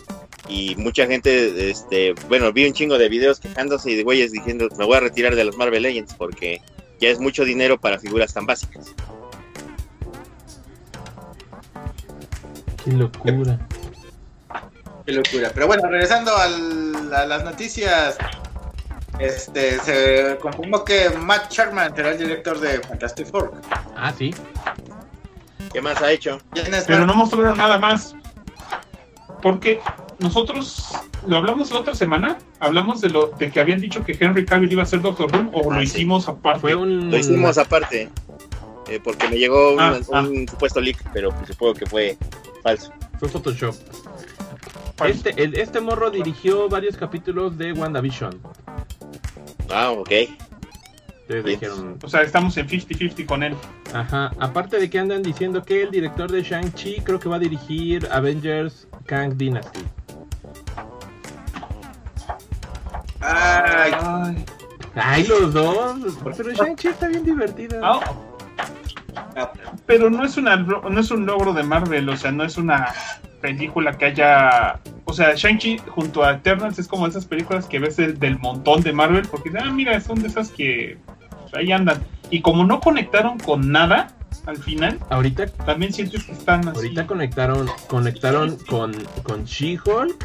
Y 0.49 0.75
mucha 0.77 1.07
gente, 1.07 1.71
este, 1.71 2.15
bueno, 2.29 2.53
vi 2.53 2.67
un 2.67 2.73
chingo 2.73 2.99
de 2.99 3.09
videos 3.09 3.41
quejándose 3.41 3.91
y 3.91 3.97
de 3.97 4.03
güeyes 4.03 4.33
diciendo, 4.33 4.69
me 4.79 4.85
voy 4.85 4.97
a 4.97 5.01
retirar 5.01 5.35
de 5.35 5.45
los 5.45 5.57
Marvel 5.57 5.83
Legends 5.83 6.15
porque 6.15 6.61
ya 7.01 7.09
es 7.09 7.19
mucho 7.19 7.45
dinero 7.45 7.81
para 7.81 7.99
figuras 7.99 8.35
tan 8.35 8.47
básicas. 8.47 8.95
Qué 12.87 12.93
locura. 12.93 13.59
Qué 15.05 15.13
locura. 15.13 15.51
Pero 15.53 15.67
bueno, 15.67 15.89
regresando 15.89 16.37
al- 16.37 17.13
a 17.13 17.27
las 17.27 17.45
noticias, 17.45 18.17
este 19.19 19.79
se 19.81 20.39
confirmó 20.41 20.85
que 20.85 21.11
Matt 21.11 21.51
Sharman 21.53 21.95
será 21.97 22.11
el 22.13 22.19
director 22.19 22.59
de 22.61 22.81
Fantastic 22.81 23.27
Four. 23.29 23.53
Ah, 23.97 24.13
sí. 24.17 24.35
¿Qué 25.73 25.83
más 25.83 26.01
ha 26.01 26.11
hecho? 26.13 26.41
¿Quién 26.53 26.73
es 26.73 26.85
Pero 26.85 27.07
no 27.07 27.15
mostraron 27.15 27.59
nada 27.59 27.79
más. 27.79 28.15
Porque 29.43 29.81
nosotros 30.19 30.87
lo 31.27 31.37
hablamos 31.37 31.71
la 31.71 31.81
otra 31.81 31.95
semana, 31.95 32.39
hablamos 32.61 33.01
de 33.01 33.11
lo 33.11 33.27
de 33.29 33.51
que 33.51 33.61
habían 33.61 33.81
dicho 33.81 34.05
que 34.05 34.17
Henry 34.19 34.47
Cavill 34.47 34.73
iba 34.73 34.83
a 34.83 34.87
ser 34.87 35.03
Doctor 35.03 35.27
Who 35.35 35.51
o 35.53 35.71
lo 35.73 35.77
Ah, 35.77 35.81
sí. 35.81 35.85
hicimos 35.87 36.29
aparte. 36.29 36.61
Fue 36.61 36.75
un. 36.77 37.11
Lo 37.11 37.17
hicimos 37.19 37.59
aparte, 37.59 38.09
eh, 38.89 39.01
porque 39.03 39.29
me 39.29 39.37
llegó 39.37 39.75
un, 39.75 39.81
Ah, 39.81 39.99
ah. 40.13 40.25
supuesto 40.51 40.81
leak, 40.81 41.03
pero 41.13 41.31
pues 41.31 41.49
supongo 41.49 41.75
que 41.75 41.87
fue 41.87 42.17
falso. 42.67 42.93
Fue 43.19 43.29
Photoshop. 43.29 43.75
Este, 45.07 45.43
el- 45.43 45.55
este 45.59 45.81
morro 45.81 46.11
dirigió 46.11 46.69
varios 46.69 46.97
capítulos 46.97 47.57
de 47.59 47.73
WandaVision. 47.73 48.41
Ah, 49.73 49.91
ok. 49.91 50.11
Entonces 50.11 51.45
Sí. 51.45 51.51
dijeron, 51.51 51.99
O 52.03 52.09
sea, 52.09 52.23
estamos 52.23 52.57
en 52.57 52.69
50-50 52.69 53.27
con 53.27 53.43
él. 53.43 53.55
ajá. 53.93 54.33
Aparte 54.39 54.79
de 54.79 54.89
que 54.91 54.99
andan 54.99 55.23
diciendo 55.23 55.63
que 55.63 55.83
el 55.83 55.91
director 55.91 56.31
de 56.31 56.43
Shang-Chi 56.43 57.01
creo 57.03 57.19
que 57.21 57.29
va 57.29 57.37
a 57.37 57.41
dirigir 57.41 58.09
Avengers 58.13 58.87
Kang 59.07 59.35
Dynasty. 59.37 59.81
Ay, 63.21 63.93
Ay. 64.01 64.45
Ay, 64.95 65.27
los 65.27 65.53
dos. 65.53 65.97
Pero 66.37 66.53
Shang-Chi 66.53 66.89
está 66.89 67.09
bien 67.09 67.25
divertido. 67.25 67.81
Ah, 67.85 68.01
pero 69.87 70.11
no 70.11 70.25
es, 70.25 70.37
una, 70.37 70.57
no 70.57 71.01
es 71.01 71.11
un 71.11 71.27
logro 71.27 71.53
de 71.53 71.63
Marvel, 71.63 72.09
o 72.09 72.17
sea, 72.17 72.33
no 72.33 72.45
es 72.45 72.57
una 72.57 72.93
película 73.41 73.93
que 73.93 74.07
haya... 74.07 74.81
O 75.05 75.13
sea, 75.13 75.35
Shang-Chi 75.35 75.79
junto 75.89 76.25
a 76.25 76.33
Eternals 76.33 76.79
es 76.79 76.89
como 76.89 77.07
esas 77.07 77.27
películas 77.27 77.67
que 77.67 77.79
ves 77.79 77.97
del, 77.97 78.19
del 78.19 78.39
montón 78.39 78.83
de 78.83 78.93
Marvel, 78.93 79.27
porque, 79.31 79.51
ah, 79.59 79.71
mira, 79.71 80.01
son 80.01 80.21
de 80.21 80.29
esas 80.29 80.51
que 80.51 80.99
ahí 81.53 81.73
andan. 81.73 82.03
Y 82.31 82.41
como 82.41 82.65
no 82.65 82.81
conectaron 82.81 83.39
con 83.39 83.71
nada 83.71 84.09
al 84.47 84.57
final, 84.59 84.99
Ahorita, 85.11 85.47
también 85.47 85.93
sientes 85.93 86.25
que 86.25 86.33
están 86.33 86.69
así. 86.69 86.79
ahorita 86.79 87.07
conectaron, 87.07 87.69
conectaron 87.89 88.57
con, 88.69 88.93
con 89.23 89.45
She-Hulk. 89.45 90.25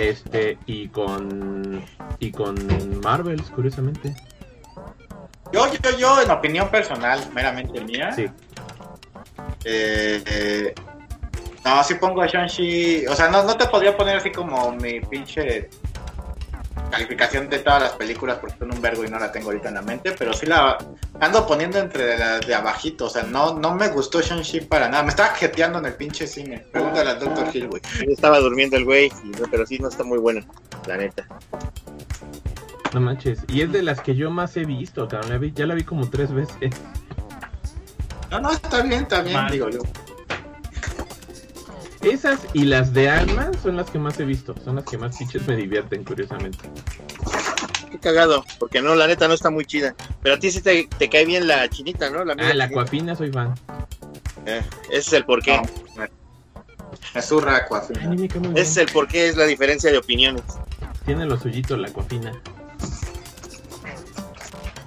Este, 0.00 0.58
y 0.66 0.88
con. 0.88 1.82
Y 2.18 2.30
con 2.30 2.56
Marvels, 3.02 3.50
curiosamente. 3.50 4.14
Yo, 5.52 5.66
yo, 5.72 5.98
yo, 5.98 6.20
en 6.22 6.30
opinión 6.30 6.68
personal, 6.68 7.20
meramente 7.32 7.80
mía, 7.80 8.12
Sí. 8.12 8.26
eh, 9.64 10.22
eh, 10.26 10.74
no, 11.64 11.84
si 11.84 11.94
pongo 11.94 12.22
a 12.22 12.26
Shang-Chi, 12.26 13.06
o 13.06 13.14
sea, 13.14 13.28
no, 13.28 13.42
no 13.42 13.56
te 13.56 13.66
podría 13.66 13.96
poner 13.96 14.16
así 14.16 14.30
como 14.32 14.72
mi 14.72 15.00
pinche 15.00 15.68
calificación 16.90 17.50
de 17.50 17.58
todas 17.58 17.82
las 17.82 17.92
películas 17.92 18.38
porque 18.38 18.56
son 18.58 18.72
un 18.72 18.80
vergo 18.80 19.04
y 19.04 19.08
no 19.08 19.18
la 19.18 19.30
tengo 19.30 19.48
ahorita 19.48 19.68
en 19.68 19.74
la 19.74 19.82
mente, 19.82 20.12
pero 20.18 20.32
sí 20.32 20.46
la 20.46 20.78
ando 21.20 21.46
poniendo 21.46 21.78
entre 21.78 22.16
las 22.16 22.46
de 22.46 22.54
abajito, 22.54 23.06
o 23.06 23.10
sea, 23.10 23.24
no, 23.24 23.54
no 23.58 23.74
me 23.74 23.88
gustó 23.88 24.22
Shang-Chi 24.22 24.62
para 24.62 24.88
nada, 24.88 25.02
me 25.02 25.10
estaba 25.10 25.34
jeteando 25.34 25.80
en 25.80 25.86
el 25.86 25.94
pinche 25.94 26.26
cine, 26.26 26.64
pregúntale 26.72 27.10
al 27.10 27.18
Dr. 27.18 27.54
Hill, 27.54 27.68
güey. 27.68 27.82
Estaba 28.08 28.38
durmiendo 28.38 28.76
el 28.76 28.84
güey, 28.86 29.12
pero 29.50 29.66
sí 29.66 29.78
no 29.78 29.88
está 29.88 30.04
muy 30.04 30.18
buena, 30.18 30.46
la 30.86 30.96
neta. 30.96 31.26
No 32.94 33.00
manches. 33.00 33.40
Y 33.48 33.60
es 33.62 33.72
de 33.72 33.82
las 33.82 34.00
que 34.00 34.14
yo 34.14 34.30
más 34.30 34.56
he 34.56 34.64
visto, 34.64 35.06
cabrón. 35.08 35.30
La 35.30 35.38
vi- 35.38 35.52
ya 35.54 35.66
la 35.66 35.74
vi 35.74 35.84
como 35.84 36.08
tres 36.08 36.32
veces. 36.32 36.74
No, 38.30 38.40
no, 38.40 38.50
está 38.52 38.82
bien, 38.82 39.02
está 39.02 39.22
bien, 39.22 39.34
Mal. 39.36 39.50
digo 39.52 39.68
yo. 39.70 39.80
Esas 42.02 42.40
y 42.54 42.64
las 42.64 42.92
de 42.94 43.08
Ant-Man 43.10 43.52
son 43.62 43.76
las 43.76 43.90
que 43.90 43.98
más 43.98 44.18
he 44.20 44.24
visto. 44.24 44.54
Son 44.64 44.76
las 44.76 44.84
que 44.84 44.96
más 44.96 45.16
pinches 45.18 45.46
me 45.48 45.56
divierten, 45.56 46.04
curiosamente. 46.04 46.58
Qué 47.90 47.98
cagado, 47.98 48.44
porque 48.58 48.80
no, 48.80 48.94
la 48.94 49.06
neta 49.06 49.26
no 49.28 49.34
está 49.34 49.50
muy 49.50 49.64
chida. 49.64 49.94
Pero 50.22 50.36
a 50.36 50.38
ti 50.38 50.50
sí 50.50 50.60
te, 50.60 50.88
te 50.98 51.08
cae 51.10 51.24
bien 51.26 51.48
la 51.48 51.68
chinita, 51.68 52.08
¿no? 52.10 52.24
La 52.24 52.34
Ah, 52.38 52.54
la. 52.54 52.64
Aquafina 52.64 53.16
soy 53.16 53.32
fan. 53.32 53.54
Eh, 54.46 54.62
ese 54.90 54.98
es 54.98 55.12
el 55.14 55.24
porqué. 55.24 55.56
No, 55.56 55.62
me- 56.02 56.10
me 57.14 57.22
zurra 57.22 57.56
Ay, 57.56 57.62
Aquafina. 57.64 58.06
ni 58.06 58.16
me 58.22 58.28
cae 58.28 58.40
muy 58.40 58.50
Ese 58.52 58.60
es 58.62 58.76
el 58.76 58.86
porqué, 58.92 59.28
es 59.28 59.36
la 59.36 59.44
diferencia 59.44 59.90
de 59.90 59.98
opiniones. 59.98 60.44
Tiene 61.04 61.26
lo 61.26 61.38
suyito 61.38 61.76
la 61.76 61.88
Aquafina. 61.88 62.32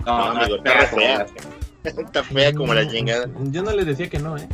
No, 0.06 0.24
amigo, 0.24 0.56
está 0.58 0.90
como 0.90 1.02
fea. 1.02 1.26
está 1.84 2.24
fea 2.24 2.54
como 2.54 2.74
la 2.74 2.88
chingada. 2.88 3.30
Yo 3.46 3.64
no 3.64 3.72
les 3.72 3.86
decía 3.86 4.10
que 4.10 4.20
no, 4.20 4.38
¿eh? 4.38 4.48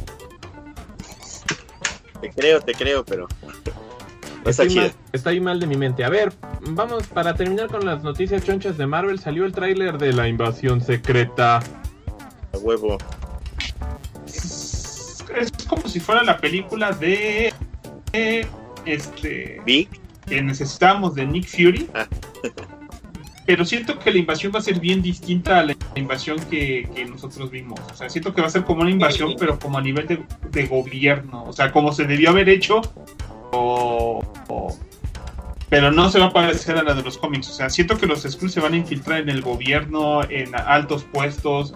Te 2.21 2.29
creo, 2.31 2.61
te 2.61 2.73
creo, 2.73 3.05
pero. 3.05 3.27
No 3.43 4.49
está 4.49 4.63
Estoy 4.63 4.75
mal, 4.75 4.93
estoy 5.11 5.39
mal 5.39 5.59
de 5.59 5.67
mi 5.67 5.77
mente. 5.77 6.03
A 6.03 6.09
ver, 6.09 6.33
vamos 6.61 7.07
para 7.07 7.33
terminar 7.35 7.67
con 7.67 7.85
las 7.85 8.03
noticias 8.03 8.43
chonchas 8.43 8.77
de 8.77 8.87
Marvel. 8.87 9.19
Salió 9.19 9.45
el 9.45 9.51
tráiler 9.51 9.97
de 9.97 10.13
la 10.13 10.27
invasión 10.27 10.81
secreta. 10.81 11.57
A 11.57 12.57
huevo. 12.59 12.97
Es, 14.25 15.23
es 15.35 15.51
como 15.67 15.87
si 15.87 15.99
fuera 15.99 16.23
la 16.23 16.37
película 16.37 16.91
de, 16.91 17.53
de, 18.11 18.47
este 18.85 19.61
Big. 19.65 19.89
que 20.25 20.41
necesitamos 20.41 21.15
de 21.15 21.25
Nick 21.25 21.47
Fury. 21.47 21.89
Ah. 21.93 22.07
Pero 23.47 23.65
siento 23.65 23.97
que 23.97 24.11
la 24.11 24.17
invasión 24.19 24.51
va 24.53 24.59
a 24.59 24.61
ser 24.61 24.79
bien 24.79 25.01
distinta 25.01 25.59
a 25.59 25.63
la 25.63 25.75
invasión 25.95 26.37
que, 26.49 26.87
que 26.93 27.05
nosotros 27.05 27.49
vimos. 27.49 27.79
O 27.91 27.95
sea, 27.95 28.09
siento 28.09 28.33
que 28.33 28.41
va 28.41 28.47
a 28.47 28.49
ser 28.51 28.63
como 28.65 28.81
una 28.81 28.91
invasión, 28.91 29.35
pero 29.39 29.57
como 29.57 29.77
a 29.77 29.81
nivel 29.81 30.05
de, 30.05 30.23
de 30.51 30.67
gobierno. 30.67 31.43
O 31.45 31.53
sea, 31.53 31.71
como 31.71 31.91
se 31.93 32.03
debió 32.05 32.29
haber 32.31 32.49
hecho. 32.49 32.81
o- 33.53 34.21
o- 34.49 34.77
pero 35.69 35.91
no 35.91 36.09
se 36.09 36.19
va 36.19 36.25
a 36.27 36.33
parecer 36.33 36.77
a 36.77 36.83
la 36.83 36.93
de 36.93 37.01
los 37.03 37.17
cómics. 37.17 37.49
O 37.49 37.53
sea, 37.53 37.69
siento 37.69 37.97
que 37.97 38.05
los 38.05 38.23
Skrulls 38.23 38.53
se 38.53 38.59
van 38.61 38.73
a 38.73 38.77
infiltrar 38.77 39.19
en 39.21 39.29
el 39.29 39.41
gobierno, 39.41 40.21
en 40.29 40.53
altos 40.55 41.03
puestos, 41.05 41.73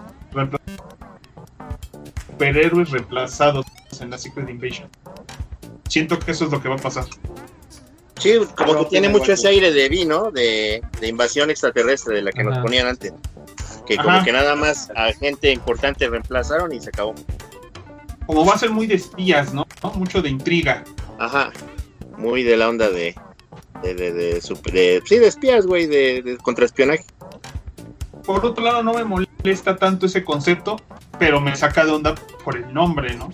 superhéroes 2.26 2.90
reemplazados 2.90 3.66
en 4.00 4.10
la 4.10 4.18
Secret 4.18 4.48
Invasion. 4.48 4.88
Siento 5.88 6.18
que 6.18 6.30
eso 6.32 6.46
es 6.46 6.50
lo 6.50 6.62
que 6.62 6.68
va 6.68 6.76
a 6.76 6.78
pasar. 6.78 7.04
Sí, 8.18 8.34
como 8.56 8.74
No, 8.74 8.78
que 8.84 8.90
tiene 8.90 9.08
mucho 9.08 9.32
ese 9.32 9.48
aire 9.48 9.72
de 9.72 9.88
Vi, 9.88 10.04
¿no? 10.04 10.30
De, 10.30 10.82
de 11.00 11.08
invasión 11.08 11.50
extraterrestre, 11.50 12.16
de 12.16 12.22
la 12.22 12.32
que 12.32 12.44
nos 12.44 12.58
ponían 12.58 12.86
antes. 12.86 13.12
Que 13.86 13.96
como 13.96 14.22
que 14.22 14.32
nada 14.32 14.54
más 14.54 14.90
a 14.94 15.12
gente 15.12 15.50
importante 15.50 16.08
reemplazaron 16.08 16.72
y 16.72 16.80
se 16.80 16.90
acabó. 16.90 17.14
Como 18.26 18.46
va 18.46 18.54
a 18.54 18.58
ser 18.58 18.70
muy 18.70 18.86
de 18.86 18.94
espías, 18.94 19.52
¿no? 19.52 19.66
¿No? 19.82 19.90
Mucho 19.94 20.22
de 20.22 20.28
intriga. 20.28 20.84
Ajá. 21.18 21.50
Muy 22.16 22.42
de 22.44 22.56
la 22.56 22.68
onda 22.68 22.88
de. 22.88 23.14
De, 23.82 23.94
de, 23.94 24.12
de, 24.12 24.40
sup- 24.40 24.70
de- 24.70 25.02
sí, 25.04 25.18
de 25.18 25.26
espías, 25.26 25.66
güey, 25.66 25.86
de, 25.88 26.22
de 26.22 26.36
contraespionaje. 26.36 27.04
Por 28.24 28.46
otro 28.46 28.62
lado, 28.62 28.84
no 28.84 28.94
me 28.94 29.02
molesta 29.02 29.76
tanto 29.76 30.06
ese 30.06 30.22
concepto, 30.22 30.76
pero 31.18 31.40
me 31.40 31.56
saca 31.56 31.84
de 31.84 31.90
onda 31.90 32.14
por 32.44 32.56
el 32.56 32.72
nombre, 32.72 33.16
¿no? 33.16 33.30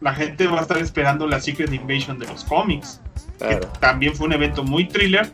La 0.00 0.14
gente 0.14 0.46
va 0.46 0.60
a 0.60 0.62
estar 0.62 0.78
esperando 0.78 1.26
la 1.26 1.40
Secret 1.40 1.72
Invasion 1.72 2.20
de 2.20 2.26
los 2.28 2.44
cómics, 2.44 3.00
Claro. 3.38 3.60
que 3.60 3.78
también 3.80 4.14
fue 4.14 4.26
un 4.26 4.32
evento 4.32 4.62
muy 4.64 4.86
thriller, 4.88 5.30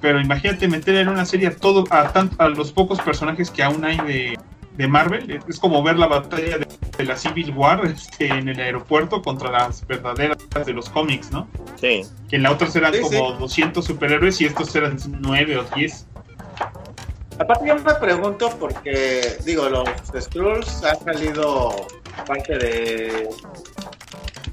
pero 0.00 0.20
imagínate 0.20 0.68
meter 0.68 0.96
en 0.96 1.08
una 1.08 1.24
serie 1.24 1.48
a, 1.48 1.56
todo, 1.56 1.84
a, 1.90 2.12
tan- 2.12 2.30
a 2.38 2.48
los 2.48 2.72
pocos 2.72 3.00
personajes 3.00 3.50
que 3.50 3.62
aún 3.62 3.84
hay 3.84 3.96
de, 3.98 4.38
de 4.76 4.88
Marvel. 4.88 5.40
Es 5.48 5.58
como 5.58 5.82
ver 5.82 5.98
la 5.98 6.06
batalla 6.06 6.58
de, 6.58 6.66
de 6.96 7.04
la 7.04 7.16
Civil 7.16 7.50
War 7.56 7.84
este, 7.86 8.28
en 8.28 8.48
el 8.48 8.58
aeropuerto 8.60 9.22
contra 9.22 9.50
las 9.50 9.86
verdaderas 9.86 10.38
de 10.64 10.72
los 10.72 10.88
cómics, 10.88 11.30
¿no? 11.32 11.48
Sí. 11.80 12.02
Que 12.28 12.36
en 12.36 12.44
la 12.44 12.52
otra 12.52 12.68
eran 12.74 12.94
Sí, 12.94 13.00
como 13.00 13.32
200 13.32 13.84
superhéroes 13.84 14.40
y 14.40 14.46
estos 14.46 14.74
eran 14.76 14.96
9 15.20 15.58
o 15.58 15.64
10. 15.74 16.06
Aparte 17.38 17.66
yo 17.66 17.74
me 17.76 17.94
pregunto 17.94 18.50
porque, 18.60 19.36
digo, 19.44 19.68
los 19.68 19.88
Skrulls 20.20 20.84
han 20.84 21.02
salido 21.04 21.86
parte 22.26 22.56
de, 22.58 23.28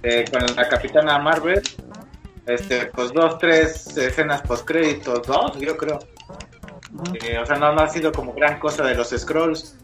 de- 0.01 0.25
con 0.31 0.55
la 0.55 0.67
Capitana 0.69 1.19
Marvel, 1.19 1.61
este, 2.50 2.88
pues 2.88 3.12
dos, 3.14 3.38
tres 3.38 3.95
escenas 3.97 4.41
post 4.41 4.66
créditos, 4.66 5.26
dos, 5.26 5.58
yo 5.60 5.78
creo. 5.78 6.00
Eh, 7.24 7.38
o 7.38 7.45
sea, 7.45 7.58
no, 7.58 7.74
no 7.74 7.82
ha 7.82 7.88
sido 7.88 8.12
como 8.12 8.34
gran 8.34 8.60
cosa 8.60 8.84
de 8.84 8.95
los 8.95 9.10
Scrolls. 9.10 9.76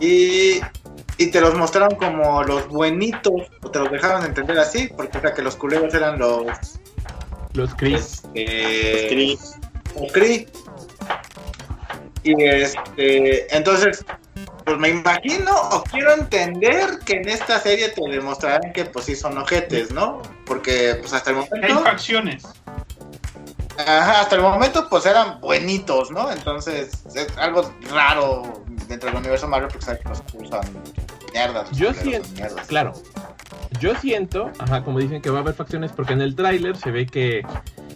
Y, 0.00 0.60
y 1.18 1.30
te 1.30 1.40
los 1.40 1.54
mostraron 1.54 1.94
como 1.96 2.42
los 2.42 2.68
buenitos, 2.68 3.42
o 3.62 3.70
te 3.70 3.78
los 3.78 3.90
dejaron 3.90 4.24
entender 4.24 4.58
así, 4.58 4.88
porque 4.96 5.18
o 5.18 5.20
sea, 5.20 5.34
que 5.34 5.42
los 5.42 5.56
culeros 5.56 5.92
eran 5.94 6.18
los... 6.18 6.46
Los 7.52 7.74
Chris. 7.74 8.22
este, 8.34 9.08
Chris. 9.08 9.56
los 10.00 10.12
Kree. 10.12 10.48
Y 12.22 12.42
este, 12.44 13.54
entonces, 13.54 14.04
pues 14.64 14.78
me 14.78 14.90
imagino 14.90 15.52
o 15.72 15.82
quiero 15.84 16.12
entender 16.14 16.98
que 17.04 17.14
en 17.14 17.28
esta 17.28 17.58
serie 17.60 17.88
te 17.88 18.02
demostrarán 18.08 18.72
que 18.72 18.84
pues 18.84 19.06
sí 19.06 19.16
son 19.16 19.38
ojetes, 19.38 19.90
¿no? 19.90 20.22
Porque 20.50 20.96
pues 20.98 21.12
hasta 21.12 21.30
el 21.30 21.36
Hay 21.36 21.48
momento, 21.48 21.84
facciones. 21.84 22.42
ajá, 23.78 24.22
hasta 24.22 24.34
el 24.34 24.42
momento 24.42 24.88
pues 24.90 25.06
eran 25.06 25.40
buenitos, 25.40 26.10
¿no? 26.10 26.28
Entonces, 26.32 27.04
es 27.14 27.38
algo 27.38 27.72
raro 27.88 28.64
dentro 28.88 29.10
del 29.10 29.18
universo 29.20 29.46
Marvel 29.46 29.68
porque 29.68 29.84
sabes 29.86 30.00
que 30.00 30.08
los 30.08 30.18
son 30.50 30.82
mierdas. 31.32 31.70
Yo 31.70 31.94
siento, 31.94 32.28
mierdas. 32.30 32.66
claro. 32.66 32.94
Yo 33.78 33.94
siento, 33.94 34.50
ajá, 34.58 34.82
como 34.82 34.98
dicen 34.98 35.22
que 35.22 35.30
va 35.30 35.38
a 35.38 35.42
haber 35.42 35.54
facciones, 35.54 35.92
porque 35.92 36.14
en 36.14 36.20
el 36.20 36.34
tráiler 36.34 36.76
se 36.76 36.90
ve 36.90 37.06
que, 37.06 37.46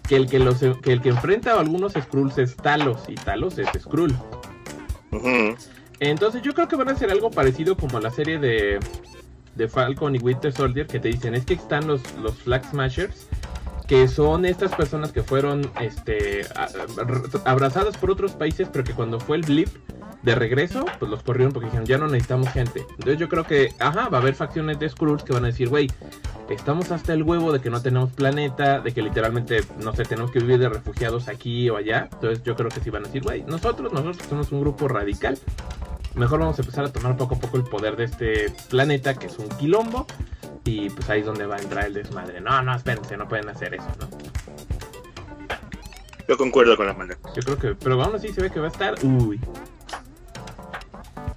que 0.08 0.14
el 0.14 0.28
que 0.30 0.38
los 0.38 0.60
que 0.60 0.92
el 0.92 1.02
que 1.02 1.08
enfrenta 1.08 1.54
a 1.54 1.58
algunos 1.58 1.94
Skrulls 1.94 2.38
es 2.38 2.54
Talos 2.56 3.00
y 3.08 3.16
Talos 3.16 3.58
es 3.58 3.68
Skrull. 3.82 4.16
Entonces 5.98 6.40
yo 6.42 6.54
creo 6.54 6.68
que 6.68 6.76
van 6.76 6.88
a 6.88 6.92
hacer 6.92 7.10
algo 7.10 7.32
parecido 7.32 7.76
como 7.76 7.98
la 7.98 8.12
serie 8.12 8.38
de, 8.38 8.78
de 9.56 9.68
Falcon 9.68 10.16
y 10.16 10.18
Winter 10.18 10.52
Soldier 10.52 10.86
que 10.86 11.00
te 11.00 11.08
dicen 11.08 11.34
es 11.34 11.44
que 11.44 11.54
están 11.54 11.86
los, 11.86 12.00
los 12.18 12.34
Flag 12.34 12.64
Smashers 12.70 13.28
que 13.86 14.08
son 14.08 14.46
estas 14.46 14.74
personas 14.74 15.12
que 15.12 15.22
fueron 15.22 15.70
este 15.80 16.46
abrazadas 17.44 17.96
por 17.96 18.10
otros 18.10 18.32
países 18.32 18.68
pero 18.72 18.84
que 18.84 18.94
cuando 18.94 19.20
fue 19.20 19.36
el 19.36 19.42
blip 19.42 19.68
de 20.22 20.34
regreso 20.34 20.86
pues 20.98 21.10
los 21.10 21.22
corrieron 21.22 21.52
porque 21.52 21.66
dijeron 21.66 21.86
ya 21.86 21.98
no 21.98 22.06
necesitamos 22.06 22.48
gente 22.48 22.80
entonces 22.90 23.18
yo 23.18 23.28
creo 23.28 23.44
que 23.44 23.74
ajá 23.78 24.08
va 24.08 24.18
a 24.18 24.20
haber 24.22 24.34
facciones 24.34 24.78
de 24.78 24.88
Skrulls 24.88 25.22
que 25.22 25.34
van 25.34 25.44
a 25.44 25.48
decir 25.48 25.68
güey 25.68 25.90
estamos 26.48 26.90
hasta 26.92 27.12
el 27.12 27.22
huevo 27.22 27.52
de 27.52 27.60
que 27.60 27.68
no 27.68 27.82
tenemos 27.82 28.10
planeta 28.12 28.80
de 28.80 28.92
que 28.92 29.02
literalmente 29.02 29.62
no 29.82 29.94
sé 29.94 30.04
tenemos 30.04 30.30
que 30.30 30.38
vivir 30.38 30.58
de 30.58 30.70
refugiados 30.70 31.28
aquí 31.28 31.68
o 31.68 31.76
allá 31.76 32.08
entonces 32.10 32.42
yo 32.42 32.56
creo 32.56 32.70
que 32.70 32.80
sí 32.80 32.88
van 32.88 33.04
a 33.04 33.06
decir 33.06 33.22
güey 33.22 33.42
nosotros 33.42 33.92
nosotros 33.92 34.26
somos 34.28 34.50
un 34.50 34.60
grupo 34.60 34.88
radical 34.88 35.38
mejor 36.14 36.40
vamos 36.40 36.58
a 36.58 36.62
empezar 36.62 36.84
a 36.84 36.92
tomar 36.92 37.16
poco 37.16 37.34
a 37.34 37.38
poco 37.38 37.56
el 37.56 37.64
poder 37.64 37.96
de 37.96 38.04
este 38.04 38.50
planeta 38.68 39.14
que 39.14 39.26
es 39.26 39.38
un 39.38 39.48
quilombo 39.48 40.06
y 40.64 40.90
pues 40.90 41.08
ahí 41.10 41.20
es 41.20 41.26
donde 41.26 41.46
va 41.46 41.56
a 41.56 41.58
entrar 41.58 41.86
el 41.86 41.94
desmadre. 41.94 42.40
No, 42.40 42.62
no, 42.62 42.74
espérense, 42.74 43.16
no 43.16 43.28
pueden 43.28 43.48
hacer 43.48 43.74
eso, 43.74 43.88
¿no? 44.00 44.08
Yo 46.26 46.36
concuerdo 46.38 46.76
con 46.76 46.86
la 46.86 46.94
manda. 46.94 47.18
Yo 47.36 47.42
creo 47.42 47.58
que, 47.58 47.74
pero 47.74 48.02
aún 48.02 48.14
así 48.14 48.28
se 48.28 48.40
ve 48.40 48.50
que 48.50 48.60
va 48.60 48.68
a 48.68 48.70
estar, 48.70 48.94
uy, 49.02 49.38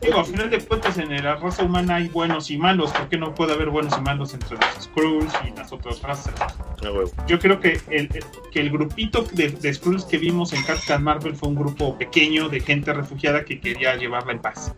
Digo, 0.01 0.19
al 0.19 0.25
final 0.25 0.49
de 0.51 0.59
cuentas 0.59 0.97
en 0.99 1.09
la 1.23 1.35
raza 1.35 1.63
humana 1.63 1.95
hay 1.95 2.07
buenos 2.07 2.51
y 2.51 2.57
malos. 2.57 2.91
¿Por 2.91 3.09
qué 3.09 3.17
no 3.17 3.33
puede 3.33 3.53
haber 3.53 3.69
buenos 3.69 3.97
y 3.97 4.01
malos 4.01 4.33
entre 4.33 4.55
los 4.55 4.83
Skrulls 4.83 5.33
y 5.45 5.57
las 5.57 5.71
otras 5.71 6.01
razas? 6.03 6.33
A. 6.39 6.53
Yo 7.27 7.39
creo 7.39 7.59
que 7.59 7.81
el, 7.89 8.07
que 8.51 8.59
el 8.59 8.69
grupito 8.69 9.23
de, 9.33 9.49
de 9.49 9.73
Skrulls 9.73 10.05
que 10.05 10.17
vimos 10.17 10.53
en 10.53 10.63
Captain 10.63 11.01
Marvel 11.01 11.35
fue 11.35 11.49
un 11.49 11.55
grupo 11.55 11.97
pequeño 11.97 12.47
de 12.47 12.59
gente 12.59 12.93
refugiada 12.93 13.43
que 13.43 13.59
quería 13.59 13.95
llevarla 13.95 14.33
en 14.33 14.39
paz. 14.39 14.73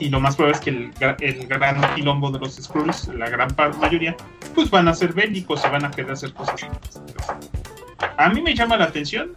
Y 0.00 0.08
lo 0.08 0.18
más 0.18 0.34
probable 0.36 0.56
es 0.56 0.64
que 0.64 0.70
el, 0.70 0.92
el 1.20 1.46
gran 1.46 1.94
quilombo 1.94 2.30
de 2.30 2.38
los 2.38 2.54
Skrulls, 2.56 3.08
la 3.08 3.28
gran 3.28 3.54
mayoría, 3.78 4.16
pues 4.54 4.70
van 4.70 4.88
a 4.88 4.94
ser 4.94 5.12
bélicos 5.12 5.62
y 5.64 5.68
van 5.68 5.84
a 5.84 5.90
querer 5.90 6.12
hacer 6.12 6.32
cosas. 6.32 6.66
A 8.16 8.28
mí 8.30 8.40
me 8.40 8.54
llama 8.54 8.78
la 8.78 8.84
atención. 8.84 9.36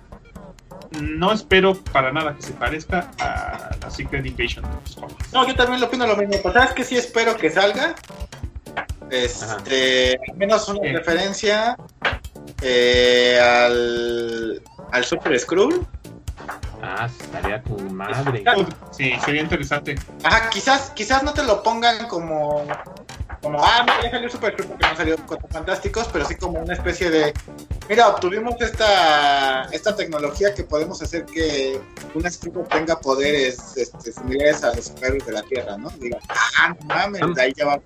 No 0.91 1.31
espero 1.31 1.75
para 1.75 2.11
nada 2.11 2.35
que 2.35 2.41
se 2.41 2.53
parezca 2.53 3.11
a 3.19 3.75
la 3.81 3.89
Secret 3.89 4.25
Invasion 4.25 4.63
de 4.63 4.71
los 4.83 4.95
cómics. 4.95 5.33
No, 5.33 5.47
yo 5.47 5.55
también 5.55 5.79
lo 5.79 5.87
opino 5.87 6.07
lo 6.07 6.15
mismo. 6.15 6.35
Pues, 6.41 6.53
¿Sabes 6.53 6.73
que 6.73 6.83
sí 6.83 6.97
espero 6.97 7.35
que 7.35 7.49
salga? 7.49 7.95
Este, 9.09 10.19
al 10.29 10.37
menos 10.37 10.67
una 10.67 10.91
referencia 10.91 11.77
eh, 12.61 13.39
al, 13.39 14.61
al 14.91 15.05
Super 15.05 15.39
Skrull. 15.39 15.85
Ah, 16.81 17.07
estaría 17.07 17.61
con 17.63 17.93
madre. 17.95 18.43
Sí, 18.91 19.13
sería 19.25 19.41
interesante. 19.41 19.95
Ajá, 20.23 20.49
quizás, 20.49 20.91
quizás 20.91 21.23
no 21.23 21.33
te 21.33 21.43
lo 21.43 21.63
pongan 21.63 22.07
como. 22.07 22.65
Como, 23.41 23.63
ah, 23.63 23.83
mira, 23.83 24.03
ya 24.03 24.11
salió 24.11 24.29
Super 24.29 24.53
Screw 24.53 24.67
porque 24.67 24.87
no 24.87 24.95
salió 24.95 25.15
Cuatro 25.27 25.47
Fantásticos, 25.49 26.07
pero 26.11 26.25
sí 26.25 26.35
como 26.35 26.59
una 26.59 26.73
especie 26.73 27.09
de. 27.09 27.33
Mira, 27.89 28.09
obtuvimos 28.09 28.55
esta, 28.59 29.63
esta 29.65 29.95
tecnología 29.95 30.53
que 30.53 30.63
podemos 30.63 31.01
hacer 31.01 31.25
que 31.25 31.79
un 32.13 32.29
Screw 32.29 32.65
tenga 32.69 32.99
poderes 32.99 33.77
este, 33.77 34.11
similares 34.11 34.63
a 34.63 34.73
los 34.73 34.85
superhéroes 34.85 35.25
de 35.25 35.31
la 35.31 35.43
Tierra, 35.43 35.77
¿no? 35.77 35.89
Diga, 35.99 36.19
ah, 36.29 36.75
no 36.79 36.85
mames, 36.87 37.35
de 37.35 37.41
ahí 37.41 37.53
ya 37.55 37.65
va 37.65 37.81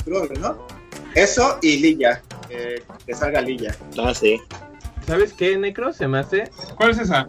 Screw, 0.00 0.28
¿no? 0.38 0.66
Eso 1.14 1.58
y 1.62 1.78
Lilla, 1.78 2.22
eh, 2.48 2.82
que 3.06 3.14
salga 3.14 3.40
Lilla, 3.40 3.76
Ah, 3.98 4.14
sí. 4.14 4.40
¿Sabes 5.06 5.32
qué, 5.34 5.56
Necro? 5.56 5.92
Se 5.92 6.08
me 6.08 6.18
hace. 6.20 6.50
¿Cuál 6.76 6.90
es 6.90 6.98
esa? 6.98 7.28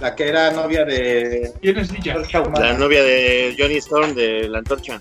la 0.00 0.14
que 0.14 0.28
era 0.28 0.50
novia 0.50 0.84
de. 0.84 1.52
¿Quién 1.60 1.78
es 1.78 1.92
Lilla? 1.92 2.16
La 2.58 2.72
novia 2.74 3.02
de 3.02 3.54
Johnny 3.58 3.76
Storm 3.76 4.14
de 4.14 4.48
la 4.48 4.58
antorcha. 4.58 4.98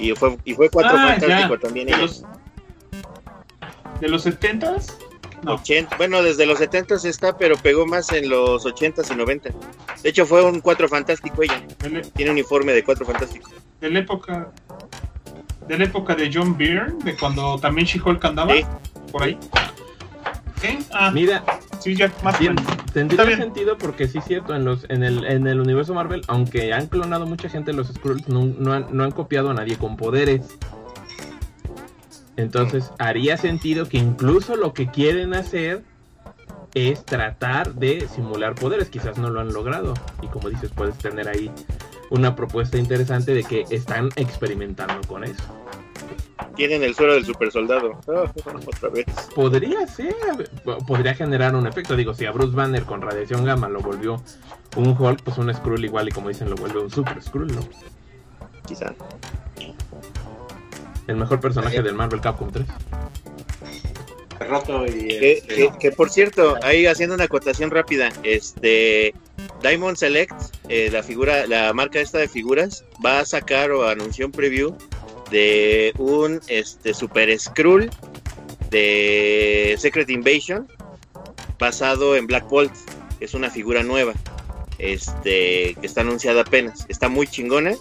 Y 0.00 0.12
fue, 0.14 0.36
y 0.44 0.54
fue 0.54 0.68
cuatro 0.70 0.92
Ah, 0.96 1.08
fantástico 1.18 1.54
ya. 1.54 1.60
también 1.60 1.86
¿De 1.86 1.92
ella. 1.92 2.02
los, 2.02 2.24
¿De 4.00 4.08
los 4.08 4.24
70s? 4.26 4.94
No. 5.42 5.54
80, 5.54 5.96
bueno, 5.96 6.22
desde 6.22 6.44
los 6.46 6.58
70 6.58 6.96
está, 7.04 7.36
pero 7.38 7.56
pegó 7.56 7.86
más 7.86 8.12
en 8.12 8.28
los 8.28 8.64
80s 8.66 9.10
y 9.10 9.14
90. 9.16 9.50
De 10.02 10.08
hecho, 10.10 10.26
fue 10.26 10.44
un 10.44 10.60
cuatro 10.60 10.86
fantástico 10.88 11.42
ella. 11.42 11.62
La- 11.90 12.02
Tiene 12.02 12.30
uniforme 12.30 12.72
de 12.72 12.84
cuatro 12.84 13.06
fantástico. 13.06 13.50
de 13.80 13.90
la 13.90 13.98
época. 14.00 14.50
De 15.66 15.78
la 15.78 15.84
época 15.84 16.14
de 16.14 16.30
John 16.32 16.56
Byrne, 16.58 16.94
de 17.04 17.16
cuando 17.16 17.58
también 17.58 17.86
She-Hulk 17.86 18.22
andaba 18.24 18.52
Sí. 18.54 18.64
por 19.12 19.22
ahí. 19.22 19.38
Ah, 20.92 21.10
Mira, 21.10 21.42
sí, 21.80 21.94
ya 21.96 22.12
más 22.22 22.38
menos. 22.40 22.62
Tendría 22.92 23.36
sentido 23.36 23.78
porque 23.78 24.08
sí 24.08 24.18
es 24.18 24.24
cierto, 24.24 24.54
en, 24.54 24.64
los, 24.64 24.84
en, 24.88 25.02
el, 25.02 25.24
en 25.24 25.46
el 25.46 25.60
universo 25.60 25.94
Marvel, 25.94 26.22
aunque 26.28 26.72
han 26.72 26.86
clonado 26.86 27.26
mucha 27.26 27.48
gente 27.48 27.72
los 27.72 27.88
Skrulls, 27.88 28.28
no, 28.28 28.44
no 28.44 28.72
han, 28.72 28.86
no 28.90 29.04
han 29.04 29.10
copiado 29.10 29.50
a 29.50 29.54
nadie 29.54 29.76
con 29.76 29.96
poderes. 29.96 30.58
Entonces, 32.36 32.90
haría 32.98 33.36
sentido 33.36 33.86
que 33.88 33.98
incluso 33.98 34.56
lo 34.56 34.72
que 34.72 34.90
quieren 34.90 35.34
hacer 35.34 35.82
es 36.74 37.04
tratar 37.04 37.74
de 37.74 38.08
simular 38.08 38.54
poderes. 38.54 38.88
Quizás 38.88 39.18
no 39.18 39.30
lo 39.30 39.40
han 39.40 39.52
logrado. 39.52 39.94
Y 40.22 40.28
como 40.28 40.48
dices, 40.48 40.70
puedes 40.74 40.96
tener 40.96 41.28
ahí 41.28 41.50
una 42.10 42.34
propuesta 42.36 42.78
interesante 42.78 43.34
de 43.34 43.44
que 43.44 43.64
están 43.70 44.08
experimentando 44.16 45.00
con 45.06 45.24
eso. 45.24 45.42
Tienen 46.56 46.82
el 46.82 46.94
suero 46.94 47.14
del 47.14 47.24
super 47.24 47.50
soldado. 47.52 47.98
otra 48.06 48.88
vez. 48.90 49.06
Podría 49.34 49.86
ser, 49.86 50.14
po- 50.64 50.78
podría 50.78 51.14
generar 51.14 51.54
un 51.54 51.66
efecto. 51.66 51.96
Digo, 51.96 52.14
si 52.14 52.26
a 52.26 52.32
Bruce 52.32 52.54
Banner 52.54 52.82
con 52.84 53.00
radiación 53.02 53.44
gamma 53.44 53.68
lo 53.68 53.80
volvió 53.80 54.22
un 54.76 54.96
Hulk, 54.98 55.22
pues 55.22 55.38
un 55.38 55.52
Skrull 55.54 55.84
igual 55.84 56.08
y 56.08 56.12
como 56.12 56.28
dicen 56.28 56.50
lo 56.50 56.56
vuelve 56.56 56.80
un 56.80 56.90
Super 56.90 57.22
Skrull, 57.22 57.54
¿no? 57.54 57.60
Quizá. 58.66 58.94
El 61.06 61.16
mejor 61.16 61.40
personaje 61.40 61.82
del 61.82 61.94
Marvel 61.94 62.20
Capcom 62.20 62.50
3. 62.50 62.66
roto 64.48 64.86
y 64.86 64.90
Que, 65.08 65.32
este, 65.32 65.54
que- 65.54 65.72
que, 65.78 65.92
por 65.92 66.08
cierto, 66.10 66.56
ahí 66.62 66.86
haciendo 66.86 67.14
una 67.14 67.24
acotación 67.24 67.70
rápida, 67.70 68.08
este 68.22 69.14
Diamond 69.62 69.96
Select, 69.96 70.32
eh, 70.68 70.88
la 70.90 71.02
figura, 71.02 71.46
la 71.46 71.72
marca 71.74 72.00
esta 72.00 72.18
de 72.18 72.26
figuras, 72.28 72.84
va 73.04 73.20
a 73.20 73.24
sacar 73.26 73.70
o 73.70 73.86
anunció 73.86 74.24
un 74.26 74.32
preview 74.32 74.74
de 75.30 75.92
un 75.98 76.40
este 76.48 76.94
Super 76.94 77.38
Skrull 77.38 77.90
de 78.70 79.76
Secret 79.78 80.08
Invasion 80.10 80.68
basado 81.58 82.16
en 82.16 82.26
Black 82.26 82.48
Bolt. 82.48 82.72
Es 83.20 83.34
una 83.34 83.50
figura 83.50 83.82
nueva. 83.82 84.14
Este, 84.78 85.74
que 85.78 85.86
está 85.86 86.00
anunciada 86.00 86.40
apenas. 86.40 86.86
Está 86.88 87.08
muy 87.10 87.26
chingona. 87.26 87.74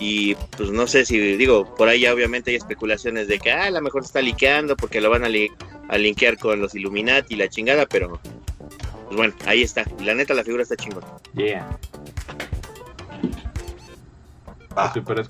Y 0.00 0.34
pues 0.56 0.70
no 0.70 0.86
sé 0.86 1.04
si 1.04 1.18
digo, 1.18 1.74
por 1.74 1.88
ahí 1.88 2.00
ya 2.00 2.14
obviamente 2.14 2.50
hay 2.50 2.56
especulaciones 2.56 3.28
de 3.28 3.38
que 3.38 3.52
ah, 3.52 3.64
a 3.64 3.70
lo 3.70 3.82
mejor 3.82 4.02
se 4.02 4.06
está 4.08 4.22
liqueando 4.22 4.74
porque 4.76 5.00
lo 5.02 5.10
van 5.10 5.24
a, 5.24 5.28
li- 5.28 5.50
a 5.88 5.98
linkear 5.98 6.38
con 6.38 6.60
los 6.60 6.74
Illuminati 6.74 7.34
y 7.34 7.36
la 7.36 7.48
chingada, 7.48 7.84
pero 7.86 8.18
pues 9.04 9.16
bueno, 9.16 9.34
ahí 9.44 9.62
está. 9.62 9.84
La 10.02 10.14
neta 10.14 10.32
la 10.34 10.44
figura 10.44 10.62
está 10.62 10.76
chingona. 10.76 11.06
Yeah. 11.34 11.78
va. 14.76 14.92
Super 14.94 15.26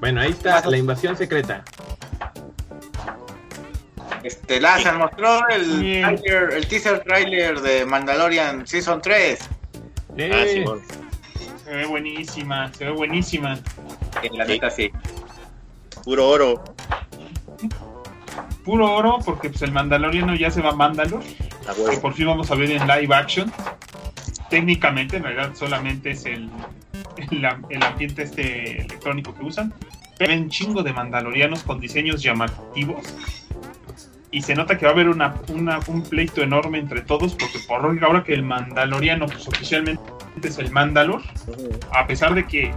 Bueno, 0.00 0.20
ahí 0.20 0.30
está 0.30 0.64
la 0.66 0.76
invasión 0.76 1.16
secreta. 1.16 1.62
Este, 4.22 4.60
la 4.60 4.78
se 4.78 4.92
mostró 4.92 5.48
el, 5.48 5.80
trailer- 5.80 6.52
el 6.54 6.66
teaser 6.66 7.00
trailer 7.04 7.60
de 7.60 7.86
Mandalorian 7.86 8.66
Season 8.66 9.00
3. 9.00 9.38
Ah, 9.40 10.44
Simón. 10.52 10.80
Se 11.64 11.70
ve 11.74 11.86
buenísima, 11.86 12.72
se 12.74 12.84
ve 12.86 12.90
buenísima. 12.90 13.58
En 14.22 14.36
la 14.36 14.44
Sí. 14.46 14.52
neta 14.52 14.70
sí. 14.70 14.90
Puro 16.04 16.28
oro. 16.28 16.64
Puro 18.64 18.92
oro, 18.92 19.18
porque 19.24 19.48
pues 19.50 19.62
el 19.62 19.72
Mandaloriano 19.72 20.34
ya 20.34 20.50
se 20.50 20.60
va 20.60 20.70
a 20.70 20.74
Mandalor. 20.74 21.22
A 21.68 21.74
que 21.74 21.80
huevo. 21.82 22.00
por 22.00 22.14
fin 22.14 22.26
vamos 22.26 22.50
a 22.50 22.54
ver 22.54 22.70
en 22.70 22.86
live 22.86 23.14
action. 23.14 23.50
Técnicamente, 24.50 25.16
en 25.18 25.22
realidad, 25.22 25.52
solamente 25.54 26.10
es 26.10 26.26
el, 26.26 26.50
el, 27.30 27.44
am- 27.44 27.64
el 27.70 27.82
ambiente 27.82 28.22
este 28.22 28.82
electrónico 28.82 29.34
que 29.34 29.44
usan. 29.44 29.72
Pero 30.18 30.32
hay 30.32 30.38
un 30.38 30.50
chingo 30.50 30.82
de 30.82 30.92
mandalorianos 30.92 31.62
con 31.62 31.80
diseños 31.80 32.22
llamativos. 32.22 33.02
Y 34.32 34.42
se 34.42 34.54
nota 34.54 34.78
que 34.78 34.84
va 34.84 34.92
a 34.92 34.94
haber 34.94 35.08
una- 35.08 35.34
un 35.88 36.02
pleito 36.02 36.42
enorme 36.42 36.78
entre 36.78 37.00
todos, 37.00 37.34
porque 37.34 37.58
por 37.66 37.80
ahora 38.04 38.22
que 38.22 38.32
el 38.34 38.42
mandaloriano, 38.44 39.26
pues 39.26 39.48
oficialmente 39.48 40.00
es 40.42 40.58
el 40.58 40.70
Mandalor, 40.70 41.22
a 41.92 42.06
pesar 42.06 42.34
de 42.34 42.46
que 42.46 42.72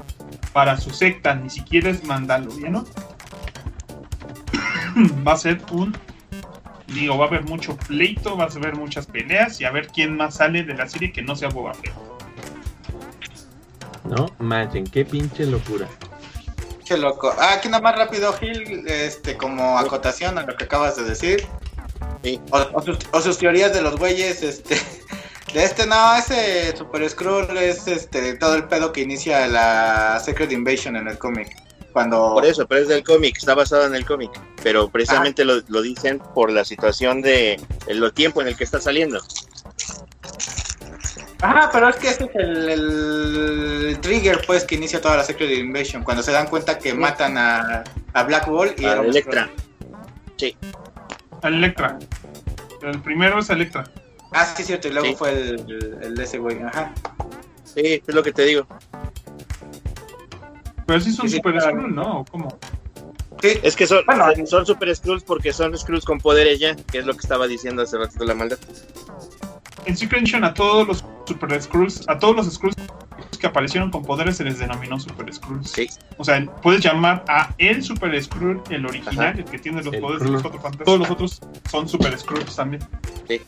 para 0.52 0.78
su 0.78 0.90
secta 0.90 1.36
ni 1.36 1.50
siquiera 1.52 1.90
es 1.92 2.04
mandaloriano, 2.04 2.86
va 5.28 5.34
a 5.34 5.38
ser 5.38 5.62
un 5.72 5.96
Digo, 6.88 7.18
va 7.18 7.26
a 7.26 7.28
haber 7.28 7.44
mucho 7.46 7.76
pleito, 7.76 8.38
va 8.38 8.46
a 8.46 8.48
haber 8.48 8.76
muchas 8.76 9.08
peleas 9.08 9.60
y 9.60 9.66
a 9.66 9.72
ver 9.72 9.88
quién 9.88 10.16
más 10.16 10.36
sale 10.36 10.64
de 10.64 10.76
la 10.76 10.88
serie 10.88 11.12
que 11.12 11.24
no 11.24 11.36
sea 11.36 11.50
Boba 11.50 11.74
Fett. 11.74 11.92
No 14.06 14.28
manchen, 14.40 14.86
qué 14.86 15.06
pinche 15.06 15.46
locura. 15.46 15.88
Qué 16.86 16.98
loco. 16.98 17.34
Ah, 17.40 17.54
aquí 17.54 17.70
nada 17.70 17.82
más 17.82 17.96
rápido, 17.96 18.34
Gil, 18.34 18.86
este, 18.88 19.38
como 19.38 19.78
acotación 19.78 20.38
a 20.38 20.44
lo 20.44 20.56
que 20.58 20.66
acabas 20.66 20.98
de 20.98 21.04
decir. 21.04 21.46
Sí. 22.24 22.42
O, 22.52 22.58
o 22.74 22.82
sus, 22.82 22.98
o 23.12 23.22
sus 23.22 23.38
teorías 23.38 23.74
de 23.74 23.82
los 23.82 23.98
güeyes, 23.98 24.44
este. 24.44 24.80
De 25.54 25.64
este, 25.64 25.86
no, 25.86 26.16
ese 26.16 26.76
Super 26.76 27.08
Skrull 27.08 27.58
es 27.58 27.88
este 27.88 28.34
todo 28.38 28.56
el 28.56 28.64
pedo 28.64 28.92
que 28.92 29.02
inicia 29.02 29.48
la 29.48 30.20
Secret 30.20 30.52
Invasion 30.52 30.96
en 30.96 31.08
el 31.08 31.18
cómic. 31.20 31.48
Cuando. 31.92 32.34
Por 32.34 32.46
eso, 32.46 32.66
pero 32.68 32.82
es 32.82 32.88
del 32.88 33.04
cómic, 33.04 33.38
está 33.38 33.54
basado 33.54 33.86
en 33.86 33.94
el 33.94 34.04
cómic. 34.04 34.32
Pero 34.64 34.90
precisamente 34.90 35.46
lo, 35.46 35.62
lo 35.68 35.82
dicen 35.84 36.20
por 36.34 36.52
la 36.52 36.66
situación 36.66 37.22
de 37.22 37.62
el 37.86 38.14
tiempo 38.14 38.42
en 38.42 38.48
el 38.48 38.58
que 38.58 38.64
está 38.64 38.82
saliendo. 38.82 39.22
Ajá, 41.42 41.70
pero 41.74 41.90
es 41.90 41.96
que 41.98 42.08
ese 42.10 42.24
es 42.26 42.30
el, 42.36 42.70
el 43.90 44.00
trigger, 44.02 44.42
pues, 44.48 44.64
que 44.64 44.76
inicia 44.76 45.02
toda 45.02 45.18
la 45.18 45.24
Secret 45.24 45.52
Invasion. 45.52 46.04
Cuando 46.04 46.24
se 46.24 46.32
dan 46.32 46.48
cuenta 46.48 46.78
que 46.78 46.94
matan 46.94 47.38
a, 47.38 47.84
a 48.14 48.24
Black 48.24 48.48
Ball 48.48 48.74
y 48.78 48.86
A 48.86 49.02
Electra. 49.02 49.50
Skrull. 50.38 50.56
A 51.42 51.48
Electra. 51.50 52.00
El 52.82 53.02
primero 53.02 53.40
es 53.40 53.50
Electra. 53.50 53.84
Ah, 54.32 54.46
sí, 54.46 54.64
cierto, 54.64 54.88
y 54.88 54.92
luego 54.92 55.08
Sí. 55.10 55.16
fue 55.16 55.32
el, 55.32 55.60
el, 55.70 55.98
el 56.02 56.16
de 56.16 56.24
ese 56.24 56.38
güey. 56.38 56.62
Ajá. 56.62 56.94
Sí, 57.66 58.02
es 58.06 58.16
lo 58.16 58.24
que 58.24 58.32
te 58.32 58.44
digo. 58.44 58.66
Pero 60.86 61.00
sí 61.00 61.12
son 61.12 61.28
Sí, 61.28 61.32
sí, 61.32 61.38
Super 61.38 61.54
claro. 61.54 61.72
Skrull, 61.78 61.96
¿no? 61.96 62.20
¿O 62.22 62.26
¿Cómo? 62.26 62.58
Sí, 63.42 63.60
Es 63.62 63.76
que 63.76 63.86
son, 63.86 64.06
Bueno, 64.06 64.26
son 64.46 64.66
super 64.66 64.96
Skrulls 64.96 65.24
porque 65.24 65.52
son 65.52 65.78
Skrulls 65.78 66.06
con 66.06 66.18
poderes 66.20 66.60
ya, 66.60 66.76
que 66.76 67.00
es 67.00 67.06
lo 67.06 67.12
que 67.14 67.20
estaba 67.20 67.46
diciendo 67.48 67.82
hace 67.82 67.98
ratito 67.98 68.24
la 68.24 68.34
maldad. 68.36 68.58
En 69.86 69.98
Secret 69.98 70.22
Invasion 70.22 70.44
a 70.44 70.54
todos 70.54 70.88
los 70.88 71.06
Super 71.28 71.62
Skrulls, 71.62 72.08
a 72.08 72.18
todos 72.20 72.36
los 72.36 72.54
Skrulls 72.54 72.76
que 73.40 73.48
aparecieron 73.48 73.92
con 73.92 74.04
poderes 74.04 74.38
se 74.38 74.44
les 74.46 74.60
denominó 74.60 75.00
Super 75.00 75.34
Skrulls. 75.34 75.70
Sí. 75.70 75.88
O 76.18 76.24
sea, 76.24 76.46
puedes 76.62 76.82
llamar 76.82 77.26
a 77.28 77.54
el 77.58 77.84
Super 77.84 78.22
Skrull, 78.24 78.62
el 78.70 78.86
original, 78.86 79.20
Ajá. 79.20 79.38
el 79.38 79.44
que 79.46 79.60
tiene 79.60 79.84
los 79.84 79.94
El 79.94 80.00
poderes 80.00 80.24
de 80.24 80.30
los 80.32 80.42
cuatro 80.42 80.62
fantásticos. 80.62 80.86
Todos 80.86 81.00
los 81.00 81.10
otros 81.10 81.42
son 81.70 81.90
Super 81.90 82.18
Skrulls 82.18 82.56
también. 82.56 82.84
Sí. 83.28 83.42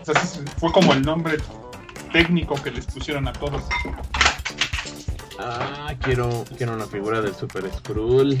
O 0.00 0.04
sea, 0.04 0.14
fue 0.58 0.72
como 0.72 0.92
el 0.94 1.02
nombre 1.02 1.36
técnico 2.12 2.54
que 2.62 2.70
les 2.70 2.86
pusieron 2.86 3.28
a 3.28 3.32
todos. 3.32 3.64
Ah, 5.38 5.92
quiero, 6.00 6.44
quiero 6.56 6.74
una 6.74 6.86
figura 6.86 7.20
del 7.20 7.34
Super 7.34 7.70
Skrull. 7.78 8.38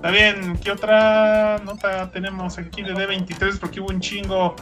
Está 0.00 0.12
bien, 0.12 0.56
¿qué 0.64 0.72
otra 0.72 1.58
nota 1.62 2.10
tenemos 2.10 2.56
aquí 2.56 2.82
de 2.82 2.94
D23? 2.94 3.58
Porque 3.58 3.82
hubo 3.82 3.90
un 3.90 4.00
chingo. 4.00 4.56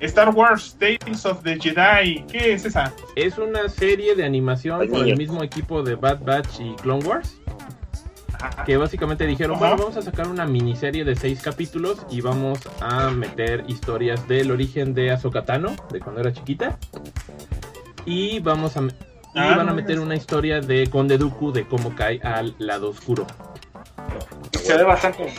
Star 0.00 0.30
Wars 0.30 0.76
Tales 0.76 1.24
of 1.24 1.40
the 1.44 1.56
Jedi. 1.56 2.24
¿Qué 2.24 2.54
es 2.54 2.64
esa? 2.64 2.92
Es 3.14 3.38
una 3.38 3.68
serie 3.68 4.16
de 4.16 4.24
animación 4.24 4.80
Ay, 4.80 4.88
por 4.88 5.06
el 5.06 5.16
mismo 5.16 5.44
equipo 5.44 5.84
de 5.84 5.94
Bad 5.94 6.24
Batch 6.24 6.58
y 6.58 6.74
Clone 6.82 7.04
Wars. 7.04 7.38
Ajá. 8.40 8.64
que 8.64 8.76
básicamente 8.76 9.24
dijeron, 9.24 9.56
bueno, 9.56 9.76
vamos 9.76 9.96
a 9.96 10.02
sacar 10.02 10.26
una 10.26 10.46
miniserie 10.46 11.04
de 11.04 11.14
seis 11.14 11.40
capítulos 11.40 12.04
y 12.10 12.20
vamos 12.20 12.58
a 12.80 13.08
meter 13.10 13.62
historias 13.68 14.26
del 14.26 14.50
origen 14.50 14.94
de 14.94 15.12
Ahsoka 15.12 15.44
Tano, 15.44 15.76
de 15.92 16.00
cuando 16.00 16.22
era 16.22 16.32
chiquita. 16.32 16.76
Y 18.04 18.40
vamos 18.40 18.76
a 18.76 18.80
y 19.34 19.38
Ah, 19.38 19.54
van 19.56 19.68
a 19.68 19.72
meter 19.72 20.00
una 20.00 20.16
historia 20.16 20.60
de 20.60 20.88
Conde 20.88 21.18
Dooku 21.18 21.52
de 21.52 21.68
cómo 21.68 21.94
cae 21.94 22.20
al 22.22 22.56
lado 22.58 22.90
oscuro. 22.90 23.28
Se 24.60 24.76
ve 24.76 24.84
bastante. 24.84 25.32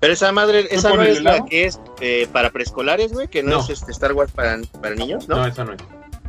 Pero 0.00 0.12
esa 0.12 0.30
madre, 0.32 0.66
esa 0.70 0.94
no 0.94 1.02
es 1.02 1.22
la 1.22 1.44
que 1.46 1.64
es 1.64 1.80
eh, 2.00 2.28
para 2.32 2.50
preescolares, 2.50 3.12
güey, 3.12 3.28
que 3.28 3.42
no, 3.42 3.56
No. 3.56 3.60
es 3.60 3.70
este 3.70 3.92
Star 3.92 4.12
Wars 4.12 4.30
para, 4.32 4.58
para 4.80 4.94
niños, 4.94 5.26
No, 5.28 5.36
¿no? 5.36 5.46
esa 5.46 5.64
no 5.64 5.72
es. 5.72 5.78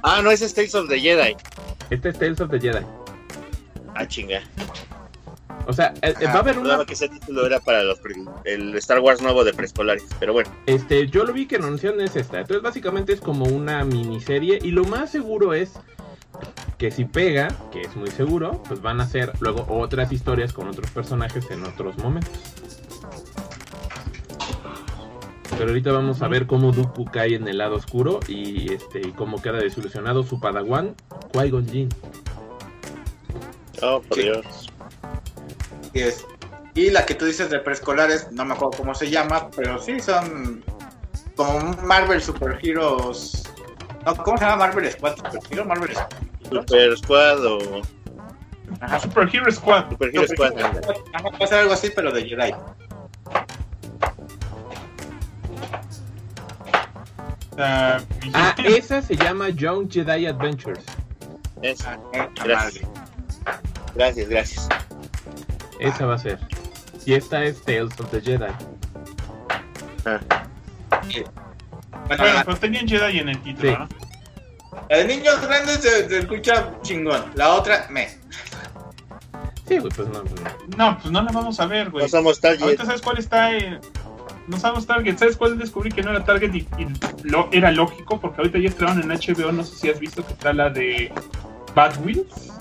Ah, 0.04 0.22
no, 0.24 0.32
ese 0.32 0.46
es 0.46 0.54
Tales 0.54 0.74
of 0.76 0.88
the 0.90 1.00
Jedi. 1.00 1.36
Este 1.90 2.10
es 2.10 2.18
Tales 2.20 2.40
of 2.40 2.50
the 2.50 2.60
Jedi. 2.60 2.86
Ah, 3.96 4.08
chinga. 4.08 4.42
O 5.66 5.74
sea, 5.74 5.94
eh, 6.02 6.14
eh, 6.22 6.26
va 6.28 6.34
a 6.36 6.40
haber 6.40 6.56
una 6.58 6.64
Dudaba 6.70 6.86
que 6.86 6.94
ese 6.94 7.10
título 7.10 7.46
era 7.46 7.60
para 7.60 7.84
los 7.84 8.00
pre- 8.00 8.16
el 8.46 8.74
Star 8.78 9.00
Wars 9.00 9.22
nuevo 9.22 9.44
de 9.44 9.54
preescolares, 9.54 10.06
pero 10.18 10.32
bueno. 10.32 10.50
Este, 10.66 11.08
yo 11.08 11.26
lo 11.26 11.34
vi 11.34 11.46
que 11.46 11.60
la 11.60 11.66
anunciaron 11.66 12.00
es 12.00 12.16
esta. 12.16 12.40
Entonces, 12.40 12.64
básicamente 12.64 13.12
es 13.12 13.20
como 13.20 13.46
una 13.46 13.84
miniserie. 13.84 14.60
Y 14.62 14.72
lo 14.72 14.86
más 14.86 15.12
seguro 15.12 15.54
es 15.54 15.72
que 16.78 16.92
si 16.92 17.06
pega, 17.06 17.48
que 17.72 17.82
es 17.82 17.96
muy 17.96 18.10
seguro, 18.12 18.62
pues 18.68 18.82
van 18.82 19.00
a 19.02 19.04
hacer 19.04 19.34
luego 19.40 19.66
otras 19.68 20.12
historias 20.12 20.54
con 20.54 20.68
otros 20.68 20.90
personajes 20.92 21.50
en 21.52 21.64
otros 21.66 21.98
momentos. 21.98 22.32
Pero 25.58 25.70
ahorita 25.70 25.92
vamos 25.92 26.22
a 26.22 26.28
ver 26.28 26.46
cómo 26.46 26.72
Dooku 26.72 27.06
cae 27.06 27.34
en 27.36 27.48
el 27.48 27.58
lado 27.58 27.76
oscuro 27.78 28.20
y 28.28 28.72
este 28.74 29.00
y 29.00 29.12
cómo 29.12 29.42
queda 29.42 29.58
desilusionado 29.58 30.22
su 30.24 30.40
padawan, 30.40 30.94
Qui-Gon 31.34 31.68
Jinn. 31.68 31.90
Oh, 33.82 34.00
por. 34.02 34.18
Dios. 34.20 34.70
Y, 35.94 36.00
es- 36.02 36.26
y 36.76 36.92
la 36.92 37.08
que 37.08 37.16
tú 37.16 37.26
dices 37.26 37.50
de 37.50 37.58
preescolares, 37.60 38.32
no 38.32 38.46
me 38.46 38.54
acuerdo 38.54 38.78
cómo 38.78 38.94
se 38.94 39.10
llama, 39.10 39.50
pero 39.56 39.82
sí 39.82 40.00
son 40.00 40.64
como 41.36 41.58
un 41.58 41.88
Marvel 41.88 42.22
Super 42.22 42.60
Heroes. 42.62 43.44
No, 44.08 44.16
¿Cómo 44.24 44.38
se 44.38 44.46
llama 44.46 44.56
Marvel 44.68 44.90
Squad 44.92 45.16
Super 45.18 45.42
Hero? 45.52 45.66
Marvel 45.66 45.90
Squad. 45.94 46.08
Super 46.50 46.98
Squad 46.98 47.46
o 47.46 47.82
Ajá. 48.80 49.00
Super 49.02 49.30
Hero 49.36 49.52
Squad. 49.52 49.90
Super 49.90 50.10
Hero 50.16 50.28
Squad. 50.28 50.54
Ajá, 51.14 51.30
Va 51.30 51.46
a 51.46 51.48
ser 51.48 51.60
algo 51.60 51.74
así, 51.74 51.90
pero 51.94 52.12
de 52.12 52.24
Jedi. 52.26 52.54
Ah, 57.58 58.00
Ah, 58.34 58.56
esa 58.64 59.02
se 59.02 59.16
llama 59.16 59.50
Young 59.50 59.90
Jedi 59.92 60.26
Adventures. 60.28 60.84
Es- 61.62 61.86
Ah, 61.86 61.98
eh, 62.14 62.30
Gracias. 62.44 62.86
Gracias, 63.96 64.30
gracias. 64.30 64.70
Esa 65.80 66.06
va 66.06 66.16
a 66.16 66.20
ser. 66.20 66.40
Y 67.06 67.14
esta 67.14 67.44
es 67.44 67.62
Tales 67.64 68.00
of 68.00 68.10
the 68.12 68.22
Jedi. 68.22 68.52
Bueno, 72.08 72.24
Bueno, 72.24 72.42
pero 72.46 72.58
tenían 72.58 72.88
Jedi 72.88 73.20
en 73.20 73.30
el 73.30 73.42
título, 73.42 73.70
Sí. 73.72 73.78
¿no? 73.80 73.88
la 74.90 74.98
de 74.98 75.06
niños 75.06 75.42
grandes 75.42 75.80
se, 75.82 76.08
se 76.08 76.20
escucha 76.20 76.72
chingón. 76.84 77.26
La 77.36 77.50
otra, 77.56 77.88
me. 77.90 78.08
Sí, 79.68 79.80
güey, 79.80 79.92
pues 79.94 80.08
no, 80.08 80.22
pues 80.24 80.42
no. 80.42 80.78
No, 80.78 80.98
pues 81.00 81.12
no 81.12 81.22
la 81.24 81.32
vamos 81.32 81.60
a 81.60 81.66
ver, 81.66 81.90
güey. 81.90 82.04
No 82.06 82.10
somos 82.10 82.40
Target. 82.40 82.62
Ahorita 82.64 82.86
sabes 82.86 83.02
cuál 83.02 83.18
está 83.18 83.52
en... 83.52 83.80
No 84.48 84.58
sabemos 84.58 84.88
Target. 84.88 85.18
¿Sabes 85.18 85.36
cuál 85.36 85.58
descubrí 85.58 85.92
que 85.92 86.02
no 86.04 86.12
era 86.12 86.24
Target 86.24 86.54
y, 86.54 86.60
y 86.60 86.88
lo, 87.24 87.50
era 87.52 87.70
lógico? 87.72 88.18
Porque 88.20 88.38
ahorita 88.40 88.60
ya 88.60 88.70
estrenaron 88.70 89.04
en 89.04 89.10
HBO, 89.18 89.52
no 89.52 89.64
sé 89.66 89.76
si 89.76 89.90
has 89.90 90.00
visto 90.00 90.26
que 90.26 90.32
está 90.32 90.54
la 90.54 90.70
de 90.70 91.12
Bad 91.76 91.98
Wheels. 92.06 92.54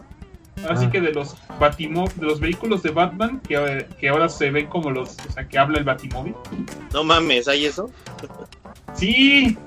Así 0.69 0.87
Ah. 0.87 0.91
que 0.91 1.01
de 1.03 1.13
los 1.13 1.37
Batimo 1.61 2.09
de 2.17 2.27
los 2.27 2.41
vehículos 2.41 2.83
de 2.83 2.91
Batman 2.91 3.41
que, 3.47 3.55
eh, 3.57 3.87
que 4.01 4.09
ahora 4.09 4.29
se 4.29 4.51
ven 4.51 4.67
como 4.67 4.91
los, 4.91 5.11
o 5.29 5.33
sea, 5.33 5.47
que 5.47 5.59
habla 5.59 5.79
el 5.79 5.85
Batimóvil. 5.85 6.35
No 6.95 7.05
mames, 7.05 7.47
¿hay 7.47 7.67
eso? 7.67 7.91
Sí, 8.95 9.59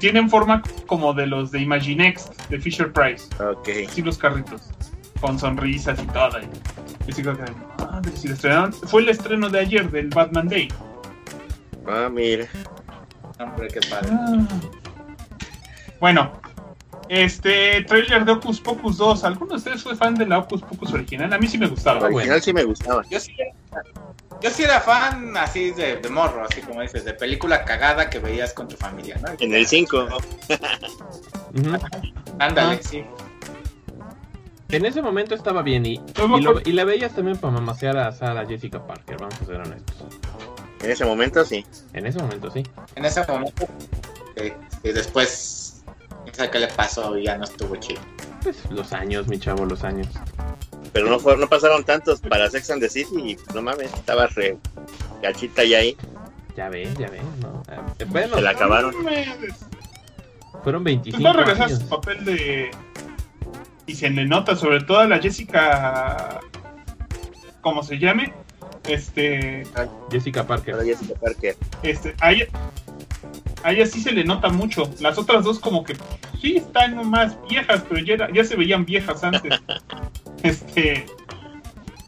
tienen 0.00 0.28
forma 0.30 0.62
como 0.86 1.12
de 1.12 1.26
los 1.26 1.50
de 1.50 1.60
Imaginext, 1.60 2.34
de 2.48 2.60
Fisher 2.60 2.92
Price. 2.92 3.26
Ok. 3.42 3.68
Sí, 3.90 4.02
los 4.02 4.18
carritos. 4.18 4.62
Con 5.20 5.38
sonrisas 5.38 5.98
y 6.00 6.06
todo. 6.06 6.38
Y 7.06 7.10
así 7.10 7.22
que, 7.22 7.32
madre, 7.32 8.12
si 8.14 8.28
lo 8.28 8.34
estrenaron- 8.34 8.72
Fue 8.72 9.02
el 9.02 9.08
estreno 9.08 9.48
de 9.50 9.58
ayer 9.60 9.90
del 9.90 10.08
Batman 10.10 10.48
Day. 10.48 10.68
Ah, 11.86 12.08
mira. 12.12 12.46
Hombre, 13.40 13.68
qué 13.68 13.80
padre. 13.88 14.08
Ah. 14.12 14.46
Bueno, 16.00 16.32
este 17.08 17.82
trailer 17.84 18.24
de 18.24 18.32
Ocus 18.32 18.60
Pocus 18.60 18.98
2. 18.98 19.24
¿Alguno 19.24 19.50
de 19.52 19.56
ustedes 19.56 19.82
fue 19.82 19.96
fan 19.96 20.14
de 20.14 20.26
la 20.26 20.38
Ocus 20.38 20.62
Pocus 20.62 20.92
original? 20.92 21.32
A 21.32 21.38
mí 21.38 21.46
sí 21.48 21.58
me 21.58 21.66
gustaba. 21.66 21.98
Bueno. 22.00 22.16
original 22.16 22.42
sí 22.42 22.52
me 22.52 22.62
gustaba. 22.64 23.02
Yo 23.10 23.18
sí, 23.18 23.32
yo 24.40 24.50
sí 24.50 24.62
era 24.62 24.80
fan 24.80 25.36
así 25.36 25.70
de, 25.72 25.96
de 25.96 26.08
morro, 26.08 26.44
así 26.44 26.60
como 26.60 26.80
dices, 26.82 27.04
de 27.04 27.14
película 27.14 27.64
cagada 27.64 28.08
que 28.10 28.18
veías 28.18 28.52
con 28.54 28.68
tu 28.68 28.76
familia, 28.76 29.18
¿no? 29.22 29.28
En 29.38 29.54
el 29.54 29.66
5. 29.66 30.06
Ujú. 31.54 31.76
Ándale, 32.38 32.76
Ah. 32.76 32.80
sí. 32.82 33.04
En 34.70 34.84
ese 34.84 35.00
momento 35.00 35.34
estaba 35.34 35.62
bien 35.62 35.86
y, 35.86 35.94
y, 35.94 36.40
lo- 36.42 36.60
y 36.62 36.72
la 36.72 36.84
veías 36.84 37.12
también 37.14 37.38
para 37.38 37.54
mamasear 37.54 37.96
a 37.96 38.12
Sarah 38.12 38.44
Jessica 38.46 38.86
Parker, 38.86 39.16
vamos 39.18 39.40
a 39.40 39.44
ser 39.46 39.56
honestos. 39.56 39.96
En 40.82 40.90
ese 40.90 41.04
momento 41.06 41.42
sí. 41.44 41.64
En 41.94 42.06
ese 42.06 42.18
momento 42.18 42.50
sí. 42.50 42.62
En 42.94 43.04
ese 43.06 43.24
momento, 43.26 43.66
y 44.84 44.88
después, 44.92 45.82
no 46.26 46.32
sé 46.34 46.50
qué 46.50 46.58
le 46.58 46.68
pasó 46.68 47.16
y 47.16 47.24
ya 47.24 47.38
no 47.38 47.44
estuvo 47.44 47.74
chido. 47.76 48.00
Pues 48.42 48.64
los 48.70 48.92
años, 48.92 49.26
mi 49.28 49.38
chavo, 49.38 49.64
los 49.66 49.84
años. 49.84 50.06
Pero 50.92 51.08
no, 51.10 51.18
fue- 51.18 51.36
no 51.36 51.48
pasaron 51.48 51.84
tantos 51.84 52.20
para 52.20 52.48
Sex 52.50 52.70
and 52.70 52.80
the 52.80 52.88
City 52.88 53.14
y 53.32 53.36
no 53.54 53.62
mames, 53.62 53.92
estaba 53.92 54.26
re 54.28 54.56
gachita 55.22 55.64
ya 55.64 55.78
ahí. 55.78 55.96
Ya 56.56 56.68
ves, 56.68 56.96
ya 56.98 57.08
ves, 57.08 57.22
¿no? 57.40 57.62
Eh, 57.98 58.04
Bueno, 58.08 58.34
Se 58.36 58.42
la 58.42 58.50
acabaron. 58.50 58.92
No 60.52 60.62
fueron 60.62 60.82
Pues 60.82 60.94
25 60.96 61.22
va 61.22 61.30
a 61.30 61.32
regresar 61.34 61.66
años. 61.68 61.78
su 61.80 61.88
papel 61.88 62.24
de. 62.24 62.70
Y 63.86 63.94
se 63.94 64.10
le 64.10 64.26
nota, 64.26 64.56
sobre 64.56 64.82
todo 64.82 64.98
a 64.98 65.06
la 65.06 65.18
Jessica. 65.20 66.40
como 67.60 67.82
se 67.82 67.98
llame. 67.98 68.32
Este. 68.88 69.64
Jessica 70.10 70.46
Parker. 70.46 70.76
Jessica 70.84 71.14
Parker. 71.20 71.56
este 71.82 72.14
a, 72.20 72.32
ella, 72.32 72.46
a 73.62 73.72
ella 73.72 73.86
sí 73.86 74.00
se 74.00 74.12
le 74.12 74.24
nota 74.24 74.48
mucho. 74.48 74.90
Las 75.00 75.18
otras 75.18 75.44
dos, 75.44 75.58
como 75.58 75.84
que. 75.84 75.96
Sí, 76.40 76.56
están 76.56 77.08
más 77.08 77.36
viejas, 77.48 77.82
pero 77.88 78.04
ya, 78.04 78.14
era- 78.14 78.32
ya 78.32 78.44
se 78.44 78.56
veían 78.56 78.84
viejas 78.84 79.22
antes. 79.24 79.52
este. 80.42 81.06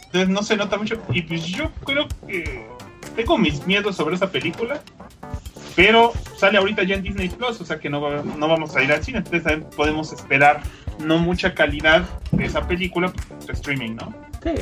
Entonces 0.06 0.28
no 0.28 0.42
se 0.42 0.56
nota 0.56 0.76
mucho. 0.76 1.00
Y 1.12 1.22
pues 1.22 1.44
yo 1.46 1.70
creo 1.84 2.06
que. 2.26 2.66
Tengo 3.16 3.36
mis 3.38 3.66
miedos 3.66 3.96
sobre 3.96 4.14
esa 4.16 4.30
película. 4.30 4.80
Pero 5.76 6.12
sale 6.36 6.58
ahorita 6.58 6.82
ya 6.82 6.96
en 6.96 7.02
Disney 7.02 7.28
Plus, 7.28 7.60
o 7.60 7.64
sea 7.64 7.78
que 7.78 7.88
no, 7.88 8.00
va- 8.00 8.22
no 8.22 8.48
vamos 8.48 8.74
a 8.76 8.82
ir 8.82 8.92
al 8.92 9.02
cine. 9.02 9.18
Entonces 9.18 9.42
también 9.44 9.70
podemos 9.76 10.12
esperar 10.12 10.62
no 10.98 11.18
mucha 11.18 11.54
calidad 11.54 12.04
de 12.32 12.44
esa 12.44 12.66
película 12.66 13.12
por 13.12 13.50
streaming, 13.52 13.94
¿no? 13.96 14.12
Sí. 14.42 14.52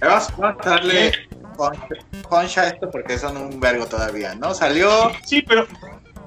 Vamos 0.00 0.28
a 0.40 0.52
darle 0.64 1.12
concha, 1.56 2.66
esto 2.68 2.90
porque 2.90 3.18
son 3.18 3.36
un 3.36 3.60
vergo 3.60 3.86
todavía, 3.86 4.34
¿no? 4.34 4.54
Salió. 4.54 5.10
Sí, 5.24 5.42
pero 5.42 5.66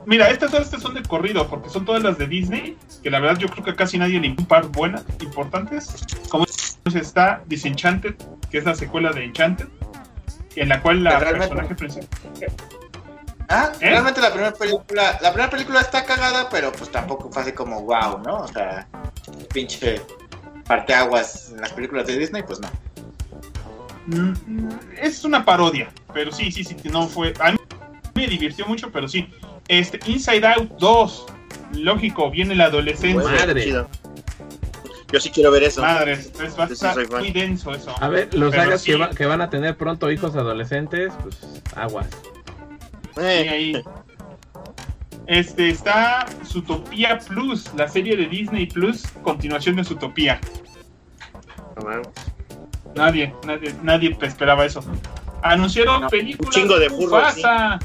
mira, 0.05 0.29
estas 0.29 0.51
todas 0.51 0.65
estas 0.65 0.81
son 0.81 0.93
de 0.95 1.03
corrido, 1.03 1.47
porque 1.47 1.69
son 1.69 1.85
todas 1.85 2.03
las 2.03 2.17
de 2.17 2.27
Disney, 2.27 2.77
que 3.03 3.09
la 3.09 3.19
verdad 3.19 3.39
yo 3.39 3.47
creo 3.49 3.63
que 3.63 3.75
casi 3.75 3.97
nadie 3.97 4.19
le 4.19 4.29
un 4.29 4.45
par 4.45 4.67
buenas, 4.67 5.03
importantes. 5.21 5.95
Como 6.29 6.45
está 6.95 7.43
Disenchanted, 7.45 8.15
que 8.49 8.57
es 8.57 8.65
la 8.65 8.75
secuela 8.75 9.11
de 9.11 9.25
Enchanted, 9.25 9.67
en 10.55 10.69
la 10.69 10.81
cual 10.81 11.03
la 11.03 11.19
personaje 11.19 11.75
principal. 11.75 12.09
Ah, 13.51 13.71
¿Eh? 13.79 13.89
realmente 13.89 14.21
la 14.21 14.31
primera 14.31 14.53
película, 14.53 15.17
la 15.21 15.31
primera 15.31 15.49
película 15.49 15.81
está 15.81 16.05
cagada, 16.05 16.47
pero 16.49 16.71
pues 16.71 16.91
tampoco 16.91 17.31
fue 17.31 17.41
así 17.41 17.51
como 17.51 17.81
wow, 17.81 18.19
¿no? 18.19 18.41
O 18.41 18.47
sea, 18.47 18.87
pinche 19.51 20.01
parteaguas 20.65 21.49
en 21.51 21.61
las 21.61 21.73
películas 21.73 22.05
de 22.05 22.17
Disney, 22.17 22.43
pues 22.43 22.59
no. 22.59 22.69
Es 25.01 25.23
una 25.23 25.45
parodia, 25.45 25.89
pero 26.13 26.31
sí, 26.31 26.51
sí, 26.51 26.63
sí, 26.63 26.75
que 26.75 26.89
no 26.89 27.07
fue. 27.07 27.33
A 27.39 27.51
mí 27.51 27.57
me 28.15 28.27
divirtió 28.27 28.65
mucho, 28.67 28.91
pero 28.91 29.07
sí. 29.07 29.27
Este, 29.67 29.99
Inside 30.09 30.45
Out 30.47 30.71
2, 30.79 31.25
lógico, 31.73 32.31
viene 32.31 32.55
la 32.55 32.65
adolescencia. 32.65 33.29
Madre. 33.31 33.85
Yo 35.11 35.19
sí 35.19 35.29
quiero 35.31 35.51
ver 35.51 35.63
eso. 35.63 35.81
Madre, 35.81 36.13
es, 36.13 36.31
es 36.39 36.57
va 36.59 36.65
a 36.65 36.67
Yo 36.69 36.75
sí 36.75 36.85
muy 37.11 37.31
denso 37.31 37.71
eso. 37.73 37.95
A 37.99 38.09
ver, 38.09 38.33
los 38.33 38.53
sagas 38.53 38.81
sí. 38.81 38.91
que, 38.91 38.97
va- 38.97 39.09
que 39.09 39.25
van 39.25 39.41
a 39.41 39.49
tener 39.49 39.75
pronto 39.75 40.11
hijos 40.11 40.35
adolescentes, 40.35 41.11
pues 41.23 41.37
aguas. 41.75 42.07
Sí, 43.15 43.21
Eh, 43.21 43.49
ahí. 43.49 43.83
Este 45.27 45.69
está 45.69 46.25
Zootopia 46.45 47.19
Plus, 47.19 47.71
la 47.75 47.87
serie 47.87 48.17
de 48.17 48.25
Disney 48.27 48.65
Plus, 48.65 49.03
continuación 49.23 49.75
de 49.75 49.83
Zootopia. 49.83 50.39
no. 51.75 52.01
Nadie, 52.99 53.33
nadie, 53.45 53.73
nadie 53.81 54.17
esperaba 54.21 54.65
eso. 54.65 54.83
Anunciaron 55.41 56.01
No, 56.01 56.09
película 56.09 56.49
un 56.49 56.53
chingo 56.53 56.77
de 56.77 56.89
Mufasa. 56.89 57.79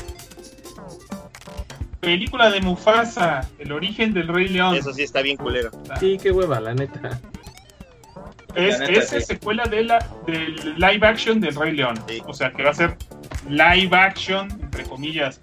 Película 2.00 2.50
de 2.50 2.60
Mufasa, 2.60 3.48
el 3.60 3.70
origen 3.70 4.12
del 4.12 4.26
Rey 4.26 4.48
León. 4.48 4.74
Eso 4.74 4.92
sí 4.92 5.02
está 5.02 5.22
bien 5.22 5.36
culero. 5.36 5.70
Sí, 6.00 6.18
qué 6.20 6.32
hueva, 6.32 6.58
la 6.60 6.74
neta. 6.74 7.20
Es, 8.56 8.80
La 8.80 8.88
neta, 8.88 9.00
es 9.00 9.08
sí. 9.08 9.20
secuela 9.20 9.64
de 9.66 9.84
la, 9.84 10.04
del 10.26 10.74
live 10.76 11.06
action 11.06 11.40
del 11.40 11.54
Rey 11.54 11.72
León. 11.76 11.94
Sí. 12.08 12.20
O 12.26 12.34
sea 12.34 12.52
que 12.52 12.64
va 12.64 12.70
a 12.70 12.74
ser 12.74 12.96
live 13.48 13.96
action, 13.96 14.50
entre 14.50 14.82
comillas. 14.82 15.40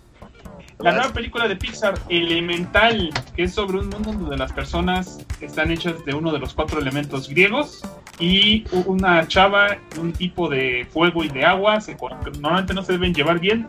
La 0.80 0.92
nueva 0.92 1.14
película 1.14 1.48
de 1.48 1.56
Pixar, 1.56 1.94
Elemental, 2.10 3.12
que 3.36 3.44
es 3.44 3.54
sobre 3.54 3.78
un 3.78 3.90
mundo 3.90 4.12
donde 4.14 4.38
las 4.38 4.52
personas 4.52 5.26
están 5.40 5.72
hechas 5.72 6.04
de 6.06 6.14
uno 6.14 6.32
de 6.32 6.40
los 6.40 6.54
cuatro 6.56 6.80
elementos 6.80 7.30
griegos 7.30 7.84
y 8.22 8.64
una 8.86 9.28
chava, 9.28 9.78
un 10.00 10.14
tipo 10.14 10.48
de 10.48 10.88
fuego 10.94 11.24
y 11.24 11.30
de 11.30 11.44
agua, 11.44 11.82
se, 11.82 11.98
normalmente 12.40 12.74
no 12.74 12.84
se 12.84 12.94
deben 12.94 13.14
llevar 13.16 13.40
bien. 13.40 13.68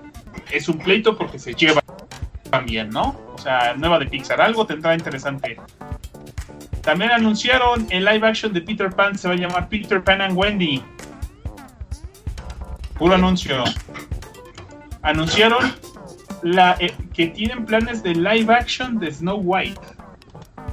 Es 0.51 0.69
un 0.69 0.79
pleito 0.79 1.17
porque 1.17 1.39
se 1.39 1.55
llevan 1.55 1.83
bien, 2.67 2.91
¿no? 2.91 3.19
O 3.35 3.39
sea, 3.39 3.75
nueva 3.75 3.99
de 3.99 4.07
Pixar, 4.07 4.41
algo 4.43 4.67
tendrá 4.67 4.95
interesante. 4.95 5.57
También 6.83 7.13
anunciaron 7.13 7.87
el 7.89 8.05
live 8.05 8.27
action 8.29 8.53
de 8.53 8.61
Peter 8.61 8.91
Pan, 8.91 9.17
se 9.17 9.27
va 9.27 9.35
a 9.35 9.37
llamar 9.39 9.69
Peter 9.71 10.05
Pan 10.05 10.21
and 10.21 10.37
Wendy. 10.37 10.83
Puro 12.99 13.15
anuncio. 13.15 13.65
Anunciaron 15.01 15.73
la, 16.43 16.77
eh, 16.79 16.93
que 17.15 17.29
tienen 17.29 17.65
planes 17.65 18.03
de 18.03 18.15
live 18.15 18.53
action 18.53 18.99
de 18.99 19.11
Snow 19.11 19.41
White. 19.43 19.81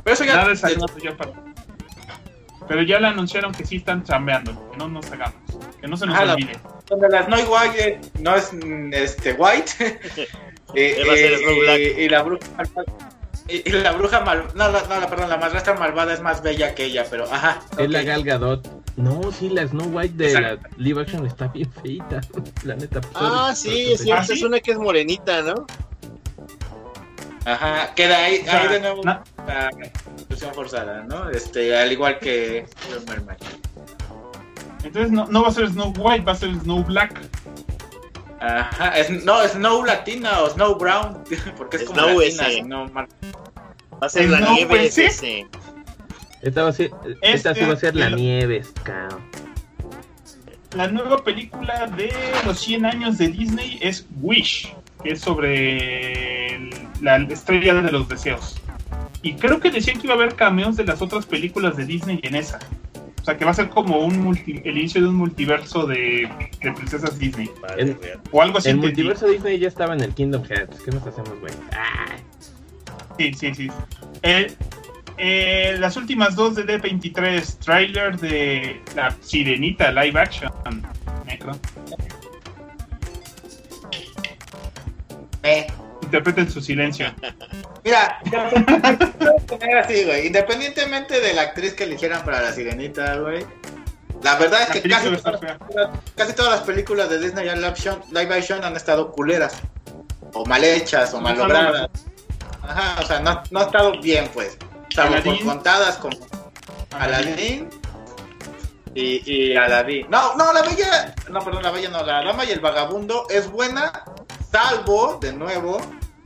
Pero 0.04 0.14
eso 0.14 0.26
ya. 0.26 0.36
Nada 0.36 0.50
de 0.50 0.56
sagrado 0.58 0.88
ya 1.02 1.16
para- 1.16 1.49
Pero 2.70 2.84
ya 2.84 3.00
le 3.00 3.08
anunciaron 3.08 3.52
que 3.52 3.66
sí 3.66 3.78
están 3.78 4.04
chambeando, 4.04 4.52
que 4.72 4.78
no 4.78 4.88
nos 4.88 5.12
hagamos, 5.12 5.34
que 5.82 5.88
no 5.88 5.98
se 5.98 6.06
nos 6.06 6.18
olvide. 6.18 6.54
donde 6.88 7.10
la 7.10 7.26
Snow 7.26 7.40
White 7.54 8.00
no 8.20 8.36
es 8.36 8.54
mm, 8.54 8.94
este 8.94 9.34
White 9.34 9.72
eh, 10.76 11.04
Va 11.06 11.14
a 11.14 11.16
ser 11.18 11.34
eh, 11.34 11.96
eh, 11.98 12.04
y 12.06 12.10
la 12.10 12.22
bruja 12.24 12.48
malvada- 12.56 12.94
y, 13.48 13.70
la 13.72 13.92
bruja 13.94 14.20
mal 14.22 14.44
no, 14.54 14.70
la- 14.72 14.84
no, 14.84 15.00
la- 15.00 15.10
perdón 15.10 15.30
la 15.30 15.38
madrastra 15.38 15.74
malvada 15.74 16.14
es 16.14 16.22
más 16.22 16.44
bella 16.44 16.76
que 16.76 16.86
ella 16.86 17.04
pero 17.10 17.24
ajá 17.26 17.60
Es 17.80 17.90
la. 17.90 18.04
Gal 18.04 18.24
Gadot. 18.24 18.68
No, 18.96 19.32
sí, 19.32 19.50
la 19.50 19.66
Snow 19.68 19.88
White 19.88 20.14
de 20.18 20.28
Exacto. 20.32 20.68
la 20.70 20.84
live 20.84 21.02
action 21.02 21.26
está 21.26 21.48
bien 21.48 21.72
feita. 21.82 22.22
La 22.64 22.76
neta. 22.76 23.02
pues, 23.02 23.14
Ah, 23.16 23.56
sorry, 23.56 23.76
sí, 23.86 23.92
es 23.94 24.02
cierto. 24.02 24.22
¿Ah, 24.22 24.26
sí? 24.26 24.34
Es 24.34 24.44
una 24.44 24.60
que 24.60 24.72
es 24.72 24.78
morenita, 24.78 25.42
¿no? 25.42 25.66
ajá 27.46 27.94
queda 27.96 28.18
ahí, 28.26 28.40
O 28.42 28.44
sea, 28.44 28.62
ahí 28.62 28.68
de 28.68 28.80
nuevo 28.82 29.04
na- 29.04 29.24
la 29.48 29.70
inclusión 30.20 30.54
forzada 30.54 31.04
no 31.04 31.30
este 31.30 31.78
al 31.78 31.92
igual 31.92 32.20
que 32.20 32.66
Little 32.90 33.06
Mermaid. 33.16 33.38
Entonces 34.84 35.12
no, 35.12 35.26
no 35.28 35.42
va 35.44 35.50
a 35.50 35.52
ser 35.52 35.70
Snow 35.70 35.94
White, 35.98 36.24
va 36.26 36.32
a 36.32 36.36
ser 36.36 36.54
Snow 36.56 36.84
Black. 36.84 37.20
ajá 38.40 38.98
es, 38.98 39.10
no 39.24 39.46
Snow 39.48 39.84
Latina 39.84 40.42
o 40.42 40.50
Snow 40.50 40.76
Brown 40.78 41.24
porque 41.58 41.78
es 41.78 41.84
como 41.84 42.00
Snow 42.00 42.20
latina 42.22 42.48
ese. 42.48 42.64
no 42.64 42.88
mar- 42.88 43.08
Va 44.02 44.08
a 44.08 44.10
ser 44.10 44.30
la 44.30 44.40
nieve 44.40 44.90
sí. 44.90 45.04
ese. 45.04 45.48
Esta 46.42 46.64
va 46.64 46.70
a 46.70 46.74
ser, 46.74 46.92
esta 47.22 47.54
sí 47.54 47.60
Este, 47.60 47.66
va 47.68 47.74
a 47.74 47.80
ser 47.80 47.96
la 47.98 48.08
el- 48.08 48.16
nieve, 48.16 48.64
cao. 48.84 49.20
La 50.76 50.88
nueva 50.88 51.22
película 51.24 51.88
de 51.88 52.14
los 52.46 52.60
100 52.60 52.86
años 52.86 53.18
de 53.18 53.28
Disney 53.28 53.78
es 53.82 54.06
Wish, 54.22 54.74
que 55.04 55.10
es 55.14 55.20
sobre 55.20 56.56
el- 56.56 56.70
la 57.02 57.18
estrella 57.18 57.74
de 57.82 57.92
los 57.92 58.08
deseos. 58.08 58.56
Y 59.22 59.34
creo 59.34 59.60
que 59.60 59.70
decían 59.72 60.00
que 60.00 60.08
iba 60.08 60.14
a 60.14 60.18
haber 60.18 60.36
cameos 60.36 60.76
de 60.78 60.86
las 60.86 61.02
otras 61.02 61.26
películas 61.26 61.76
de 61.78 61.86
Disney 61.86 62.20
en 62.24 62.36
esa. 62.36 62.60
O 63.22 63.26
sea, 63.26 63.38
que 63.38 63.44
va 63.44 63.52
a 63.52 63.54
ser 63.54 63.70
como 63.70 63.98
un 64.00 64.18
multi- 64.24 64.62
el 64.64 64.78
inicio 64.78 65.02
de 65.02 65.08
un 65.10 65.16
multiverso 65.16 65.86
de, 65.86 66.30
de 66.62 66.72
princesas 66.72 67.20
Disney. 67.20 67.50
O 68.32 68.42
algo 68.42 68.58
así. 68.60 68.70
El 68.70 68.78
multiverso 68.78 69.28
Disney 69.28 69.60
ya 69.60 69.68
estaba 69.68 69.94
en 69.94 70.02
el 70.02 70.14
Kingdom 70.14 70.44
Hearts. 70.46 70.80
¿Qué 70.84 70.92
nos 70.92 71.06
hacemos, 71.06 71.38
güey? 71.40 71.54
Ay, 71.72 72.20
Sí, 73.18 73.34
sí, 73.34 73.54
sí. 73.54 73.68
Eh, 74.24 74.54
eh, 75.18 75.76
las 75.80 75.98
últimas 75.98 76.36
dos 76.38 76.56
de 76.56 76.66
D23, 76.66 77.58
trailer 77.60 78.18
de 78.18 78.82
la 78.96 79.14
Sirenita 79.22 79.92
live 79.92 80.18
action. 80.18 80.50
Necro. 81.26 81.52
eh. 85.44 85.68
Interpreten 86.10 86.50
su 86.50 86.60
silencio. 86.60 87.14
Mira, 87.84 88.20
así, 89.84 90.06
güey. 90.06 90.26
Independientemente 90.26 91.22
de 91.22 91.36
la 91.36 91.44
actriz 91.44 91.76
que 91.76 91.84
eligieran 91.84 92.26
para 92.26 92.42
la 92.42 92.52
sirenita, 92.52 93.18
güey. 93.18 93.46
La 94.24 94.36
verdad 94.38 94.64
es 94.64 94.70
que 94.70 94.90
casi, 94.90 96.34
todas 96.34 96.52
las 96.52 96.62
películas 96.62 97.12
de 97.12 97.20
Disney 97.20 97.46
live 97.46 97.68
action, 97.68 98.02
live 98.10 98.34
action 98.34 98.64
han 98.64 98.76
estado 98.76 99.12
culeras. 99.12 99.62
O 100.34 100.44
mal 100.48 100.64
hechas, 100.64 101.14
o 101.14 101.22
mal 101.22 101.38
logradas. 101.38 101.92
Ajá, 102.64 103.00
o 103.00 103.06
sea, 103.06 103.20
no, 103.20 103.44
no 103.52 103.60
ha 103.60 103.64
estado 103.66 104.02
bien, 104.02 104.28
pues. 104.34 104.58
Salvo 104.96 105.24
por 105.24 105.40
contadas 105.44 105.98
como 105.98 106.18
Aladdin 106.90 107.70
y, 108.96 109.22
y 109.32 109.56
Aladdin. 109.56 110.08
No, 110.10 110.36
no, 110.38 110.52
la 110.54 110.64
bella. 110.64 111.14
No, 111.30 111.40
perdón, 111.40 111.62
la 111.62 111.70
bella 111.70 111.90
no. 111.90 112.04
La 112.04 112.24
dama 112.24 112.46
y 112.46 112.50
el 112.50 112.62
vagabundo 112.62 113.28
es 113.30 113.48
buena, 113.48 114.04
salvo, 114.52 115.20
de 115.22 115.34
nuevo, 115.34 115.80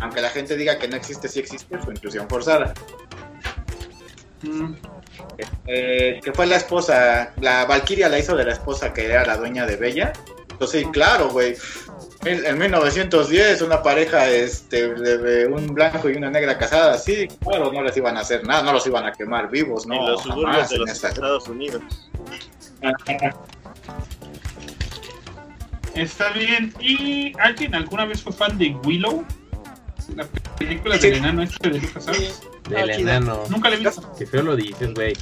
aunque 0.04 0.22
la 0.22 0.30
gente 0.30 0.56
diga 0.58 0.78
que 0.78 0.88
no 0.88 0.96
existe, 0.98 1.28
sí 1.30 1.40
existe, 1.40 1.82
su 1.82 1.92
inclusión 1.92 2.28
forzada. 2.28 2.74
Mm. 4.42 4.74
Eh, 5.68 6.20
que 6.24 6.34
fue 6.34 6.46
la 6.46 6.58
esposa, 6.58 7.32
la 7.40 7.66
Valkyria 7.66 8.10
la 8.10 8.20
hizo 8.20 8.36
de 8.36 8.44
la 8.44 8.52
esposa 8.54 8.94
que 8.94 9.06
era 9.06 9.26
la 9.26 9.38
dueña 9.38 9.66
de 9.66 9.78
Bella. 9.78 10.12
Entonces, 10.52 10.82
sí, 10.82 10.88
claro, 10.92 11.30
güey. 11.30 11.56
En 12.26 12.46
en 12.46 12.58
1910, 12.58 13.62
una 13.62 13.82
pareja 13.82 14.30
este, 14.30 14.94
de, 14.94 15.18
de 15.18 15.48
un 15.48 15.68
blanco 15.68 16.10
y 16.10 16.16
una 16.16 16.30
negra 16.30 16.58
casada, 16.58 16.98
sí, 16.98 17.28
claro, 17.42 17.72
no 17.72 17.82
les 17.82 17.96
iban 17.98 18.16
a 18.18 18.22
hacer 18.22 18.46
nada, 18.46 18.64
no 18.64 18.72
los 18.74 18.86
iban 18.88 19.06
a 19.06 19.12
quemar 19.12 19.50
vivos, 19.50 19.86
no, 19.86 19.96
en 19.96 20.12
los 20.12 20.22
suburbios 20.24 20.52
jamás 20.52 20.70
de 20.70 20.76
en 20.76 20.82
los 20.82 20.90
esa- 20.92 21.10
Estados 21.10 21.48
Unidos. 21.50 21.82
Está 25.96 26.30
bien. 26.30 26.74
¿Y 26.80 27.34
alguien 27.40 27.76
alguna 27.76 28.06
vez 28.06 28.22
fue 28.22 28.34
fan 28.34 28.58
de 28.58 28.76
Willow? 28.86 29.24
La 30.16 30.26
película 30.58 30.98
del 30.98 31.14
enano 31.16 31.44
este 31.44 31.70
de 31.70 31.80
Lucas 31.80 32.08
Arts. 32.08 32.42
del 32.70 32.90
enano. 32.90 33.44
Nunca 33.50 33.70
la 33.70 33.76
he 33.76 33.80
visto. 33.80 34.14
Que 34.18 34.26
feo 34.26 34.42
lo 34.44 34.56
dices, 34.56 34.94
güey. 34.94 35.14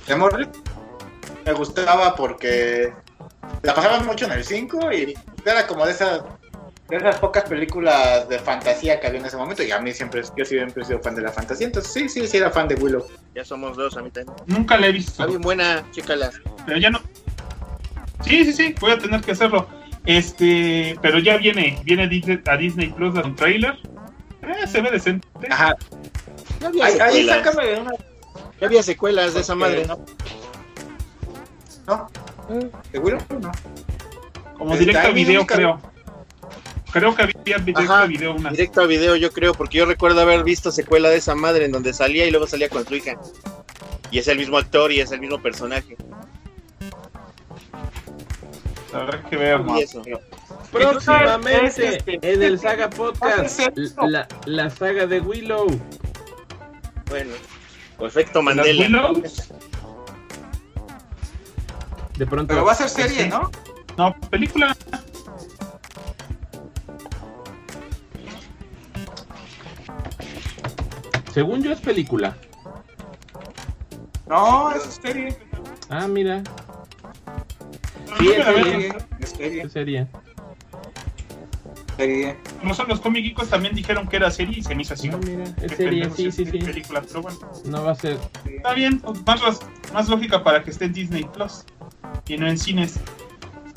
Me 1.45 1.53
gustaba 1.53 2.15
porque 2.15 2.93
la 3.63 3.73
pasaban 3.73 4.05
mucho 4.05 4.25
en 4.25 4.31
el 4.33 4.43
5 4.43 4.91
y 4.93 5.13
era 5.45 5.65
como 5.67 5.85
de 5.85 5.91
esas 5.91 6.21
de 6.89 6.97
esas 6.97 7.19
pocas 7.19 7.45
películas 7.45 8.27
de 8.27 8.37
fantasía 8.37 8.99
que 8.99 9.07
había 9.07 9.21
en 9.21 9.25
ese 9.25 9.37
momento 9.37 9.63
y 9.63 9.71
a 9.71 9.79
mí 9.79 9.93
siempre 9.93 10.21
yo 10.35 10.43
siempre 10.43 10.83
he 10.83 10.85
sido 10.85 10.99
fan 10.99 11.15
de 11.15 11.21
la 11.21 11.31
fantasía 11.31 11.65
entonces 11.67 11.91
sí 11.93 12.09
sí 12.09 12.27
sí 12.27 12.35
era 12.37 12.51
fan 12.51 12.67
de 12.67 12.75
Willow 12.75 13.07
Ya 13.33 13.45
somos 13.45 13.77
dos, 13.77 13.95
a 13.95 14.01
mí 14.01 14.11
también. 14.11 14.35
Nunca 14.45 14.77
la 14.77 14.87
he 14.87 14.89
Está 14.89 14.97
visto. 14.97 15.27
bien 15.27 15.41
buena, 15.41 15.85
chécala. 15.91 16.29
Pero 16.65 16.77
ya 16.79 16.89
no. 16.89 16.99
Sí, 18.25 18.43
sí, 18.45 18.53
sí. 18.53 18.75
Voy 18.79 18.91
a 18.91 18.97
tener 18.99 19.21
que 19.21 19.31
hacerlo. 19.31 19.67
Este, 20.05 20.97
pero 21.01 21.19
ya 21.19 21.37
viene, 21.37 21.79
viene 21.85 22.07
Disney- 22.07 22.41
a 22.45 22.57
Disney 22.57 22.89
Plus 22.91 23.15
un 23.15 23.35
trailer. 23.35 23.79
Eh, 24.43 24.67
se 24.67 24.81
ve 24.81 24.91
decente. 24.91 25.27
ajá 25.49 25.75
Ya 26.59 26.67
había 26.67 26.85
ahí, 27.05 27.27
sácame 27.27 27.65
de 27.67 27.79
una 27.79 27.91
Ya 28.59 28.67
había 28.67 28.83
secuelas 28.83 29.33
de 29.33 29.41
esa 29.41 29.55
madre. 29.55 29.85
no 29.85 29.99
no 31.87 32.09
Willow 32.93 33.19
no 33.39 33.51
Como 34.57 34.77
directo 34.77 35.07
a 35.07 35.11
video, 35.11 35.45
creo. 35.45 35.79
Creo 36.91 37.15
que 37.15 37.23
había 37.23 37.57
directo 37.57 37.79
Ajá, 37.93 38.01
a 38.01 38.05
video 38.05 38.35
una. 38.35 38.51
Directo 38.51 38.81
a 38.81 38.85
video, 38.85 39.15
yo 39.15 39.31
creo, 39.31 39.53
porque 39.53 39.77
yo 39.77 39.85
recuerdo 39.85 40.21
haber 40.21 40.43
visto 40.43 40.71
secuela 40.71 41.09
de 41.09 41.17
esa 41.17 41.35
madre 41.35 41.65
en 41.65 41.71
donde 41.71 41.93
salía 41.93 42.25
y 42.25 42.31
luego 42.31 42.47
salía 42.47 42.67
con 42.69 42.85
su 42.85 42.95
hija. 42.95 43.17
Y 44.11 44.19
es 44.19 44.27
el 44.27 44.37
mismo 44.37 44.57
actor 44.57 44.91
y 44.91 44.99
es 44.99 45.11
el 45.11 45.21
mismo 45.21 45.41
personaje. 45.41 45.95
Habrá 48.93 49.23
que 49.23 49.37
ver. 49.37 49.61
Y 49.77 49.81
eso. 49.81 50.01
Próximamente 50.71 51.65
Es 51.65 51.79
este- 51.97 52.19
en 52.21 52.43
el 52.43 52.59
Saga 52.59 52.85
a 52.85 52.89
Podcast, 52.89 53.59
la, 54.07 54.27
la 54.45 54.69
saga 54.69 55.05
de 55.07 55.19
Willow. 55.21 55.67
Bueno, 57.09 57.33
efecto 57.99 58.41
¿Las 58.41 58.55
Mandela. 58.55 59.11
De 62.17 62.27
pronto. 62.27 62.47
pero 62.53 62.65
va 62.65 62.71
a 62.73 62.75
ser 62.75 62.89
serie 62.89 63.27
no 63.29 63.49
No, 63.97 64.13
película. 64.29 64.75
Según 71.33 71.63
yo 71.63 71.71
es 71.71 71.79
película. 71.79 72.35
no 74.27 74.71
es 74.71 74.83
serie 75.01 75.37
Ah, 75.89 76.07
mira, 76.07 76.41
Sí, 78.17 78.29
es 79.19 79.29
serie 79.29 79.63
es 79.63 79.71
serie 79.71 80.07
no 82.63 82.73
son 82.73 82.87
los 82.87 82.99
cómics 82.99 83.27
geekos 83.27 83.49
también 83.49 83.75
dijeron 83.75 84.07
que 84.07 84.15
era 84.17 84.31
serie 84.31 84.59
y 84.59 84.63
se 84.63 84.75
me 84.75 84.81
hizo 84.81 84.93
así. 84.93 85.09
Ah, 85.09 85.19
mira, 85.25 85.43
es 85.43 85.71
serie, 85.73 86.01
pendejos, 86.01 86.15
sí, 86.15 86.27
es 86.27 86.35
sí, 86.35 86.45
sí. 86.45 86.57
película, 86.59 87.01
pero 87.01 87.21
bueno. 87.21 87.37
No 87.65 87.83
va 87.83 87.91
a 87.91 87.95
ser. 87.95 88.17
Está 88.45 88.73
bien, 88.73 88.99
pues, 88.99 89.19
más, 89.25 89.59
más 89.93 90.09
lógica 90.09 90.43
para 90.43 90.63
que 90.63 90.71
esté 90.71 90.85
en 90.85 90.93
Disney 90.93 91.23
Plus 91.25 91.65
y 92.27 92.37
no 92.37 92.47
en 92.47 92.57
cines. 92.57 92.99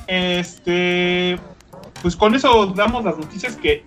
Este, 0.07 1.39
pues 2.03 2.17
con 2.17 2.35
eso 2.35 2.67
damos 2.67 3.05
las 3.05 3.17
noticias 3.17 3.57
que 3.57 3.85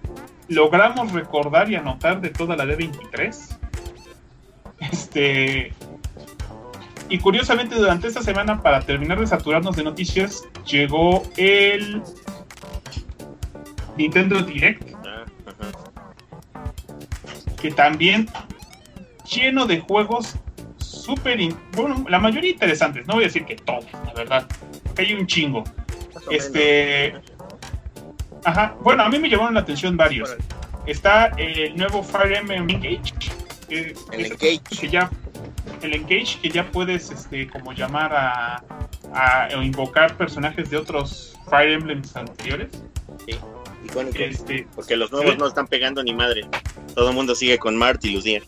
logramos 0.47 1.11
recordar 1.11 1.69
y 1.71 1.75
anotar 1.75 2.21
de 2.21 2.29
toda 2.29 2.55
la 2.55 2.65
D23. 2.65 3.57
Este, 4.91 5.73
Y 7.09 7.19
curiosamente, 7.19 7.75
durante 7.75 8.07
esta 8.07 8.21
semana, 8.21 8.61
para 8.61 8.81
terminar 8.81 9.19
de 9.19 9.27
saturarnos 9.27 9.75
de 9.75 9.83
noticias, 9.83 10.43
llegó 10.65 11.23
el 11.37 12.01
Nintendo 13.97 14.41
Direct, 14.41 14.97
Ah, 15.07 15.25
que 17.59 17.71
también 17.71 18.29
lleno 19.29 19.65
de 19.65 19.79
juegos 19.79 20.35
súper, 20.77 21.39
bueno, 21.73 22.05
la 22.09 22.19
mayoría 22.19 22.51
interesantes, 22.51 23.07
no 23.07 23.15
voy 23.15 23.23
a 23.23 23.27
decir 23.27 23.45
que 23.45 23.55
todos, 23.55 23.85
la 24.05 24.13
verdad, 24.13 24.47
hay 24.97 25.13
un 25.13 25.25
chingo. 25.25 25.63
Este, 26.29 27.15
ajá, 28.43 28.75
bueno, 28.81 29.03
a 29.03 29.09
mí 29.09 29.17
me 29.17 29.29
llamaron 29.29 29.53
la 29.53 29.61
atención 29.61 29.95
varios. 29.95 30.35
Está 30.85 31.27
el 31.37 31.75
nuevo 31.75 32.03
Fire 32.03 32.33
Emblem 32.33 32.69
Engage, 32.69 33.13
que, 33.69 33.95
El 34.11 34.25
Engage. 34.25 34.61
que 34.79 34.89
ya 34.89 35.09
el 35.81 35.93
Engage 35.93 36.39
que 36.41 36.49
ya 36.49 36.69
puedes 36.71 37.09
este 37.11 37.47
como 37.47 37.73
llamar 37.73 38.13
a, 38.13 38.63
a- 39.13 39.47
o 39.57 39.61
invocar 39.61 40.15
personajes 40.17 40.69
de 40.69 40.77
otros 40.77 41.35
Fire 41.49 41.71
Emblems 41.73 42.15
anteriores. 42.15 42.69
Icónico. 43.85 44.17
Este, 44.19 44.67
Porque 44.75 44.95
los 44.97 45.11
nuevos 45.11 45.31
¿Sí? 45.33 45.37
no 45.37 45.47
están 45.47 45.67
pegando 45.67 46.03
ni 46.03 46.13
madre. 46.13 46.47
Todo 46.95 47.09
el 47.09 47.15
mundo 47.15 47.35
sigue 47.35 47.57
con 47.57 47.75
Marty 47.77 48.09
y 48.09 48.13
Lucier. 48.15 48.43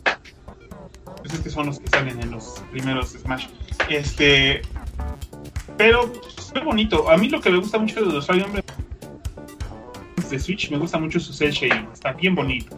pues 1.17 1.33
es 1.33 1.39
que 1.41 1.49
son 1.49 1.67
los 1.67 1.79
que 1.79 1.87
salen 1.89 2.19
en 2.21 2.31
los 2.31 2.61
primeros 2.71 3.09
Smash. 3.11 3.47
Este, 3.89 4.61
pero 5.77 6.11
es 6.37 6.53
muy 6.53 6.63
bonito. 6.63 7.09
A 7.09 7.17
mí 7.17 7.29
lo 7.29 7.39
que 7.41 7.49
me 7.51 7.57
gusta 7.57 7.77
mucho 7.77 8.03
de 8.03 8.11
los 8.13 8.25
Fire 8.27 8.43
Emblem 8.45 8.63
de 10.29 10.39
Switch, 10.39 10.69
me 10.69 10.77
gusta 10.77 10.99
mucho 10.99 11.19
su 11.19 11.33
cel 11.33 11.51
shading. 11.51 11.87
Está 11.93 12.13
bien 12.13 12.35
bonito. 12.35 12.77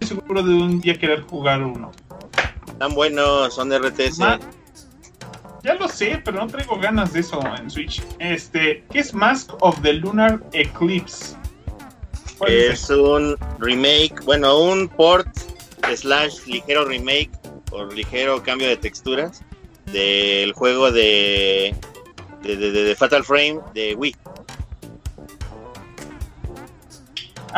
Estoy 0.00 0.18
seguro 0.18 0.42
de 0.42 0.54
un 0.54 0.80
día 0.80 0.98
querer 0.98 1.20
jugar 1.22 1.62
uno. 1.62 1.92
Tan 2.78 2.94
buenos, 2.94 3.54
son 3.54 3.72
RTS. 3.72 4.18
Ma- 4.18 4.38
ya 5.62 5.74
lo 5.74 5.88
sé, 5.88 6.20
pero 6.24 6.38
no 6.38 6.46
traigo 6.46 6.78
ganas 6.78 7.12
de 7.12 7.20
eso 7.20 7.40
en 7.58 7.70
Switch. 7.70 8.02
Este, 8.20 8.84
¿qué 8.92 9.00
es 9.00 9.12
Mask 9.14 9.50
of 9.60 9.80
the 9.82 9.94
Lunar 9.94 10.40
Eclipse? 10.52 11.34
¿Cuál 12.38 12.52
es 12.52 12.82
Es 12.84 12.90
un 12.90 13.36
remake, 13.58 14.14
bueno, 14.24 14.58
un 14.60 14.88
port 14.88 15.26
slash 15.96 16.44
ligero 16.46 16.84
remake 16.84 17.30
o 17.72 17.84
ligero 17.86 18.42
cambio 18.42 18.68
de 18.68 18.76
texturas 18.76 19.42
del 19.86 20.52
juego 20.52 20.92
de, 20.92 21.74
de, 22.42 22.56
de- 22.56 22.70
de- 22.72 22.84
de 22.84 22.94
Fatal 22.94 23.24
Frame 23.24 23.58
de 23.74 23.94
Wii. 23.96 24.14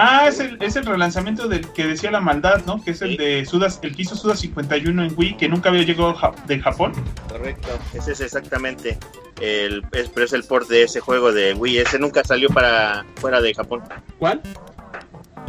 Ah, 0.00 0.28
es 0.28 0.38
el, 0.38 0.56
es 0.62 0.76
el 0.76 0.86
relanzamiento 0.86 1.48
del 1.48 1.66
que 1.72 1.84
decía 1.88 2.12
la 2.12 2.20
maldad, 2.20 2.62
¿no? 2.66 2.80
Que 2.84 2.92
es 2.92 3.02
el 3.02 3.10
Sí. 3.10 3.16
de 3.16 3.44
Sudas, 3.44 3.80
el 3.82 3.96
que 3.96 4.02
hizo 4.02 4.14
Suda 4.14 4.36
51 4.36 5.02
en 5.02 5.12
Wii, 5.16 5.36
que 5.36 5.48
nunca 5.48 5.70
había 5.70 5.82
llegado 5.82 6.14
ja- 6.14 6.32
de 6.46 6.60
Japón. 6.60 6.92
Correcto. 7.28 7.68
Ese 7.94 8.12
es 8.12 8.20
exactamente 8.20 8.96
el, 9.40 9.82
es, 9.90 10.08
pero 10.10 10.24
es 10.24 10.32
el 10.32 10.44
port 10.44 10.68
de 10.68 10.84
ese 10.84 11.00
juego 11.00 11.32
de 11.32 11.52
Wii. 11.54 11.78
Ese 11.78 11.98
nunca 11.98 12.22
salió 12.22 12.48
para 12.48 13.04
fuera 13.16 13.40
de 13.40 13.52
Japón. 13.54 13.82
¿Cuál? 14.20 14.40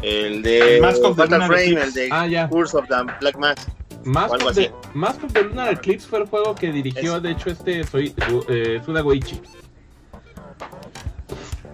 El 0.01 0.41
de 0.41 0.77
El 0.77 0.81
Mask 0.81 1.03
of 1.03 1.15
the 1.15 1.21
Fatal 1.23 1.41
Lunar 1.41 1.47
Frame, 1.49 1.63
Eclipse. 1.71 1.83
el 1.83 1.93
de 1.93 2.15
Ah, 2.15 2.25
ya. 2.25 2.49
Curse 2.49 2.77
of 2.77 2.87
the 2.87 2.95
Black 3.19 3.37
Mask. 3.37 3.69
Mask 4.05 4.31
o 4.31 4.33
algo 4.33 4.49
of, 4.49 4.55
the, 4.55 4.65
así. 4.65 4.71
Mask 4.95 5.23
of 5.25 5.33
the 5.33 5.43
Lunar 5.43 5.73
Eclipse 5.73 6.07
fue 6.07 6.19
el 6.21 6.25
juego 6.25 6.55
que 6.55 6.71
dirigió, 6.71 7.17
Es- 7.17 7.21
de 7.21 7.31
hecho, 7.31 7.49
este 7.51 7.83
soy, 7.83 8.15
eh, 8.47 8.81
Suda 8.83 9.01
Goichi. 9.01 9.39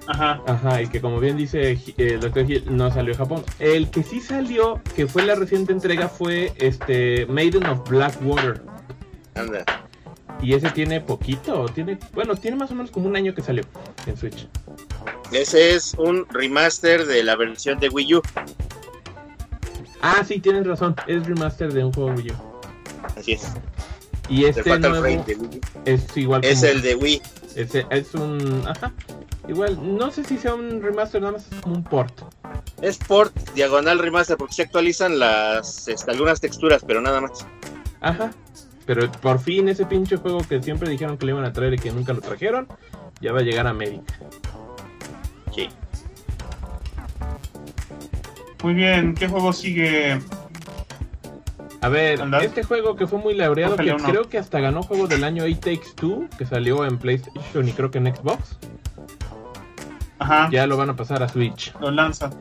Ajá. 0.08 0.42
Ajá, 0.48 0.82
y 0.82 0.88
que 0.88 1.02
como 1.02 1.20
bien 1.20 1.36
dice 1.38 1.72
eh, 1.72 1.80
el 1.98 2.20
Dr. 2.20 2.50
Hill, 2.50 2.64
no 2.70 2.92
salió 2.92 3.14
a 3.14 3.18
Japón. 3.18 3.44
El 3.60 3.90
que 3.90 4.04
sí 4.04 4.20
salió, 4.22 4.82
que 4.96 5.08
fue 5.08 5.24
la 5.26 5.36
reciente 5.36 5.74
entrega, 5.74 6.08
fue 6.08 6.54
este 6.58 7.26
Maiden 7.26 7.66
of 7.66 7.90
Blackwater. 7.90 8.62
Anda. 9.34 9.66
Y 10.42 10.54
ese 10.54 10.70
tiene 10.72 11.02
poquito, 11.02 11.66
tiene, 11.74 11.98
bueno, 12.14 12.36
tiene 12.36 12.58
más 12.58 12.70
o 12.70 12.76
menos 12.76 12.92
como 12.92 13.08
un 13.08 13.16
año 13.16 13.34
que 13.34 13.42
salió 13.42 13.64
en 14.06 14.16
Switch. 14.18 14.48
Ese 15.32 15.74
es 15.76 15.94
un 15.98 16.28
remaster 16.30 17.06
de 17.06 17.24
la 17.24 17.36
versión 17.36 17.80
de 17.80 17.90
Wii 17.90 18.16
U. 18.16 18.22
Ah, 20.02 20.24
sí, 20.28 20.40
tienes 20.40 20.68
razón, 20.68 20.96
es 21.08 21.26
remaster 21.26 21.74
de 21.74 21.84
un 21.84 21.92
juego 21.94 22.12
Wii 22.12 22.32
U. 22.32 22.36
Así 23.18 23.32
es. 23.34 23.48
Y 24.30 24.44
De 24.44 24.50
este 24.50 24.78
nuevo 24.80 24.96
Frame 25.02 25.24
de 25.26 25.36
Wii 25.36 25.58
U. 25.58 25.62
es 25.86 26.18
igual 26.18 26.44
Es 26.44 26.60
como- 26.60 26.72
el 26.72 26.82
de 26.82 26.96
Wii. 26.96 27.22
ese- 27.56 27.86
es 27.90 28.14
un, 28.14 28.64
ajá, 28.68 28.92
igual, 29.48 29.98
no 29.98 30.12
sé 30.12 30.24
si 30.24 30.38
sea 30.38 30.54
un 30.54 30.82
remaster, 30.82 31.22
nada 31.22 31.34
más 31.34 31.52
es 31.52 31.62
como 31.62 31.76
un 31.76 31.84
port. 31.84 32.22
Es 32.82 32.98
port 32.98 33.36
diagonal 33.54 34.00
remaster 34.00 34.38
porque 34.38 34.54
se 34.54 34.62
actualizan 34.64 35.20
las 35.20 35.88
este, 35.88 36.12
algunas 36.12 36.42
texturas, 36.42 36.84
pero 36.86 37.02
nada 37.02 37.22
más. 37.22 37.46
Ajá. 38.02 38.32
Pero 38.86 39.12
por 39.12 39.40
fin 39.40 39.68
ese 39.70 39.86
pinche 39.86 40.18
juego 40.18 40.40
que 40.48 40.62
siempre 40.62 40.90
dijeron 40.90 41.18
que 41.18 41.26
le 41.26 41.32
iban 41.32 41.46
a 41.46 41.54
traer 41.54 41.74
y 41.74 41.78
que 41.78 41.92
nunca 41.92 42.14
lo 42.14 42.22
trajeron, 42.22 42.68
ya 43.22 43.32
va 43.32 43.40
a 43.40 43.44
llegar 43.44 43.68
a 43.68 43.72
América. 43.72 44.20
Sí. 45.54 45.70
Muy 48.64 48.74
bien, 48.74 49.16
¿qué 49.16 49.28
juego 49.28 49.54
sigue? 49.54 50.20
A 51.86 51.90
ver, 51.90 52.20
este 52.42 52.64
juego 52.64 52.96
que 52.96 53.06
fue 53.06 53.20
muy 53.20 53.36
laureado, 53.36 53.76
que 53.76 53.92
uno. 53.94 54.04
creo 54.04 54.28
que 54.28 54.40
hasta 54.40 54.60
ganó 54.60 54.82
juego 54.82 55.06
del 55.08 55.24
año 55.24 55.46
It 55.46 55.60
Takes 55.60 55.92
Two, 55.96 56.28
que 56.38 56.46
salió 56.48 56.84
en 56.84 56.98
PlayStation 56.98 57.68
y 57.68 57.72
creo 57.74 57.92
que 57.92 58.00
en 58.00 58.08
Xbox, 58.16 58.58
Ajá. 60.18 60.50
ya 60.52 60.66
lo 60.66 60.78
van 60.78 60.90
a 60.90 60.96
pasar 60.96 61.22
a 61.22 61.30
Switch. 61.30 61.74
lo 61.80 61.92
lanza. 61.92 62.32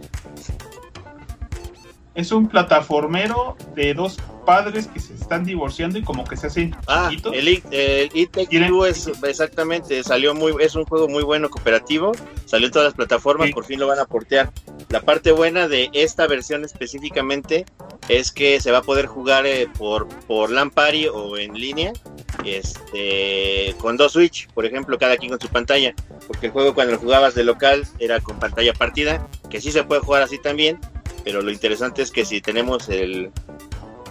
Es 2.14 2.30
un 2.30 2.48
plataformero 2.48 3.56
de 3.74 3.92
dos 3.92 4.16
padres 4.46 4.86
que 4.86 5.00
se 5.00 5.14
están 5.14 5.44
divorciando 5.44 5.98
y 5.98 6.02
como 6.02 6.22
que 6.24 6.36
se 6.36 6.46
hacen 6.46 6.74
Ah, 6.86 7.08
chiquitos. 7.10 7.34
el 7.34 7.48
It, 7.48 7.64
el 7.72 8.10
It 8.14 8.30
Takes 8.30 8.66
Two 8.68 8.86
es 8.86 9.10
exactamente, 9.24 10.02
salió 10.04 10.32
muy, 10.34 10.54
es 10.60 10.76
un 10.76 10.84
juego 10.84 11.08
muy 11.08 11.24
bueno 11.24 11.50
cooperativo, 11.50 12.12
salió 12.46 12.68
en 12.68 12.72
todas 12.72 12.86
las 12.86 12.94
plataformas, 12.94 13.48
Sí. 13.48 13.52
por 13.52 13.64
fin 13.64 13.80
lo 13.80 13.88
van 13.88 13.98
a 13.98 14.04
portear. 14.04 14.52
La 14.90 15.00
parte 15.00 15.32
buena 15.32 15.66
de 15.66 15.90
esta 15.92 16.26
versión 16.28 16.64
específicamente 16.64 17.66
es 18.08 18.32
que 18.32 18.60
se 18.60 18.70
va 18.70 18.78
a 18.78 18.82
poder 18.82 19.06
jugar 19.06 19.46
eh, 19.46 19.68
por, 19.78 20.08
por 20.26 20.50
LAN 20.50 20.70
Party 20.70 21.08
o 21.08 21.36
en 21.36 21.54
línea, 21.54 21.92
este, 22.44 23.74
con 23.78 23.96
dos 23.96 24.12
Switch, 24.12 24.48
por 24.48 24.66
ejemplo, 24.66 24.98
cada 24.98 25.16
quien 25.16 25.30
con 25.30 25.40
su 25.40 25.48
pantalla, 25.48 25.94
porque 26.26 26.46
el 26.46 26.52
juego 26.52 26.74
cuando 26.74 26.94
lo 26.94 26.98
jugabas 26.98 27.34
de 27.34 27.44
local 27.44 27.86
era 27.98 28.20
con 28.20 28.38
pantalla 28.38 28.74
partida, 28.74 29.26
que 29.48 29.60
sí 29.60 29.70
se 29.70 29.84
puede 29.84 30.00
jugar 30.00 30.22
así 30.22 30.38
también, 30.38 30.78
pero 31.24 31.40
lo 31.40 31.50
interesante 31.50 32.02
es 32.02 32.10
que 32.10 32.24
si 32.24 32.40
tenemos 32.40 32.88
el, 32.88 33.30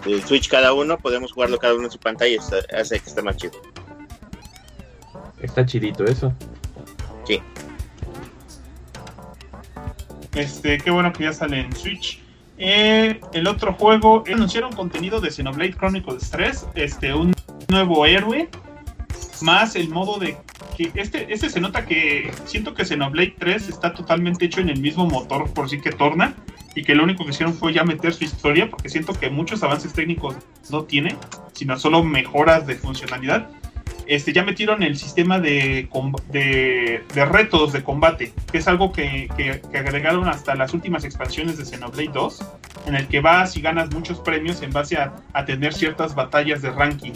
el 0.06 0.24
Switch 0.24 0.50
cada 0.50 0.74
uno, 0.74 0.98
podemos 0.98 1.32
jugarlo 1.32 1.60
cada 1.60 1.76
uno 1.76 1.86
en 1.86 1.92
su 1.92 2.00
pantalla 2.00 2.40
hace 2.40 3.00
que 3.00 3.10
esté 3.10 3.22
más 3.22 3.38
chido. 3.38 3.54
Está 5.42 5.66
chidito 5.66 6.06
eso. 6.06 6.34
Este, 10.36 10.80
qué 10.80 10.90
bueno 10.90 11.14
que 11.14 11.26
ya 11.26 11.34
sale 11.34 11.60
en 11.60 11.76
Switch. 11.76 12.23
Eh, 12.58 13.20
el 13.34 13.48
otro 13.48 13.74
juego, 13.74 14.24
anunciaron 14.32 14.74
contenido 14.74 15.20
de 15.20 15.32
Xenoblade 15.32 15.74
Chronicles 15.74 16.30
3, 16.30 16.68
este, 16.76 17.14
un 17.14 17.34
nuevo 17.70 18.06
héroe, 18.06 18.50
más 19.42 19.76
el 19.76 19.90
modo 19.90 20.20
de 20.20 20.38
este, 20.96 21.32
este 21.32 21.50
se 21.50 21.60
nota 21.62 21.86
que 21.86 22.32
siento 22.46 22.74
que 22.74 22.86
Xenoblade 22.86 23.36
3 23.38 23.70
está 23.70 23.94
totalmente 23.94 24.46
hecho 24.46 24.60
en 24.60 24.70
el 24.70 24.80
mismo 24.80 25.06
motor 25.06 25.52
por 25.54 25.70
sí 25.70 25.80
que 25.80 25.92
torna 25.92 26.36
y 26.76 26.84
que 26.84 26.96
lo 26.96 27.04
único 27.04 27.24
que 27.24 27.32
hicieron 27.32 27.54
fue 27.54 27.74
ya 27.74 27.84
meter 27.84 28.14
su 28.14 28.24
historia 28.24 28.70
porque 28.70 28.90
siento 28.90 29.14
que 29.14 29.30
muchos 29.30 29.62
avances 29.62 29.94
técnicos 29.94 30.36
no 30.72 30.84
tiene, 30.84 31.16
sino 31.54 31.78
solo 31.78 32.04
mejoras 32.04 32.66
de 32.66 32.76
funcionalidad. 32.76 33.50
Este, 34.06 34.34
ya 34.34 34.44
metieron 34.44 34.84
el 34.84 34.98
sistema 34.98 35.40
de, 35.40 35.88
de, 36.32 37.26
retos 37.26 37.72
de 37.72 37.84
combate, 37.84 38.34
que 38.52 38.58
es 38.58 38.68
algo 38.68 38.92
que, 38.92 39.30
que- 39.38 39.62
agregaron 39.78 40.28
hasta 40.28 40.56
las 40.56 40.74
últimas 40.74 41.06
expansiones 41.06 41.58
de 41.58 41.66
Xenoblade 41.66 42.10
2, 42.14 42.44
en 42.88 42.96
el 42.96 43.08
que 43.08 43.22
vas 43.22 43.56
y 43.56 43.62
ganas 43.62 43.92
muchos 43.94 44.20
premios 44.20 44.62
en 44.62 44.72
base 44.72 44.98
a, 44.98 45.14
a 45.34 45.46
tener 45.46 45.74
ciertas 45.74 46.16
batallas 46.16 46.62
de 46.62 46.72
ranking. 46.72 47.14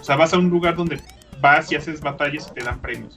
O 0.00 0.04
sea, 0.04 0.16
vas 0.16 0.32
a 0.34 0.38
un 0.38 0.50
lugar 0.50 0.74
donde 0.76 1.00
vas 1.40 1.70
y 1.70 1.76
haces 1.76 2.00
batallas 2.00 2.48
y 2.50 2.54
te 2.54 2.64
dan 2.64 2.80
premios. 2.80 3.14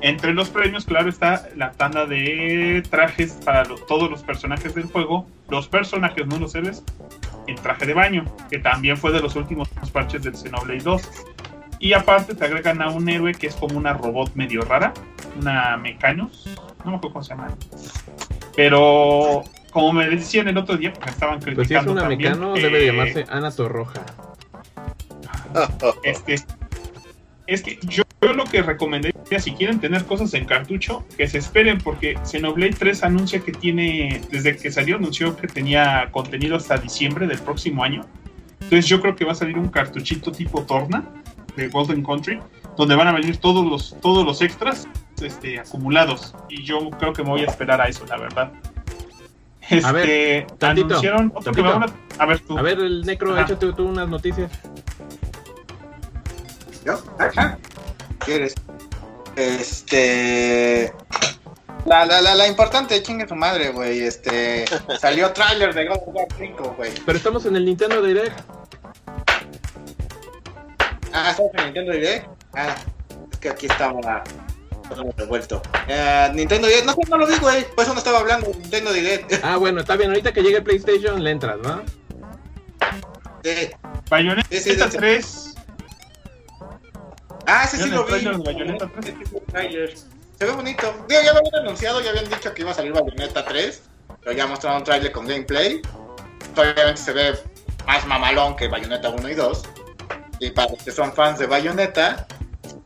Entre 0.00 0.32
los 0.32 0.48
premios, 0.48 0.84
claro, 0.84 1.08
está 1.08 1.48
la 1.56 1.72
tanda 1.72 2.06
de 2.06 2.82
trajes 2.90 3.32
para 3.44 3.64
lo- 3.64 3.76
todos 3.76 4.10
los 4.10 4.22
personajes 4.22 4.74
del 4.74 4.84
juego, 4.86 5.28
los 5.48 5.68
personajes, 5.68 6.26
no 6.26 6.38
los 6.38 6.54
héroes, 6.54 6.82
en 7.46 7.56
traje 7.56 7.86
de 7.86 7.94
baño, 7.94 8.24
que 8.50 8.58
también 8.58 8.96
fue 8.96 9.12
de 9.12 9.20
los 9.20 9.36
últimos 9.36 9.68
parches 9.92 10.22
del 10.22 10.34
Xenoblade 10.36 10.80
2. 10.82 11.02
Y 11.80 11.92
aparte 11.92 12.34
te 12.34 12.44
agregan 12.44 12.82
a 12.82 12.90
un 12.90 13.08
héroe 13.08 13.32
que 13.34 13.46
es 13.46 13.54
como 13.54 13.78
una 13.78 13.92
robot 13.92 14.34
medio 14.34 14.62
rara, 14.62 14.92
una 15.40 15.76
Mecanos, 15.76 16.46
no 16.84 16.90
me 16.90 16.96
acuerdo 16.96 17.12
cómo 17.12 17.22
se 17.22 17.30
llama. 17.30 17.54
Pero 18.56 19.44
como 19.70 19.92
me 19.92 20.08
decían 20.08 20.48
el 20.48 20.58
otro 20.58 20.76
día, 20.76 20.92
porque 20.92 21.10
estaban 21.10 21.40
criticando 21.40 21.56
Pues 21.56 21.68
si 21.68 21.74
es 21.74 21.86
una 21.86 22.00
también, 22.00 22.32
mecano, 22.32 22.56
eh, 22.56 22.62
debe 22.62 22.86
llamarse 22.86 23.24
Ana 23.28 23.50
Torroja. 23.50 24.02
Este, 26.02 26.36
es 27.46 27.62
que 27.62 27.78
yo, 27.82 28.02
yo 28.20 28.32
lo 28.34 28.44
que 28.44 28.62
recomendaría, 28.62 29.40
si 29.40 29.52
quieren 29.52 29.80
tener 29.80 30.04
cosas 30.04 30.34
en 30.34 30.44
cartucho, 30.44 31.04
que 31.16 31.26
se 31.26 31.38
esperen, 31.38 31.78
porque 31.78 32.18
Xenoblade 32.24 32.74
3 32.78 33.04
anuncia 33.04 33.40
que 33.40 33.52
tiene, 33.52 34.20
desde 34.30 34.56
que 34.56 34.70
salió, 34.70 34.96
anunció 34.96 35.36
que 35.36 35.46
tenía 35.46 36.08
contenido 36.10 36.56
hasta 36.56 36.76
diciembre 36.76 37.26
del 37.26 37.38
próximo 37.38 37.82
año. 37.82 38.04
Entonces 38.60 38.86
yo 38.86 39.00
creo 39.00 39.16
que 39.16 39.24
va 39.24 39.32
a 39.32 39.34
salir 39.34 39.58
un 39.58 39.68
cartuchito 39.68 40.30
tipo 40.30 40.62
Torna, 40.64 41.04
de 41.58 41.68
Golden 41.68 42.02
Country, 42.04 42.40
donde 42.76 42.94
van 42.94 43.08
a 43.08 43.12
venir 43.12 43.36
todos 43.38 43.66
los, 43.66 43.96
todos 44.00 44.24
los 44.24 44.40
extras 44.40 44.86
este, 45.20 45.58
acumulados. 45.58 46.34
Y 46.48 46.62
yo 46.62 46.90
creo 46.98 47.12
que 47.12 47.22
me 47.22 47.30
voy 47.30 47.42
a 47.42 47.46
esperar 47.46 47.80
a 47.80 47.88
eso, 47.88 48.06
la 48.06 48.16
verdad. 48.16 48.52
Este, 49.68 49.86
A 49.86 49.92
ver, 49.92 50.46
tantito, 50.58 50.86
anunciaron 50.86 51.32
otro 51.34 51.52
que 51.52 51.60
tantito. 51.62 51.78
me 51.80 51.86
van 51.86 51.90
a... 52.18 52.22
a 52.22 52.26
ver 52.26 52.40
tú. 52.40 52.56
A 52.58 52.62
ver, 52.62 52.78
el 52.78 53.02
Necro, 53.02 53.32
Ajá. 53.34 53.42
échate 53.42 53.72
tú 53.72 53.86
unas 53.86 54.08
noticias. 54.08 54.50
¿Yo? 56.84 57.02
Ajá. 57.18 57.58
¿Quieres? 58.24 58.54
Este. 59.36 60.92
La, 61.84 62.04
la, 62.06 62.20
la, 62.20 62.34
la 62.34 62.48
importante, 62.48 63.02
chingue 63.02 63.26
su 63.28 63.34
madre, 63.34 63.70
güey. 63.70 64.00
Este. 64.00 64.64
Salió 65.00 65.32
tráiler 65.32 65.74
de 65.74 65.86
God 65.86 65.96
of 66.06 66.14
War 66.14 66.26
5, 66.38 66.74
güey. 66.76 66.92
Pero 67.04 67.18
estamos 67.18 67.44
en 67.46 67.56
el 67.56 67.64
Nintendo 67.64 68.00
Direct. 68.00 68.38
Ah, 71.12 71.30
¿estás 71.30 71.46
en 71.54 71.64
Nintendo 71.64 71.92
Direct? 71.92 72.26
Ah, 72.54 72.76
es 73.32 73.38
que 73.38 73.48
aquí 73.50 73.66
estaba 73.66 74.22
todo 74.88 75.12
revuelto. 75.16 75.62
Eh, 75.86 76.30
Nintendo 76.34 76.66
Direct, 76.68 76.86
no, 76.86 76.94
no 77.08 77.16
lo 77.18 77.26
vi, 77.26 77.36
güey. 77.38 77.64
Por 77.74 77.84
eso 77.84 77.92
no 77.92 77.98
estaba 77.98 78.18
hablando 78.18 78.48
de 78.50 78.58
Nintendo 78.58 78.92
Direct. 78.92 79.32
Ah, 79.44 79.56
bueno, 79.56 79.80
está 79.80 79.96
bien. 79.96 80.10
Ahorita 80.10 80.32
que 80.32 80.42
llegue 80.42 80.58
el 80.58 80.62
PlayStation, 80.64 81.22
le 81.22 81.30
entras, 81.30 81.58
¿no? 81.58 81.82
Sí. 83.44 83.70
Bayonetta 84.10 84.48
Sí, 84.50 84.60
sí, 84.60 84.74
sí. 84.74 84.96
3. 84.96 85.54
Ah, 87.46 87.64
ese 87.64 87.76
sí 87.78 87.84
¿Vieron 87.84 88.00
lo 88.00 88.04
vi. 88.04 88.10
tráiler 88.10 88.36
de 88.36 88.42
Bayonetta 88.52 88.90
3? 89.00 89.04
Ese 89.06 89.18
sí 89.18 89.24
fue 89.30 89.40
el 89.40 89.46
tráiler. 89.46 89.94
Se 90.38 90.44
ve 90.44 90.52
bonito. 90.52 91.04
Digo, 91.08 91.20
ya 91.22 91.32
lo 91.32 91.38
habían 91.38 91.54
anunciado, 91.62 92.00
ya 92.00 92.10
habían 92.10 92.28
dicho 92.28 92.52
que 92.54 92.62
iba 92.62 92.70
a 92.70 92.74
salir 92.74 92.92
Bayonetta 92.92 93.44
3. 93.44 93.82
Pero 94.22 94.32
ya 94.36 94.46
mostraron 94.46 94.78
un 94.78 94.84
tráiler 94.84 95.12
con 95.12 95.26
gameplay. 95.26 95.80
Obviamente 96.56 96.96
se 97.00 97.12
ve 97.12 97.38
más 97.86 98.06
mamalón 98.06 98.56
que 98.56 98.68
Bayonetta 98.68 99.08
1 99.10 99.28
y 99.28 99.34
2. 99.34 99.62
Y 100.40 100.50
para 100.50 100.70
los 100.72 100.82
que 100.82 100.90
son 100.92 101.12
fans 101.12 101.38
de 101.38 101.46
Bayonetta, 101.46 102.26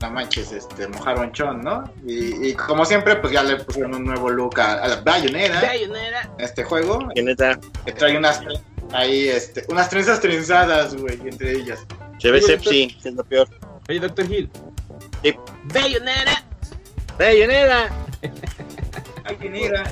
no 0.01 0.11
manches, 0.11 0.53
este, 0.53 0.89
mojaron 0.89 1.33
chon, 1.33 1.63
¿no? 1.63 1.85
Y, 2.07 2.49
y 2.49 2.55
como 2.55 2.85
siempre, 2.85 3.17
pues 3.17 3.33
ya 3.33 3.43
le 3.43 3.57
pusieron 3.57 3.95
un 3.95 4.05
nuevo 4.05 4.31
look 4.31 4.59
a, 4.61 4.75
a 4.83 4.89
la 4.89 4.97
Bayonetta, 5.01 5.61
Bayonetta. 5.61 6.31
este 6.39 6.65
juego. 6.65 7.09
Neta, 7.15 7.59
Que 7.85 7.93
trae 7.93 8.17
unas 8.17 8.41
ahí, 8.93 9.29
este, 9.29 9.65
unas 9.69 9.89
trenzas 9.89 10.21
trenzadas, 10.21 10.95
güey, 10.97 11.19
entre 11.25 11.53
ellas. 11.53 11.81
se 12.19 12.31
ve 12.31 12.41
sepsi, 12.41 12.97
es 13.05 13.15
lo 13.15 13.25
peor. 13.25 13.49
Oye, 13.89 14.01
Doctor 14.01 14.31
Hill. 14.31 14.51
Sí. 15.23 15.35
Bayonetta. 15.65 16.45
¡Bayonetta! 17.19 17.89
Ay, 19.25 19.37
mira. 19.49 19.85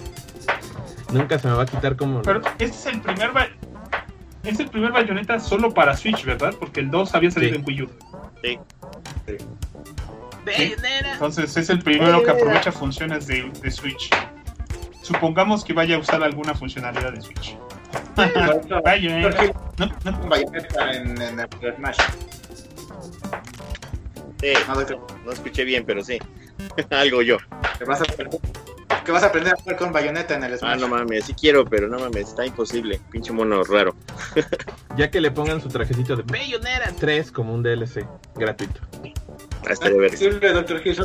Nunca 1.13 1.39
se 1.39 1.49
me 1.49 1.55
va 1.55 1.63
a 1.63 1.67
quitar 1.67 1.97
como. 1.97 2.23
Pero 2.23 2.41
este 2.59 2.65
es 2.65 2.87
el 2.87 3.01
primer 3.01 3.33
Ba- 3.33 3.49
es 4.45 4.61
el 4.61 4.69
primer 4.69 4.93
Bayonetta 4.93 5.39
solo 5.39 5.73
para 5.73 5.97
Switch, 5.97 6.25
¿verdad? 6.25 6.55
Porque 6.59 6.81
el 6.81 6.91
2 6.91 7.15
había 7.15 7.31
salido 7.31 7.53
Sí. 7.55 7.59
en 7.59 7.65
Wii 7.67 7.83
U. 7.83 7.91
Sí. 8.43 8.59
Bayonetta. 10.45 11.13
Entonces 11.13 11.57
es 11.57 11.71
el 11.71 11.81
primero 11.81 12.23
que 12.23 12.31
aprovecha 12.31 12.73
funciones 12.73 13.27
de, 13.27 13.51
de 13.63 13.71
Switch. 13.71 14.11
Supongamos 15.03 15.65
que 15.65 15.73
vaya 15.73 15.97
a 15.97 15.99
usar 15.99 16.23
alguna 16.23 16.55
funcionalidad 16.55 17.13
de 17.13 17.21
Switch. 17.21 17.57
Bayonetta. 18.85 19.53
No, 19.79 19.87
no, 20.05 20.29
Bayonetta 20.29 20.93
en, 20.93 21.21
en 21.21 21.41
el 21.41 21.49
Smash. 21.77 21.99
Sí, 24.41 24.53
No, 24.69 25.07
no 25.25 25.33
escuché 25.33 25.65
bien, 25.65 25.85
pero 25.85 26.03
sí. 26.03 26.19
Algo 26.91 27.23
yo. 27.23 27.37
que 27.79 27.85
vas 27.85 28.01
a 28.01 28.05
aprender, 28.05 28.41
que 29.11 29.15
vas 29.15 29.25
a 29.25 29.27
aprender 29.27 29.53
a 29.53 29.57
jugar 29.61 29.77
con 29.77 29.93
Bayonetta 29.93 30.37
en 30.37 30.45
el 30.45 30.55
Ah, 30.55 30.59
Smash. 30.59 30.81
no 30.81 30.87
mames, 30.89 31.25
sí 31.25 31.35
quiero, 31.35 31.65
pero 31.65 31.89
no 31.89 31.99
mames, 31.99 32.29
está 32.29 32.47
imposible. 32.47 33.01
Pinche 33.11 33.33
mono 33.33 33.65
raro. 33.65 33.97
Ya 34.97 35.09
que 35.11 35.21
le 35.21 35.31
pongan 35.31 35.61
su 35.63 35.69
trajecito 35.69 36.17
de 36.17 36.23
Bayonetta 36.25 36.93
3 36.99 37.31
como 37.33 37.55
un 37.55 37.63
DLC 37.63 38.05
gratuito. 38.35 38.81
Ah. 39.69 39.75
Sirve, 40.17 40.53
Doctor 40.53 40.81
Hill, 40.87 40.97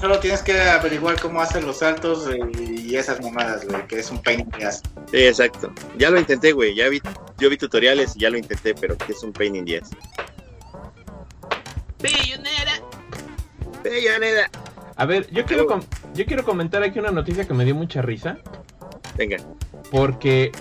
solo, 0.00 0.18
tienes 0.20 0.42
que 0.42 0.58
averiguar 0.60 1.20
cómo 1.20 1.40
hacen 1.40 1.66
los 1.66 1.78
saltos 1.78 2.28
y 2.58 2.96
esas 2.96 3.20
mamadas, 3.22 3.66
güey, 3.66 3.86
que 3.86 3.98
es 4.00 4.10
un 4.10 4.22
pain 4.22 4.40
in 4.40 4.50
the 4.50 4.64
ass. 4.66 4.82
Sí, 5.10 5.18
exacto. 5.26 5.72
Ya 5.98 6.10
lo 6.10 6.18
intenté, 6.18 6.52
güey. 6.52 6.74
Ya 6.74 6.88
vi, 6.88 7.00
yo 7.38 7.48
vi 7.50 7.56
tutoriales 7.58 8.16
y 8.16 8.20
ya 8.20 8.30
lo 8.30 8.38
intenté, 8.38 8.74
pero 8.74 8.96
que 8.98 9.12
es 9.12 9.22
un 9.22 9.32
pain 9.32 9.54
in 9.56 9.64
the 9.64 9.78
ass. 9.78 9.90
Bayonetta. 12.02 12.82
Bayonetta. 13.84 14.50
A 14.96 15.04
ver, 15.06 15.30
yo 15.30 15.44
quiero, 15.44 15.66
com- 15.66 15.82
yo 16.20 16.26
quiero 16.26 16.44
comentar 16.44 16.82
aquí 16.82 16.98
una 16.98 17.10
noticia 17.10 17.46
que 17.46 17.54
me 17.54 17.64
dio 17.64 17.74
mucha 17.74 18.02
risa. 18.02 18.36
Venga. 19.16 19.38
Porque 19.90 20.52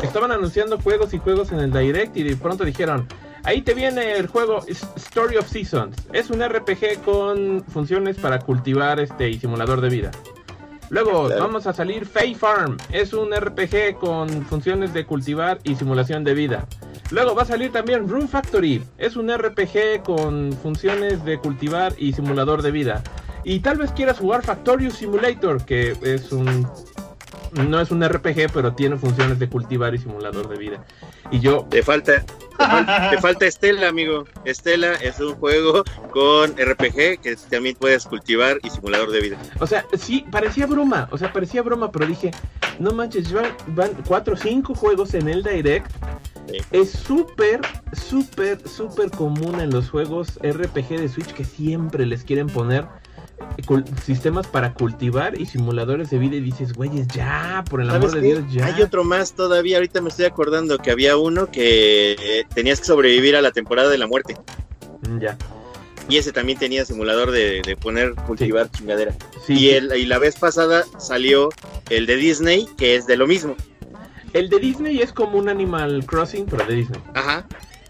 estaban 0.00 0.30
anunciando 0.30 0.78
juegos 0.78 1.12
y 1.12 1.18
juegos 1.18 1.50
en 1.50 1.58
el 1.58 1.72
Direct 1.72 2.16
y 2.16 2.22
de 2.22 2.36
pronto 2.36 2.62
dijeron, 2.64 3.08
ahí 3.42 3.62
te 3.62 3.74
viene 3.74 4.12
el 4.12 4.28
juego 4.28 4.64
Story 4.68 5.36
of 5.36 5.48
Seasons. 5.48 5.96
Es 6.12 6.30
un 6.30 6.40
RPG 6.40 7.02
con 7.04 7.64
funciones 7.64 8.16
para 8.16 8.38
cultivar 8.38 9.00
este 9.00 9.28
y 9.28 9.40
simulador 9.40 9.80
de 9.80 9.88
vida. 9.88 10.12
Luego 10.88 11.26
Claro. 11.26 11.42
vamos 11.42 11.66
a 11.66 11.72
salir 11.72 12.06
Fay 12.06 12.36
Farm. 12.36 12.76
Es 12.92 13.12
un 13.12 13.34
RPG 13.34 13.98
con 13.98 14.46
funciones 14.46 14.94
de 14.94 15.04
cultivar 15.04 15.58
y 15.64 15.74
simulación 15.74 16.22
de 16.22 16.34
vida. 16.34 16.64
Luego 17.10 17.34
va 17.34 17.42
a 17.42 17.46
salir 17.46 17.72
también 17.72 18.08
Room 18.08 18.28
Factory. 18.28 18.84
Es 18.98 19.16
un 19.16 19.36
RPG 19.36 20.04
con 20.04 20.52
funciones 20.62 21.24
de 21.24 21.38
cultivar 21.38 21.92
y 21.98 22.12
simulador 22.12 22.62
de 22.62 22.70
vida. 22.70 23.02
Y 23.44 23.60
tal 23.60 23.78
vez 23.78 23.90
quieras 23.92 24.18
jugar 24.18 24.42
Factorious 24.42 24.94
Simulator, 24.94 25.64
que 25.64 25.96
es 26.02 26.32
un 26.32 26.66
no 27.66 27.80
es 27.80 27.90
un 27.90 28.06
RPG, 28.06 28.52
pero 28.52 28.74
tiene 28.74 28.98
funciones 28.98 29.38
de 29.38 29.48
cultivar 29.48 29.94
y 29.94 29.98
simulador 29.98 30.48
de 30.50 30.58
vida. 30.58 30.84
Y 31.30 31.40
yo, 31.40 31.66
Te 31.70 31.82
falta, 31.82 32.20
te 32.26 32.64
fal- 32.64 33.10
te 33.10 33.18
falta 33.22 33.46
Estela, 33.46 33.88
amigo. 33.88 34.24
Estela 34.44 34.92
es 34.96 35.18
un 35.18 35.34
juego 35.36 35.82
con 36.10 36.50
RPG 36.58 37.20
que 37.22 37.36
también 37.48 37.74
puedes 37.80 38.04
cultivar 38.04 38.58
y 38.62 38.68
simulador 38.68 39.10
de 39.12 39.20
vida. 39.20 39.38
o 39.60 39.66
sea, 39.66 39.86
sí, 39.98 40.26
parecía 40.30 40.66
broma, 40.66 41.08
o 41.10 41.16
sea, 41.16 41.32
parecía 41.32 41.62
broma, 41.62 41.90
pero 41.90 42.04
dije, 42.06 42.32
no 42.78 42.92
manches, 42.92 43.32
van, 43.32 43.46
van 43.68 43.92
cuatro 44.06 44.34
o 44.34 44.36
cinco 44.36 44.74
juegos 44.74 45.14
en 45.14 45.28
el 45.28 45.42
Direct. 45.42 45.90
Sí. 46.50 46.58
Es 46.70 46.90
súper, 46.90 47.60
súper, 47.94 48.58
súper 48.68 49.10
común 49.10 49.58
en 49.60 49.70
los 49.70 49.88
juegos 49.88 50.38
RPG 50.42 50.88
de 51.00 51.08
Switch 51.08 51.32
que 51.32 51.44
siempre 51.44 52.04
les 52.04 52.24
quieren 52.24 52.46
poner 52.48 52.86
sistemas 54.04 54.46
para 54.46 54.74
cultivar 54.74 55.40
y 55.40 55.46
simuladores 55.46 56.10
de 56.10 56.18
vida 56.18 56.36
y 56.36 56.40
dices, 56.40 56.72
güeyes, 56.72 57.06
ya, 57.08 57.64
por 57.68 57.80
el 57.80 57.90
amor 57.90 58.10
¿Sabes 58.10 58.22
de? 58.22 58.28
Dios, 58.40 58.44
ya. 58.52 58.66
Hay 58.66 58.82
otro 58.82 59.04
más 59.04 59.32
todavía. 59.32 59.76
Ahorita 59.76 60.00
me 60.00 60.08
estoy 60.08 60.24
acordando 60.26 60.78
que 60.78 60.90
había 60.90 61.16
uno 61.16 61.50
que 61.50 62.12
eh, 62.12 62.44
tenías 62.54 62.80
que 62.80 62.86
sobrevivir 62.86 63.36
a 63.36 63.42
la 63.42 63.52
temporada 63.52 63.88
de 63.88 63.98
la 63.98 64.06
muerte. 64.06 64.36
Mm, 65.08 65.18
Ya. 65.20 65.36
Y 66.10 66.16
ese 66.16 66.32
también 66.32 66.58
tenía 66.58 66.86
simulador 66.86 67.30
de, 67.32 67.60
de 67.60 67.76
poner 67.76 68.14
cultivar 68.14 68.70
chingadera. 68.70 69.12
Sí, 69.46 69.58
y, 69.58 69.70
el, 69.72 69.94
y 69.94 70.06
la 70.06 70.18
vez 70.18 70.36
pasada 70.36 70.84
salió 70.98 71.50
el 71.90 72.06
de 72.06 72.16
Disney, 72.16 72.66
que 72.78 72.96
es 72.96 73.06
de 73.06 73.18
lo 73.18 73.26
mismo. 73.26 73.56
El 74.32 74.48
de 74.48 74.58
Disney 74.58 75.02
es 75.02 75.12
como 75.12 75.36
un 75.36 75.50
Animal 75.50 76.06
Crossing, 76.06 76.46
pero 76.46 76.64
de 76.64 76.76
Disney. 76.76 77.00
Ajá. 77.12 77.46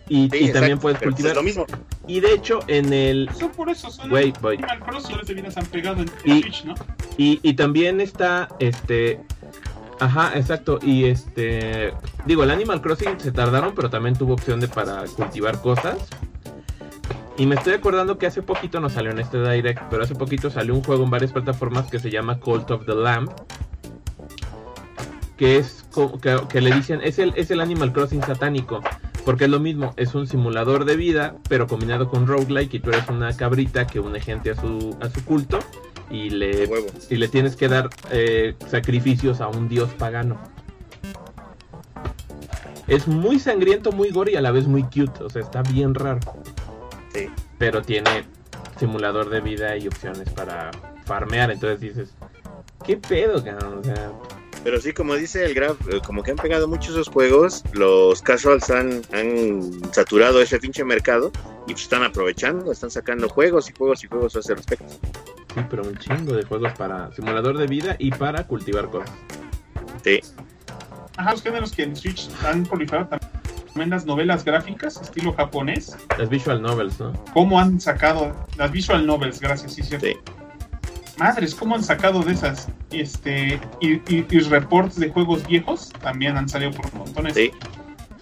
Y, 0.09 0.29
sí, 0.31 0.39
y 0.47 0.53
también 0.53 0.79
puedes 0.79 0.99
pues 0.99 1.11
cultivar. 1.11 1.31
es 1.33 1.37
lo 1.37 1.43
mismo. 1.43 1.67
Y 2.07 2.21
de 2.21 2.33
hecho, 2.33 2.61
en 2.67 2.93
el. 2.93 3.29
Son 3.39 3.51
por 3.51 3.69
eso, 3.69 3.91
son 3.91 4.11
Wait, 4.11 4.39
de 4.39 5.35
vida 5.35 5.51
se 5.51 5.61
han 5.61 5.67
pegado 5.67 6.03
en, 6.03 6.11
Y- 6.25 6.43
Switch, 6.43 6.65
¿no? 6.65 6.75
Y, 7.17 7.41
y 7.43 7.55
también 7.55 8.01
está 8.01 8.49
este. 8.59 9.21
Ajá, 10.01 10.33
exacto. 10.37 10.79
Y 10.83 11.05
este. 11.07 11.93
Digo, 12.25 12.45
el 12.45 12.51
Animal 12.51 12.81
Crossing 12.81 13.19
se 13.21 13.33
tardaron, 13.33 13.75
pero 13.75 13.91
también 13.91 14.17
tuvo 14.17 14.35
opción 14.35 14.61
de 14.61 14.69
para 14.69 15.05
cultivar 15.05 15.61
cosas. 15.61 15.97
Y 17.37 17.47
me 17.47 17.55
estoy 17.55 17.75
acordando 17.75 18.19
que 18.19 18.27
hace 18.27 18.43
poquito 18.43 18.81
no 18.81 18.89
salió 18.89 19.11
en 19.13 19.21
este 19.21 19.39
direct, 19.39 19.83
pero 19.91 20.03
hace 20.03 20.15
poquito 20.15 20.51
salió 20.51 20.75
un 20.75 20.83
juego 20.83 21.05
en 21.05 21.11
varias 21.11 21.33
plataformas 21.33 21.89
que 21.91 21.99
se 22.01 22.11
llama 22.11 22.41
Cult 22.41 22.71
of 22.71 22.85
the 22.87 22.95
Lamb. 22.95 23.31
Que 25.37 25.59
es 25.59 25.85
co- 25.93 26.19
que, 26.19 26.37
que 26.49 26.61
le 26.61 26.75
dicen, 26.75 27.01
es 27.03 27.19
el, 27.21 27.33
es 27.37 27.51
el 27.53 27.61
Animal 27.61 27.93
Crossing 27.93 28.23
satánico. 28.23 28.81
Porque 29.29 29.45
es 29.45 29.51
lo 29.51 29.61
mismo, 29.61 29.93
es 29.99 30.15
un 30.15 30.27
simulador 30.27 30.87
de 30.87 30.97
vida, 30.97 31.37
pero 31.51 31.67
combinado 31.67 32.09
con 32.09 32.27
roguelike 32.27 32.73
y 32.73 32.81
tú 32.81 32.89
eres 32.89 33.07
una 33.11 33.37
cabrita 33.37 33.87
que 33.87 34.01
une 34.01 34.21
gente 34.21 34.53
a 34.53 34.55
su, 34.55 34.97
a 35.03 35.11
su 35.11 35.23
culto 35.23 35.59
y 36.09 36.31
le 36.31 36.67
y 37.11 37.17
le 37.17 37.29
tienes 37.29 37.55
que 37.55 37.69
dar 37.69 37.91
eh, 38.11 38.57
sacrificios 38.69 39.43
a 39.43 39.49
un 39.49 39.69
dios 39.69 39.91
pagano. 39.99 40.39
Es 42.87 43.07
muy 43.07 43.39
sangriento, 43.39 43.93
muy 43.93 44.09
gore 44.13 44.33
y 44.33 44.37
a 44.37 44.41
la 44.41 44.51
vez 44.51 44.67
muy 44.67 44.85
cute, 44.85 45.23
o 45.23 45.29
sea, 45.29 45.43
está 45.43 45.61
bien 45.61 45.95
raro. 45.95 46.21
Sí. 47.13 47.29
Pero 47.59 47.83
tiene 47.83 48.25
simulador 48.79 49.29
de 49.29 49.43
vida 49.43 49.77
y 49.77 49.89
opciones 49.89 50.31
para 50.31 50.71
farmear, 51.05 51.51
entonces 51.51 51.81
dices, 51.81 52.15
¿qué 52.83 52.97
pedo, 52.97 53.45
cabrón? 53.45 53.81
O 53.81 53.85
sea, 53.85 54.11
Pero 54.65 54.81
sí, 54.81 54.93
como 54.93 55.15
dice 55.15 55.45
el 55.45 55.55
Graf, 55.55 55.77
eh, 55.89 56.01
como 56.05 56.23
que 56.23 56.33
han 56.33 56.37
pegado 56.37 56.69
muchos 56.69 56.91
esos 56.91 57.09
juegos, 57.09 57.63
los 57.73 58.21
casuals 58.23 58.69
han, 58.71 59.03
han 59.13 59.71
saturado 59.95 60.41
ese 60.43 60.59
pinche 60.59 60.85
mercado 60.85 61.31
y 61.67 61.73
pues 61.73 61.83
están 61.83 62.03
aprovechando, 62.03 62.73
están 62.73 62.91
sacando 62.91 63.29
juegos 63.29 63.71
y 63.71 63.73
juegos 63.73 64.03
y 64.05 64.09
juegos 64.09 64.37
a 64.37 64.41
ese 64.41 64.55
respecto. 64.55 64.87
sí, 65.55 65.61
pero 65.71 65.83
un 65.85 65.97
chingo 65.99 66.33
de 66.35 66.43
juegos 66.43 66.73
para 66.77 67.11
simulador 67.13 67.57
de 67.57 67.67
vida 67.67 67.97
y 67.99 68.11
para 68.11 68.47
cultivar 68.47 68.91
cosas. 68.91 69.11
Sí, 70.05 70.21
Ajá, 71.17 71.33
los 71.33 71.43
géneros 71.43 71.73
que 71.73 71.83
en 71.83 71.97
Switch 71.97 72.29
han 72.47 72.65
proliferado 72.65 73.09
también. 73.09 73.31
tremendas 73.73 74.07
novelas 74.07 74.45
gráficas, 74.45 75.01
estilo 75.03 75.33
japonés. 75.33 75.97
Las 76.17 76.29
visual 76.29 76.63
novels, 76.63 77.01
¿no? 77.01 77.13
¿Cómo 77.33 77.59
han 77.59 77.81
sacado 77.81 78.37
las 78.57 78.71
visual 78.71 79.05
novels? 79.05 79.41
Gracias, 79.41 79.73
sí, 79.75 79.83
cierto. 79.83 80.07
Sí. 80.07 80.17
Madres, 81.19 81.55
¿cómo 81.55 81.75
han 81.75 81.83
sacado 81.83 82.23
de 82.23 82.33
esas? 82.33 82.69
Este, 82.91 83.61
y, 83.81 83.95
y, 83.95 84.27
y 84.31 84.39
reports 84.41 84.97
de 84.97 85.11
juegos 85.11 85.47
viejos 85.47 85.91
también 86.01 86.37
han 86.37 86.49
salido 86.49 86.71
por 86.71 86.93
montones. 86.95 87.35
Sí. 87.35 87.51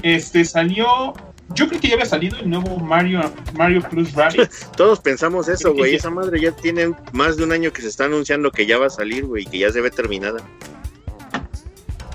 Este, 0.02 0.44
salió. 0.44 1.14
Yo 1.55 1.68
creo 1.68 1.81
que 1.81 1.89
ya 1.89 1.94
había 1.94 2.06
salido 2.06 2.39
el 2.39 2.51
nuevo 2.51 2.78
Mario, 2.78 3.32
Mario 3.56 3.81
Plus 3.82 4.12
Rabbids. 4.14 4.70
Todos 4.77 4.98
pensamos 4.98 5.47
eso, 5.48 5.74
güey. 5.74 5.94
Esa 5.94 6.10
madre 6.10 6.40
ya 6.40 6.51
tiene 6.52 6.93
más 7.12 7.36
de 7.36 7.44
un 7.44 7.52
año 7.52 7.73
que 7.73 7.82
se 7.82 7.89
está 7.89 8.06
anunciando 8.06 8.51
que 8.51 8.66
ya 8.66 8.78
va 8.78 8.86
a 8.86 8.90
salir, 8.90 9.27
güey, 9.27 9.44
que 9.44 9.59
ya 9.59 9.70
se 9.70 9.81
ve 9.81 9.90
terminada. 9.90 10.39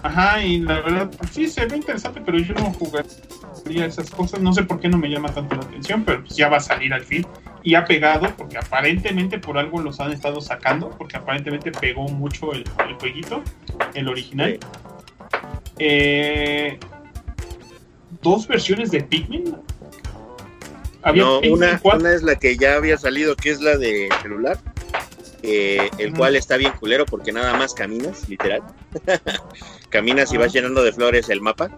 Ajá, 0.03 0.43
y 0.43 0.59
la 0.59 0.81
verdad, 0.81 1.11
pues 1.17 1.31
sí, 1.31 1.47
se 1.47 1.65
ve 1.65 1.77
interesante, 1.77 2.21
pero 2.25 2.39
yo 2.39 2.53
no 2.55 2.73
esas 3.65 4.09
cosas. 4.09 4.39
No 4.41 4.53
sé 4.53 4.63
por 4.63 4.79
qué 4.79 4.89
no 4.89 4.97
me 4.97 5.09
llama 5.09 5.33
tanto 5.33 5.55
la 5.55 5.61
atención, 5.61 6.03
pero 6.03 6.21
pues 6.21 6.35
ya 6.35 6.49
va 6.49 6.57
a 6.57 6.61
salir 6.61 6.93
al 6.93 7.03
fin. 7.03 7.25
Y 7.63 7.75
ha 7.75 7.85
pegado, 7.85 8.27
porque 8.35 8.57
aparentemente 8.57 9.37
por 9.37 9.57
algo 9.57 9.81
los 9.81 9.99
han 9.99 10.11
estado 10.11 10.41
sacando, 10.41 10.89
porque 10.91 11.17
aparentemente 11.17 11.71
pegó 11.71 12.07
mucho 12.07 12.53
el, 12.53 12.63
el 12.87 12.95
jueguito, 12.95 13.43
el 13.93 14.07
original. 14.07 14.59
Eh, 15.77 16.77
dos 18.21 18.47
versiones 18.47 18.91
de 18.91 19.01
Pikmin. 19.01 19.55
Había 21.03 21.23
No, 21.23 21.41
Pikmin 21.41 21.57
una, 21.57 21.79
4. 21.79 21.99
una 21.99 22.13
es 22.13 22.23
la 22.23 22.35
que 22.35 22.57
ya 22.57 22.75
había 22.75 22.97
salido, 22.97 23.35
que 23.35 23.51
es 23.51 23.61
la 23.61 23.77
de 23.77 24.09
celular, 24.21 24.57
eh, 25.43 25.89
el 25.97 26.13
cual 26.13 26.35
está 26.35 26.57
bien 26.57 26.71
culero 26.79 27.05
porque 27.05 27.31
nada 27.31 27.55
más 27.55 27.73
caminas, 27.73 28.29
literal. 28.29 28.61
caminas 29.89 30.31
y 30.33 30.37
vas 30.37 30.53
llenando 30.53 30.83
de 30.83 30.93
flores 30.93 31.29
el 31.29 31.41
mapa. 31.41 31.69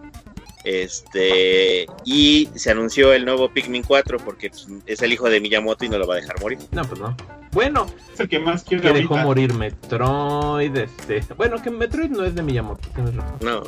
Este, 0.64 1.86
y 2.06 2.50
se 2.56 2.72
anunció 2.72 3.14
el 3.14 3.26
nuevo 3.26 3.50
Pikmin 3.50 3.84
4 3.84 4.18
porque 4.20 4.52
es 4.86 5.02
el 5.02 5.12
hijo 5.12 5.30
de 5.30 5.42
Miyamoto 5.42 5.84
y 5.86 5.90
no 5.90 5.98
lo 5.98 6.08
va 6.08 6.16
a 6.16 6.18
dejar 6.18 6.40
morir. 6.40 6.60
No, 6.72 6.84
pues 6.84 7.00
no. 7.00 7.16
Bueno, 7.52 7.86
Es 8.14 8.20
el 8.20 8.30
que 8.30 8.40
más 8.40 8.64
quiere 8.64 8.82
que 8.82 8.94
dejó 8.94 9.18
morir 9.18 9.54
Metroid, 9.54 10.76
este... 10.76 11.22
Bueno, 11.36 11.62
que 11.62 11.70
Metroid 11.70 12.10
no 12.10 12.26
es 12.26 12.34
de 12.34 12.42
Miyamoto, 12.42 12.90
tienes 12.96 13.16
razón. 13.16 13.38
No, 13.42 13.64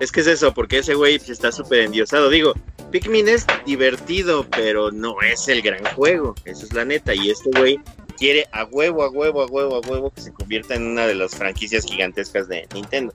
es 0.00 0.10
que 0.10 0.20
es 0.20 0.26
eso, 0.26 0.54
porque 0.54 0.78
ese 0.78 0.94
güey 0.94 1.16
está 1.16 1.52
súper 1.52 1.80
endiosado. 1.80 2.30
Digo, 2.30 2.54
Pikmin 2.90 3.28
es 3.28 3.46
divertido, 3.66 4.46
pero 4.50 4.90
no 4.90 5.20
es 5.20 5.46
el 5.48 5.60
gran 5.60 5.84
juego, 5.94 6.34
esa 6.46 6.64
es 6.64 6.72
la 6.72 6.86
neta. 6.86 7.14
Y 7.14 7.30
este 7.30 7.50
güey 7.50 7.78
quiere 8.16 8.46
a 8.52 8.64
huevo, 8.64 9.02
a 9.02 9.10
huevo, 9.10 9.42
a 9.42 9.46
huevo, 9.46 9.76
a 9.76 9.80
huevo 9.88 10.10
que 10.10 10.22
se 10.22 10.32
convierta 10.32 10.74
en 10.74 10.86
una 10.86 11.06
de 11.06 11.14
las 11.14 11.36
franquicias 11.36 11.84
gigantescas 11.84 12.48
de 12.48 12.66
Nintendo. 12.72 13.12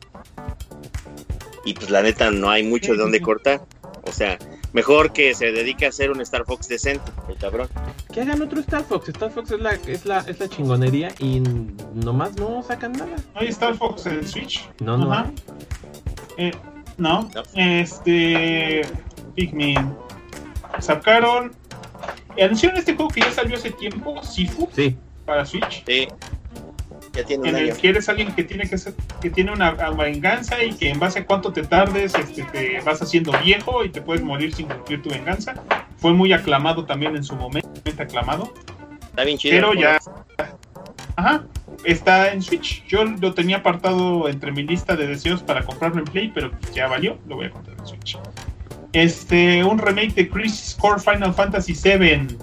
Y 1.65 1.73
pues 1.73 1.89
la 1.89 2.01
neta 2.01 2.31
no 2.31 2.49
hay 2.49 2.63
mucho 2.63 2.93
de 2.93 2.99
dónde 2.99 3.19
cortar. 3.19 3.61
O 4.03 4.11
sea, 4.11 4.37
mejor 4.71 5.11
que 5.13 5.33
se 5.33 5.51
dedique 5.51 5.85
a 5.85 5.89
hacer 5.89 6.11
un 6.11 6.21
Star 6.21 6.45
Fox 6.45 6.67
decente, 6.67 7.11
el 7.27 7.37
cabrón. 7.37 7.67
Que 8.13 8.21
hagan 8.21 8.41
otro 8.41 8.59
Star 8.59 8.83
Fox. 8.83 9.09
Star 9.09 9.31
Fox 9.31 9.51
es 9.51 9.59
la, 9.59 9.73
es 9.73 10.05
la, 10.05 10.19
es 10.19 10.39
la 10.39 10.47
chingonería 10.47 11.09
y 11.19 11.39
nomás 11.95 12.35
no 12.37 12.61
sacan 12.61 12.91
nada. 12.93 13.15
¿No 13.33 13.41
hay 13.41 13.47
Star 13.47 13.75
Fox 13.75 14.05
en 14.05 14.25
Switch? 14.27 14.69
No, 14.79 14.95
no 14.97 15.11
Ajá. 15.11 15.31
hay. 16.37 16.49
Eh, 16.49 16.51
no. 16.97 17.29
No. 17.33 17.43
Este. 17.55 18.81
Pikmin. 19.35 19.95
Sacaron. 20.79 21.51
Anunciaron 22.39 22.77
este 22.77 22.95
juego 22.95 23.09
que 23.09 23.21
ya 23.21 23.31
salió 23.31 23.55
hace 23.55 23.71
tiempo, 23.71 24.21
Sifu, 24.21 24.69
Sí, 24.75 24.95
para 25.25 25.45
Switch. 25.45 25.83
Sí, 25.85 26.07
ya 27.15 27.23
tiene 27.23 27.49
En 27.49 27.55
el 27.55 27.69
año. 27.71 27.79
que 27.81 27.89
eres 27.89 28.09
alguien 28.09 28.33
que 28.33 28.43
tiene 28.43 28.67
que 28.69 28.77
ser, 28.77 28.93
que 29.21 29.29
tiene 29.29 29.51
una 29.51 29.67
a- 29.69 29.91
venganza 29.91 30.63
y 30.63 30.73
que 30.73 30.89
en 30.89 30.99
base 30.99 31.19
a 31.19 31.25
cuánto 31.25 31.51
te 31.53 31.63
tardes, 31.63 32.13
este, 32.15 32.43
te 32.43 32.81
vas 32.81 33.01
haciendo 33.01 33.31
viejo 33.43 33.83
y 33.85 33.89
te 33.89 34.01
puedes 34.01 34.23
morir 34.23 34.53
sin 34.53 34.67
cumplir 34.67 35.01
tu 35.01 35.09
venganza. 35.09 35.55
Fue 35.97 36.13
muy 36.13 36.33
aclamado 36.33 36.85
también 36.85 37.15
en 37.15 37.23
su 37.23 37.35
momento, 37.35 37.69
aclamado. 37.97 38.53
Está 39.09 39.23
bien 39.23 39.37
chido. 39.37 39.55
Pero 39.55 39.73
ya. 39.73 39.97
Ajá. 41.15 41.43
Está 41.85 42.31
en 42.33 42.41
Switch. 42.41 42.83
Yo 42.87 43.03
lo 43.05 43.33
tenía 43.33 43.57
apartado 43.57 44.27
entre 44.27 44.51
mi 44.51 44.63
lista 44.63 44.95
de 44.95 45.07
deseos 45.07 45.41
para 45.43 45.63
comprarlo 45.63 45.99
en 45.99 46.05
Play, 46.05 46.31
pero 46.33 46.51
ya 46.73 46.87
valió. 46.87 47.17
Lo 47.27 47.35
voy 47.37 47.45
a 47.45 47.51
comprar 47.51 47.77
en 47.79 47.85
Switch. 47.87 48.17
Este, 48.93 49.63
un 49.63 49.77
remake 49.77 50.13
de 50.13 50.29
Crisis 50.29 50.75
Core 50.79 50.99
Final 50.99 51.33
Fantasy 51.33 51.73
VII. 51.73 52.37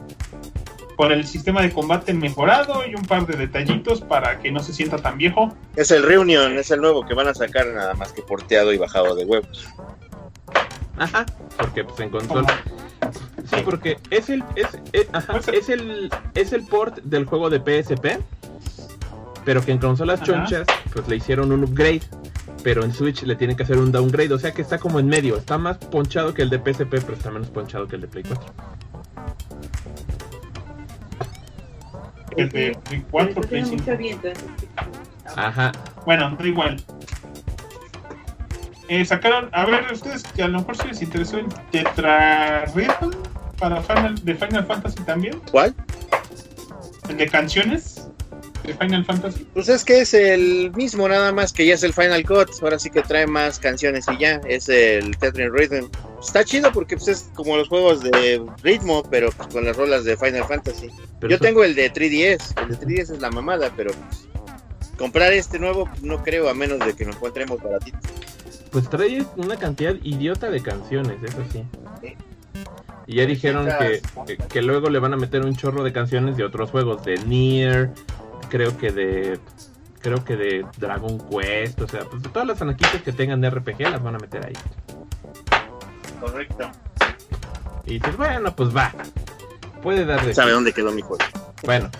Con 1.03 1.11
el 1.11 1.27
sistema 1.27 1.63
de 1.63 1.73
combate 1.73 2.15
mejorado 2.15 2.87
y 2.87 2.95
un 2.95 3.03
par 3.03 3.27
de 3.27 3.37
detallitos 3.37 4.01
para 4.03 4.39
que 4.39 4.53
no 4.53 4.61
se 4.61 4.73
sienta 4.73 4.99
tan 4.99 5.19
viejo. 5.19 5.53
Es 5.75 5.91
el 5.91 6.05
Reunion, 6.05 6.57
es 6.57 6.71
el 6.71 6.81
nuevo 6.81 7.05
que 7.05 7.13
van 7.13 7.27
a 7.27 7.35
sacar 7.35 7.67
nada 7.67 7.93
más 7.95 8.13
que 8.13 8.23
porteado 8.23 8.73
y 8.73 8.79
bajado 8.79 9.17
de 9.17 9.25
huevos. 9.25 9.67
ajá. 10.97 11.27
Porque 11.59 11.83
pues 11.83 11.99
en 11.99 12.09
control. 12.11 12.47
Sí, 13.51 13.57
porque 13.65 13.97
es 14.11 14.31
el 14.31 14.45
es, 14.55 14.69
es- 14.93 15.09
ajá, 15.13 15.33
Pues, 15.33 15.49
es 15.49 15.69
el 15.71 16.09
es 16.37 16.53
el 16.53 16.65
port 16.67 16.99
del 17.03 17.25
juego 17.25 17.51
de 17.51 17.59
PSP, 17.59 18.21
pero 19.45 19.61
que 19.65 19.73
en 19.73 19.79
consolas 19.79 20.23
Ajá. 20.23 20.27
chonchas 20.27 20.67
pues 20.93 21.09
le 21.09 21.17
hicieron 21.17 21.51
un 21.51 21.65
upgrade, 21.65 22.03
pero 22.63 22.85
en 22.85 22.95
Switch 22.95 23.25
le 23.25 23.35
tienen 23.35 23.57
que 23.57 23.65
hacer 23.65 23.79
un 23.79 23.91
downgrade, 23.91 24.33
o 24.35 24.39
sea 24.39 24.53
que 24.53 24.63
está 24.63 24.79
como 24.79 25.01
en 25.01 25.09
medio, 25.09 25.37
está 25.37 25.59
más 25.59 25.79
ponchado 25.79 26.33
que 26.33 26.43
el 26.43 26.49
de 26.51 26.59
PSP, 26.61 26.91
pero 27.01 27.15
está 27.15 27.33
menos 27.33 27.49
ponchado 27.51 27.89
que 27.89 27.97
el 27.97 28.03
de 28.03 28.07
Play 28.07 28.23
4. 28.23 28.47
El 32.37 32.49
de 32.51 32.79
Play 32.85 33.05
4, 33.11 33.35
Por 33.35 33.45
eso 33.45 33.49
Play 33.51 33.63
tiene 33.63 33.79
5. 33.79 33.83
mucho 33.91 33.97
viento. 33.99 34.29
entonces, 34.29 34.69
Ajá. 35.37 35.73
Bueno, 36.05 36.37
da 36.39 36.47
igual. 36.47 36.83
Eh, 38.89 39.05
sacaron, 39.05 39.49
a 39.53 39.65
ver, 39.65 39.91
ustedes 39.93 40.23
que 40.25 40.43
a 40.43 40.49
lo 40.49 40.59
mejor 40.59 40.77
si 40.77 40.89
les 40.89 41.03
interesó 41.03 41.39
el 41.39 41.47
Tetra 41.71 42.65
Rhythm 42.75 43.11
para 43.59 43.81
Final, 43.81 44.23
de 44.25 44.35
Final 44.35 44.67
Fantasy 44.67 45.03
también, 45.05 45.41
¿Cuál? 45.51 45.75
el 47.09 47.17
de 47.17 47.29
canciones 47.29 48.09
de 48.65 48.75
Final 48.75 49.05
Fantasy. 49.05 49.47
Pues 49.55 49.69
es 49.69 49.85
que 49.85 50.01
es 50.01 50.15
el 50.15 50.73
mismo, 50.75 51.09
nada 51.09 51.33
más 51.33 51.53
que 51.53 51.67
ya 51.67 51.75
es 51.75 51.83
el 51.83 51.93
Final 51.93 52.25
Cut. 52.25 52.51
Ahora 52.63 52.79
sí 52.79 52.91
que 52.91 53.03
trae 53.03 53.27
más 53.27 53.59
canciones 53.59 54.07
y 54.13 54.19
ya. 54.19 54.41
Es 54.49 54.69
el 54.69 55.17
Tetris 55.19 55.51
Rhythm. 55.51 55.89
Está 56.21 56.45
chido 56.45 56.71
porque 56.73 56.97
pues, 56.97 57.09
es 57.09 57.31
como 57.35 57.57
los 57.57 57.69
juegos 57.69 58.03
de 58.03 58.43
ritmo, 58.63 59.03
pero 59.11 59.31
pues, 59.37 59.49
con 59.49 59.65
las 59.65 59.77
rolas 59.77 60.05
de 60.05 60.17
Final 60.17 60.45
Fantasy. 60.45 60.89
Pero 61.21 61.31
Yo 61.31 61.37
eso- 61.37 61.45
tengo 61.45 61.65
el 61.65 61.75
de 61.75 61.91
3DS. 61.93 62.55
El 62.63 62.69
de 62.69 62.77
3DS 62.77 63.11
es 63.15 63.21
la 63.21 63.31
mamada, 63.31 63.73
pero 63.77 63.93
pues, 63.93 64.29
comprar 64.97 65.33
este 65.33 65.59
nuevo 65.59 65.89
no 66.03 66.23
creo, 66.23 66.49
a 66.49 66.55
menos 66.55 66.79
de 66.81 66.95
que 66.95 67.05
lo 67.05 67.13
encontremos 67.13 67.61
baratito. 67.63 67.99
Pues 68.71 68.89
trae 68.89 69.25
una 69.37 69.57
cantidad 69.57 69.95
idiota 70.03 70.49
de 70.51 70.63
canciones, 70.63 71.17
eso 71.23 71.39
sí. 71.53 71.65
Sí. 72.01 72.17
Y 73.07 73.17
ya 73.17 73.27
dijeron 73.27 73.69
que, 73.79 74.01
que, 74.27 74.37
que 74.37 74.63
luego 74.63 74.89
le 74.89 74.99
van 75.01 75.13
a 75.13 75.17
meter 75.17 75.45
un 75.45 75.55
chorro 75.57 75.83
de 75.83 75.93
canciones 75.93 76.37
de 76.37 76.45
otros 76.45 76.71
juegos, 76.71 77.05
de 77.05 77.17
Nier, 77.27 77.91
creo 78.53 78.77
que 78.77 78.93
de 78.93 79.41
creo 80.01 80.23
que 80.27 80.37
de 80.37 80.67
Dragon 80.77 81.19
Quest, 81.31 81.81
o 81.81 81.89
sea, 81.89 82.05
pues 82.05 82.23
de 82.23 82.29
todas 82.29 82.47
las 82.47 82.59
franquicias 82.59 83.03
que 83.03 83.11
tengan 83.11 83.41
de 83.41 83.49
RPG 83.49 83.81
las 83.81 84.03
van 84.03 84.17
a 84.17 84.19
meter 84.19 84.45
ahí. 84.45 84.53
Correcto. 86.21 86.71
Y 87.87 87.95
dices, 87.95 88.15
bueno, 88.19 88.55
pues 88.55 88.77
va. 88.77 88.93
Puede 89.83 90.05
darle. 90.05 90.35
¿Sabe 90.35 90.53
dónde 90.53 90.75
quedó 90.75 90.93
mi 90.93 91.01
juego? 91.01 91.25
Bueno, 91.65 91.91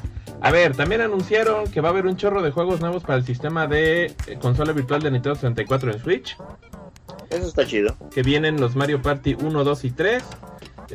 a 0.43 0.51
ver, 0.51 0.77
también 0.77 1.01
anunciaron 1.01 1.71
que 1.71 1.81
va 1.81 1.89
a 1.89 1.93
haber 1.93 2.07
un 2.07 2.19
chorro 2.19 2.43
de 2.43 2.51
juegos 2.51 2.81
nuevos 2.81 3.03
para 3.03 3.17
el 3.17 3.25
sistema 3.25 3.67
de 3.67 4.15
eh, 4.27 4.39
consola 4.39 4.73
virtual 4.73 5.01
de 5.01 5.11
Nintendo 5.11 5.37
64 5.37 5.93
en 5.93 6.01
Switch. 6.01 6.37
Eso 7.31 7.47
está 7.47 7.65
chido. 7.65 7.97
que 8.13 8.23
vienen 8.23 8.61
los 8.61 8.77
Mario 8.77 9.01
Party 9.01 9.37
1, 9.41 9.65
2 9.65 9.85
y 9.85 9.91
3, 9.91 10.23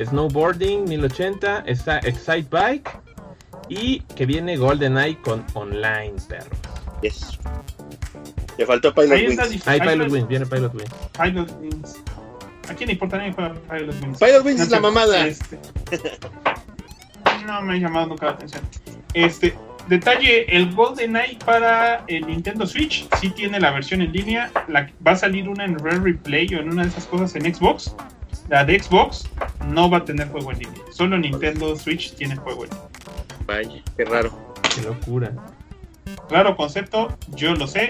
Snowboarding 0.04 0.84
1080, 0.84 1.64
está 1.66 1.98
Excite 1.98 2.46
Bike 2.48 3.07
y 3.68 4.00
que 4.16 4.26
viene 4.26 4.56
GoldenEye 4.56 5.18
con 5.22 5.44
online, 5.54 6.14
perros. 6.28 6.48
Yes. 7.02 7.38
Le 8.56 8.66
faltó 8.66 8.92
Pilot 8.94 9.12
Ahí 9.12 9.24
está 9.26 9.44
Wings. 9.44 9.66
Hay 9.68 9.80
ahí 9.80 9.88
Pilot 9.88 10.02
está- 10.06 10.14
Wings, 10.14 10.28
viene 10.28 10.46
Pilot 10.46 10.74
Wings. 10.74 10.90
Pilot 11.22 11.60
Wings. 11.60 11.96
¿A 12.68 12.74
quién 12.74 12.86
le 12.88 12.92
importa 12.94 13.18
ni 13.18 13.32
juega 13.32 13.54
Pilot 13.54 14.02
Wings? 14.02 14.18
Pilot 14.18 14.44
Wings 14.44 14.58
No 14.58 14.64
es 14.64 14.70
la 14.70 14.80
mamada. 14.80 15.26
este, 15.26 15.58
no 17.46 17.62
me 17.62 17.74
ha 17.74 17.76
llamado 17.78 18.06
nunca 18.08 18.26
la 18.26 18.32
atención. 18.32 18.62
Este, 19.14 19.54
detalle, 19.88 20.54
el 20.54 20.74
GoldenEye 20.74 21.38
para 21.44 22.04
el 22.08 22.26
Nintendo 22.26 22.66
Switch 22.66 23.08
sí 23.20 23.30
tiene 23.30 23.58
la 23.60 23.70
versión 23.70 24.02
en 24.02 24.12
línea. 24.12 24.50
La, 24.68 24.90
va 25.06 25.12
a 25.12 25.16
salir 25.16 25.48
una 25.48 25.64
en 25.64 25.78
Rare 25.78 26.00
Replay 26.00 26.54
o 26.54 26.60
en 26.60 26.70
una 26.72 26.82
de 26.82 26.88
esas 26.88 27.06
cosas 27.06 27.34
en 27.36 27.54
Xbox. 27.54 27.94
La 28.48 28.64
de 28.64 28.80
Xbox 28.82 29.28
no 29.66 29.88
va 29.88 29.98
a 29.98 30.04
tener 30.04 30.28
juego 30.28 30.52
en 30.52 30.58
línea. 30.58 30.80
Solo 30.92 31.16
Nintendo 31.18 31.76
Switch 31.76 32.14
tiene 32.14 32.36
juego 32.36 32.64
en 32.64 32.70
línea. 32.70 32.84
Vaya, 33.48 33.82
qué 33.96 34.04
raro. 34.04 34.30
Qué 34.74 34.82
locura. 34.82 35.32
Raro 36.30 36.54
concepto, 36.56 37.16
yo 37.28 37.54
lo 37.54 37.66
sé, 37.66 37.88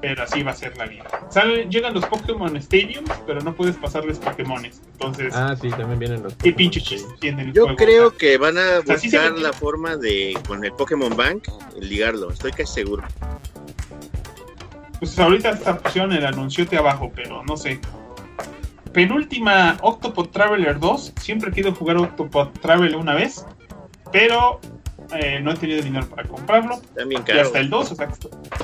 pero 0.00 0.22
así 0.22 0.42
va 0.44 0.52
a 0.52 0.54
ser 0.54 0.76
la 0.76 0.86
vida. 0.86 1.04
Salen, 1.30 1.68
llegan 1.70 1.94
los 1.94 2.06
Pokémon 2.06 2.56
Stadiums, 2.56 3.10
pero 3.26 3.40
no 3.40 3.54
puedes 3.54 3.76
pasarles 3.76 4.18
Pokémones. 4.18 4.80
Entonces, 4.92 5.34
Ah, 5.36 5.56
sí, 5.60 5.68
también 5.70 5.98
vienen 5.98 6.22
los. 6.22 6.34
¿qué 6.36 6.52
pinche 6.52 6.80
chiste 6.80 7.12
tiene 7.20 7.42
el 7.42 7.52
Yo 7.52 7.62
juego? 7.64 7.76
creo 7.76 8.16
que 8.16 8.38
van 8.38 8.56
a 8.56 8.80
sea, 8.82 8.96
sí 8.98 9.10
se 9.10 9.18
buscar 9.18 9.38
la 9.38 9.52
forma 9.52 9.96
de, 9.96 10.38
con 10.46 10.64
el 10.64 10.72
Pokémon 10.72 11.16
Bank, 11.16 11.48
ligarlo. 11.80 12.30
Estoy 12.30 12.52
casi 12.52 12.72
seguro. 12.74 13.02
Pues 15.00 15.18
ahorita 15.18 15.50
esta 15.50 15.72
opción 15.72 16.12
el 16.12 16.24
anunciote 16.24 16.76
abajo, 16.78 17.10
pero 17.14 17.42
no 17.44 17.56
sé. 17.56 17.80
penúltima 18.92 19.76
Octopath 19.82 20.30
Traveler 20.30 20.78
2. 20.78 21.12
Siempre 21.20 21.50
he 21.50 21.52
querido 21.52 21.74
jugar 21.74 21.96
Octopath 21.96 22.58
Traveler 22.60 22.96
una 22.96 23.14
vez, 23.14 23.44
pero 24.12 24.60
eh, 25.12 25.40
no 25.40 25.52
he 25.52 25.56
tenido 25.56 25.82
dinero 25.82 26.06
para 26.08 26.26
comprarlo. 26.28 26.80
También 26.94 27.22
Y 27.22 27.24
caro. 27.24 27.40
hasta 27.42 27.58
el 27.60 27.70
2, 27.70 27.92
o 27.92 27.94
sea, 27.94 28.08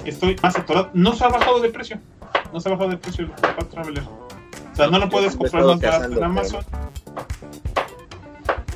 estoy- 0.04 0.36
más 0.42 0.56
atorado. 0.56 0.90
No 0.94 1.14
se 1.14 1.24
ha 1.24 1.28
bajado 1.28 1.60
de 1.60 1.70
precio. 1.70 1.98
No 2.52 2.60
se 2.60 2.68
ha 2.68 2.72
bajado 2.72 2.90
de 2.90 2.96
precio 2.96 3.24
el 3.24 3.66
Traveler. 3.68 4.02
O 4.04 4.76
sea, 4.76 4.86
no 4.88 4.98
lo 4.98 5.08
puedes 5.08 5.36
comprar 5.36 5.64
más 5.64 5.80
barato 5.80 6.12
en 6.16 6.24
Amazon. 6.24 6.64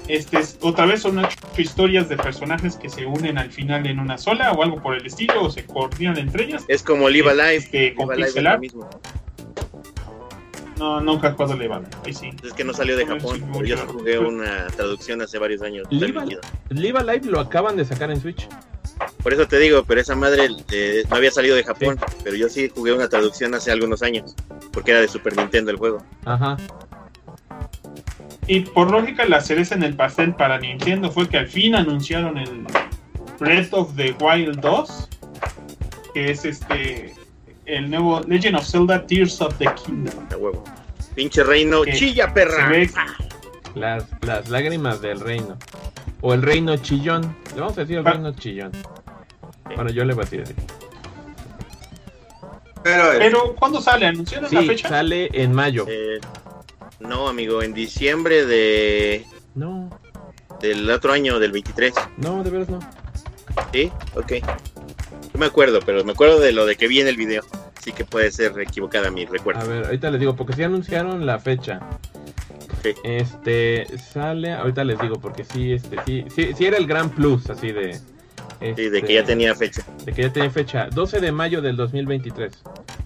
Este 0.06 0.38
es, 0.38 0.58
otra 0.60 0.84
vez 0.84 1.00
son 1.00 1.16
ocho 1.18 1.34
historias 1.56 2.10
de 2.10 2.18
personajes 2.18 2.76
que 2.76 2.90
se 2.90 3.06
unen 3.06 3.38
al 3.38 3.50
final 3.50 3.86
en 3.86 3.98
una 3.98 4.18
sola 4.18 4.52
o 4.52 4.62
algo 4.62 4.82
por 4.82 4.94
el 4.94 5.06
estilo 5.06 5.44
o 5.44 5.50
se 5.50 5.64
coordinan 5.64 6.18
entre 6.18 6.44
ellas. 6.44 6.62
Es 6.68 6.82
como 6.82 7.08
Live 7.08 7.30
Alive. 7.30 7.56
Este, 7.56 7.94
con 7.94 8.08
Live 8.10 8.26
pixel 8.26 8.46
art. 8.46 8.60
mismo. 8.60 8.88
No, 10.78 11.00
nunca 11.00 11.28
he 11.28 11.32
jugado 11.32 11.56
Levan. 11.56 11.86
Ahí 12.04 12.12
sí. 12.12 12.30
Es 12.42 12.52
que 12.52 12.64
no 12.64 12.72
salió 12.72 12.96
de 12.96 13.06
Japón. 13.06 13.36
sí, 13.36 13.44
pero 13.52 13.64
yo 13.64 13.76
jugué 13.86 14.18
una 14.18 14.66
traducción 14.68 15.22
hace 15.22 15.38
varios 15.38 15.62
años. 15.62 15.86
Live 15.90 16.12
permitida. 16.12 16.40
Live 16.70 17.30
lo 17.30 17.40
acaban 17.40 17.76
de 17.76 17.84
sacar 17.84 18.10
en 18.10 18.20
Switch. 18.20 18.48
Por 19.22 19.32
eso 19.32 19.46
te 19.46 19.58
digo, 19.58 19.84
pero 19.84 20.00
esa 20.00 20.14
madre 20.14 20.48
eh, 20.72 21.04
no 21.08 21.16
había 21.16 21.30
salido 21.30 21.56
de 21.56 21.64
Japón. 21.64 21.98
Pero 22.22 22.36
yo 22.36 22.48
sí 22.48 22.70
jugué 22.74 22.92
una 22.92 23.08
traducción 23.08 23.54
hace 23.54 23.70
algunos 23.70 24.02
años. 24.02 24.34
Porque 24.72 24.90
era 24.90 25.00
de 25.00 25.08
Super 25.08 25.36
Nintendo 25.36 25.70
el 25.70 25.76
juego. 25.76 26.02
Ajá. 26.24 26.56
Y 28.46 28.60
por 28.60 28.90
lógica, 28.90 29.24
la 29.24 29.40
cereza 29.40 29.74
en 29.74 29.82
el 29.82 29.94
pastel 29.94 30.34
para 30.34 30.58
Nintendo 30.58 31.10
fue 31.10 31.28
que 31.28 31.38
al 31.38 31.46
fin 31.46 31.74
anunciaron 31.74 32.36
el 32.36 32.66
Breath 33.38 33.72
of 33.72 33.96
the 33.96 34.14
Wild 34.20 34.60
2, 34.60 35.08
que 36.12 36.30
es 36.30 36.44
este 36.44 37.14
el 37.66 37.90
nuevo 37.90 38.20
Legend 38.20 38.56
of 38.56 38.66
Zelda 38.66 39.06
Tears 39.06 39.40
of 39.40 39.56
the 39.58 39.66
Kingdom. 39.84 40.26
A 40.32 40.36
huevo. 40.36 40.64
Pinche 41.14 41.42
reino, 41.44 41.82
Que 41.82 41.92
chilla 41.92 42.26
Se 42.28 42.32
perra. 42.32 42.68
ve 42.68 42.90
Las, 43.74 44.04
las 44.22 44.48
lágrimas 44.48 45.00
del 45.00 45.20
reino. 45.20 45.56
O 46.20 46.32
el 46.34 46.42
reino 46.42 46.76
chillón. 46.76 47.36
Le 47.54 47.60
vamos 47.60 47.76
a 47.78 47.80
decir 47.82 47.98
el 47.98 48.06
Ah. 48.06 48.12
reino 48.12 48.32
chillón. 48.32 48.72
Bueno, 49.74 49.90
yo 49.90 50.04
le 50.04 50.14
voy 50.14 50.22
a 50.22 50.24
decir 50.24 50.42
así. 50.42 50.54
Pero, 52.82 53.12
el- 53.12 53.18
Pero 53.18 53.54
¿cuándo 53.56 53.80
sale? 53.80 54.06
¿Anunciaron 54.06 54.52
la 54.52 54.60
Sí, 54.60 54.66
fecha? 54.66 54.88
sale 54.88 55.28
en 55.32 55.52
mayo. 55.52 55.86
Eh, 55.88 56.20
no, 57.00 57.28
amigo, 57.28 57.62
en 57.62 57.72
diciembre 57.72 58.44
de 58.44 59.24
No, 59.54 59.88
del 60.60 60.90
otro 60.90 61.12
año, 61.12 61.38
del 61.38 61.52
23. 61.52 61.94
no, 62.18 62.42
de 62.44 62.50
veras 62.50 62.68
no. 62.68 62.80
¿Sí? 63.72 63.90
Ok. 64.14 64.32
No 65.34 65.40
me 65.40 65.46
acuerdo, 65.46 65.80
pero 65.84 66.04
me 66.04 66.12
acuerdo 66.12 66.38
de 66.38 66.52
lo 66.52 66.64
de 66.64 66.76
que 66.76 66.86
vi 66.86 67.00
en 67.00 67.08
el 67.08 67.16
video. 67.16 67.42
Sí 67.82 67.92
que 67.92 68.04
puede 68.04 68.30
ser 68.30 68.58
equivocada 68.60 69.10
mi 69.10 69.24
A 69.24 69.28
recuerdo. 69.28 69.68
ver, 69.68 69.84
ahorita 69.84 70.10
les 70.12 70.20
digo, 70.20 70.36
porque 70.36 70.52
sí 70.52 70.62
anunciaron 70.62 71.26
la 71.26 71.40
fecha. 71.40 71.80
Sí. 72.84 72.94
Este, 73.02 73.86
sale, 73.98 74.52
ahorita 74.52 74.84
les 74.84 74.98
digo, 75.00 75.16
porque 75.16 75.42
sí, 75.44 75.72
este, 75.72 75.96
sí, 76.06 76.24
sí, 76.34 76.52
sí 76.56 76.66
era 76.66 76.76
el 76.76 76.86
gran 76.86 77.10
plus, 77.10 77.50
así 77.50 77.72
de... 77.72 77.94
Sí, 77.94 78.00
de 78.60 78.86
este, 78.86 79.02
que 79.02 79.14
ya 79.14 79.24
tenía 79.24 79.54
fecha. 79.56 79.82
De 80.04 80.12
que 80.12 80.22
ya 80.22 80.32
tenía 80.32 80.50
fecha, 80.50 80.88
12 80.90 81.20
de 81.20 81.32
mayo 81.32 81.60
del 81.60 81.76
2023. 81.76 82.62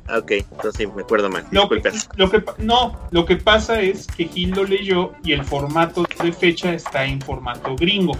Ah, 0.07 0.19
ok, 0.19 0.31
entonces 0.33 0.75
sí, 0.77 0.87
me 0.87 1.03
acuerdo 1.03 1.31
mal. 1.31 1.47
Lo 1.51 1.69
que, 1.69 1.83
lo 2.17 2.31
que 2.31 2.45
no, 2.59 3.09
lo 3.11 3.25
que 3.25 3.37
pasa 3.37 3.81
es 3.81 4.07
que 4.07 4.27
Gil 4.27 4.51
lo 4.51 4.65
leyó 4.65 5.13
y 5.25 5.33
el 5.33 5.45
formato 5.45 6.05
de 6.23 6.33
fecha 6.33 6.75
está 6.75 7.07
en 7.07 7.21
formato 7.23 7.75
gringo, 7.75 8.17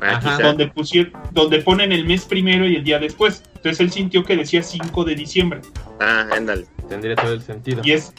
Ajá. 0.00 0.38
donde 0.42 0.68
pusieron, 0.68 1.12
donde 1.32 1.60
ponen 1.60 1.92
el 1.92 2.04
mes 2.06 2.24
primero 2.24 2.66
y 2.66 2.76
el 2.76 2.84
día 2.84 2.98
después. 2.98 3.42
Entonces 3.56 3.80
él 3.80 3.92
sintió 3.92 4.24
que 4.24 4.36
decía 4.36 4.62
5 4.62 5.04
de 5.04 5.14
diciembre 5.14 5.60
Ah, 6.00 6.26
ándale. 6.32 6.66
Tendría 6.88 7.14
todo 7.16 7.32
el 7.32 7.42
sentido. 7.42 7.80
y 7.84 7.92
es 7.92 8.12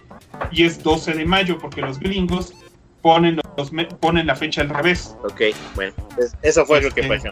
y 0.51 0.63
es 0.63 0.81
12 0.81 1.13
de 1.13 1.25
mayo 1.25 1.57
porque 1.59 1.81
los 1.81 1.99
gringos 1.99 2.53
ponen 3.01 3.39
los 3.57 3.71
ponen 3.99 4.25
la 4.27 4.35
fecha 4.35 4.61
al 4.61 4.69
revés. 4.69 5.15
Ok, 5.23 5.41
bueno. 5.75 5.93
es- 6.17 6.35
eso 6.41 6.65
fue 6.65 6.81
lo 6.81 6.89
que 6.91 7.01
Este, 7.01 7.15
pasó. 7.17 7.29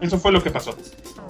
Eso 0.00 0.18
fue 0.18 0.32
lo 0.32 0.42
que 0.42 0.50
pasó. 0.50 0.76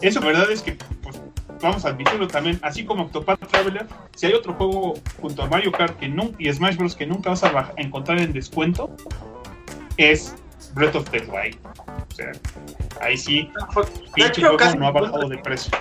Eso 0.01 0.21
la 0.21 0.27
verdad 0.27 0.51
es 0.51 0.63
que 0.63 0.77
pues, 1.03 1.21
vamos 1.61 1.85
a 1.85 1.91
admitirlo 1.91 2.27
también, 2.27 2.59
así 2.63 2.85
como 2.85 3.05
Octopath 3.05 3.47
Traveler, 3.49 3.87
si 4.17 4.27
hay 4.27 4.33
otro 4.33 4.55
juego 4.55 4.95
junto 5.21 5.43
a 5.43 5.47
Mario 5.47 5.71
Kart 5.73 5.99
que 5.99 6.09
nun- 6.09 6.35
y 6.39 6.53
Smash 6.53 6.77
Bros 6.77 6.97
que 6.97 7.07
nunca 7.07 7.31
vas 7.31 7.45
a 7.45 7.73
encontrar 7.77 8.21
en 8.21 8.33
descuento 8.33 8.91
es 9.97 10.35
Breath 10.75 10.97
of 10.97 11.09
the 11.11 11.21
Wild. 11.21 11.59
O 11.67 12.15
sea, 12.15 12.33
ahí 13.01 13.17
sí, 13.17 13.51
pinche 14.15 14.41
juego 14.43 14.57
casi 14.57 14.77
no 14.79 14.87
ha 14.89 14.91
bajado 14.91 15.29
de 15.29 15.39
precio. 15.39 15.73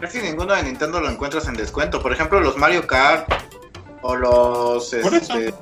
Casi 0.00 0.20
ninguno 0.20 0.54
de 0.54 0.62
Nintendo 0.64 1.00
lo 1.00 1.08
encuentras 1.08 1.46
en 1.46 1.54
descuento. 1.54 2.02
Por 2.02 2.12
ejemplo, 2.12 2.40
los 2.40 2.56
Mario 2.56 2.86
Kart 2.86 3.28
o 4.02 4.16
los 4.16 4.92
este, 4.92 5.54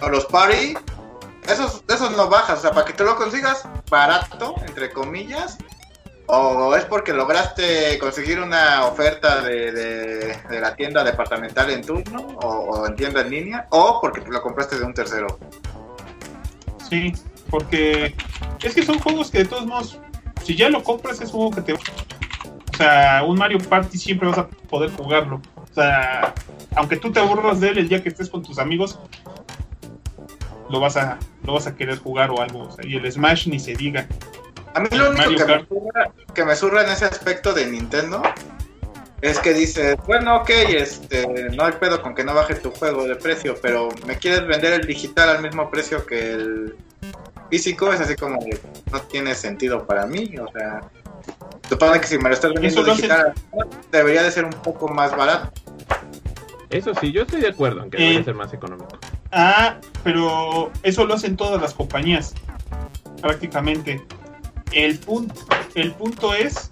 o 0.00 0.08
los 0.08 0.24
Party, 0.26 0.74
esos 1.46 1.82
esos 1.88 2.16
no 2.16 2.28
bajas, 2.30 2.60
o 2.60 2.62
sea, 2.62 2.70
para 2.72 2.86
que 2.86 2.94
tú 2.94 3.04
lo 3.04 3.16
consigas 3.16 3.68
barato, 3.90 4.54
entre 4.66 4.90
comillas, 4.92 5.58
o 6.26 6.74
es 6.74 6.86
porque 6.86 7.12
lograste 7.12 7.98
conseguir 7.98 8.40
una 8.40 8.86
oferta 8.86 9.42
de, 9.42 9.72
de- 9.72 10.38
de 10.48 10.60
la 10.60 10.74
tienda 10.74 11.04
departamental 11.04 11.68
en 11.68 11.82
turno 11.84 12.20
o, 12.42 12.48
o 12.48 12.86
en 12.86 12.96
tienda 12.96 13.20
en 13.20 13.28
línea, 13.30 13.66
o 13.70 14.00
porque 14.00 14.22
lo 14.26 14.40
compraste 14.40 14.78
de 14.78 14.84
un 14.84 14.94
tercero. 14.94 15.38
Sí, 16.88 17.12
porque 17.52 18.14
es 18.62 18.74
que 18.74 18.82
son 18.82 18.98
juegos 18.98 19.30
que 19.30 19.38
de 19.38 19.44
todos 19.44 19.66
modos, 19.66 19.98
si 20.42 20.56
ya 20.56 20.70
lo 20.70 20.82
compras 20.82 21.20
es 21.20 21.32
un 21.34 21.50
juego 21.50 21.50
que 21.50 21.60
te... 21.60 21.72
O 21.74 22.76
sea, 22.76 23.22
un 23.24 23.36
Mario 23.36 23.58
Party 23.58 23.98
siempre 23.98 24.26
vas 24.26 24.38
a 24.38 24.48
poder 24.48 24.90
jugarlo. 24.90 25.42
O 25.56 25.74
sea, 25.74 26.32
aunque 26.74 26.96
tú 26.96 27.12
te 27.12 27.20
aburras 27.20 27.60
de 27.60 27.68
él 27.68 27.78
el 27.78 27.88
día 27.90 28.02
que 28.02 28.08
estés 28.08 28.30
con 28.30 28.42
tus 28.42 28.58
amigos, 28.58 28.98
lo 30.70 30.80
vas 30.80 30.96
a, 30.96 31.18
lo 31.44 31.52
vas 31.52 31.66
a 31.66 31.76
querer 31.76 31.98
jugar 31.98 32.30
o 32.30 32.40
algo. 32.40 32.60
O 32.60 32.72
sea, 32.72 32.86
y 32.86 32.96
el 32.96 33.12
Smash 33.12 33.46
ni 33.48 33.60
se 33.60 33.74
diga. 33.74 34.08
A 34.72 34.80
mí 34.80 34.88
lo 34.90 35.10
único 35.10 35.28
que 35.28 35.44
me, 35.44 35.66
surra, 35.66 36.10
que 36.34 36.44
me 36.46 36.56
surra 36.56 36.84
en 36.84 36.90
ese 36.90 37.04
aspecto 37.04 37.52
de 37.52 37.66
Nintendo 37.66 38.22
es 39.20 39.38
que 39.38 39.52
dice, 39.52 39.96
bueno, 40.06 40.36
ok, 40.36 40.50
este, 40.70 41.50
no 41.50 41.64
hay 41.64 41.72
pedo 41.72 42.00
con 42.00 42.14
que 42.14 42.24
no 42.24 42.34
baje 42.34 42.54
tu 42.54 42.70
juego 42.70 43.04
de 43.04 43.16
precio, 43.16 43.56
pero 43.60 43.90
me 44.06 44.16
quieres 44.16 44.46
vender 44.46 44.72
el 44.72 44.86
digital 44.86 45.28
al 45.28 45.42
mismo 45.42 45.70
precio 45.70 46.06
que 46.06 46.32
el 46.32 46.76
físico, 47.56 47.92
es 47.92 48.00
así 48.00 48.16
como 48.16 48.42
de, 48.42 48.58
no 48.90 49.00
tiene 49.02 49.34
sentido 49.34 49.86
para 49.86 50.06
mí, 50.06 50.34
o 50.38 50.50
sea, 50.52 50.80
supone 51.68 52.00
que 52.00 52.06
si 52.06 52.16
me 52.16 52.30
lo 52.30 52.34
estás 52.34 52.50
vendiendo 52.54 52.82
digital, 52.82 53.34
debería 53.90 54.22
de 54.22 54.30
ser 54.30 54.46
un 54.46 54.52
poco 54.52 54.88
más 54.88 55.14
barato. 55.14 55.52
Eso 56.70 56.94
sí, 56.98 57.12
yo 57.12 57.22
estoy 57.22 57.42
de 57.42 57.48
acuerdo 57.50 57.82
en 57.84 57.90
que 57.90 57.98
Eh, 57.98 58.00
debería 58.00 58.24
ser 58.24 58.34
más 58.36 58.54
económico. 58.54 58.98
Ah, 59.32 59.76
pero 60.02 60.70
eso 60.82 61.04
lo 61.04 61.12
hacen 61.12 61.36
todas 61.36 61.60
las 61.60 61.74
compañías, 61.74 62.32
prácticamente. 63.20 64.02
El 64.72 64.98
punto, 64.98 65.34
el 65.74 65.92
punto 65.92 66.32
es 66.32 66.70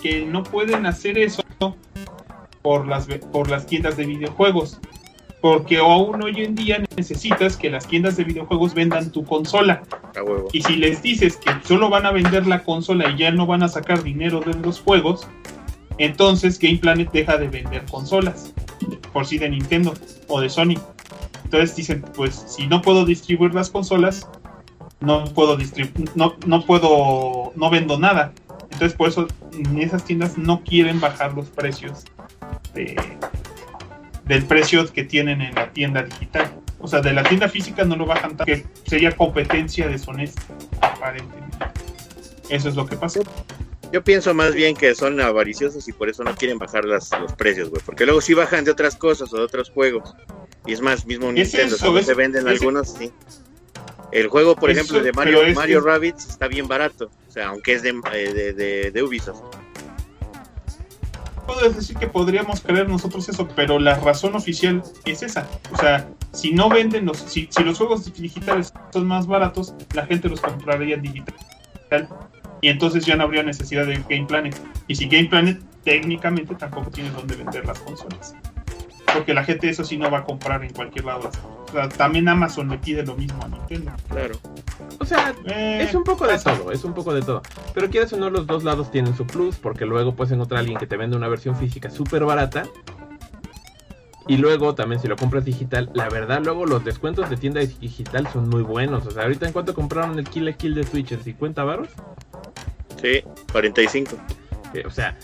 que 0.00 0.24
no 0.24 0.44
pueden 0.44 0.86
hacer 0.86 1.18
eso 1.18 1.42
por 2.62 2.86
las, 2.86 3.08
ve- 3.08 3.18
por 3.18 3.50
las 3.50 3.66
tiendas 3.66 3.96
de 3.96 4.06
videojuegos. 4.06 4.78
Porque 5.40 5.78
aún 5.78 6.22
hoy 6.22 6.42
en 6.44 6.54
día 6.54 6.82
necesitas 6.96 7.56
que 7.56 7.70
las 7.70 7.86
tiendas 7.86 8.16
de 8.16 8.24
videojuegos 8.24 8.74
vendan 8.74 9.10
tu 9.10 9.24
consola. 9.24 9.82
Huevo. 10.14 10.48
Y 10.52 10.60
si 10.62 10.76
les 10.76 11.02
dices 11.02 11.36
que 11.36 11.50
solo 11.64 11.88
van 11.88 12.04
a 12.04 12.10
vender 12.10 12.46
la 12.46 12.62
consola 12.62 13.08
y 13.10 13.16
ya 13.16 13.30
no 13.30 13.46
van 13.46 13.62
a 13.62 13.68
sacar 13.68 14.02
dinero 14.02 14.40
de 14.40 14.54
los 14.54 14.80
juegos, 14.80 15.26
entonces 15.98 16.58
Game 16.58 16.76
Planet 16.78 17.10
deja 17.10 17.38
de 17.38 17.48
vender 17.48 17.84
consolas. 17.90 18.52
Por 19.12 19.26
si 19.26 19.38
de 19.38 19.48
Nintendo 19.48 19.94
o 20.28 20.40
de 20.40 20.50
Sony. 20.50 20.74
Entonces 21.44 21.74
dicen, 21.74 22.02
pues 22.14 22.34
si 22.34 22.66
no 22.66 22.80
puedo 22.82 23.04
distribuir 23.04 23.54
las 23.54 23.70
consolas, 23.70 24.28
no 25.00 25.24
puedo 25.24 25.56
distribuir, 25.56 26.10
no, 26.14 26.34
no 26.46 26.64
puedo, 26.66 27.52
no 27.56 27.70
vendo 27.70 27.98
nada. 27.98 28.32
Entonces 28.64 28.92
por 28.94 29.08
eso 29.08 29.26
en 29.52 29.80
esas 29.80 30.04
tiendas 30.04 30.38
no 30.38 30.60
quieren 30.62 31.00
bajar 31.00 31.34
los 31.34 31.48
precios 31.48 32.04
de- 32.74 32.96
del 34.30 34.44
precio 34.44 34.90
que 34.92 35.02
tienen 35.04 35.40
en 35.42 35.54
la 35.56 35.70
tienda 35.72 36.02
digital. 36.04 36.52
O 36.78 36.86
sea, 36.88 37.00
de 37.00 37.12
la 37.12 37.22
tienda 37.24 37.48
física 37.48 37.84
no 37.84 37.96
lo 37.96 38.06
bajan 38.06 38.36
tanto, 38.36 38.44
que 38.44 38.64
sería 38.86 39.10
competencia 39.16 39.88
deshonesta, 39.88 40.40
aparentemente. 40.80 41.56
Eso 42.48 42.68
es 42.68 42.76
lo 42.76 42.86
que 42.86 42.96
pasa. 42.96 43.20
Yo 43.92 44.04
pienso 44.04 44.32
más 44.32 44.54
bien 44.54 44.76
que 44.76 44.94
son 44.94 45.20
avariciosos 45.20 45.88
y 45.88 45.92
por 45.92 46.08
eso 46.08 46.22
no 46.22 46.34
quieren 46.36 46.58
bajar 46.58 46.84
las, 46.84 47.10
los 47.20 47.32
precios, 47.32 47.70
güey. 47.70 47.82
Porque 47.84 48.04
luego 48.06 48.20
sí 48.20 48.34
bajan 48.34 48.64
de 48.64 48.70
otras 48.70 48.94
cosas 48.94 49.32
o 49.32 49.36
de 49.36 49.42
otros 49.42 49.68
juegos. 49.70 50.14
Y 50.64 50.72
es 50.72 50.80
más, 50.80 51.06
mismo 51.06 51.28
Es 51.30 51.34
Nintendo, 51.34 51.74
eso, 51.74 51.98
es- 51.98 52.06
se 52.06 52.14
venden 52.14 52.46
es- 52.46 52.52
algunos, 52.60 52.88
sí. 52.94 53.10
El 54.12 54.28
juego, 54.28 54.54
por 54.56 54.70
Eso, 54.70 54.80
ejemplo, 54.80 55.00
de 55.02 55.12
Mario, 55.12 55.40
Mario 55.54 55.80
Rabbids 55.80 56.28
está 56.28 56.46
bien 56.48 56.66
barato. 56.68 57.10
O 57.28 57.32
sea, 57.32 57.48
aunque 57.48 57.74
es 57.74 57.82
de, 57.82 57.90
eh, 58.12 58.32
de, 58.32 58.52
de- 58.52 58.90
de 58.92 59.02
Ubisoft. 59.02 59.40
Puedo 61.52 61.68
decir 61.68 61.96
que 61.96 62.06
podríamos 62.06 62.60
creer 62.60 62.88
nosotros 62.88 63.28
eso, 63.28 63.48
pero 63.56 63.80
la 63.80 63.96
razón 63.96 64.36
oficial 64.36 64.84
es 65.04 65.22
esa. 65.24 65.48
O 65.72 65.76
sea, 65.76 66.08
si 66.32 66.52
no 66.52 66.68
venden 66.68 67.06
los, 67.06 67.18
si, 67.18 67.48
si 67.50 67.64
los 67.64 67.76
juegos 67.76 68.12
digitales 68.14 68.72
son 68.92 69.08
más 69.08 69.26
baratos, 69.26 69.74
la 69.92 70.06
gente 70.06 70.28
los 70.28 70.40
compraría 70.40 70.96
digital. 70.96 71.34
Y 72.60 72.68
entonces 72.68 73.04
ya 73.04 73.16
no 73.16 73.24
habría 73.24 73.42
necesidad 73.42 73.84
de 73.84 73.96
Game 74.08 74.26
Planet. 74.26 74.54
Y 74.86 74.94
si 74.94 75.08
Game 75.08 75.28
Planet 75.28 75.60
técnicamente 75.82 76.54
tampoco 76.54 76.88
tiene 76.90 77.10
dónde 77.10 77.34
vender 77.34 77.66
las 77.66 77.80
consolas. 77.80 78.36
Porque 79.14 79.34
la 79.34 79.44
gente 79.44 79.68
eso 79.68 79.84
sí 79.84 79.96
no 79.96 80.10
va 80.10 80.18
a 80.18 80.24
comprar 80.24 80.62
en 80.64 80.72
cualquier 80.72 81.04
lado. 81.04 81.30
O 81.68 81.72
sea, 81.72 81.88
también 81.88 82.28
Amazon 82.28 82.68
le 82.68 82.78
pide 82.78 83.04
lo 83.04 83.14
mismo 83.16 83.42
a 83.44 83.48
Nintendo. 83.48 83.92
Claro. 84.08 84.34
O 84.98 85.04
sea, 85.04 85.34
Eh, 85.46 85.82
es 85.82 85.94
un 85.94 86.04
poco 86.04 86.26
de 86.26 86.32
pasa. 86.34 86.54
todo, 86.56 86.72
es 86.72 86.84
un 86.84 86.94
poco 86.94 87.14
de 87.14 87.22
todo. 87.22 87.42
Pero 87.74 87.88
quieres 87.90 88.12
o 88.12 88.16
no, 88.16 88.28
los 88.30 88.46
dos 88.46 88.64
lados 88.64 88.90
tienen 88.90 89.16
su 89.16 89.26
plus, 89.26 89.56
porque 89.56 89.86
luego 89.86 90.14
puedes 90.14 90.32
encontrar 90.32 90.58
a 90.58 90.60
alguien 90.60 90.78
que 90.78 90.86
te 90.86 90.96
vende 90.96 91.16
una 91.16 91.28
versión 91.28 91.56
física 91.56 91.90
súper 91.90 92.24
barata. 92.24 92.64
Y 94.28 94.36
luego 94.36 94.74
también 94.74 95.00
si 95.00 95.08
lo 95.08 95.16
compras 95.16 95.44
digital, 95.44 95.90
la 95.94 96.08
verdad 96.08 96.40
luego 96.44 96.64
los 96.66 96.84
descuentos 96.84 97.28
de 97.30 97.36
tienda 97.36 97.60
digital 97.60 98.28
son 98.32 98.48
muy 98.48 98.62
buenos. 98.62 99.06
O 99.06 99.10
sea, 99.10 99.24
ahorita 99.24 99.46
en 99.46 99.52
cuánto 99.52 99.74
compraron 99.74 100.18
el 100.18 100.28
Kill 100.28 100.44
la 100.44 100.52
Kill 100.52 100.74
de 100.74 100.84
Switch, 100.84 101.10
en 101.12 101.22
50 101.22 101.64
baros. 101.64 101.88
Sí, 103.02 103.22
45. 103.52 104.16
Eh, 104.74 104.84
o 104.86 104.90
sea, 104.90 105.16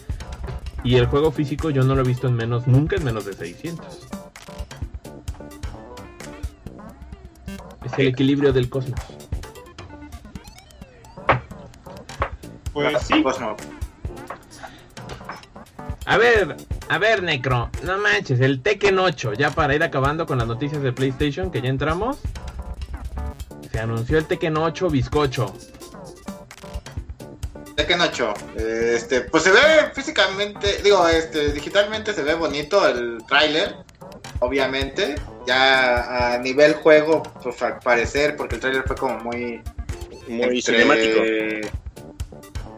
y 0.87 0.95
el 0.95 1.07
juego 1.07 1.33
físico 1.33 1.71
yo 1.71 1.83
no 1.83 1.97
lo 1.97 2.03
he 2.03 2.05
visto 2.05 2.29
en 2.29 2.35
menos, 2.35 2.69
nunca 2.69 2.95
en 2.95 3.03
menos 3.03 3.25
de 3.25 3.33
600. 3.33 4.07
Es 7.85 7.99
el 7.99 8.07
equilibrio 8.07 8.53
del 8.53 8.71
cosmos. 8.71 9.01
Pues 12.73 13.03
sí. 13.03 13.25
A 16.05 16.17
ver, 16.19 16.57
a 16.89 16.99
ver, 16.99 17.23
Necro, 17.25 17.69
no 17.83 17.99
manches, 17.99 18.39
el 18.39 18.63
Tekken 18.63 18.97
8, 18.97 19.33
ya 19.33 19.51
para 19.51 19.75
ir 19.75 19.83
acabando 19.83 20.25
con 20.25 20.39
las 20.39 20.47
noticias 20.47 20.81
de 20.83 20.93
PlayStation, 20.93 21.51
que 21.51 21.61
ya 21.63 21.69
entramos. 21.69 22.19
Se 23.73 23.81
anunció 23.81 24.19
el 24.19 24.27
Tekken 24.27 24.57
8 24.57 24.89
bizcocho. 24.89 25.53
Tekken 27.77 28.01
8. 28.01 28.35
eh, 28.59 28.93
Este, 28.97 29.21
pues 29.23 29.43
se 29.45 29.51
ve 29.51 29.61
físicamente, 29.95 30.81
digo, 30.83 31.07
este, 31.09 31.53
digitalmente 31.53 32.13
se 32.15 32.23
ve 32.23 32.35
bonito 32.35 32.87
el 32.89 33.19
tráiler, 33.29 33.77
obviamente. 34.41 35.15
Ya 35.47 36.35
a 36.35 36.39
nivel 36.39 36.75
juego, 36.75 37.23
pues 37.43 37.63
al 37.63 37.79
parecer, 37.79 38.37
porque 38.37 38.57
el 38.57 38.61
tráiler 38.61 38.83
fue 38.85 38.97
como 38.97 39.19
muy 39.21 39.63
Muy 40.27 40.43
entre- 40.59 40.63
cinemático. 40.63 41.21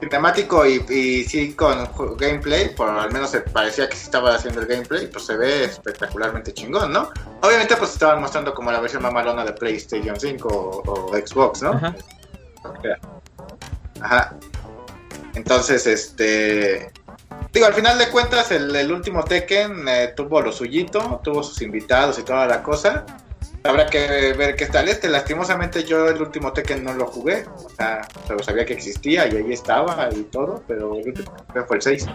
Cinemático 0.01 0.65
y, 0.67 0.85
y 0.91 1.25
sí 1.25 1.55
con 1.55 1.89
gameplay, 2.17 2.69
por 2.75 2.89
al 2.91 3.11
menos 3.11 3.31
se 3.31 3.41
parecía 3.41 3.89
que 3.89 3.97
sí 3.97 4.05
estaba 4.05 4.35
haciendo 4.37 4.61
el 4.61 4.67
gameplay, 4.69 5.09
pues 5.09 5.27
se 5.27 5.37
ve 5.37 5.65
espectacularmente 5.65 6.53
chingón, 6.55 6.93
¿no? 6.93 7.11
Obviamente 7.43 7.75
pues 7.77 7.93
estaban 7.95 8.21
mostrando 8.21 8.55
como 8.55 8.71
la 8.71 8.79
versión 8.81 9.03
mamalona 9.03 9.45
de 9.45 9.55
PlayStation 9.55 10.19
5 10.21 10.49
o, 10.49 11.09
o 11.11 11.17
Xbox, 11.17 11.63
¿no? 11.63 11.71
Ajá. 11.73 11.97
Ajá. 14.01 14.35
Entonces, 15.39 15.87
este... 15.87 16.91
Digo, 17.53 17.67
al 17.67 17.73
final 17.73 17.97
de 17.97 18.09
cuentas, 18.09 18.51
el, 18.51 18.93
último 18.93 19.23
Tekken 19.23 19.87
eh, 19.89 20.13
tuvo 20.17 20.43
lo 20.43 20.51
suyito, 20.51 21.21
tuvo 21.23 21.45
sus 21.45 21.63
invitados 21.63 22.19
y 22.19 22.23
toda 22.23 22.47
la 22.47 22.63
cosa. 22.63 23.07
Habrá 23.63 23.87
que 23.87 24.35
ver 24.37 24.57
qué 24.57 24.67
tal 24.67 24.89
este. 24.89 25.09
Lastimosamente 25.09 25.85
yo 25.85 26.09
el 26.09 26.21
último 26.21 26.53
Tekken 26.53 26.83
no 26.83 26.93
lo 26.93 27.07
jugué. 27.07 27.45
O 27.55 27.71
sea, 27.71 28.07
pero 28.27 28.43
sabía 28.43 28.67
que 28.67 28.73
existía 28.73 29.29
y 29.29 29.37
ahí 29.37 29.53
estaba 29.53 30.09
y 30.13 30.25
todo, 30.25 30.65
pero 30.67 30.97
el 30.97 31.07
último 31.07 31.33
fue 31.67 31.77
el 31.77 31.83
6. 31.83 32.07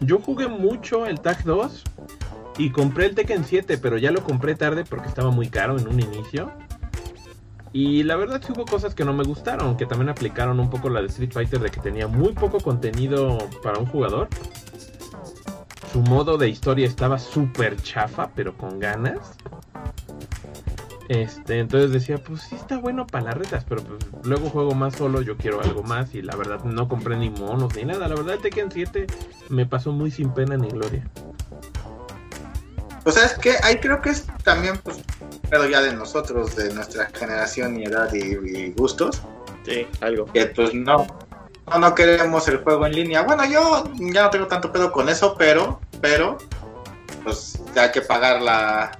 Yo 0.00 0.18
jugué 0.18 0.48
mucho 0.48 1.06
el 1.06 1.20
Tag 1.20 1.44
2 1.44 1.84
y 2.58 2.72
compré 2.72 3.06
el 3.06 3.14
Tekken 3.14 3.44
7, 3.44 3.78
pero 3.78 3.96
ya 3.96 4.10
lo 4.10 4.24
compré 4.24 4.56
tarde 4.56 4.84
porque 4.84 5.08
estaba 5.08 5.30
muy 5.30 5.48
caro 5.48 5.78
en 5.78 5.86
un 5.86 6.00
inicio. 6.00 6.52
Y 7.72 8.02
la 8.02 8.16
verdad 8.16 8.42
sí 8.44 8.52
hubo 8.52 8.64
cosas 8.64 8.94
que 8.94 9.04
no 9.04 9.12
me 9.12 9.22
gustaron, 9.22 9.76
que 9.76 9.86
también 9.86 10.08
aplicaron 10.08 10.58
un 10.58 10.70
poco 10.70 10.88
la 10.88 11.00
de 11.00 11.06
Street 11.06 11.32
Fighter 11.32 11.60
de 11.60 11.70
que 11.70 11.80
tenía 11.80 12.08
muy 12.08 12.32
poco 12.32 12.58
contenido 12.58 13.38
para 13.62 13.78
un 13.78 13.86
jugador. 13.86 14.28
Su 15.92 16.00
modo 16.02 16.36
de 16.38 16.48
historia 16.48 16.86
estaba 16.86 17.18
súper 17.18 17.80
chafa, 17.80 18.30
pero 18.34 18.56
con 18.56 18.78
ganas. 18.78 19.36
Este, 21.08 21.58
entonces 21.58 21.90
decía, 21.90 22.18
pues 22.18 22.42
sí 22.42 22.54
está 22.54 22.78
bueno 22.78 23.04
para 23.04 23.24
las 23.24 23.34
retas, 23.34 23.64
pero 23.68 23.82
pues 23.82 23.98
luego 24.24 24.48
juego 24.48 24.76
más 24.76 24.94
solo, 24.94 25.22
yo 25.22 25.36
quiero 25.36 25.60
algo 25.60 25.82
más 25.82 26.14
y 26.14 26.22
la 26.22 26.36
verdad 26.36 26.62
no 26.62 26.88
compré 26.88 27.16
ni 27.16 27.30
monos 27.30 27.74
ni 27.74 27.84
nada. 27.84 28.06
La 28.06 28.14
verdad 28.14 28.38
Tekken 28.38 28.70
7 28.70 29.06
me 29.48 29.66
pasó 29.66 29.90
muy 29.90 30.12
sin 30.12 30.32
pena 30.32 30.56
ni 30.56 30.68
gloria. 30.68 31.08
O 33.04 33.10
sea, 33.10 33.24
es 33.24 33.34
que 33.34 33.56
ahí 33.62 33.78
creo 33.78 34.00
que 34.02 34.10
es 34.10 34.26
también, 34.44 34.76
pues, 34.78 34.98
pero 35.48 35.66
ya 35.66 35.80
de 35.80 35.92
nosotros, 35.94 36.54
de 36.56 36.72
nuestra 36.74 37.06
generación 37.06 37.78
y 37.80 37.84
edad 37.84 38.12
y, 38.12 38.18
y 38.58 38.72
gustos, 38.72 39.22
Sí, 39.64 39.86
algo. 40.00 40.26
que 40.26 40.46
pues 40.46 40.74
no, 40.74 41.06
no, 41.70 41.78
no 41.78 41.94
queremos 41.94 42.46
el 42.48 42.58
juego 42.58 42.86
en 42.86 42.92
línea. 42.92 43.22
Bueno, 43.22 43.44
yo 43.46 43.84
ya 43.98 44.24
no 44.24 44.30
tengo 44.30 44.46
tanto 44.46 44.72
pedo 44.72 44.92
con 44.92 45.08
eso, 45.08 45.34
pero, 45.38 45.80
pero, 46.00 46.38
pues 47.24 47.58
ya 47.74 47.82
hay 47.84 47.90
que 47.92 48.02
pagar 48.02 48.40
la, 48.42 48.98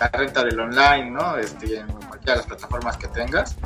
la 0.00 0.08
renta 0.08 0.44
del 0.44 0.58
online, 0.60 1.10
¿no? 1.10 1.36
Este, 1.36 1.78
en 1.78 1.86
cualquiera 1.86 2.32
de 2.32 2.36
las 2.38 2.46
plataformas 2.46 2.96
que 2.96 3.08
tengas 3.08 3.56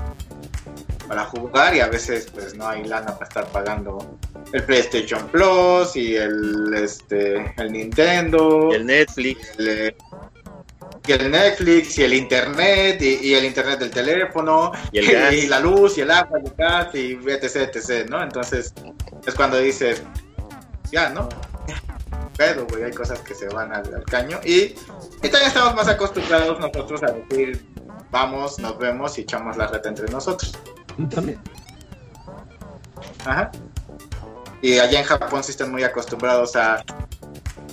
para 1.11 1.25
jugar 1.25 1.75
y 1.75 1.81
a 1.81 1.89
veces 1.89 2.29
pues 2.33 2.55
no 2.55 2.69
hay 2.69 2.85
lana 2.85 3.13
para 3.15 3.25
estar 3.27 3.47
pagando 3.49 4.17
el 4.53 4.63
PlayStation 4.63 5.27
Plus 5.27 5.97
y 5.97 6.15
el 6.15 6.73
este 6.73 7.53
el 7.57 7.73
Nintendo 7.73 8.71
El 8.73 8.87
Netflix. 8.87 9.59
el, 9.59 9.93
y 11.09 11.11
el 11.13 11.31
Netflix 11.33 11.99
y 11.99 12.05
el 12.05 12.15
internet 12.15 13.03
y, 13.03 13.27
y 13.27 13.35
el 13.35 13.45
internet 13.45 13.81
del 13.81 13.91
teléfono 13.91 14.71
Y 14.93 14.99
el 14.99 15.07
gas. 15.13 15.33
y 15.35 15.49
la 15.49 15.59
luz 15.59 15.99
y 15.99 16.03
el 16.03 16.13
agua 16.13 16.39
y 16.45 16.47
el 16.47 16.55
gas 16.55 16.95
y 16.95 17.19
etc 17.29 17.57
etc 17.75 18.09
no 18.09 18.23
entonces 18.23 18.73
es 19.27 19.35
cuando 19.35 19.59
dices 19.59 20.05
ya 20.93 21.09
no 21.09 21.29
pero 22.37 22.67
güey 22.69 22.85
hay 22.85 22.93
cosas 22.93 23.19
que 23.19 23.35
se 23.35 23.49
van 23.49 23.73
al, 23.75 23.93
al 23.93 24.05
caño 24.05 24.39
y, 24.45 24.61
y 24.61 24.77
también 25.23 25.47
estamos 25.49 25.75
más 25.75 25.89
acostumbrados 25.89 26.61
nosotros 26.61 27.03
a 27.03 27.07
decir 27.11 27.67
vamos 28.13 28.61
nos 28.61 28.79
vemos 28.79 29.19
y 29.19 29.23
echamos 29.23 29.57
la 29.57 29.67
reta 29.67 29.89
entre 29.89 30.07
nosotros 30.07 30.57
También. 31.09 31.39
Ajá. 33.25 33.51
Y 34.63 34.79
allá 34.79 35.01
en 35.01 35.05
Japón 35.07 35.43
sí 35.43 35.53
están 35.53 35.71
muy 35.71 35.83
acostumbrados 35.83 36.57
a. 36.57 36.85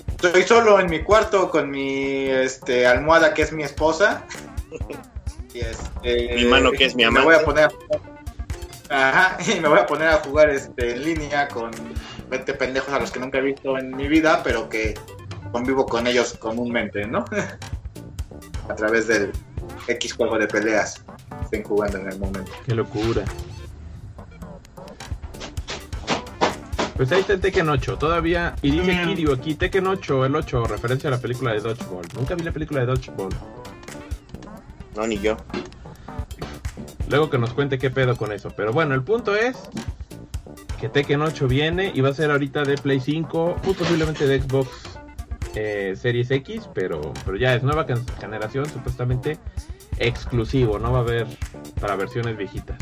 Estoy 0.07 0.43
solo 0.43 0.79
en 0.79 0.89
mi 0.89 1.03
cuarto 1.03 1.51
con 1.51 1.69
mi 1.69 2.27
este, 2.27 2.87
almohada 2.87 3.33
que 3.33 3.43
es 3.43 3.51
mi 3.51 3.63
esposa. 3.63 4.23
Y 5.53 5.61
este, 5.61 6.35
Mi 6.35 6.45
mano 6.45 6.71
que 6.71 6.85
es 6.85 6.95
mi 6.95 7.01
y 7.01 7.05
Me 7.05 7.19
amante. 7.19 7.25
voy 7.25 7.35
a 7.35 7.43
poner. 7.45 7.71
Ajá, 8.89 9.37
y 9.51 9.59
me 9.59 9.67
voy 9.67 9.79
a 9.79 9.87
poner 9.87 10.09
a 10.09 10.17
jugar 10.17 10.49
este, 10.51 10.91
en 10.91 11.03
línea 11.03 11.47
con 11.47 11.71
20 12.29 12.53
pendejos 12.53 12.93
a 12.93 12.99
los 12.99 13.09
que 13.09 13.19
nunca 13.19 13.39
he 13.39 13.41
visto 13.41 13.77
en 13.77 13.95
mi 13.95 14.07
vida, 14.07 14.41
pero 14.43 14.69
que 14.69 14.93
convivo 15.51 15.85
con 15.85 16.05
ellos 16.05 16.35
comúnmente, 16.39 17.07
¿no? 17.07 17.25
a 18.69 18.75
través 18.75 19.07
del 19.07 19.31
X 19.87 20.13
juego 20.13 20.37
de 20.37 20.47
peleas 20.47 21.03
que 21.37 21.43
estén 21.43 21.63
jugando 21.63 21.97
en 21.97 22.11
el 22.11 22.19
momento. 22.19 22.51
Qué 22.65 22.75
locura. 22.75 23.23
Pues 26.95 27.11
ahí 27.11 27.19
está 27.19 27.33
el 27.33 27.41
Tekken 27.41 27.69
8, 27.69 27.97
todavía. 27.97 28.55
Y 28.63 28.71
dice 28.71 28.87
Bien. 28.87 29.07
Kiryu 29.07 29.31
aquí, 29.31 29.53
Tekken 29.53 29.85
8, 29.85 30.25
el 30.25 30.35
8, 30.35 30.65
referencia 30.65 31.09
a 31.09 31.11
la 31.11 31.19
película 31.19 31.53
de 31.53 31.59
Dodgeball. 31.59 32.07
Nunca 32.15 32.33
vi 32.33 32.43
la 32.43 32.51
película 32.51 32.79
de 32.79 32.87
Dodgeball. 32.87 33.29
No, 34.95 35.05
ni 35.05 35.19
yo. 35.19 35.37
Luego 37.07 37.29
que 37.29 37.37
nos 37.37 37.53
cuente 37.53 37.77
qué 37.77 37.91
pedo 37.91 38.17
con 38.17 38.31
eso. 38.31 38.51
Pero 38.57 38.73
bueno, 38.73 38.95
el 38.95 39.03
punto 39.03 39.35
es 39.35 39.57
que 40.79 40.89
Tekken 40.89 41.21
8 41.21 41.47
viene 41.47 41.91
y 41.93 42.01
va 42.01 42.09
a 42.09 42.13
ser 42.13 42.31
ahorita 42.31 42.63
de 42.63 42.77
Play 42.77 42.99
5, 42.99 43.57
muy 43.63 43.73
posiblemente 43.75 44.27
de 44.27 44.41
Xbox 44.41 44.96
eh, 45.59 45.95
Series 45.95 46.29
X, 46.29 46.69
pero, 46.73 47.01
pero 47.25 47.37
ya 47.37 47.55
es 47.55 47.63
nueva 47.63 47.85
generación, 48.19 48.69
supuestamente 48.69 49.37
exclusivo, 49.97 50.77
no 50.77 50.91
va 50.91 50.99
a 50.99 51.01
haber 51.01 51.25
para 51.81 51.95
versiones 51.95 52.37
viejitas. 52.37 52.77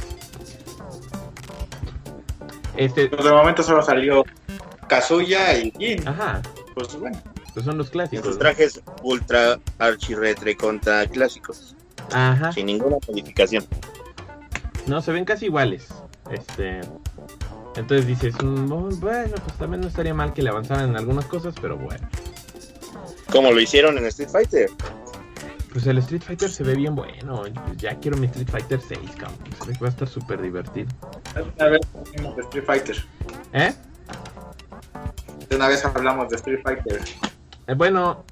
Este, 2.76 3.08
Pero 3.08 3.24
de 3.24 3.32
momento 3.32 3.64
solo 3.64 3.82
salió 3.82 4.26
Kazuya 4.90 5.58
y 5.58 5.72
Jin. 5.72 6.06
ajá, 6.08 6.42
Pues 6.74 7.00
bueno. 7.00 7.18
pues 7.54 7.66
son 7.66 7.78
los 7.78 7.90
clásicos. 7.90 8.26
sus 8.26 8.36
¿no? 8.36 8.40
trajes 8.40 8.82
ultra 9.02 9.58
archirretre 9.80 10.58
contra 10.58 11.08
clásicos. 11.08 11.74
Ajá. 12.12 12.52
Sin 12.52 12.66
ninguna 12.66 12.98
modificación. 13.08 13.64
No, 14.88 15.02
se 15.02 15.14
ven 15.14 15.24
casi 15.24 15.46
iguales. 15.46 15.88
Este. 16.30 16.82
Entonces 17.78 18.06
dices, 18.08 18.36
mm, 18.44 19.00
bueno, 19.00 19.36
pues 19.44 19.58
también 19.58 19.82
no 19.82 19.88
estaría 19.88 20.14
mal 20.14 20.34
que 20.34 20.42
le 20.42 20.50
avanzaran 20.50 20.90
en 20.90 20.98
algunas 20.98 21.26
cosas, 21.26 21.56
pero 21.62 21.78
bueno. 21.78 22.08
Como 23.36 23.52
lo 23.52 23.60
hicieron 23.60 23.98
en 23.98 24.06
Street 24.06 24.30
Fighter. 24.30 24.70
Pues 25.74 25.86
el 25.88 25.98
Street 25.98 26.22
Fighter 26.22 26.50
se 26.50 26.64
ve 26.64 26.74
bien 26.74 26.96
bueno. 26.96 27.44
Pues 27.66 27.76
ya 27.76 27.94
quiero 28.00 28.16
mi 28.16 28.28
Street 28.28 28.48
Fighter 28.50 28.80
6, 28.80 29.00
cabrón. 29.18 29.38
Se 29.60 29.68
ve 29.68 29.74
que 29.74 29.80
va 29.82 29.88
a 29.88 29.90
estar 29.90 30.08
súper 30.08 30.42
divertido. 30.42 30.88
Una 31.58 31.68
vez 31.68 31.82
hablamos 31.94 32.38
de 32.38 32.42
Street 32.44 32.64
Fighter. 32.66 33.06
¿Eh? 33.52 33.74
De 35.50 35.56
una 35.58 35.68
vez 35.68 35.84
hablamos 35.84 36.30
de 36.30 36.38
Street 36.38 36.62
Fighter. 36.64 37.02
Eh, 37.68 37.74
bueno, 37.74 38.24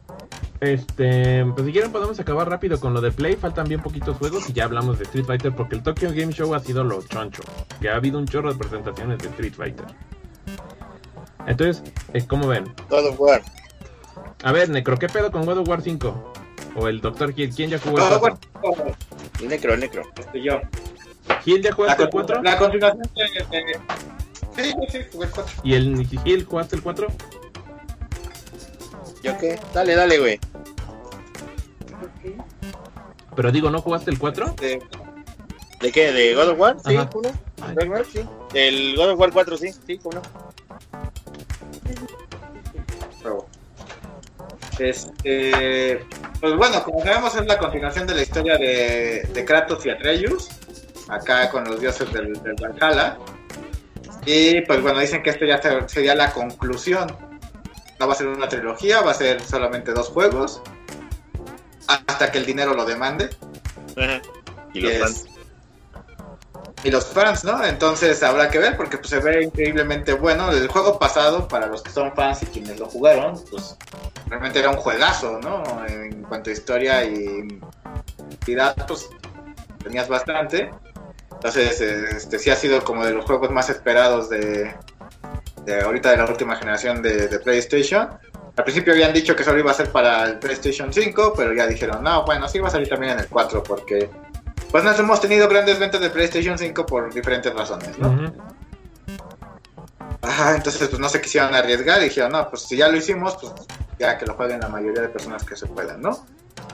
este. 0.61 1.45
Pues 1.53 1.65
si 1.65 1.73
quieren, 1.73 1.91
podemos 1.91 2.17
acabar 2.21 2.49
rápido 2.49 2.79
con 2.79 2.93
lo 2.93 3.01
de 3.01 3.11
Play. 3.11 3.35
Faltan 3.35 3.67
bien 3.67 3.81
poquitos 3.81 4.15
juegos 4.15 4.49
y 4.49 4.53
ya 4.53 4.63
hablamos 4.63 4.99
de 4.99 5.03
Street 5.03 5.25
Fighter 5.25 5.53
porque 5.53 5.75
el 5.75 5.83
Tokyo 5.83 6.11
Game 6.13 6.31
Show 6.31 6.55
ha 6.55 6.61
sido 6.61 6.85
lo 6.85 7.01
choncho. 7.01 7.43
Que 7.81 7.89
ha 7.89 7.97
habido 7.97 8.19
un 8.19 8.25
chorro 8.25 8.53
de 8.53 8.57
presentaciones 8.57 9.19
de 9.19 9.27
Street 9.27 9.53
Fighter. 9.53 9.85
Entonces, 11.45 11.83
eh, 12.13 12.25
¿cómo 12.25 12.47
ven? 12.47 12.73
God 12.89 13.07
of 13.07 13.19
War. 13.19 13.41
A 14.43 14.51
ver, 14.51 14.69
Necro, 14.69 14.97
¿qué 14.97 15.07
pedo 15.07 15.31
con 15.31 15.45
God 15.45 15.59
of 15.59 15.67
War 15.69 15.81
5? 15.81 16.33
O 16.75 16.87
el 16.87 17.01
Dr. 17.01 17.33
Hill, 17.35 17.53
¿quién 17.55 17.69
ya 17.69 17.79
jugó 17.79 17.97
el 17.99 18.03
No, 18.09 18.19
4? 18.19 18.39
bueno, 18.61 18.95
Necro, 19.47 19.77
necro. 19.77 20.03
este, 20.17 20.41
yo. 20.41 20.59
¿Hill 21.45 21.61
ya 21.61 21.71
jugaste 21.71 22.03
el 22.03 22.09
con- 22.09 22.21
4? 22.25 22.41
la 22.43 22.57
continuación 22.57 23.09
de, 23.15 23.57
de- 23.57 23.79
Sí, 24.55 24.63
sí, 24.63 24.75
sí, 24.91 24.99
jugué 25.11 25.25
el 25.27 25.31
4. 25.31 25.53
¿Y 25.63 25.73
el 25.75 26.07
Hill 26.25 26.45
jugaste 26.45 26.75
el 26.75 26.81
4? 26.83 27.07
¿Yo 29.23 29.37
qué? 29.37 29.59
Dale, 29.73 29.95
dale, 29.95 30.19
güey. 30.19 30.39
Pero 33.35 33.51
digo, 33.51 33.69
¿no 33.71 33.81
jugaste 33.81 34.11
el 34.11 34.19
4? 34.19 34.53
De, 34.59 34.81
¿De 35.81 35.91
qué? 35.91 36.11
¿De 36.11 36.35
God 36.35 36.49
of 36.49 36.59
War? 36.59 36.77
Sí, 36.85 36.95
Ajá. 36.95 37.09
¿cómo 37.09 37.29
no? 37.29 37.65
Ay. 37.65 37.75
God 37.75 37.83
of 37.83 37.89
War, 37.89 38.05
sí. 38.05 38.19
Del 38.53 38.95
God 38.95 39.09
of 39.11 39.19
War 39.19 39.31
4, 39.31 39.57
sí, 39.57 39.71
sí, 39.87 39.97
¿cómo 39.97 40.15
no? 40.15 40.21
Bravo. 40.91 42.22
Este, 44.79 46.05
pues 46.39 46.55
bueno, 46.55 46.83
como 46.83 47.01
sabemos 47.03 47.35
es 47.35 47.45
la 47.45 47.57
continuación 47.57 48.07
de 48.07 48.15
la 48.15 48.21
historia 48.23 48.57
de, 48.57 49.27
de 49.33 49.45
Kratos 49.45 49.85
y 49.85 49.89
Atreus, 49.89 50.49
acá 51.09 51.49
con 51.49 51.63
los 51.65 51.79
dioses 51.79 52.11
del, 52.11 52.33
del 52.41 52.55
Valhalla. 52.61 53.17
Y 54.25 54.61
pues 54.61 54.81
bueno, 54.81 54.99
dicen 54.99 55.21
que 55.21 55.31
esto 55.31 55.45
ya 55.45 55.61
ser- 55.61 55.89
sería 55.89 56.15
la 56.15 56.31
conclusión. 56.31 57.07
No 57.99 58.07
va 58.07 58.13
a 58.13 58.15
ser 58.15 58.27
una 58.27 58.47
trilogía, 58.49 59.01
va 59.01 59.11
a 59.11 59.15
ser 59.15 59.41
solamente 59.41 59.93
dos 59.93 60.09
juegos. 60.09 60.61
Hasta 61.87 62.31
que 62.31 62.37
el 62.37 62.45
dinero 62.45 62.73
lo 62.73 62.85
demande. 62.85 63.29
Ajá. 63.97 64.21
Y 64.73 64.79
los 64.81 64.91
Yes. 64.93 65.25
Y 66.83 66.91
los 66.91 67.05
fans, 67.05 67.45
¿no? 67.45 67.63
Entonces 67.63 68.21
habrá 68.23 68.49
que 68.49 68.59
ver 68.59 68.75
porque 68.75 68.97
pues, 68.97 69.09
se 69.09 69.19
ve 69.19 69.43
increíblemente 69.43 70.13
bueno. 70.13 70.51
El 70.51 70.67
juego 70.67 70.99
pasado, 70.99 71.47
para 71.47 71.67
los 71.67 71.81
que 71.81 71.89
son 71.89 72.13
fans 72.13 72.43
y 72.43 72.47
quienes 72.47 72.77
lo 72.77 72.87
jugaron, 72.87 73.41
pues 73.49 73.77
realmente 74.27 74.59
era 74.59 74.69
un 74.69 74.75
juegazo, 74.75 75.39
¿no? 75.39 75.63
En 75.87 76.23
cuanto 76.23 76.49
a 76.49 76.53
historia 76.53 77.05
y, 77.05 77.59
y 78.45 78.55
datos, 78.55 79.09
tenías 79.81 80.09
bastante. 80.09 80.71
Entonces, 81.31 81.79
este 81.79 82.37
sí 82.37 82.49
ha 82.49 82.55
sido 82.55 82.83
como 82.83 83.05
de 83.05 83.13
los 83.13 83.23
juegos 83.25 83.49
más 83.51 83.69
esperados 83.69 84.29
de, 84.29 84.73
de 85.65 85.81
ahorita 85.81 86.11
de 86.11 86.17
la 86.17 86.25
última 86.25 86.57
generación 86.57 87.01
de, 87.01 87.27
de 87.27 87.39
PlayStation. 87.39 88.09
Al 88.55 88.63
principio 88.63 88.93
habían 88.93 89.13
dicho 89.13 89.35
que 89.35 89.43
solo 89.43 89.59
iba 89.59 89.71
a 89.71 89.73
ser 89.73 89.89
para 89.91 90.25
el 90.25 90.37
PlayStation 90.37 90.91
5, 90.93 91.33
pero 91.35 91.53
ya 91.53 91.65
dijeron, 91.65 92.03
no, 92.03 92.23
bueno, 92.25 92.47
sí 92.47 92.59
va 92.59 92.67
a 92.67 92.71
salir 92.71 92.87
también 92.87 93.13
en 93.13 93.19
el 93.19 93.27
4 93.27 93.63
porque 93.63 94.09
pues 94.73 94.83
nos 94.83 94.97
hemos 94.97 95.21
tenido 95.21 95.47
grandes 95.47 95.77
ventas 95.77 96.01
de 96.01 96.09
PlayStation 96.09 96.57
5 96.57 96.87
por 96.87 97.13
diferentes 97.13 97.53
razones, 97.53 97.95
¿no? 97.99 98.09
Ujú. 98.09 98.33
Ajá, 100.19 100.55
entonces 100.55 100.87
pues 100.87 100.99
no 100.99 101.07
se 101.09 101.21
quisieron 101.21 101.53
arriesgar 101.53 102.01
y 102.01 102.05
dijeron, 102.05 102.31
no, 102.31 102.49
pues 102.49 102.63
si 102.63 102.75
ya 102.77 102.87
lo 102.87 102.97
hicimos, 102.97 103.37
pues 103.39 103.53
ya 103.99 104.17
que 104.17 104.25
lo 104.25 104.33
jueguen 104.33 104.61
la 104.61 104.69
mayoría 104.69 105.03
de 105.03 105.09
personas 105.09 105.43
que 105.43 105.55
se 105.55 105.67
puedan, 105.67 106.01
¿no? 106.01 106.25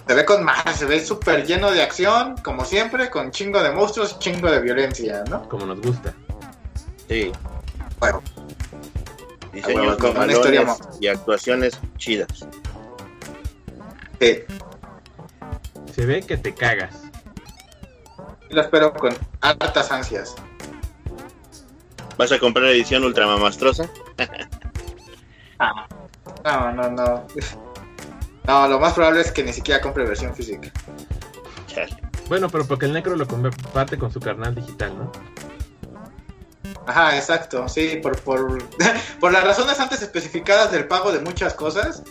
Se 0.07 0.13
ve 0.15 0.23
con 0.23 0.45
más, 0.45 0.77
se 0.77 0.85
ve 0.85 1.03
súper 1.05 1.45
lleno 1.45 1.71
de 1.71 1.81
acción, 1.81 2.37
como 2.37 2.63
siempre, 2.63 3.09
con 3.09 3.31
chingo 3.31 3.61
de 3.61 3.71
monstruos, 3.71 4.17
chingo 4.17 4.49
de 4.49 4.61
violencia, 4.61 5.25
¿no? 5.29 5.49
Como 5.49 5.65
nos 5.65 5.81
gusta. 5.81 6.13
Sí. 7.09 7.33
Bueno, 7.99 8.23
Diseños 9.51 9.97
una 9.97 10.07
mamalones 10.07 10.37
historia 10.37 10.77
y 11.01 11.07
actuaciones 11.07 11.77
chidas. 11.97 12.47
sí, 14.21 14.43
Se 15.93 16.05
ve 16.05 16.21
que 16.21 16.37
te 16.37 16.55
cagas. 16.55 17.08
Lo 18.49 18.61
espero 18.61 18.93
con 18.93 19.15
hartas 19.41 19.91
ansias. 19.91 20.35
¿Vas 22.17 22.31
a 22.31 22.39
comprar 22.39 22.65
edición 22.65 23.03
ultramamastrosa? 23.03 23.89
No, 26.45 26.71
no, 26.71 26.89
no. 26.89 27.27
No, 28.47 28.67
lo 28.69 28.79
más 28.79 28.93
probable 28.93 29.19
es 29.19 29.31
que 29.31 29.43
ni 29.43 29.51
siquiera 29.51 29.81
compre 29.81 30.05
versión 30.05 30.33
física. 30.33 30.71
Chale. 31.67 31.97
Bueno, 32.29 32.47
pero 32.49 32.65
porque 32.65 32.85
el 32.85 32.93
Necro 32.93 33.17
lo 33.17 33.27
comparte 33.27 33.97
con 33.97 34.09
su 34.09 34.21
carnal 34.21 34.55
digital, 34.55 34.97
¿no? 34.97 35.11
Ajá, 36.87 37.17
exacto, 37.17 37.67
sí, 37.67 37.99
por, 38.01 38.19
por, 38.21 38.63
por 39.19 39.31
las 39.33 39.43
razones 39.43 39.79
antes 39.79 40.01
especificadas 40.01 40.71
del 40.71 40.87
pago 40.87 41.11
de 41.11 41.19
muchas 41.19 41.53
cosas, 41.53 42.03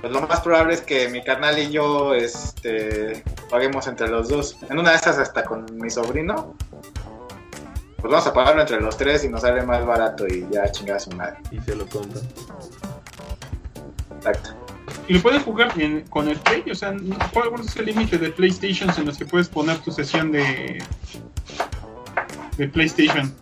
pues 0.00 0.12
lo 0.12 0.20
más 0.22 0.40
probable 0.40 0.74
es 0.74 0.80
que 0.80 1.08
mi 1.08 1.22
carnal 1.22 1.58
y 1.58 1.70
yo 1.70 2.14
este, 2.14 3.22
paguemos 3.50 3.86
entre 3.86 4.08
los 4.08 4.28
dos. 4.28 4.56
En 4.70 4.78
una 4.78 4.90
de 4.90 4.96
esas 4.96 5.18
hasta 5.18 5.44
con 5.44 5.66
mi 5.76 5.90
sobrino, 5.90 6.54
pues 8.00 8.12
vamos 8.12 8.26
a 8.26 8.32
pagarlo 8.32 8.60
entre 8.62 8.80
los 8.80 8.96
tres 8.96 9.24
y 9.24 9.28
nos 9.28 9.40
sale 9.42 9.62
más 9.62 9.84
barato 9.84 10.26
y 10.26 10.46
ya 10.50 10.70
chingada 10.70 11.00
su 11.00 11.10
madre. 11.12 11.38
Y 11.50 11.60
se 11.60 11.74
lo 11.74 11.86
compra. 11.86 12.20
Exacto. 14.18 14.50
Y 15.08 15.14
lo 15.14 15.22
puedes 15.22 15.42
jugar 15.42 15.72
en- 15.80 16.02
con 16.08 16.28
el 16.28 16.36
Play, 16.38 16.64
o 16.70 16.74
sea, 16.74 16.94
¿cuál 17.32 17.48
es 17.64 17.76
el 17.76 17.86
límite 17.86 18.18
de 18.18 18.30
PlayStations 18.30 18.98
en 18.98 19.06
los 19.06 19.16
que 19.18 19.24
puedes 19.24 19.48
poner 19.48 19.78
tu 19.78 19.90
sesión 19.90 20.30
de, 20.32 20.82
de 22.56 22.68
PlayStation? 22.68 23.34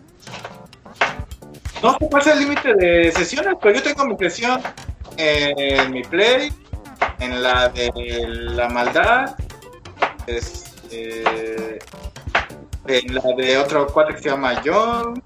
No 1.83 1.91
sé 1.91 2.07
cuál 2.09 2.21
es 2.21 2.27
el 2.27 2.39
límite 2.39 2.73
de 2.73 3.11
sesiones, 3.11 3.55
pero 3.61 3.75
yo 3.75 3.83
tengo 3.83 4.05
mi 4.05 4.17
sesión 4.17 4.61
en 5.17 5.91
mi 5.91 6.03
Play, 6.03 6.51
en 7.19 7.41
la 7.43 7.69
de 7.69 7.91
la 8.27 8.69
maldad, 8.69 9.35
este, 10.27 11.79
en 12.87 13.15
la 13.15 13.21
de 13.35 13.57
otro 13.57 13.87
cuate 13.87 14.15
que 14.15 14.21
se 14.21 14.29
llama 14.29 14.61
John. 14.63 15.21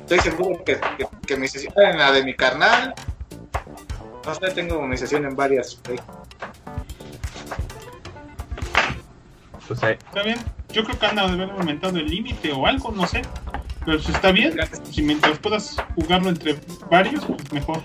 Estoy 0.00 0.20
seguro 0.20 0.64
que, 0.64 0.78
que, 0.98 1.06
que 1.26 1.36
mi 1.36 1.48
sesión 1.48 1.72
en 1.76 1.98
la 1.98 2.12
de 2.12 2.24
mi 2.24 2.34
carnal. 2.34 2.94
No 4.26 4.34
sé, 4.34 4.50
tengo 4.50 4.82
mi 4.82 4.96
sesión 4.96 5.24
en 5.24 5.34
varias. 5.34 5.76
Play. 5.76 5.98
O 9.68 9.74
sea, 9.74 9.90
¿Está 9.90 10.22
bien? 10.22 10.38
Yo 10.72 10.84
creo 10.84 10.98
que 10.98 11.06
anda 11.06 11.26
de 11.26 11.32
haber 11.32 11.50
aumentado 11.50 11.96
el 11.98 12.06
límite 12.06 12.52
o 12.52 12.66
algo, 12.66 12.90
no 12.90 13.06
sé. 13.06 13.22
Pero 13.84 13.98
si 13.98 14.12
está 14.12 14.30
bien, 14.32 14.58
si 14.90 15.02
mientras 15.02 15.38
puedas 15.38 15.76
jugarlo 15.94 16.28
entre 16.28 16.58
varios, 16.90 17.24
pues 17.24 17.52
mejor. 17.52 17.80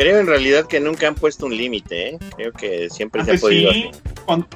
Creo 0.00 0.18
en 0.18 0.26
realidad 0.26 0.64
que 0.66 0.80
nunca 0.80 1.08
han 1.08 1.14
puesto 1.14 1.44
un 1.44 1.54
límite, 1.54 2.08
¿eh? 2.14 2.18
Creo 2.34 2.52
que 2.54 2.88
siempre 2.88 3.22
se 3.22 3.32
ha 3.32 3.34
Antes 3.34 3.42
podido 3.42 3.70
sí, 3.70 3.90
cuando, 4.24 4.46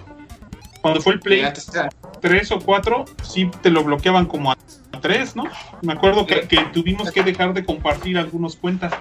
cuando 0.81 1.03
fue 1.03 1.13
el 1.13 1.21
Play 1.21 1.43
Antes 1.43 1.69
era- 1.69 1.91
3 2.23 2.51
o 2.53 2.61
4, 2.61 3.05
sí 3.23 3.51
te 3.61 3.69
lo 3.69 3.85
bloqueaban 3.85 4.25
como 4.25 4.53
a 4.53 4.57
3, 5.03 5.37
¿no? 5.37 5.45
Me 5.83 5.93
acuerdo 5.93 6.25
que, 6.25 6.49
que 6.49 6.57
tuvimos 6.73 7.11
que 7.13 7.23
dejar 7.23 7.53
de 7.53 7.63
compartir 7.63 8.17
algunas 8.17 8.57
cuentas. 8.57 8.95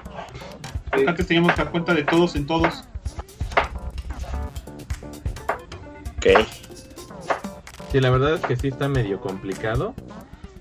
Sí. 0.94 1.06
Antes 1.08 1.28
teníamos 1.28 1.58
la 1.58 1.72
cuenta 1.72 1.94
de 1.94 2.04
todos 2.04 2.36
en 2.36 2.46
todos. 2.46 2.84
Ok. 6.18 6.46
sí, 7.90 8.02
la 8.02 8.10
verdad 8.10 8.34
es 8.34 8.42
que 8.42 8.58
sí 8.58 8.68
está 8.68 8.90
medio 8.90 9.22
complicado. 9.22 9.96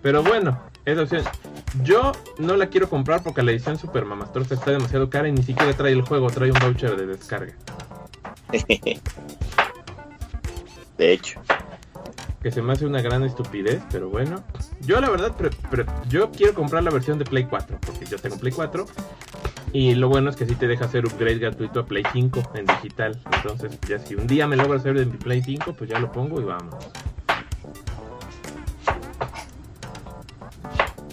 Pero 0.01 0.23
bueno, 0.23 0.61
es 0.85 0.99
opción. 0.99 1.23
Yo 1.83 2.13
no 2.39 2.57
la 2.57 2.67
quiero 2.67 2.89
comprar 2.89 3.23
porque 3.23 3.43
la 3.43 3.51
edición 3.53 3.79
Super 3.79 4.05
Mamastrosa 4.05 4.55
está 4.55 4.71
demasiado 4.73 5.09
cara 5.11 5.29
y 5.29 5.33
ni 5.33 5.43
siquiera 5.43 5.73
trae 5.75 5.93
el 5.93 6.03
juego, 6.03 6.29
trae 6.31 6.51
un 6.51 6.59
voucher 6.59 6.97
de 6.97 7.07
descarga. 7.07 7.55
De 10.99 11.13
hecho. 11.13 11.41
Que 12.43 12.51
se 12.51 12.61
me 12.61 12.73
hace 12.73 12.87
una 12.87 13.01
gran 13.01 13.23
estupidez, 13.23 13.81
pero 13.91 14.09
bueno. 14.11 14.43
Yo 14.81 15.01
la 15.01 15.09
verdad, 15.11 15.37
pre- 15.37 15.51
pre- 15.71 15.87
yo 16.09 16.31
quiero 16.31 16.55
comprar 16.55 16.83
la 16.83 16.91
versión 16.91 17.19
de 17.19 17.25
Play 17.25 17.45
4, 17.45 17.79
porque 17.87 18.05
yo 18.05 18.19
tengo 18.19 18.37
Play 18.37 18.53
4. 18.53 18.85
Y 19.73 19.95
lo 19.95 20.09
bueno 20.09 20.29
es 20.29 20.37
que 20.37 20.45
sí 20.45 20.55
te 20.55 20.67
deja 20.67 20.85
hacer 20.85 21.07
upgrade 21.07 21.39
gratuito 21.39 21.81
a 21.81 21.87
Play 21.87 22.03
5 22.13 22.53
en 22.55 22.67
digital. 22.67 23.19
Entonces, 23.33 23.79
ya 23.89 23.99
si 23.99 24.15
un 24.17 24.27
día 24.27 24.47
me 24.47 24.57
logro 24.57 24.75
hacer 24.77 24.99
de 24.99 25.07
mi 25.07 25.17
Play 25.17 25.43
5, 25.43 25.73
pues 25.79 25.89
ya 25.89 25.99
lo 25.99 26.11
pongo 26.13 26.41
y 26.41 26.45
vamos. 26.45 26.75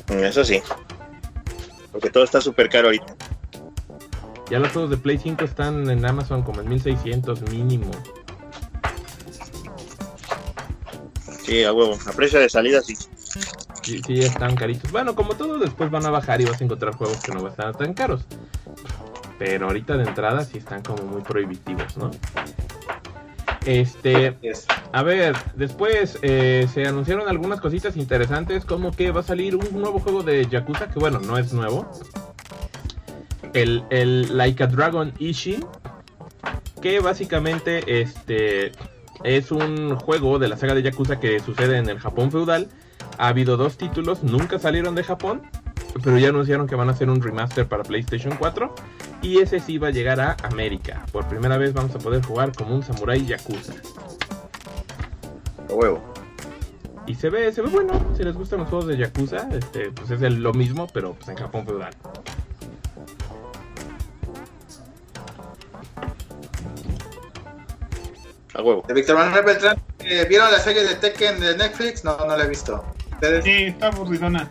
Eso 0.10 0.44
sí. 0.44 0.61
Porque 1.91 2.10
todo 2.10 2.23
está 2.23 2.41
súper 2.41 2.69
caro 2.69 2.88
ahorita. 2.88 3.15
Ya 4.49 4.60
los 4.60 4.72
juegos 4.72 4.90
de 4.90 4.98
Play 4.98 5.19
5 5.19 5.45
están 5.45 5.90
en 5.90 6.06
Amazon 6.06 6.41
como 6.41 6.61
en 6.61 6.69
1600 6.69 7.41
mínimo. 7.52 7.91
Sí, 11.44 11.64
a 11.64 11.73
huevo. 11.73 11.98
A 12.07 12.11
precio 12.14 12.40
de 12.40 12.49
salida, 12.49 12.81
sí. 12.81 12.95
Sí, 13.84 14.02
sí, 14.06 14.19
están 14.19 14.56
caritos. 14.56 14.91
Bueno, 14.91 15.15
como 15.15 15.36
todo, 15.36 15.57
después 15.60 15.90
van 15.90 16.06
a 16.06 16.10
bajar 16.10 16.41
y 16.41 16.45
vas 16.45 16.61
a 16.61 16.64
encontrar 16.64 16.95
juegos 16.95 17.22
que 17.22 17.31
no 17.31 17.41
van 17.41 17.48
a 17.48 17.49
estar 17.49 17.76
tan 17.76 17.94
caros. 17.94 18.26
Pero 19.38 19.68
ahorita 19.68 19.98
de 19.98 20.03
entrada 20.03 20.44
sí 20.44 20.57
están 20.57 20.84
como 20.84 21.03
muy 21.03 21.22
prohibitivos, 21.22 21.95
¿no? 21.98 22.11
Este, 23.69 24.35
es- 24.41 24.65
a 24.91 25.03
ver, 25.03 25.35
después 25.55 26.17
eh, 26.23 26.67
se 26.73 26.87
anunciaron 26.87 27.27
algunas 27.29 27.61
cositas 27.61 27.95
interesantes, 27.97 28.65
como 28.65 28.91
que 28.91 29.11
va 29.11 29.19
a 29.19 29.23
salir 29.23 29.55
un 29.55 29.67
nuevo 29.79 29.99
juego 29.99 30.23
de 30.23 30.47
Yakuza, 30.47 30.89
que 30.89 30.97
bueno, 30.97 31.19
no 31.19 31.37
es 31.37 31.53
nuevo. 31.53 31.87
El, 33.53 33.83
el 33.91 34.35
Like 34.35 34.63
a 34.63 34.67
Dragon 34.67 35.13
Ishin, 35.19 35.63
que 36.81 36.99
básicamente 36.99 38.01
este 38.01 38.71
es 39.23 39.51
un 39.51 39.95
juego 39.97 40.39
de 40.39 40.47
la 40.47 40.57
saga 40.57 40.73
de 40.73 40.81
Yakuza 40.81 41.19
que 41.19 41.39
sucede 41.39 41.77
en 41.77 41.89
el 41.89 41.99
Japón 41.99 42.31
feudal. 42.31 42.69
Ha 43.19 43.27
habido 43.27 43.55
dos 43.55 43.77
títulos, 43.77 44.23
nunca 44.23 44.57
salieron 44.57 44.95
de 44.95 45.03
Japón. 45.03 45.43
Pero 46.03 46.18
ya 46.18 46.30
anunciaron 46.30 46.68
que 46.68 46.76
van 46.76 46.90
a 46.90 46.91
hacer 46.91 47.10
un 47.10 47.22
remaster 47.22 47.68
para 47.68 47.84
PlayStation 47.84 48.36
4 48.38 48.74
y 49.22 49.40
ese 49.40 49.60
sí 49.60 49.78
va 49.78 49.88
a 49.90 49.91
llegar 49.91 50.20
a 50.22 50.38
América. 50.44 51.06
Por 51.11 51.28
primera 51.28 51.57
vez 51.57 51.74
vamos 51.74 51.94
a 51.95 51.99
poder 51.99 52.24
jugar 52.26 52.52
como 52.56 52.76
un 52.76 52.84
samurái 52.84 53.26
yakuza. 53.26 53.74
A 55.70 55.74
huevo. 55.74 56.02
Y 57.06 57.16
se 57.16 57.30
ve, 57.30 57.52
se 57.52 57.61
ve 57.61 57.70
bueno, 57.70 57.94
si 58.16 58.24
les 58.24 58.36
gustan 58.36 58.60
los 58.60 58.70
juegos 58.70 58.88
de 58.88 58.98
yakuza, 58.98 59.48
este, 59.52 59.91
pues 59.91 60.11
es 60.11 60.22
el- 60.22 60.41
lo 60.44 60.53
mismo, 60.53 60.88
pero 60.94 61.14
pues 61.14 61.28
en 61.30 61.36
Japón 61.38 61.66
feudal. 61.66 61.94
A 68.56 68.61
huevo. 68.61 68.84
De 68.88 68.94
Víctor 68.94 69.16
Manuel 69.18 69.45
Beltrán, 69.45 69.78
eh, 69.99 70.26
¿vieron 70.28 70.52
la 70.52 70.60
serie 70.60 70.84
de 70.84 70.95
Tekken 70.95 71.40
de 71.40 71.56
Netflix? 71.57 72.03
No, 72.03 72.18
no 72.18 72.36
la 72.36 72.44
he 72.45 72.49
visto. 72.49 72.84
¿Ustedes? 73.14 73.44
Sí, 73.44 73.66
está 73.66 73.88
aburridona. 73.88 74.49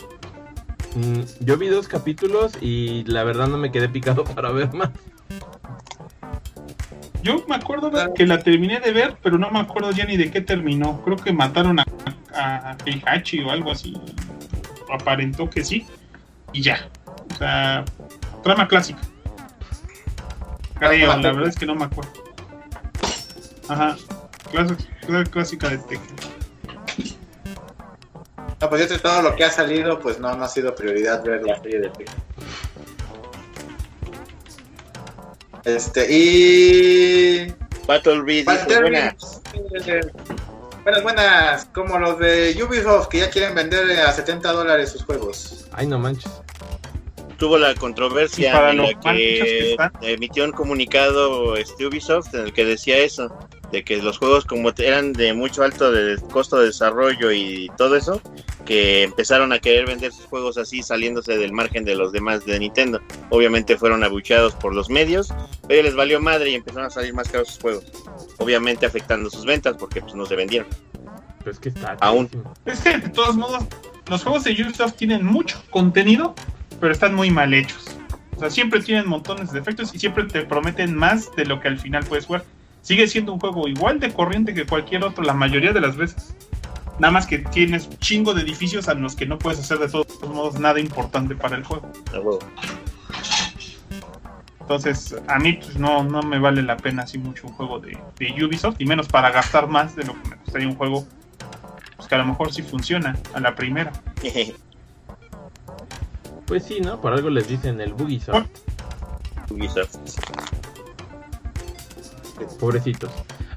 Mm, 0.94 1.20
yo 1.40 1.56
vi 1.56 1.69
dos 1.69 1.89
capítulos 1.89 2.52
y 2.60 3.05
la 3.05 3.24
verdad 3.24 3.48
no 3.48 3.59
me 3.59 3.70
quedé 3.70 3.89
picado 3.89 4.24
para 4.35 4.51
ver 4.51 4.73
más. 4.74 4.90
Yo 7.23 7.44
me 7.48 7.56
acuerdo 7.56 7.90
de 7.90 8.12
que 8.15 8.27
la 8.27 8.39
terminé 8.39 8.81
de 8.81 8.93
ver, 8.93 9.16
pero 9.23 9.39
no 9.39 9.51
me 9.51 9.59
acuerdo 9.59 9.90
ya 9.90 10.05
ni 10.05 10.16
de 10.16 10.31
qué 10.31 10.40
terminó. 10.40 11.02
Creo 11.02 11.16
que 11.16 11.32
mataron 11.32 11.81
a, 11.81 11.85
a, 12.32 12.70
a 12.70 12.77
Heihachi 12.86 13.40
o 13.40 13.51
algo 13.51 13.73
así. 13.73 13.97
Aparentó 14.90 15.51
que 15.51 15.65
sí. 15.65 15.86
Y 16.52 16.62
ya. 16.62 16.89
O 17.32 17.35
sea, 17.35 17.85
trama 18.43 18.69
clásica. 18.69 19.01
Creo, 20.78 21.16
la 21.16 21.32
verdad 21.32 21.48
es 21.48 21.56
que 21.56 21.66
no 21.66 21.74
me 21.74 21.85
acuerdo. 21.85 22.12
Ajá. 23.69 23.97
Clásica, 24.51 25.24
clásica 25.31 25.69
de 25.69 25.78
Tekken. 25.78 26.38
No, 28.60 28.68
pues 28.68 28.89
de 28.89 28.98
todo 28.98 29.22
lo 29.22 29.36
que 29.36 29.44
ha 29.44 29.51
salido, 29.51 30.01
pues 30.01 30.18
no, 30.18 30.35
no 30.35 30.44
ha 30.44 30.48
sido 30.48 30.74
prioridad 30.74 31.22
ver 31.22 31.43
la 31.43 31.60
serie 31.60 31.80
de 31.80 31.89
Tekken. 31.90 32.14
Este, 35.64 36.06
y... 36.10 37.55
Battle 37.86 38.22
Beat 38.22 38.26
dice, 38.26 38.44
Battle 38.44 38.80
buenas. 38.80 39.43
Eh, 39.55 40.01
Buenas, 40.89 41.02
buenas, 41.02 41.64
como 41.66 41.98
los 41.98 42.18
de 42.18 42.56
Ubisoft 42.62 43.09
que 43.09 43.18
ya 43.18 43.28
quieren 43.28 43.55
vender 43.55 44.01
a 44.01 44.10
70 44.10 44.52
dólares 44.52 44.90
sus 44.90 45.05
juegos. 45.05 45.68
Ay, 45.72 45.86
no 45.86 45.98
manches. 45.98 46.32
Tuvo 47.36 47.59
la 47.59 47.74
controversia 47.74 48.70
en 48.70 48.78
la 48.78 48.94
que 49.01 49.76
emitió 50.01 50.44
un 50.44 50.52
comunicado 50.52 51.56
este, 51.56 51.86
Ubisoft 51.86 52.35
en 52.35 52.47
el 52.47 52.52
que 52.55 52.64
decía 52.64 52.97
eso, 52.97 53.28
de 53.72 53.84
que 53.84 54.02
los 54.02 54.18
juegos 54.18 54.44
como 54.44 54.72
eran 54.78 55.12
de 55.12 55.34
mucho 55.34 55.62
alto 55.62 55.92
de 55.92 56.16
costo 56.30 56.58
de 56.58 56.66
desarrollo 56.66 57.32
y 57.32 57.70
todo 57.76 57.96
eso, 57.96 58.20
que 58.64 59.02
empezaron 59.02 59.52
a 59.52 59.58
querer 59.58 59.86
vender 59.86 60.12
sus 60.12 60.26
juegos 60.26 60.58
así 60.58 60.82
saliéndose 60.82 61.36
del 61.36 61.52
margen 61.52 61.84
de 61.84 61.94
los 61.94 62.12
demás 62.12 62.44
de 62.44 62.58
Nintendo. 62.58 63.00
Obviamente 63.30 63.76
fueron 63.76 64.04
abucheados 64.04 64.54
por 64.54 64.74
los 64.74 64.90
medios, 64.90 65.32
pero 65.66 65.82
les 65.82 65.94
valió 65.94 66.20
madre 66.20 66.50
y 66.50 66.54
empezaron 66.54 66.86
a 66.86 66.90
salir 66.90 67.14
más 67.14 67.28
caros 67.28 67.48
sus 67.48 67.60
juegos. 67.60 67.84
Obviamente 68.38 68.86
afectando 68.86 69.30
sus 69.30 69.44
ventas 69.44 69.76
porque 69.78 70.00
pues 70.00 70.14
no 70.14 70.26
se 70.26 70.36
vendieron. 70.36 70.68
Pero 71.38 71.50
es 71.50 71.58
que 71.58 71.68
está. 71.70 71.96
Aún. 72.00 72.28
Es 72.66 72.80
que 72.80 72.98
de 72.98 73.08
todos 73.08 73.36
modos, 73.36 73.64
los 74.08 74.22
juegos 74.22 74.44
de 74.44 74.52
Ubisoft 74.52 74.94
tienen 74.94 75.24
mucho 75.24 75.62
contenido, 75.70 76.34
pero 76.80 76.92
están 76.92 77.14
muy 77.14 77.30
mal 77.30 77.54
hechos. 77.54 77.86
O 78.36 78.40
sea, 78.40 78.50
siempre 78.50 78.80
tienen 78.80 79.08
montones 79.08 79.50
de 79.50 79.58
defectos 79.58 79.94
y 79.94 79.98
siempre 79.98 80.24
te 80.24 80.42
prometen 80.42 80.94
más 80.94 81.34
de 81.34 81.44
lo 81.44 81.60
que 81.60 81.68
al 81.68 81.78
final 81.78 82.04
puedes 82.04 82.26
jugar. 82.26 82.44
Sigue 82.89 83.06
siendo 83.06 83.35
un 83.35 83.39
juego 83.39 83.69
igual 83.69 84.01
de 84.01 84.10
corriente 84.15 84.55
que 84.55 84.65
cualquier 84.65 85.05
otro, 85.05 85.23
la 85.23 85.35
mayoría 85.35 85.74
de 85.74 85.81
las 85.82 85.98
veces. 85.98 86.35
Nada 86.98 87.12
más 87.12 87.27
que 87.27 87.40
tienes 87.40 87.90
chingo 87.98 88.32
de 88.32 88.40
edificios 88.40 88.89
a 88.89 88.94
los 88.94 89.15
que 89.15 89.27
no 89.27 89.39
puedes 89.39 89.60
hacer 89.60 89.77
de 89.78 89.90
todos 89.90 90.06
modos 90.27 90.59
nada 90.59 90.81
importante 90.81 91.36
para 91.36 91.56
el 91.56 91.65
juego. 91.65 91.93
Entonces, 94.62 95.15
a 95.27 95.39
mí 95.39 95.52
pues, 95.52 95.77
no, 95.77 96.02
no 96.02 96.23
me 96.23 96.39
vale 96.39 96.62
la 96.62 96.78
pena 96.78 97.02
así 97.02 97.19
mucho 97.19 97.48
un 97.48 97.52
juego 97.52 97.78
de, 97.78 97.98
de 98.19 98.43
Ubisoft, 98.43 98.77
y 98.78 98.86
menos 98.86 99.06
para 99.06 99.31
gastar 99.32 99.69
más 99.69 99.94
de 99.94 100.05
lo 100.05 100.15
que 100.23 100.31
me 100.31 100.36
costaría 100.36 100.66
un 100.66 100.77
juego 100.77 101.06
pues, 101.97 102.09
que 102.09 102.15
a 102.15 102.19
lo 102.19 102.24
mejor 102.24 102.55
sí 102.55 102.62
funciona 102.62 103.19
a 103.35 103.40
la 103.40 103.55
primera. 103.55 103.93
Pues 106.47 106.65
sí, 106.65 106.81
¿no? 106.81 106.98
Por 106.98 107.12
algo 107.12 107.28
les 107.28 107.47
dicen 107.47 107.78
el 107.78 107.93
Bugisoft. 107.93 108.48
Ubisoft. 109.51 109.98
Pobrecitos. 112.59 113.10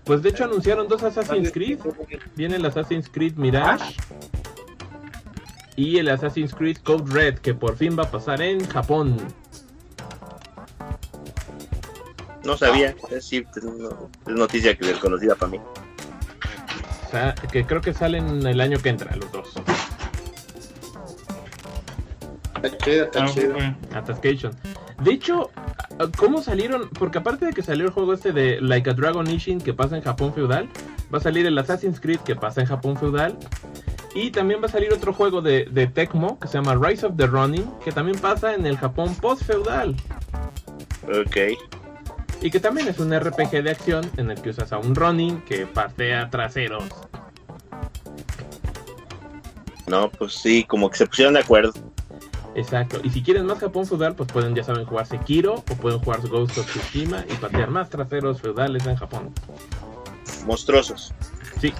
Pues 0.03 0.21
de 0.21 0.29
hecho 0.29 0.45
anunciaron 0.45 0.87
dos 0.87 1.03
Assassin's 1.03 1.51
Creed. 1.51 1.79
Viene 2.35 2.55
el 2.57 2.65
Assassin's 2.65 3.07
Creed 3.09 3.35
Mirage. 3.35 3.95
Y 5.75 5.97
el 5.97 6.09
Assassin's 6.09 6.53
Creed 6.53 6.77
Code 6.83 7.11
Red, 7.11 7.39
que 7.39 7.53
por 7.53 7.75
fin 7.77 7.97
va 7.97 8.03
a 8.03 8.11
pasar 8.11 8.41
en 8.41 8.67
Japón. 8.67 9.17
No 12.43 12.57
sabía, 12.57 12.95
es, 13.11 13.25
sí, 13.25 13.45
es 13.55 13.63
noticia 14.33 14.75
que 14.75 14.87
desconocida 14.87 15.35
para 15.35 15.51
mí. 15.51 15.59
O 17.07 17.11
sea, 17.11 17.35
que 17.51 17.65
creo 17.65 17.81
que 17.81 17.93
salen 17.93 18.45
el 18.47 18.59
año 18.61 18.79
que 18.79 18.89
entra, 18.89 19.15
los 19.15 19.31
dos. 19.31 19.53
Está 22.63 22.77
chido, 22.77 23.05
está 23.05 23.23
Ah, 23.23 23.27
chido. 23.33 23.55
Atascation. 23.93 24.53
De 25.03 25.11
hecho, 25.11 25.49
¿cómo 26.17 26.41
salieron? 26.41 26.89
Porque 26.89 27.17
aparte 27.17 27.45
de 27.47 27.53
que 27.53 27.63
salió 27.63 27.85
el 27.85 27.91
juego 27.91 28.13
este 28.13 28.31
de 28.31 28.61
Like 28.61 28.91
a 28.91 28.93
Dragon 28.93 29.27
Ishin 29.27 29.59
que 29.59 29.73
pasa 29.73 29.97
en 29.97 30.03
Japón 30.03 30.33
feudal, 30.33 30.69
va 31.13 31.17
a 31.17 31.21
salir 31.21 31.45
el 31.45 31.57
Assassin's 31.57 31.99
Creed 31.99 32.19
que 32.19 32.35
pasa 32.35 32.61
en 32.61 32.67
Japón 32.67 32.97
feudal. 32.97 33.37
Y 34.13 34.31
también 34.31 34.61
va 34.61 34.65
a 34.65 34.69
salir 34.69 34.93
otro 34.93 35.13
juego 35.13 35.41
de, 35.41 35.65
de 35.71 35.87
Tecmo 35.87 36.37
que 36.39 36.47
se 36.47 36.55
llama 36.55 36.75
Rise 36.75 37.05
of 37.05 37.15
the 37.15 37.25
Ronin, 37.25 37.65
que 37.83 37.91
también 37.91 38.19
pasa 38.19 38.53
en 38.53 38.65
el 38.65 38.77
Japón 38.77 39.15
post-feudal. 39.15 39.95
Ok. 41.07 41.57
Y 42.41 42.51
que 42.51 42.59
también 42.59 42.87
es 42.87 42.99
un 42.99 43.17
RPG 43.17 43.63
de 43.63 43.71
acción 43.71 44.09
en 44.17 44.31
el 44.31 44.41
que 44.41 44.49
usas 44.49 44.71
a 44.73 44.77
un 44.77 44.95
Ronin 44.95 45.41
que 45.41 45.65
patea 45.65 46.29
traseros. 46.29 46.83
No, 49.87 50.09
pues 50.09 50.33
sí, 50.33 50.63
como 50.63 50.89
que 50.89 50.97
se 50.97 51.07
pusieron 51.07 51.33
de 51.33 51.39
acuerdo. 51.39 51.73
Exacto. 52.55 52.99
Y 53.03 53.09
si 53.09 53.23
quieren 53.23 53.45
más 53.45 53.59
Japón 53.59 53.85
feudal, 53.85 54.15
pues 54.15 54.31
pueden, 54.31 54.53
ya 54.55 54.63
saben, 54.63 54.85
jugar 54.85 55.05
Sekiro 55.05 55.55
o 55.55 55.75
pueden 55.75 55.99
jugar 55.99 56.21
Ghost 56.27 56.57
of 56.57 56.65
Tsushima 56.65 57.23
y 57.29 57.33
patear 57.35 57.69
más 57.69 57.89
traseros 57.89 58.41
feudales 58.41 58.85
en 58.85 58.95
Japón. 58.95 59.33
Monstruosos. 60.45 61.13
Sí, 61.59 61.73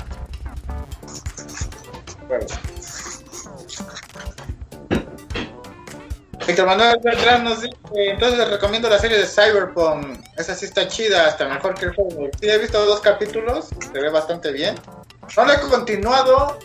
Bueno. 2.28 2.46
Víctor 6.48 6.66
Manuel 6.66 6.98
Beltrán 7.04 7.44
nos 7.44 7.62
dice, 7.62 7.76
entonces 7.94 8.40
les 8.40 8.50
recomiendo 8.50 8.90
la 8.90 9.00
serie 9.00 9.18
de 9.18 9.26
Cyberpunk. 9.26 10.20
Esa 10.38 10.56
sí 10.56 10.66
está 10.66 10.88
chida, 10.88 11.28
hasta 11.28 11.48
mejor 11.48 11.76
que 11.76 11.86
el 11.86 11.96
juego. 11.96 12.30
Sí, 12.40 12.50
he 12.50 12.58
visto 12.58 12.84
dos 12.86 13.00
capítulos, 13.02 13.70
se 13.80 14.00
ve 14.00 14.10
bastante 14.10 14.52
bien. 14.52 14.76
No 15.36 15.46
lo 15.46 15.54
he 15.54 15.60
continuado 15.60 16.58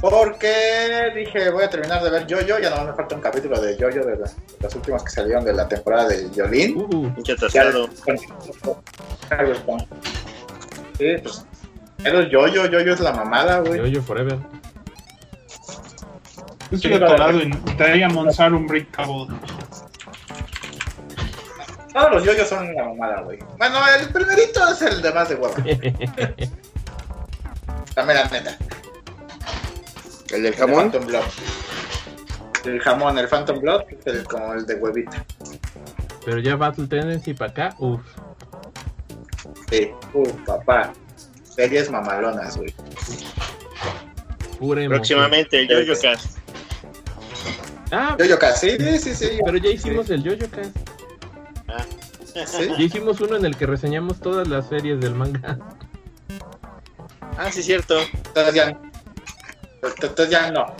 porque 0.00 1.12
dije 1.14 1.50
voy 1.50 1.64
a 1.64 1.70
terminar 1.70 2.02
de 2.02 2.10
ver 2.10 2.26
Jojo, 2.28 2.58
ya 2.58 2.70
no 2.70 2.84
me 2.84 2.92
falta 2.94 3.14
un 3.14 3.20
capítulo 3.20 3.60
de 3.60 3.74
Jojo 3.76 4.04
de, 4.06 4.16
las- 4.16 4.36
de 4.36 4.42
los 4.62 4.74
últimos 4.74 5.04
que 5.04 5.10
salieron 5.10 5.44
de 5.44 5.52
la 5.52 5.68
temporada 5.68 6.08
de 6.08 6.30
Yolin. 6.30 6.76
uh, 6.78 7.12
Ya 7.22 7.34
atrasado. 7.34 7.88
Cyberpunk. 9.28 9.82
Sí, 10.98 11.16
pues. 11.22 11.44
Pero 12.02 12.22
Jojo, 12.30 12.62
Jojo 12.66 12.78
es 12.78 13.00
la 13.00 13.12
mamada, 13.12 13.60
güey. 13.60 13.78
Yo-Yo 13.78 14.02
Forever. 14.02 14.38
Yo 16.70 16.76
estoy 16.76 16.94
atorado 16.94 17.40
en 17.40 17.50
Diamond 17.76 18.30
Sarum 18.32 18.66
Break 18.66 18.90
Cabo. 18.92 19.26
Todos 21.92 22.12
los 22.12 22.24
yoyos 22.24 22.48
son 22.48 22.68
una 22.68 22.84
mamada, 22.84 23.20
güey. 23.22 23.40
Bueno, 23.58 23.80
el 23.98 24.08
primerito 24.10 24.68
es 24.68 24.80
el 24.82 25.02
de 25.02 25.12
más 25.12 25.28
de 25.28 25.34
huevo. 25.34 25.54
La 27.96 28.04
mera 28.04 28.28
neta. 28.28 28.56
El 30.30 30.42
del 30.42 30.52
El 30.52 30.54
jamón. 30.54 30.90
Phantom 30.90 31.06
Blood. 31.06 31.24
El 32.64 32.80
jamón, 32.80 33.18
el 33.18 33.28
Phantom 33.28 33.60
Blood, 33.60 33.82
el, 34.04 34.24
como 34.24 34.52
el 34.52 34.66
de 34.66 34.74
huevita. 34.74 35.24
Pero 36.24 36.38
ya 36.38 36.56
Battle 36.56 36.86
Tendency 36.86 37.34
para 37.34 37.50
acá, 37.50 37.76
uff. 37.78 38.02
Sí. 39.70 39.90
Uh, 40.12 40.28
papá. 40.44 40.92
Series 41.42 41.90
mamalonas, 41.90 42.56
güey. 42.56 42.74
Próximamente 44.88 45.60
el 45.60 45.86
Jojo 45.86 45.98
Cast. 46.00 46.38
Ah, 47.90 48.14
Yoyo 48.18 48.38
casi. 48.38 48.76
Sí, 48.76 48.98
sí, 48.98 49.14
sí. 49.14 49.38
pero 49.44 49.56
ya 49.56 49.70
hicimos 49.70 50.10
el 50.10 50.22
Jojo 50.22 50.50
Cast. 50.50 50.76
Sí. 52.46 52.68
Ya 52.78 52.82
hicimos 52.84 53.20
uno 53.20 53.36
en 53.36 53.46
el 53.46 53.56
que 53.56 53.66
reseñamos 53.66 54.20
todas 54.20 54.46
las 54.46 54.68
series 54.68 55.00
del 55.00 55.14
manga. 55.14 55.58
Ah, 57.36 57.50
sí, 57.50 57.62
cierto. 57.62 57.98
Entonces 58.00 58.54
ya. 58.54 58.78
Entonces 59.82 60.30
ya 60.30 60.50
no. 60.50 60.74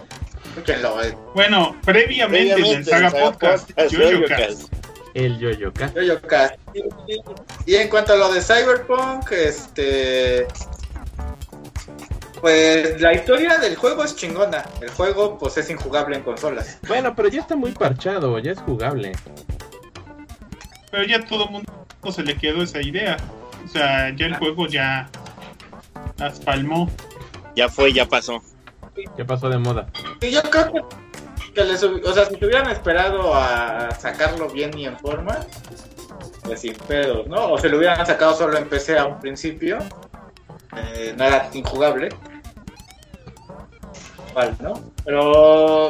Escúchenlo, 0.48 0.94
güey. 0.94 1.14
Bueno, 1.34 1.76
previamente, 1.84 2.54
en 2.54 2.78
el 2.78 2.84
Saga 2.84 3.10
Podcast, 3.10 3.70
Yo-Yo 3.90 4.18
Jojo 4.18 4.28
Cast. 4.28 4.40
Cast. 4.40 4.72
El 5.14 5.34
Jojo 5.40 5.72
Cast. 5.72 5.96
Yoyo 5.96 6.20
casi. 6.20 6.54
Y 7.66 7.74
en 7.76 7.88
cuanto 7.88 8.12
a 8.12 8.16
lo 8.16 8.32
de 8.32 8.40
Cyberpunk, 8.40 9.30
este. 9.32 10.46
Pues 12.40 13.00
la 13.00 13.12
historia 13.12 13.58
del 13.58 13.76
juego 13.76 14.02
es 14.02 14.16
chingona. 14.16 14.64
El 14.80 14.90
juego 14.90 15.38
pues 15.38 15.58
es 15.58 15.68
injugable 15.68 16.16
en 16.16 16.22
consolas. 16.22 16.78
Bueno, 16.88 17.14
pero 17.14 17.28
ya 17.28 17.42
está 17.42 17.54
muy 17.54 17.72
parchado, 17.72 18.38
ya 18.38 18.52
es 18.52 18.60
jugable. 18.60 19.12
Pero 20.90 21.04
ya 21.04 21.24
todo 21.24 21.44
el 21.44 21.50
mundo 21.50 21.72
se 22.10 22.22
le 22.22 22.36
quedó 22.36 22.62
esa 22.62 22.80
idea. 22.80 23.18
O 23.64 23.68
sea, 23.68 24.14
ya 24.16 24.26
el 24.26 24.36
juego 24.36 24.66
ya 24.66 25.10
las 26.16 26.40
palmó. 26.40 26.90
Ya 27.54 27.68
fue, 27.68 27.92
ya 27.92 28.06
pasó. 28.06 28.42
Ya 29.16 29.24
pasó 29.24 29.48
de 29.48 29.58
moda. 29.58 29.86
Yo 30.20 30.42
creo 30.42 30.72
que, 30.72 30.82
que 31.54 31.64
les 31.64 31.82
o 31.82 32.12
sea, 32.12 32.26
si 32.26 32.36
se 32.36 32.46
hubieran 32.46 32.70
esperado 32.70 33.34
a 33.34 33.90
sacarlo 33.98 34.48
bien 34.48 34.76
y 34.76 34.86
en 34.86 34.98
forma, 34.98 35.38
pues 36.44 36.60
sin 36.60 36.74
pedos, 36.74 37.26
¿no? 37.26 37.52
O 37.52 37.58
se 37.58 37.68
lo 37.68 37.78
hubieran 37.78 38.04
sacado 38.06 38.34
solo 38.34 38.56
en 38.58 38.68
PC 38.68 38.98
a 38.98 39.06
un 39.06 39.20
principio, 39.20 39.78
eh, 40.76 41.14
no 41.16 41.24
era 41.24 41.48
injugable. 41.52 42.10
Vale, 44.34 44.52
¿no? 44.60 44.74
Pero 45.04 45.88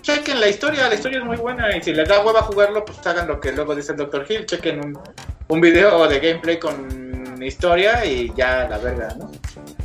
chequen 0.00 0.40
la 0.40 0.48
historia, 0.48 0.88
la 0.88 0.94
historia 0.94 1.18
es 1.18 1.24
muy 1.24 1.36
buena 1.36 1.76
y 1.76 1.82
si 1.82 1.92
les 1.92 2.08
da 2.08 2.24
hueva 2.24 2.42
jugarlo, 2.42 2.84
pues 2.84 3.06
hagan 3.06 3.28
lo 3.28 3.40
que 3.40 3.52
luego 3.52 3.74
dice 3.74 3.92
el 3.92 3.98
Dr. 3.98 4.24
Hill, 4.28 4.46
chequen 4.46 4.84
un, 4.84 4.98
un 5.48 5.60
video 5.60 6.06
de 6.08 6.20
gameplay 6.20 6.58
con 6.58 7.07
historia 7.46 8.04
y 8.04 8.32
ya 8.36 8.68
la 8.68 8.78
verga, 8.78 9.14
¿no? 9.18 9.30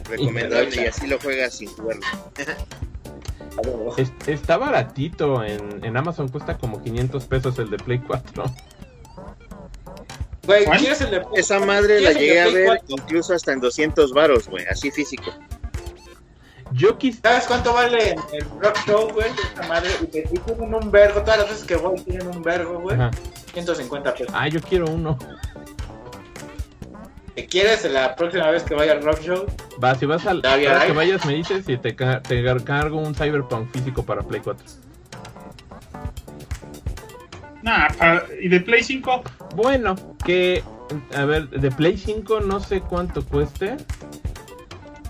Recomendable 0.09 0.83
y 0.83 0.87
así 0.87 1.07
lo 1.07 1.19
juegas 1.19 1.55
sin 1.55 1.69
jugarlo. 1.69 2.03
Está 4.27 4.57
baratito, 4.57 5.43
en, 5.43 5.83
en 5.83 5.97
Amazon 5.97 6.27
cuesta 6.27 6.57
como 6.57 6.81
500 6.81 7.25
pesos 7.25 7.59
el 7.59 7.69
de 7.69 7.77
Play 7.77 7.99
4. 7.99 8.43
Güey. 10.45 10.65
¿quieres 10.65 11.01
el 11.01 11.11
de 11.11 11.25
Esa 11.35 11.59
madre 11.59 12.01
la 12.01 12.11
¿Quieres 12.11 12.15
el 12.15 12.19
llegué 12.19 12.41
a 12.41 12.43
Play 12.45 12.55
ver 12.55 12.65
4? 12.65 12.85
incluso 12.89 13.33
hasta 13.33 13.53
en 13.53 13.59
200 13.61 14.11
varos, 14.13 14.47
güey, 14.47 14.65
así 14.65 14.91
físico. 14.91 15.31
Yo 16.71 16.97
quis... 16.97 17.19
¿Sabes 17.21 17.45
cuánto 17.45 17.73
vale 17.73 18.15
el 18.33 18.45
Rock 18.59 18.77
Show, 18.87 19.11
güey? 19.13 19.27
Esta 19.29 19.67
madre, 19.67 19.91
y 20.01 20.07
que 20.07 20.27
y 20.31 20.39
tienen 20.39 20.73
un 20.73 20.91
vergo, 20.91 21.21
todas 21.21 21.37
las 21.39 21.49
veces 21.49 21.65
que 21.65 21.75
voy 21.75 21.99
tienen 22.01 22.27
un 22.27 22.41
vergo, 22.41 22.79
güey. 22.79 22.95
Ajá. 22.95 23.11
150 23.53 24.13
pesos. 24.15 24.33
Ah, 24.33 24.47
yo 24.47 24.59
quiero 24.59 24.87
uno. 24.87 25.17
Si 27.35 27.47
quieres, 27.47 27.83
la 27.91 28.15
próxima 28.15 28.49
vez 28.51 28.63
que 28.63 28.75
vaya 28.75 28.91
al 28.91 29.03
Rock 29.03 29.21
Show, 29.21 29.45
Va, 29.83 29.95
si 29.95 30.05
vas 30.05 30.25
al... 30.27 30.41
Ahora 30.45 30.85
que 30.85 30.91
vayas 30.91 31.25
me 31.25 31.33
dices 31.33 31.67
y 31.67 31.77
te, 31.77 31.95
ca- 31.95 32.21
te 32.21 32.43
cargo 32.63 32.99
un 32.99 33.15
Cyberpunk 33.15 33.71
físico 33.71 34.03
para 34.03 34.21
Play 34.21 34.41
4. 34.41 34.63
Nah, 37.63 37.87
¿y 38.41 38.49
de 38.49 38.59
Play 38.59 38.83
5? 38.83 39.23
Bueno, 39.55 39.95
que... 40.25 40.63
A 41.15 41.25
ver, 41.25 41.49
de 41.49 41.71
Play 41.71 41.97
5 41.97 42.41
no 42.41 42.59
sé 42.59 42.81
cuánto 42.81 43.25
cueste. 43.25 43.77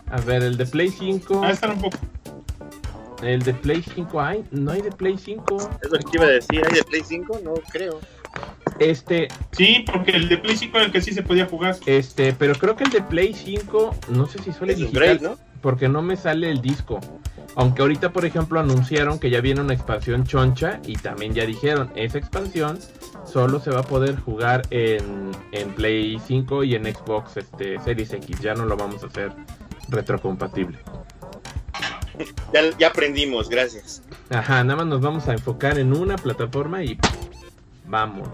A 0.09 0.21
ver, 0.21 0.43
el 0.43 0.55
de 0.55 0.65
Play 0.65 0.89
5... 0.89 1.41
Va 1.41 1.47
a 1.47 1.51
estar 1.51 1.71
un 1.71 1.81
poco. 1.81 1.97
El 3.21 3.41
de 3.41 3.53
Play 3.53 3.83
5 3.95 4.21
hay, 4.21 4.45
no 4.51 4.71
hay 4.71 4.81
de 4.81 4.91
Play 4.91 5.17
5. 5.17 5.57
Es 5.81 5.89
lo 5.91 5.97
que 5.97 6.05
iba 6.17 6.25
a 6.25 6.29
decir, 6.29 6.61
¿hay 6.65 6.73
de 6.75 6.83
Play 6.83 7.01
5? 7.05 7.39
No 7.43 7.53
creo. 7.71 7.99
Este, 8.79 9.27
Sí, 9.51 9.85
porque 9.91 10.11
el 10.11 10.29
de 10.29 10.37
Play 10.37 10.57
5 10.57 10.77
era 10.77 10.85
el 10.87 10.91
que 10.91 11.01
sí 11.01 11.13
se 11.13 11.23
podía 11.23 11.45
jugar. 11.45 11.75
este, 11.85 12.33
pero 12.33 12.55
creo 12.55 12.75
que 12.75 12.83
el 12.83 12.89
de 12.89 13.01
Play 13.01 13.33
5, 13.33 13.95
no 14.09 14.25
sé 14.25 14.41
si 14.41 14.51
suele 14.51 14.75
digital, 14.75 15.19
¿no? 15.21 15.37
porque 15.61 15.87
no 15.87 16.01
me 16.01 16.17
sale 16.17 16.49
el 16.51 16.61
disco. 16.61 16.99
Aunque 17.55 17.83
ahorita, 17.83 18.11
por 18.11 18.25
ejemplo, 18.25 18.59
anunciaron 18.59 19.19
que 19.19 19.29
ya 19.29 19.39
viene 19.39 19.61
una 19.61 19.73
expansión 19.73 20.25
choncha 20.25 20.79
y 20.85 20.95
también 20.95 21.33
ya 21.33 21.45
dijeron, 21.45 21.91
esa 21.95 22.17
expansión 22.17 22.79
solo 23.25 23.59
se 23.59 23.69
va 23.69 23.79
a 23.81 23.83
poder 23.83 24.19
jugar 24.19 24.63
en, 24.71 25.31
en 25.51 25.69
Play 25.73 26.19
5 26.27 26.63
y 26.63 26.75
en 26.75 26.85
Xbox 26.85 27.37
este, 27.37 27.79
Series 27.79 28.11
X. 28.11 28.39
Ya 28.41 28.55
no 28.55 28.65
lo 28.65 28.75
vamos 28.75 29.03
a 29.03 29.07
hacer 29.07 29.31
retrocompatible. 29.87 30.79
Ya, 32.53 32.61
ya 32.77 32.87
aprendimos, 32.87 33.49
gracias. 33.49 34.03
Ajá, 34.29 34.63
nada 34.63 34.77
más 34.77 34.87
nos 34.87 35.01
vamos 35.01 35.27
a 35.27 35.33
enfocar 35.33 35.77
en 35.79 35.93
una 35.93 36.15
plataforma 36.15 36.83
y 36.83 36.97
vámonos. 37.93 38.27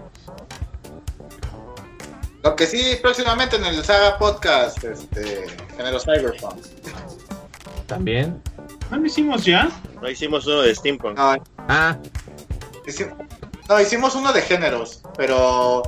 lo 2.42 2.56
que 2.56 2.66
sí, 2.66 2.96
próximamente 3.02 3.56
en 3.56 3.66
el 3.66 3.84
Saga 3.84 4.16
Podcast, 4.16 4.82
este, 4.82 5.46
género 5.76 6.00
Cyberpunk. 6.00 6.64
También. 7.86 8.40
¿No 8.90 8.96
lo 8.96 9.06
hicimos 9.06 9.44
ya? 9.44 9.68
No 10.00 10.08
hicimos 10.08 10.46
uno 10.46 10.62
de 10.62 10.74
Steampunk. 10.74 11.18
No, 11.18 11.36
Ah, 11.68 11.96
hici- 12.86 13.14
no, 13.68 13.80
hicimos 13.80 14.14
uno 14.14 14.32
de 14.32 14.40
géneros, 14.40 15.02
pero 15.18 15.82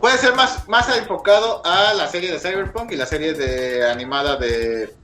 puede 0.00 0.16
ser 0.18 0.34
más, 0.36 0.68
más 0.68 0.88
enfocado 0.96 1.60
a 1.66 1.92
la 1.94 2.06
serie 2.06 2.30
de 2.30 2.38
Cyberpunk 2.38 2.92
y 2.92 2.96
la 2.96 3.06
serie 3.06 3.32
de 3.34 3.90
animada 3.90 4.36
de 4.36 4.94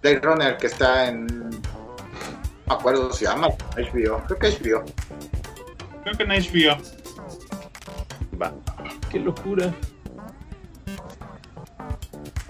Blade 0.00 0.20
Runner 0.20 0.56
que 0.58 0.68
está 0.68 1.08
en. 1.08 1.26
No 1.26 1.50
me 2.68 2.74
acuerdo 2.74 3.12
si 3.12 3.20
se 3.20 3.24
llama 3.24 3.48
HBO. 3.76 4.22
Creo 4.26 4.38
que 4.38 4.48
HBO. 4.50 4.84
Creo 6.04 6.16
que 6.16 6.22
en 6.22 6.30
HBO. 6.30 6.95
Va. 8.40 8.52
qué 9.10 9.18
locura. 9.18 9.72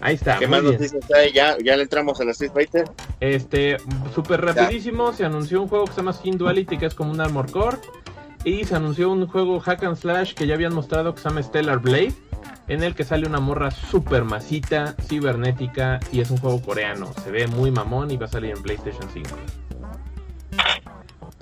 Ahí 0.00 0.14
está. 0.14 0.38
¿Qué 0.38 0.46
más 0.46 0.62
bien. 0.62 0.74
noticias 0.74 1.04
hay? 1.12 1.32
¿Ya, 1.32 1.56
¿Ya 1.58 1.76
le 1.76 1.82
entramos 1.82 2.20
a 2.20 2.24
la 2.24 2.32
Street 2.32 2.52
Fighter? 2.52 2.90
Este, 3.20 3.78
súper 4.14 4.42
rapidísimo, 4.42 5.12
se 5.12 5.24
anunció 5.24 5.62
un 5.62 5.68
juego 5.68 5.86
que 5.86 5.92
se 5.92 5.96
llama 5.98 6.12
Skin 6.12 6.36
Duality, 6.38 6.76
que 6.78 6.86
es 6.86 6.94
como 6.94 7.10
un 7.10 7.20
Armor 7.20 7.50
Core. 7.50 7.78
Y 8.44 8.64
se 8.64 8.76
anunció 8.76 9.10
un 9.10 9.26
juego 9.26 9.58
Hack 9.58 9.82
and 9.82 9.96
Slash 9.96 10.34
que 10.34 10.46
ya 10.46 10.54
habían 10.54 10.74
mostrado 10.74 11.14
que 11.14 11.20
se 11.20 11.28
llama 11.28 11.42
Stellar 11.42 11.80
Blade. 11.80 12.12
En 12.68 12.82
el 12.82 12.94
que 12.94 13.04
sale 13.04 13.26
una 13.26 13.40
morra 13.40 13.70
super 13.70 14.24
masita, 14.24 14.94
cibernética. 15.02 15.98
Y 16.12 16.20
es 16.20 16.30
un 16.30 16.38
juego 16.38 16.60
coreano. 16.60 17.12
Se 17.24 17.30
ve 17.30 17.46
muy 17.46 17.70
mamón 17.70 18.10
y 18.10 18.16
va 18.16 18.26
a 18.26 18.28
salir 18.28 18.52
en 18.56 18.62
PlayStation 18.62 19.08
5. 19.12 19.28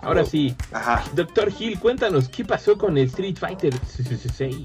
Ahora 0.05 0.25
sí, 0.25 0.55
Ajá. 0.73 1.05
Doctor 1.15 1.51
Hill, 1.59 1.79
cuéntanos 1.79 2.29
qué 2.29 2.45
pasó 2.45 2.77
con 2.79 2.97
el 2.99 3.07
Street 3.07 3.37
Fighter 3.39 3.73
6. 4.37 4.57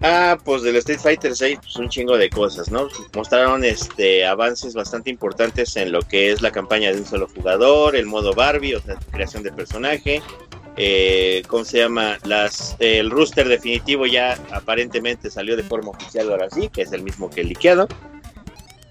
Ah, 0.00 0.38
pues 0.44 0.62
del 0.62 0.76
Street 0.76 1.00
Fighter 1.00 1.34
6, 1.34 1.58
pues 1.60 1.76
un 1.76 1.88
chingo 1.88 2.16
de 2.16 2.30
cosas, 2.30 2.70
¿no? 2.70 2.86
Mostraron 3.16 3.64
este 3.64 4.24
avances 4.24 4.74
bastante 4.74 5.10
importantes 5.10 5.74
en 5.76 5.90
lo 5.90 6.02
que 6.02 6.30
es 6.30 6.40
la 6.40 6.52
campaña 6.52 6.92
de 6.92 6.98
un 6.98 7.04
solo 7.04 7.26
jugador, 7.34 7.96
el 7.96 8.06
modo 8.06 8.32
Barbie, 8.32 8.76
o 8.76 8.80
sea, 8.80 8.94
creación 9.10 9.42
de 9.42 9.50
personaje, 9.50 10.22
eh, 10.76 11.42
¿cómo 11.48 11.64
se 11.64 11.78
llama? 11.78 12.16
Las, 12.24 12.76
el 12.78 13.10
rooster 13.10 13.48
definitivo 13.48 14.06
ya 14.06 14.38
aparentemente 14.52 15.28
salió 15.32 15.56
de 15.56 15.64
forma 15.64 15.90
oficial 15.90 16.30
ahora 16.30 16.48
sí, 16.48 16.68
que 16.68 16.82
es 16.82 16.92
el 16.92 17.02
mismo 17.02 17.28
que 17.28 17.40
el 17.40 17.48
liqueado. 17.48 17.88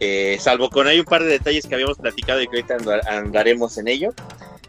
Eh, 0.02 0.38
salvo 0.42 0.70
con 0.70 0.86
hay 0.88 1.00
un 1.00 1.06
par 1.06 1.24
de 1.24 1.30
detalles 1.30 1.66
que 1.66 1.74
habíamos 1.74 1.98
platicado 1.98 2.42
y 2.42 2.48
que 2.48 2.58
ahorita 2.58 2.78
andar- 2.78 3.08
andaremos 3.08 3.78
en 3.78 3.88
ello. 3.88 4.14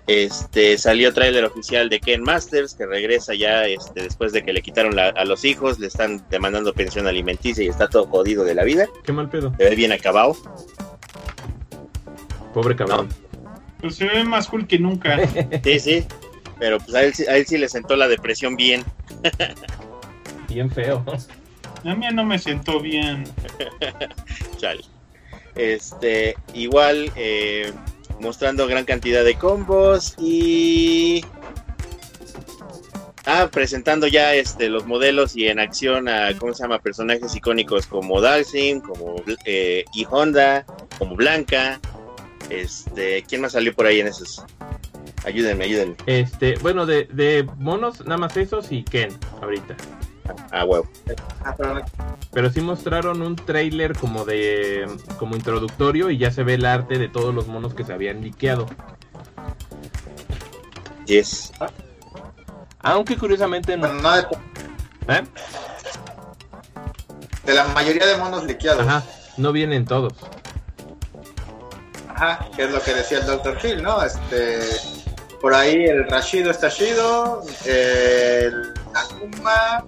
Este 0.09 0.79
salió 0.79 1.13
tráiler 1.13 1.45
oficial 1.45 1.89
de 1.91 2.01
Ken 2.01 2.23
Masters 2.23 2.75
que 2.75 2.87
regresa 2.87 3.35
ya 3.35 3.67
este, 3.67 4.03
después 4.03 4.33
de 4.33 4.43
que 4.43 4.53
le 4.55 4.63
quitaron 4.63 4.97
la- 4.97 5.11
a 5.11 5.25
los 5.27 5.45
hijos, 5.45 5.79
le 5.79 5.87
están 5.87 6.25
demandando 6.31 6.73
pensión 6.73 7.07
alimenticia 7.07 7.63
y 7.63 7.69
está 7.69 7.89
todo 7.89 8.07
jodido 8.07 8.43
de 8.43 8.55
la 8.55 8.65
vida. 8.65 8.87
Qué 9.05 9.13
mal 9.13 9.29
pedo. 9.29 9.53
Se 9.59 9.65
ve 9.65 9.77
bien 9.77 9.93
acabado. 9.93 10.35
Pobre 12.55 12.75
cabrón. 12.75 13.09
Pues 13.81 13.97
se 13.97 14.07
ve 14.07 14.25
más 14.25 14.49
cool 14.49 14.67
que 14.67 14.79
nunca. 14.79 15.19
Sí, 15.63 15.79
sí. 15.79 16.05
Pero 16.59 16.79
pues 16.79 16.95
a 16.95 17.03
él, 17.05 17.15
sí- 17.15 17.27
a 17.27 17.37
él 17.37 17.47
sí 17.47 17.59
le 17.59 17.69
sentó 17.69 17.95
la 17.95 18.09
depresión 18.09 18.57
bien. 18.57 18.83
Bien 20.49 20.71
feo. 20.71 21.05
A 21.85 21.95
mí 21.95 22.07
no 22.15 22.25
me 22.25 22.39
sentó 22.39 22.81
bien. 22.81 23.25
Chale. 24.57 24.81
Este, 25.55 26.35
igual 26.55 27.13
eh, 27.17 27.71
mostrando 28.21 28.67
gran 28.67 28.85
cantidad 28.85 29.25
de 29.25 29.35
combos 29.37 30.15
y 30.19 31.25
ah, 33.27 33.49
presentando 33.51 34.07
ya 34.07 34.35
este 34.35 34.69
los 34.69 34.87
modelos 34.87 35.37
y 35.37 35.49
en 35.49 35.59
acción 35.59 36.09
a 36.09 36.37
cómo 36.39 36.55
se 36.55 36.63
llama 36.63 36.79
personajes 36.81 37.35
icónicos 37.35 37.87
como 37.87 38.21
Dalsim, 38.21 38.81
como 38.81 39.17
eh, 39.45 39.85
y 39.93 40.07
Honda, 40.11 40.65
como 40.99 41.17
Blanca. 41.17 41.81
Este, 42.51 43.23
¿quién 43.29 43.43
más 43.43 43.53
salió 43.53 43.75
por 43.75 43.87
ahí 43.87 44.01
en 44.01 44.07
esos? 44.07 44.43
Ayúdenme, 45.25 45.65
ayúdenme. 45.65 45.97
Este, 46.07 46.57
bueno, 46.59 46.87
de, 46.87 47.05
de 47.13 47.47
monos, 47.59 48.01
nada 48.01 48.17
más 48.17 48.37
esos 48.37 48.73
y 48.73 48.83
Ken, 48.85 49.11
ahorita. 49.43 49.77
Ah, 50.51 50.65
huevo. 50.65 50.89
Ah, 51.45 51.55
pero 52.33 52.51
sí 52.51 52.61
mostraron 52.61 53.23
un 53.23 53.37
trailer 53.37 53.97
como 53.97 54.25
de 54.25 54.87
como 55.19 55.35
introductorio 55.35 56.11
y 56.11 56.19
ya 56.19 56.31
se 56.31 56.43
ve 56.43 56.55
el 56.55 56.67
arte 56.67 56.99
de 56.99 57.09
todos 57.09 57.35
los 57.35 57.47
monos 57.47 57.75
que 57.75 57.85
se 57.85 57.93
habían 57.93 58.21
liqueado. 58.21 58.67
Yes. 61.07 61.53
Aunque 62.81 63.17
curiosamente 63.17 63.77
no. 63.77 63.89
bueno, 63.89 64.03
no 64.03 64.17
de, 64.17 64.23
¿eh? 65.09 65.25
de 67.45 67.55
la 67.55 67.65
mayoría 67.69 68.07
de 68.07 68.17
monos 68.19 68.45
liqueados. 68.45 68.87
Ajá, 68.87 69.03
no 69.37 69.53
vienen 69.53 69.85
todos. 69.85 70.13
Ajá, 72.09 72.49
que 72.55 72.65
es 72.65 72.71
lo 72.71 72.83
que 72.83 72.95
decía 72.95 73.19
el 73.19 73.27
Dr. 73.27 73.59
Phil, 73.59 73.83
¿no? 73.83 74.03
Este, 74.03 74.61
por 75.41 75.55
ahí 75.55 75.85
el 75.85 76.09
Rashido 76.09 76.51
está 76.51 76.69
chido, 76.69 77.43
el 77.65 78.75
Akuma, 78.95 79.85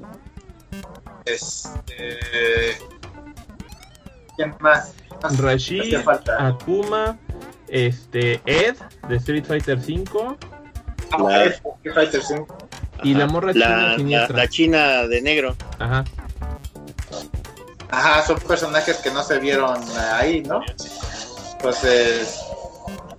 este, 1.34 2.78
¿quién 4.36 4.54
más? 4.60 4.94
Rashid, 5.38 6.00
falta. 6.02 6.46
Akuma, 6.48 7.18
Este, 7.68 8.40
Ed 8.46 8.76
de 9.08 9.16
Street 9.16 9.44
Fighter 9.44 9.78
V 9.78 10.36
Ah, 11.12 11.44
Street 11.44 11.94
Fighter 11.94 12.22
5. 12.22 12.58
y 13.02 13.14
la 13.14 13.26
morra 13.26 13.52
china 13.52 13.68
La, 13.68 13.76
la, 13.88 13.96
siniestra. 13.96 14.36
la 14.36 14.48
china 14.48 15.06
de 15.06 15.22
negro. 15.22 15.56
Ajá. 15.78 16.04
Ajá, 17.90 18.22
son 18.24 18.38
personajes 18.40 18.96
que 18.98 19.10
no 19.10 19.22
se 19.24 19.38
vieron 19.40 19.76
ahí, 20.12 20.42
¿no? 20.42 20.60
Entonces, 21.52 22.40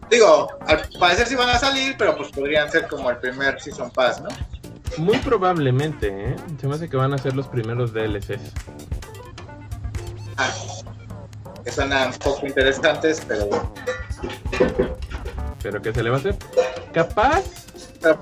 digo, 0.10 0.48
al 0.66 0.82
parecer 1.00 1.28
sí 1.28 1.36
van 1.36 1.50
a 1.50 1.60
salir, 1.60 1.96
pero 1.98 2.16
pues 2.16 2.30
podrían 2.30 2.72
ser 2.72 2.88
como 2.88 3.10
el 3.10 3.18
primer 3.18 3.60
Season 3.62 3.92
Pass, 3.92 4.22
¿no? 4.22 4.30
Muy 4.98 5.18
probablemente, 5.20 6.08
¿eh? 6.08 6.36
Se 6.60 6.68
me 6.68 6.76
hace 6.76 6.90
que 6.90 6.98
van 6.98 7.14
a 7.14 7.18
ser 7.18 7.36
los 7.36 7.48
primeros 7.48 7.94
DLCs. 7.94 8.52
Ah, 10.38 10.50
que 11.64 11.72
suenan 11.72 12.10
un 12.10 12.20
poco 12.20 12.46
interesantes, 12.46 13.24
pero, 13.28 13.50
Pero 15.62 15.82
¿qué 15.82 15.94
se 15.94 16.04
le 16.04 16.10
va 16.10 16.18
a 16.18 16.20
hacer? 16.20 16.36
Capaz. 16.94 17.44
pero 18.02 18.18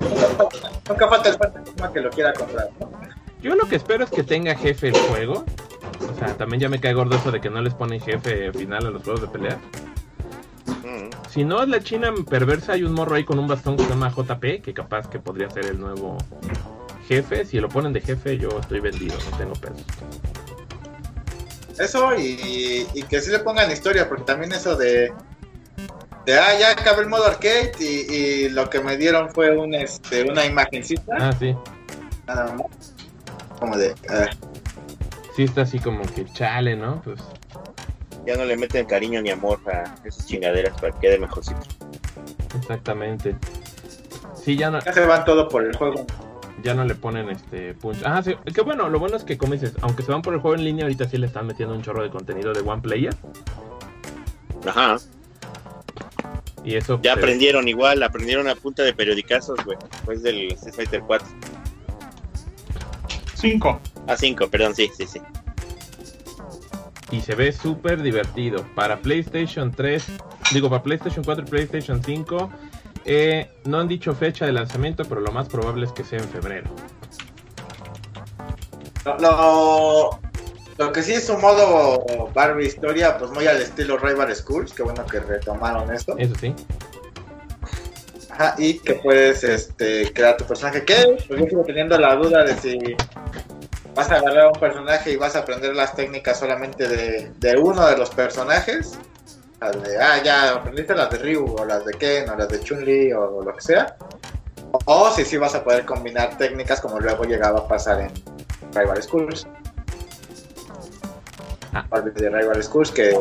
nunca 0.88 1.08
falta 1.08 1.28
el 1.30 1.36
fantasma 1.36 1.92
que 1.92 2.00
lo 2.00 2.10
quiera 2.10 2.32
comprar, 2.32 2.68
¿no? 2.78 2.90
Yo 3.42 3.54
lo 3.54 3.66
que 3.66 3.76
espero 3.76 4.04
es 4.04 4.10
que 4.10 4.22
tenga 4.22 4.54
jefe 4.54 4.88
el 4.88 4.98
juego. 4.98 5.44
O 6.00 6.18
sea, 6.18 6.36
también 6.36 6.60
ya 6.60 6.68
me 6.68 6.78
cae 6.78 6.92
gordo 6.92 7.16
eso 7.16 7.30
de 7.30 7.40
que 7.40 7.48
no 7.48 7.62
les 7.62 7.74
ponen 7.74 8.00
jefe 8.00 8.52
final 8.52 8.86
a 8.86 8.90
los 8.90 9.02
juegos 9.02 9.22
de 9.22 9.28
pelea. 9.28 9.58
Mm. 10.70 11.10
Si 11.30 11.44
no 11.44 11.62
es 11.62 11.68
la 11.68 11.80
china 11.80 12.12
perversa, 12.28 12.72
hay 12.72 12.82
un 12.84 12.92
morro 12.92 13.14
ahí 13.16 13.24
con 13.24 13.38
un 13.38 13.46
bastón 13.46 13.76
que 13.76 13.84
se 13.84 13.90
llama 13.90 14.10
JP, 14.10 14.62
que 14.62 14.72
capaz 14.74 15.08
que 15.08 15.18
podría 15.18 15.48
ser 15.50 15.66
el 15.66 15.78
nuevo 15.80 16.16
jefe. 17.08 17.44
Si 17.44 17.58
lo 17.60 17.68
ponen 17.68 17.92
de 17.92 18.00
jefe, 18.00 18.38
yo 18.38 18.48
estoy 18.60 18.80
vendido, 18.80 19.16
no 19.30 19.36
tengo 19.36 19.52
pesos. 19.54 19.84
Eso 21.78 22.14
y, 22.18 22.86
y 22.94 23.02
que 23.04 23.20
sí 23.20 23.30
le 23.30 23.38
pongan 23.38 23.70
historia, 23.70 24.08
porque 24.08 24.24
también 24.24 24.52
eso 24.52 24.76
de, 24.76 25.12
de 26.26 26.38
ah, 26.38 26.58
ya 26.58 26.72
acabé 26.72 27.02
el 27.02 27.08
modo 27.08 27.24
arcade 27.26 27.72
y, 27.80 27.84
y 28.12 28.48
lo 28.50 28.68
que 28.68 28.80
me 28.80 28.96
dieron 28.98 29.30
fue 29.30 29.56
un 29.56 29.74
este 29.74 30.30
una 30.30 30.44
imagencita, 30.44 31.16
Ah, 31.18 31.32
sí. 31.38 31.54
nada 32.26 32.52
más. 32.54 32.94
Como 33.58 33.76
de, 33.78 33.94
ah, 34.10 34.28
Sí 35.36 35.44
está 35.44 35.62
así 35.62 35.78
como 35.78 36.02
que 36.02 36.26
chale, 36.26 36.76
¿no? 36.76 37.00
Pues 37.02 37.20
Ya 38.30 38.36
no 38.36 38.44
le 38.44 38.56
meten 38.56 38.86
cariño 38.86 39.20
ni 39.20 39.30
amor 39.30 39.58
a 39.66 39.92
esas 40.06 40.24
chingaderas 40.24 40.80
para 40.80 40.92
que 40.92 41.00
quede 41.00 41.18
mejorcito. 41.18 41.58
exactamente. 42.56 43.34
Sí, 44.36 44.56
ya 44.56 44.70
no, 44.70 44.78
ya 44.78 44.92
se 44.92 45.04
van 45.04 45.24
todo 45.24 45.48
por 45.48 45.64
el 45.64 45.74
juego. 45.76 46.06
ya 46.62 46.72
no 46.74 46.84
le 46.84 46.94
ponen 46.94 47.28
este 47.28 47.74
punch. 47.74 47.98
Ah, 48.04 48.22
sí, 48.22 48.36
que 48.54 48.60
bueno, 48.60 48.88
lo 48.88 49.00
bueno 49.00 49.16
es 49.16 49.24
que 49.24 49.36
como 49.36 49.54
dices, 49.54 49.74
aunque 49.80 50.04
se 50.04 50.12
van 50.12 50.22
por 50.22 50.32
el 50.32 50.38
juego 50.38 50.54
en 50.54 50.62
línea, 50.62 50.84
ahorita 50.84 51.08
sí 51.08 51.18
le 51.18 51.26
están 51.26 51.48
metiendo 51.48 51.74
un 51.74 51.82
chorro 51.82 52.04
de 52.04 52.10
contenido 52.10 52.52
de 52.52 52.60
One 52.60 52.80
Player. 52.82 53.16
Ajá. 54.64 54.98
Y 56.62 56.76
eso 56.76 57.00
Ya 57.02 57.14
pues, 57.14 57.24
aprendieron 57.24 57.66
igual, 57.66 58.00
aprendieron 58.04 58.46
a 58.46 58.54
punta 58.54 58.84
de 58.84 58.94
periodicazos, 58.94 59.58
güey. 59.64 59.76
Después 59.90 60.22
del 60.22 60.52
Street 60.52 60.74
Fighter 60.76 61.02
4. 61.04 61.26
5. 63.34 63.80
Ah, 64.06 64.16
5, 64.16 64.48
perdón, 64.48 64.76
sí, 64.76 64.88
sí, 64.96 65.04
sí. 65.04 65.20
Y 67.10 67.20
se 67.20 67.34
ve 67.34 67.52
súper 67.52 68.02
divertido. 68.02 68.64
Para 68.74 69.00
PlayStation 69.00 69.72
3, 69.72 70.04
digo, 70.52 70.70
para 70.70 70.82
PlayStation 70.82 71.24
4 71.24 71.44
y 71.46 71.50
PlayStation 71.50 72.02
5, 72.02 72.50
eh, 73.04 73.50
no 73.64 73.80
han 73.80 73.88
dicho 73.88 74.14
fecha 74.14 74.46
de 74.46 74.52
lanzamiento, 74.52 75.04
pero 75.04 75.20
lo 75.20 75.32
más 75.32 75.48
probable 75.48 75.86
es 75.86 75.92
que 75.92 76.04
sea 76.04 76.18
en 76.18 76.28
febrero. 76.28 76.70
Lo, 79.04 79.18
lo, 79.18 80.20
lo 80.80 80.92
que 80.92 81.02
sí 81.02 81.12
es 81.12 81.28
un 81.28 81.40
modo 81.40 82.04
Barbie 82.34 82.66
historia, 82.66 83.18
pues 83.18 83.30
muy 83.32 83.46
al 83.46 83.60
estilo 83.60 83.98
Rival 83.98 84.34
Schools, 84.34 84.72
que 84.72 84.82
bueno 84.82 85.04
que 85.06 85.20
retomaron 85.20 85.92
esto. 85.92 86.16
Eso 86.18 86.34
sí. 86.40 86.54
Ajá, 88.30 88.54
y 88.56 88.78
que 88.78 88.94
puedes 88.94 89.44
este, 89.44 90.12
crear 90.12 90.36
tu 90.36 90.44
personaje. 90.44 90.84
Que 90.84 91.18
pues 91.28 91.40
yo 91.40 91.46
sigo 91.46 91.64
teniendo 91.64 91.98
la 91.98 92.14
duda 92.14 92.44
de 92.44 92.54
si 92.56 92.78
vas 93.94 94.10
a 94.10 94.16
agarrar 94.16 94.44
a 94.44 94.48
un 94.48 94.60
personaje 94.60 95.12
y 95.12 95.16
vas 95.16 95.36
a 95.36 95.40
aprender 95.40 95.74
las 95.74 95.94
técnicas 95.94 96.38
solamente 96.38 96.88
de, 96.88 97.32
de 97.38 97.56
uno 97.56 97.86
de 97.86 97.96
los 97.96 98.10
personajes. 98.10 98.98
Las 99.60 99.82
de, 99.82 99.98
ah, 100.02 100.22
ya 100.22 100.52
aprendiste 100.52 100.94
las 100.94 101.10
de 101.10 101.18
Ryu, 101.18 101.54
o 101.58 101.64
las 101.64 101.84
de 101.84 101.92
Ken, 101.94 102.28
o 102.30 102.36
las 102.36 102.48
de 102.48 102.60
Chun-Li, 102.60 103.12
o 103.12 103.42
lo 103.42 103.54
que 103.54 103.60
sea. 103.60 103.96
O, 104.86 105.10
si 105.10 105.24
sí 105.24 105.36
vas 105.36 105.54
a 105.54 105.64
poder 105.64 105.84
combinar 105.84 106.38
técnicas 106.38 106.80
como 106.80 107.00
luego 107.00 107.24
llegaba 107.24 107.60
a 107.60 107.68
pasar 107.68 108.00
en 108.00 108.12
Rival 108.72 109.02
Schools. 109.02 109.46
Ah. 111.72 111.84
De 112.00 112.30
Rival 112.30 112.62
Schools 112.62 112.90
que, 112.90 113.20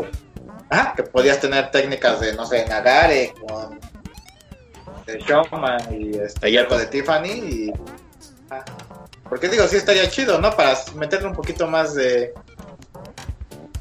ajá, 0.69 0.93
que 0.95 1.03
podías 1.03 1.39
tener 1.39 1.71
técnicas 1.71 2.19
de, 2.19 2.33
no 2.33 2.45
sé, 2.45 2.65
Nagare 2.67 3.33
con 3.47 3.79
de 5.05 5.19
Showman 5.19 5.79
y 5.91 6.17
este, 6.17 6.57
algo 6.57 6.77
de 6.77 6.85
Tiffany 6.87 7.29
y 7.29 7.71
ah, 7.71 7.75
porque 9.29 9.47
digo 9.47 9.67
sí 9.67 9.77
estaría 9.77 10.09
chido 10.09 10.39
no 10.39 10.51
para 10.51 10.77
meterle 10.95 11.27
un 11.27 11.35
poquito 11.35 11.67
más 11.67 11.93
de 11.95 12.33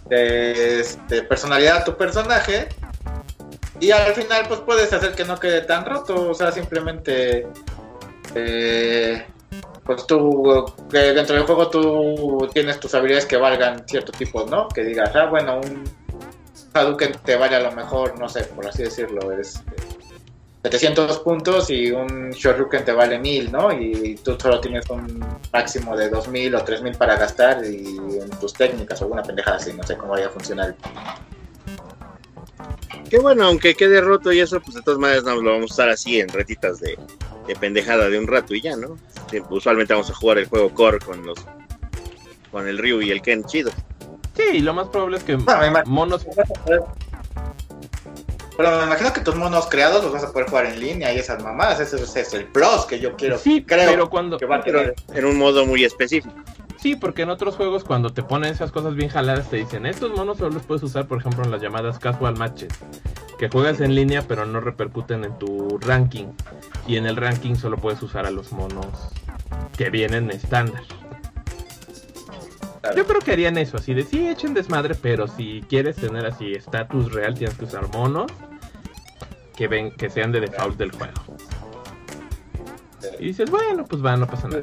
de 0.09 0.81
este, 0.81 1.23
personalidad 1.23 1.79
a 1.79 1.85
tu 1.85 1.97
personaje. 1.97 2.69
Y 3.81 3.91
al 3.91 4.15
final 4.15 4.47
pues 4.49 4.61
puedes 4.61 4.93
hacer 4.93 5.15
que 5.15 5.25
no 5.25 5.39
quede 5.39 5.61
tan 5.63 5.85
roto. 5.85 6.31
O 6.31 6.35
sea 6.35 6.51
simplemente 6.51 7.47
eh, 8.35 9.25
pues 9.85 10.07
tú 10.07 10.67
que 10.91 10.99
dentro 10.99 11.37
del 11.37 11.47
juego 11.47 11.71
tú 11.71 12.49
tienes 12.53 12.79
tus 12.81 12.95
habilidades 12.95 13.27
que 13.27 13.37
valgan 13.37 13.87
cierto 13.89 14.13
tipo 14.13 14.45
no 14.45 14.69
que 14.69 14.83
digas 14.85 15.11
ah 15.15 15.27
bueno 15.27 15.61
un 15.61 15.85
Hadouken 16.75 17.13
te 17.25 17.37
vale 17.37 17.57
a 17.57 17.61
lo 17.61 17.73
mejor 17.73 18.19
no 18.19 18.29
sé 18.29 18.45
por 18.45 18.67
así 18.67 18.83
decirlo 18.83 19.33
es 19.33 19.63
700 20.63 21.21
puntos 21.21 21.71
y 21.71 21.91
un 21.93 22.31
Shoryuken 22.31 22.85
te 22.85 22.93
vale 22.93 23.19
1000, 23.19 23.53
¿no? 23.53 23.73
Y 23.73 24.17
tú 24.25 24.37
solo 24.41 24.61
tienes 24.61 24.89
un 24.91 25.25
máximo 25.53 25.97
de 25.97 26.09
2000 26.09 26.55
o 26.57 26.65
3000 26.65 26.97
para 26.97 27.17
gastar 27.17 27.65
y 27.65 27.97
en 28.21 28.31
tus 28.41 28.53
técnicas 28.55 29.01
o 29.01 29.05
alguna 29.05 29.23
pendejada 29.23 29.57
así, 29.59 29.73
no 29.73 29.85
sé 29.85 29.97
cómo 29.97 30.13
vaya 30.13 30.27
a 30.27 30.31
funcionar. 30.31 30.75
Qué 33.09 33.19
bueno, 33.19 33.47
aunque 33.47 33.75
quede 33.75 34.01
roto 34.01 34.33
y 34.33 34.41
eso, 34.41 34.61
pues 34.61 34.75
de 34.75 34.83
todas 34.83 34.99
maneras 34.99 35.25
no 35.25 35.37
lo 35.37 35.53
vamos 35.53 35.71
a 35.71 35.75
usar 35.75 35.89
así 35.91 36.21
en 36.21 36.29
retitas 36.29 36.81
de, 36.81 36.99
de 37.47 37.57
pendejada 37.57 38.09
de 38.09 38.19
un 38.19 38.27
rato 38.27 38.55
y 38.55 38.61
ya, 38.61 38.77
¿no? 38.77 38.97
Usualmente 39.51 39.95
vamos 39.95 40.11
a 40.11 40.15
jugar 40.15 40.39
el 40.39 40.47
juego 40.47 40.75
core 40.75 40.99
con 40.99 41.25
los 41.25 41.39
con 42.51 42.67
el 42.67 42.79
Ryu 42.79 43.01
y 43.03 43.11
el 43.11 43.23
Ken 43.23 43.45
chido. 43.45 43.71
Sí, 44.37 44.43
y 44.55 44.61
lo 44.61 44.73
más 44.75 44.89
probable 44.89 45.19
es 45.19 45.25
que 45.25 45.33
imagino, 45.33 45.83
monos 45.87 46.27
pero 48.59 48.77
me 48.77 48.87
imagino 48.87 49.13
que 49.13 49.21
tus 49.21 49.37
monos 49.37 49.69
creados 49.69 50.03
los 50.03 50.13
vas 50.13 50.25
a 50.25 50.33
poder 50.33 50.49
jugar 50.49 50.67
en 50.67 50.81
línea 50.81 51.15
y 51.15 51.19
esas 51.21 51.41
mamadas, 51.45 51.79
ese, 51.79 51.95
ese 51.95 52.23
es 52.23 52.35
el 52.35 52.45
plus 52.47 52.87
que 52.89 52.99
yo 52.99 53.15
quiero, 53.15 53.39
Sí, 53.39 53.63
creo 53.65 53.89
pero 53.89 54.11
cuando 54.11 54.37
que 54.37 54.47
va 54.47 54.57
a 54.57 54.61
tener. 54.63 54.97
En 55.15 55.27
un 55.27 55.39
modo 55.39 55.65
muy 55.65 55.85
específico. 55.85 56.35
Sí, 56.77 56.97
porque 56.97 57.23
en 57.23 57.31
otros 57.31 57.55
juegos 57.55 57.85
cuando 57.85 58.13
te 58.13 58.25
ponen 58.25 58.51
esas 58.51 58.73
cosas 58.73 58.97
bien 58.97 59.11
jaladas 59.11 59.49
te 59.49 59.59
dicen, 59.59 59.87
estos 59.87 60.11
monos 60.11 60.39
solo 60.39 60.51
los 60.51 60.65
puedes 60.65 60.83
usar, 60.83 61.07
por 61.07 61.21
ejemplo, 61.21 61.45
en 61.45 61.53
las 61.53 61.63
llamadas 61.63 62.01
casual 62.01 62.37
matches, 62.37 62.73
que 63.39 63.49
juegas 63.49 63.81
en 63.81 63.95
línea 63.95 64.23
pero 64.27 64.45
no 64.45 64.59
repercuten 64.59 65.23
en 65.23 65.39
tu 65.39 65.79
ranking. 65.79 66.27
Y 66.89 66.97
en 66.97 67.07
el 67.07 67.15
ranking 67.15 67.55
solo 67.55 67.77
puedes 67.77 68.03
usar 68.03 68.27
a 68.27 68.33
los 68.33 68.51
monos 68.51 68.89
que 69.77 69.89
vienen 69.89 70.33
estándar. 70.33 70.83
Yo 72.97 73.07
creo 73.07 73.21
que 73.21 73.31
harían 73.31 73.57
eso, 73.57 73.77
así 73.77 73.95
de 73.95 74.03
sí, 74.03 74.27
echen 74.27 74.53
desmadre, 74.53 74.97
pero 74.97 75.29
si 75.29 75.63
quieres 75.69 75.95
tener 75.95 76.27
así 76.27 76.55
estatus 76.55 77.13
real 77.13 77.35
tienes 77.35 77.57
que 77.57 77.67
usar 77.67 77.89
monos 77.93 78.33
que 79.59 79.67
ven 79.67 79.91
que 79.91 80.09
sean 80.09 80.31
de 80.31 80.39
default 80.39 80.79
del 80.79 80.93
juego. 80.93 81.21
Y 83.19 83.27
dices, 83.27 83.51
bueno, 83.51 83.85
pues 83.85 84.05
va, 84.05 84.17
no 84.17 84.25
pasa 84.25 84.47
nada. 84.47 84.63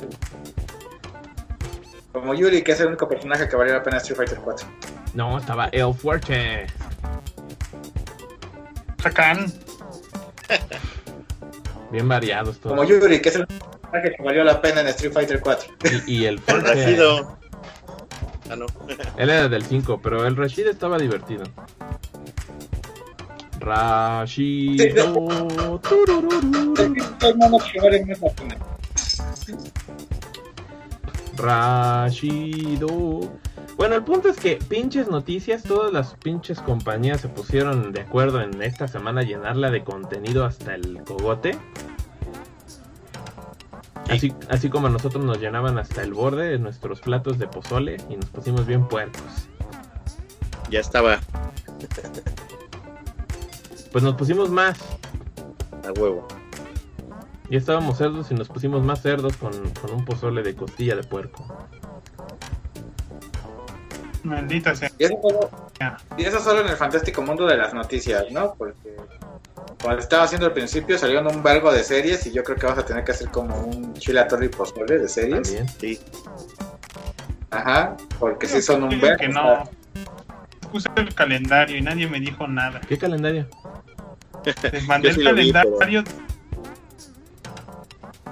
Como 2.14 2.34
Yuri, 2.34 2.62
que 2.62 2.72
es 2.72 2.80
el 2.80 2.88
único 2.88 3.06
personaje 3.10 3.50
que 3.50 3.58
valía 3.58 3.74
la 3.74 3.84
pena 3.84 3.98
en 3.98 4.02
Street 4.02 4.16
Fighter 4.16 4.40
4. 4.42 4.68
No, 5.14 5.38
estaba 5.38 5.66
El 5.74 5.94
Fuerte. 5.94 6.68
Chacan. 9.02 9.52
Bien 11.92 12.08
variados 12.08 12.58
todos. 12.60 12.78
Como 12.78 12.88
Yuri, 12.88 13.22
que 13.22 13.28
es 13.28 13.36
el 13.36 13.46
único 13.50 13.70
personaje 13.72 14.16
que 14.16 14.24
valió 14.24 14.46
la 14.46 14.62
pena 14.62 14.80
en 14.80 14.88
Street 14.88 15.12
Fighter 15.12 15.42
4. 15.42 15.74
Y, 16.08 16.20
y 16.20 16.26
el 16.26 16.36
El 16.36 16.40
Fuerte. 16.40 16.74
Rajido. 16.74 17.38
Ah, 18.50 18.56
no. 18.56 18.66
Él 19.18 19.30
era 19.30 19.50
del 19.50 19.66
5, 19.66 20.00
pero 20.02 20.26
el 20.26 20.38
Rashid 20.38 20.68
estaba 20.68 20.98
divertido. 20.98 21.44
Pena. 28.30 28.58
Rashido. 31.36 33.32
Bueno, 33.76 33.96
el 33.96 34.04
punto 34.04 34.30
es 34.30 34.38
que 34.38 34.58
pinches 34.58 35.10
noticias, 35.10 35.64
todas 35.64 35.92
las 35.92 36.14
pinches 36.16 36.62
compañías 36.62 37.22
se 37.22 37.28
pusieron 37.28 37.92
de 37.92 38.02
acuerdo 38.02 38.42
en 38.42 38.62
esta 38.62 38.88
semana 38.88 39.24
llenarla 39.24 39.70
de 39.72 39.84
contenido 39.84 40.46
hasta 40.46 40.76
el 40.76 41.02
cogote. 41.04 41.58
Así, 44.10 44.34
así 44.50 44.70
como 44.70 44.88
a 44.88 44.90
nosotros 44.92 45.26
nos 45.26 45.40
llenaban 45.40 45.80
hasta 45.80 46.04
el 46.04 46.14
borde 46.14 46.52
de 46.52 46.60
nuestros 46.60 47.02
platos 47.02 47.40
de 47.40 47.48
pozole 47.48 47.98
y 48.10 48.16
nos 48.16 48.30
pusimos 48.30 48.66
bien 48.66 48.88
puercos. 48.88 49.50
Ya 50.70 50.80
estaba. 50.80 51.20
Pues 53.96 54.04
nos 54.04 54.16
pusimos 54.16 54.50
más. 54.50 54.78
A 55.88 55.98
huevo. 55.98 56.28
Ya 57.50 57.58
estábamos 57.58 57.98
cerdos 57.98 58.30
y 58.30 58.34
nos 58.34 58.50
pusimos 58.50 58.84
más 58.84 59.02
cerdos 59.02 59.38
con, 59.38 59.54
con 59.70 59.92
un 59.94 60.04
pozole 60.04 60.44
de 60.44 60.54
costilla 60.54 60.98
de 60.98 61.04
puerco. 61.04 61.48
Maldita 64.24 64.76
sea. 64.76 64.92
Y 65.00 65.06
eso, 65.06 65.18
solo, 65.22 65.50
y 66.18 66.24
eso 66.26 66.40
solo 66.42 66.60
en 66.60 66.68
el 66.68 66.76
fantástico 66.76 67.22
mundo 67.22 67.46
de 67.46 67.56
las 67.56 67.74
noticias, 67.74 68.26
¿no? 68.32 68.56
Porque 68.56 68.98
cuando 69.82 70.02
estaba 70.02 70.24
haciendo 70.24 70.48
al 70.48 70.52
principio 70.52 70.98
salieron 70.98 71.34
un 71.34 71.42
vergo 71.42 71.72
de 71.72 71.82
series 71.82 72.28
y 72.28 72.34
yo 72.34 72.44
creo 72.44 72.58
que 72.58 72.66
vas 72.66 72.80
a 72.80 72.86
tener 72.86 73.06
que 73.06 73.14
hacer 73.14 73.30
como 73.30 73.58
un 73.62 73.94
chile 73.94 74.20
a 74.20 74.28
torre 74.28 74.48
y 74.48 74.50
pozole 74.50 75.00
de 75.00 75.08
series. 75.08 75.42
También. 75.42 75.70
Sí. 75.80 76.02
Ajá, 77.50 77.96
porque 78.20 78.46
sí 78.46 78.62
son 78.62 78.84
un 78.84 79.00
vergo. 79.00 79.20
que 79.22 79.30
no. 79.30 79.64
Puse 80.70 80.90
el 80.98 81.16
calendario 81.16 81.78
y 81.78 81.82
nadie 81.82 82.10
me 82.10 82.20
dijo 82.20 82.46
nada. 82.46 82.82
¿Qué 82.82 82.98
calendario? 82.98 83.48
Les 84.72 84.84
mandé 84.88 85.14
sí 85.14 85.22
el 85.22 85.36
vi, 85.36 85.52
calendario. 85.52 86.04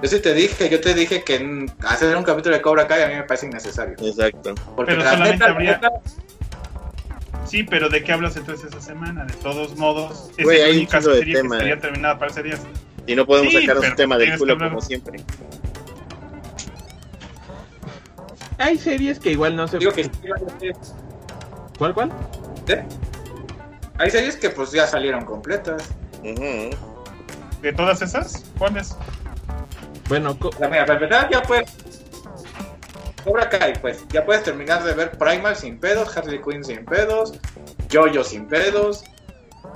Yo 0.02 0.08
sí 0.08 0.20
te 0.20 0.34
dije, 0.34 0.68
yo 0.68 0.80
te 0.80 0.92
dije 0.92 1.22
que 1.24 1.66
hacer 1.86 2.14
un 2.16 2.24
capítulo 2.24 2.54
de 2.56 2.60
Cobra 2.62 2.86
Kai 2.86 3.02
a 3.02 3.08
mí 3.08 3.14
me 3.14 3.22
parece 3.22 3.46
innecesario. 3.46 3.94
Exacto. 4.00 4.54
Porque 4.76 4.92
Pero 4.92 5.04
la 5.04 5.10
solamente 5.12 5.38
neta, 5.38 5.50
habría- 5.52 5.72
neta, 5.76 5.90
Sí, 7.46 7.62
pero 7.62 7.88
¿de 7.88 8.02
qué 8.02 8.12
hablas 8.12 8.36
entonces 8.36 8.70
esa 8.70 8.80
semana? 8.80 9.24
De 9.26 9.34
todos 9.34 9.76
modos, 9.76 10.30
es 10.36 10.48
hay 10.48 10.58
la 10.60 10.64
un 10.70 10.76
única 10.76 11.00
serie 11.02 11.24
que 11.34 11.40
tema. 11.40 11.56
estaría 11.56 11.78
terminada 11.78 12.18
para 12.18 12.30
ese 12.30 12.42
día. 12.42 12.58
Y 13.06 13.14
no 13.14 13.26
podemos 13.26 13.52
Sí, 13.52 13.66
sacar 13.66 13.78
un 13.90 13.96
tema 13.96 14.16
del 14.18 14.38
culo 14.38 14.56
que 14.58 14.64
como 14.68 14.80
siempre. 14.80 15.20
Hay 18.58 18.78
series 18.78 19.18
que 19.18 19.30
igual 19.32 19.56
no 19.56 19.68
se... 19.68 19.78
digo 19.78 19.92
que 19.92 20.10
¿Cuál, 21.78 21.92
cuál? 21.94 22.12
¿eh? 22.68 22.84
hay 23.98 24.10
series 24.10 24.36
que 24.36 24.50
pues 24.50 24.70
ya 24.72 24.86
salieron 24.86 25.24
completas. 25.24 25.88
¿De 26.24 27.72
todas 27.76 28.00
esas? 28.02 28.44
¿Cuáles? 28.58 28.96
Bueno, 30.08 30.36
La 30.58 30.68
mira, 30.68 30.84
para 30.86 30.98
empezar 31.00 31.30
ya 31.30 31.42
puedes 31.42 31.72
Cobra 33.24 33.48
Kai, 33.48 33.72
pues 33.80 34.04
ya 34.08 34.24
puedes 34.24 34.42
terminar 34.42 34.82
de 34.84 34.92
ver 34.92 35.12
Primal 35.12 35.56
sin 35.56 35.78
pedos, 35.78 36.14
Harley 36.16 36.40
Quinn 36.42 36.62
sin 36.62 36.84
pedos, 36.84 37.32
Jojo 37.90 38.22
sin 38.22 38.46
pedos, 38.46 39.02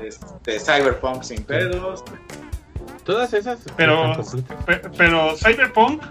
este, 0.00 0.60
Cyberpunk 0.60 1.22
sin 1.22 1.44
pedos. 1.44 2.04
todas 3.04 3.32
esas... 3.32 3.58
Pero- 3.76 4.12
Pero 4.98 5.34
Cyberpunk 5.36 6.02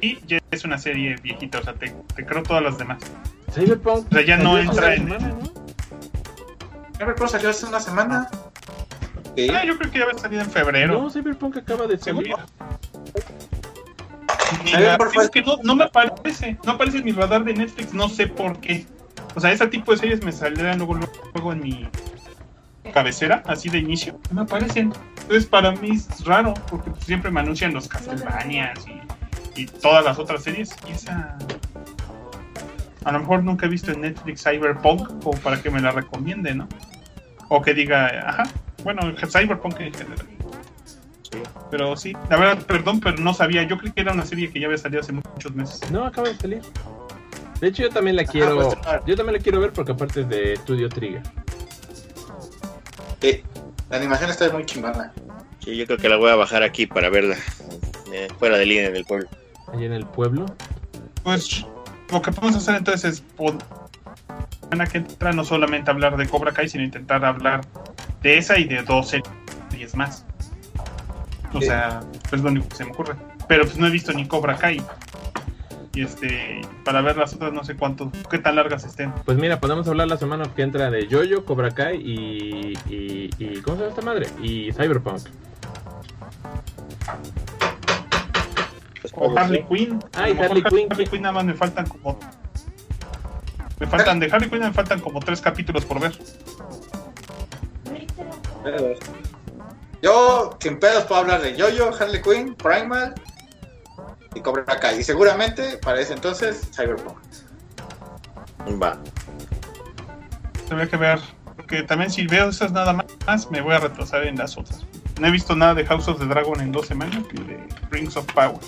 y 0.00 0.18
ya 0.26 0.40
es 0.50 0.64
una 0.64 0.76
serie 0.78 1.14
viejita, 1.22 1.60
o 1.60 1.62
sea, 1.62 1.74
te, 1.74 1.94
te 2.16 2.26
creo 2.26 2.42
todas 2.42 2.64
las 2.64 2.78
demás. 2.78 2.98
Cyberpunk... 3.52 4.06
O 4.10 4.14
sea, 4.14 4.22
ya 4.26 4.36
no 4.38 4.54
salió 4.56 4.70
hace 4.70 4.70
entra 4.70 4.86
una 4.86 4.94
en- 4.94 5.20
semana, 5.20 5.28
¿no? 5.28 6.98
Cyberpunk 6.98 7.28
salió 7.30 7.50
hace 7.50 7.66
una 7.66 7.78
semana. 7.80 8.28
Ah, 9.52 9.64
yo 9.64 9.78
creo 9.78 9.90
que 9.90 9.98
ya 9.98 10.06
va 10.06 10.12
a 10.12 10.18
salir 10.18 10.40
en 10.40 10.50
febrero. 10.50 11.00
No, 11.00 11.10
Cyberpunk 11.10 11.56
acaba 11.56 11.86
de 11.86 11.98
salir. 11.98 12.34
Ver, 14.64 14.98
es 15.20 15.30
que 15.30 15.42
no, 15.42 15.56
no 15.62 15.74
me 15.74 15.84
aparece, 15.84 16.58
no 16.64 16.72
aparece 16.72 16.98
en 16.98 17.04
mi 17.04 17.12
radar 17.12 17.42
de 17.44 17.54
Netflix, 17.54 17.94
no 17.94 18.08
sé 18.08 18.26
por 18.26 18.60
qué. 18.60 18.86
O 19.34 19.40
sea, 19.40 19.50
ese 19.50 19.66
tipo 19.68 19.92
de 19.92 19.98
series 19.98 20.22
me 20.22 20.32
saldrán 20.32 20.78
luego, 20.78 20.98
luego 21.34 21.52
en 21.52 21.60
mi 21.60 21.88
cabecera, 22.92 23.42
así 23.46 23.70
de 23.70 23.78
inicio, 23.78 24.18
no 24.30 24.36
me 24.36 24.42
aparecen. 24.42 24.92
Entonces 25.22 25.46
para 25.46 25.72
mí 25.72 25.92
es 25.92 26.24
raro, 26.26 26.52
porque 26.68 26.90
siempre 27.04 27.30
me 27.30 27.40
anuncian 27.40 27.72
los 27.72 27.88
Castlevanias 27.88 28.86
y, 28.86 29.62
y 29.62 29.66
todas 29.66 30.04
las 30.04 30.18
otras 30.18 30.42
series, 30.42 30.76
y 30.86 30.92
esa... 30.92 31.38
A 33.04 33.12
lo 33.12 33.20
mejor 33.20 33.42
nunca 33.42 33.66
he 33.66 33.68
visto 33.68 33.90
en 33.90 34.02
Netflix 34.02 34.44
Cyberpunk 34.44 35.22
como 35.22 35.36
para 35.38 35.60
que 35.60 35.70
me 35.70 35.80
la 35.80 35.90
recomiende, 35.90 36.54
¿no? 36.54 36.68
O 37.48 37.62
que 37.62 37.74
diga, 37.74 38.28
ajá, 38.28 38.44
bueno, 38.84 39.12
Cyberpunk 39.16 39.80
en 39.80 39.94
general. 39.94 40.26
Pero 41.70 41.96
sí, 41.96 42.12
la 42.28 42.36
verdad, 42.36 42.66
perdón, 42.66 43.00
pero 43.00 43.16
no 43.16 43.32
sabía. 43.32 43.62
Yo 43.62 43.78
creí 43.78 43.92
que 43.92 44.02
era 44.02 44.12
una 44.12 44.26
serie 44.26 44.50
que 44.50 44.60
ya 44.60 44.66
había 44.66 44.78
salido 44.78 45.00
hace 45.00 45.12
muchos 45.12 45.54
meses. 45.54 45.90
No, 45.90 46.04
acaba 46.04 46.28
de 46.28 46.36
salir. 46.36 46.62
De 47.60 47.68
hecho, 47.68 47.84
yo 47.84 47.90
también 47.90 48.16
la 48.16 48.24
quiero... 48.24 48.56
pues, 48.56 48.78
ah. 48.84 49.00
Yo 49.06 49.16
también 49.16 49.38
la 49.38 49.42
quiero 49.42 49.60
ver 49.60 49.72
porque 49.72 49.92
aparte 49.92 50.22
es 50.22 50.28
de 50.28 50.56
Studio 50.56 50.88
Trigger. 50.88 51.22
Sí. 53.20 53.42
La 53.88 53.96
animación 53.96 54.30
está 54.30 54.50
muy 54.50 54.66
chingona. 54.66 55.12
Sí, 55.60 55.76
yo 55.76 55.86
creo 55.86 55.98
que 55.98 56.08
la 56.08 56.16
voy 56.16 56.30
a 56.30 56.34
bajar 56.34 56.62
aquí 56.62 56.86
para 56.86 57.08
verla. 57.08 57.36
eh, 58.12 58.28
fuera 58.38 58.58
de 58.58 58.66
línea 58.66 58.88
en 58.88 58.96
el 58.96 59.04
pueblo. 59.04 59.28
Allá 59.72 59.86
en 59.86 59.92
el 59.92 60.06
pueblo. 60.06 60.46
Pues 61.22 61.64
lo 62.10 62.20
que 62.20 62.32
podemos 62.32 62.56
hacer 62.56 62.74
entonces 62.74 63.14
es 63.14 63.20
semana 64.72 64.90
que 64.90 64.98
entra 64.98 65.32
no 65.32 65.44
solamente 65.44 65.90
hablar 65.90 66.16
de 66.16 66.26
Cobra 66.26 66.52
Kai, 66.52 66.66
sino 66.68 66.82
intentar 66.82 67.22
hablar 67.26 67.60
de 68.22 68.38
esa 68.38 68.58
y 68.58 68.64
de 68.64 68.82
dos 68.82 69.10
series 69.70 69.94
más. 69.94 70.24
O 71.52 71.60
Sí. 71.60 71.66
sea, 71.66 72.00
es 72.32 72.40
lo 72.40 72.48
único 72.50 72.68
que 72.70 72.76
se 72.76 72.84
me 72.86 72.92
ocurre. 72.92 73.14
Pero 73.48 73.64
pues 73.64 73.76
no 73.76 73.86
he 73.86 73.90
visto 73.90 74.12
ni 74.14 74.26
Cobra 74.26 74.56
Kai. 74.56 74.82
Y 75.94 76.02
este, 76.04 76.62
para 76.86 77.02
ver 77.02 77.18
las 77.18 77.34
otras 77.34 77.52
no 77.52 77.62
sé 77.64 77.76
cuánto, 77.76 78.10
qué 78.30 78.38
tan 78.38 78.56
largas 78.56 78.84
estén. 78.84 79.12
Pues 79.26 79.36
mira, 79.36 79.60
podemos 79.60 79.86
hablar 79.88 80.08
la 80.08 80.16
semana 80.16 80.44
que 80.56 80.62
entra 80.62 80.90
de 80.90 81.06
Jojo, 81.10 81.44
Cobra 81.44 81.70
Kai 81.72 81.98
y, 81.98 82.72
y, 82.88 83.30
y- 83.38 83.60
¿Cómo 83.60 83.76
se 83.76 83.82
llama 83.82 83.88
esta 83.90 84.00
madre? 84.02 84.26
Y 84.42 84.72
Cyberpunk. 84.72 85.20
Pues, 89.02 89.12
O 89.16 89.18
pues, 89.34 89.36
Harley. 89.36 89.64
Quinn. 89.68 89.98
A 90.14 90.22
Ay, 90.22 90.32
lo 90.34 90.40
mejor 90.40 90.56
Harley 90.56 90.62
Quinn, 90.70 90.88
Harley. 90.92 91.06
Quinn 91.08 91.22
nada 91.22 91.32
más 91.34 91.44
me 91.44 91.52
faltan 91.54 91.86
como. 91.86 92.18
Me 93.82 93.88
faltan 93.88 94.20
de 94.20 94.30
Harley 94.30 94.48
Quinn 94.48 94.60
me 94.60 94.72
faltan 94.72 95.00
como 95.00 95.18
tres 95.18 95.40
capítulos 95.40 95.84
por 95.84 95.98
ver. 95.98 96.16
Yo, 100.00 100.56
sin 100.60 100.78
pedos, 100.78 101.02
puedo 101.06 101.22
hablar 101.22 101.42
de 101.42 101.60
Jojo, 101.60 101.92
Harley 101.96 102.22
Quinn, 102.22 102.54
Primal 102.54 103.12
y 104.36 104.40
Cobra 104.40 104.64
Kai. 104.64 105.00
Y 105.00 105.02
seguramente, 105.02 105.78
para 105.78 106.00
ese 106.00 106.12
entonces, 106.12 106.70
Cyberpunk. 106.72 107.18
Va. 108.80 108.96
Tendría 110.68 110.88
que 110.88 110.96
ver. 110.96 111.18
Porque 111.56 111.82
también 111.82 112.08
si 112.08 112.28
veo 112.28 112.50
esas 112.50 112.70
nada 112.70 112.92
más, 113.26 113.50
me 113.50 113.62
voy 113.62 113.74
a 113.74 113.78
retrasar 113.80 114.24
en 114.28 114.38
las 114.38 114.56
otras. 114.56 114.86
No 115.20 115.26
he 115.26 115.32
visto 115.32 115.56
nada 115.56 115.74
de 115.74 115.84
House 115.86 116.06
of 116.06 116.20
the 116.20 116.26
Dragon 116.26 116.60
en 116.60 116.70
dos 116.70 116.86
semanas 116.86 117.24
ni 117.32 117.42
de 117.42 117.58
Rings 117.90 118.16
of 118.16 118.32
Power. 118.32 118.60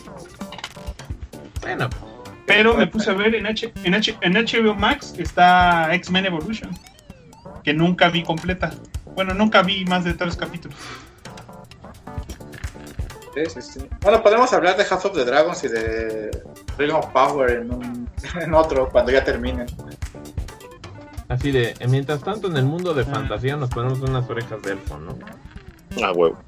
Bueno, 1.61 1.89
Pero 2.47 2.75
me 2.77 2.87
puse 2.87 3.11
a 3.11 3.15
ver 3.15 3.35
en, 3.35 3.47
H, 3.47 3.73
en, 3.85 3.95
H, 3.95 4.17
en 4.21 4.35
HBO 4.35 4.75
Max 4.75 5.15
está 5.19 5.95
X-Men 5.95 6.27
Evolution. 6.27 6.71
Que 7.63 7.73
nunca 7.73 8.09
vi 8.11 8.23
completa. 8.23 8.71
Bueno, 9.15 9.33
nunca 9.33 9.63
vi 9.63 9.85
más 9.87 10.05
de 10.05 10.13
tres 10.15 10.37
capítulos. 10.37 10.77
Sí, 13.35 13.43
sí, 13.49 13.63
sí. 13.63 13.89
Bueno, 14.03 14.23
podemos 14.23 14.53
hablar 14.53 14.77
de 14.77 14.85
House 14.85 15.05
of 15.07 15.15
the 15.15 15.25
Dragons 15.25 15.65
y 15.65 15.69
de 15.69 16.43
Ring 16.79 16.93
of 16.93 17.07
Power 17.09 17.51
en, 17.51 17.73
un- 17.73 18.09
en 18.41 18.55
otro, 18.55 18.89
cuando 18.91 19.11
ya 19.11 19.25
terminen. 19.25 19.67
así 21.29 21.51
de... 21.51 21.75
Mientras 21.89 22.21
tanto, 22.23 22.47
en 22.49 22.57
el 22.57 22.65
mundo 22.65 22.95
de 22.95 23.05
fantasía 23.05 23.57
nos 23.57 23.71
ponemos 23.71 24.01
unas 24.01 24.29
orejas 24.31 24.63
de 24.63 24.73
elfo, 24.73 24.99
¿no? 24.99 25.19
A 26.05 26.13
huevo. 26.13 26.39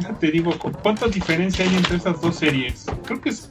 Ya 0.00 0.12
Te 0.14 0.30
digo, 0.30 0.56
¿cu- 0.58 0.72
¿cuánta 0.72 1.06
diferencia 1.08 1.64
hay 1.64 1.74
entre 1.74 1.96
esas 1.96 2.20
dos 2.20 2.36
series? 2.36 2.86
Creo 3.04 3.20
que 3.20 3.30
es 3.30 3.50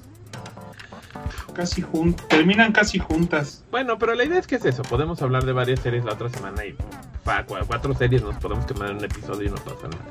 casi 1.53 1.81
juntas. 1.81 2.27
Terminan 2.27 2.71
casi 2.71 2.99
juntas. 2.99 3.63
Bueno, 3.71 3.97
pero 3.97 4.13
la 4.15 4.23
idea 4.23 4.39
es 4.39 4.47
que 4.47 4.55
es 4.55 4.65
eso. 4.65 4.83
Podemos 4.83 5.21
hablar 5.21 5.43
de 5.45 5.51
varias 5.53 5.79
series 5.81 6.05
la 6.05 6.13
otra 6.13 6.29
semana 6.29 6.65
y... 6.65 6.75
Pa, 7.23 7.45
cua- 7.45 7.65
cuatro 7.67 7.93
series 7.93 8.21
nos 8.23 8.35
podemos 8.37 8.65
quemar 8.65 8.91
en 8.91 8.97
un 8.97 9.03
episodio 9.05 9.47
y 9.47 9.49
no 9.49 9.55
pasa 9.57 9.87
nada. 9.89 10.05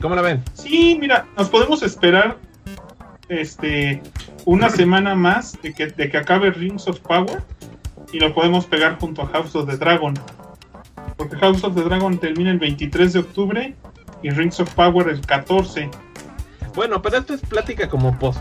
¿Cómo 0.00 0.14
la 0.14 0.22
ven? 0.22 0.42
Sí, 0.54 0.96
mira, 1.00 1.26
nos 1.36 1.48
podemos 1.48 1.82
esperar 1.82 2.36
este 3.28 4.02
una 4.44 4.68
semana 4.68 5.14
más 5.14 5.58
de 5.62 5.72
que, 5.72 5.86
de 5.86 6.10
que 6.10 6.18
acabe 6.18 6.50
Rings 6.50 6.86
of 6.86 7.00
Power 7.00 7.42
y 8.12 8.20
lo 8.20 8.34
podemos 8.34 8.66
pegar 8.66 8.98
junto 9.00 9.22
a 9.22 9.26
House 9.28 9.54
of 9.56 9.68
the 9.68 9.76
Dragon. 9.78 10.14
Porque 11.16 11.36
House 11.36 11.64
of 11.64 11.74
the 11.74 11.82
Dragon 11.82 12.18
termina 12.18 12.50
el 12.50 12.58
23 12.58 13.14
de 13.14 13.18
octubre 13.20 13.74
y 14.24 14.30
Rings 14.30 14.58
of 14.58 14.72
Power 14.74 15.08
el 15.08 15.20
14. 15.20 15.88
Bueno, 16.74 17.00
pero 17.00 17.18
esto 17.18 17.34
es 17.34 17.40
plática 17.42 17.88
como 17.88 18.18
post 18.18 18.40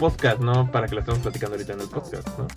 podcast, 0.00 0.40
¿no? 0.40 0.70
Para 0.72 0.88
que 0.88 0.94
lo 0.94 1.00
estemos 1.00 1.20
platicando 1.20 1.54
ahorita 1.54 1.74
en 1.74 1.80
el 1.82 1.88
podcast, 1.88 2.26
¿no? 2.38 2.48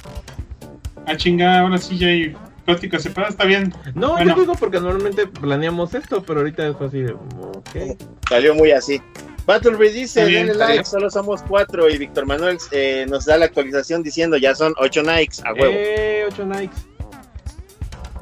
Ah, 1.05 1.15
chinga, 1.15 1.59
ahora 1.59 1.77
sí 1.77 1.97
ya 1.97 2.07
hay 2.07 2.35
plática 2.65 2.97
separada, 2.99 3.31
está 3.31 3.45
bien. 3.45 3.73
No, 3.93 4.13
Bueno. 4.13 4.33
yo 4.33 4.41
digo 4.41 4.55
porque 4.55 4.79
normalmente 4.79 5.27
planeamos 5.27 5.93
esto, 5.93 6.23
pero 6.23 6.39
ahorita 6.39 6.67
es 6.67 6.75
así 6.81 7.01
de... 7.01 7.13
Ok. 7.13 7.99
Salió 8.27 8.55
muy 8.55 8.71
así. 8.71 9.01
Battlebreed 9.45 9.93
dice, 9.93 10.25
denle 10.25 10.53
like, 10.55 10.73
bien. 10.73 10.85
solo 10.85 11.09
somos 11.09 11.41
cuatro. 11.43 11.89
Y 11.89 11.97
Víctor 11.97 12.25
Manuel 12.25 12.57
eh, 12.71 13.05
nos 13.09 13.25
da 13.25 13.37
la 13.37 13.45
actualización 13.45 14.03
diciendo, 14.03 14.35
ya 14.37 14.55
son 14.55 14.73
ocho 14.79 15.01
likes, 15.03 15.37
a 15.45 15.53
huevo. 15.53 15.73
Eh, 15.73 16.25
8 16.27 16.45
likes. 16.45 16.75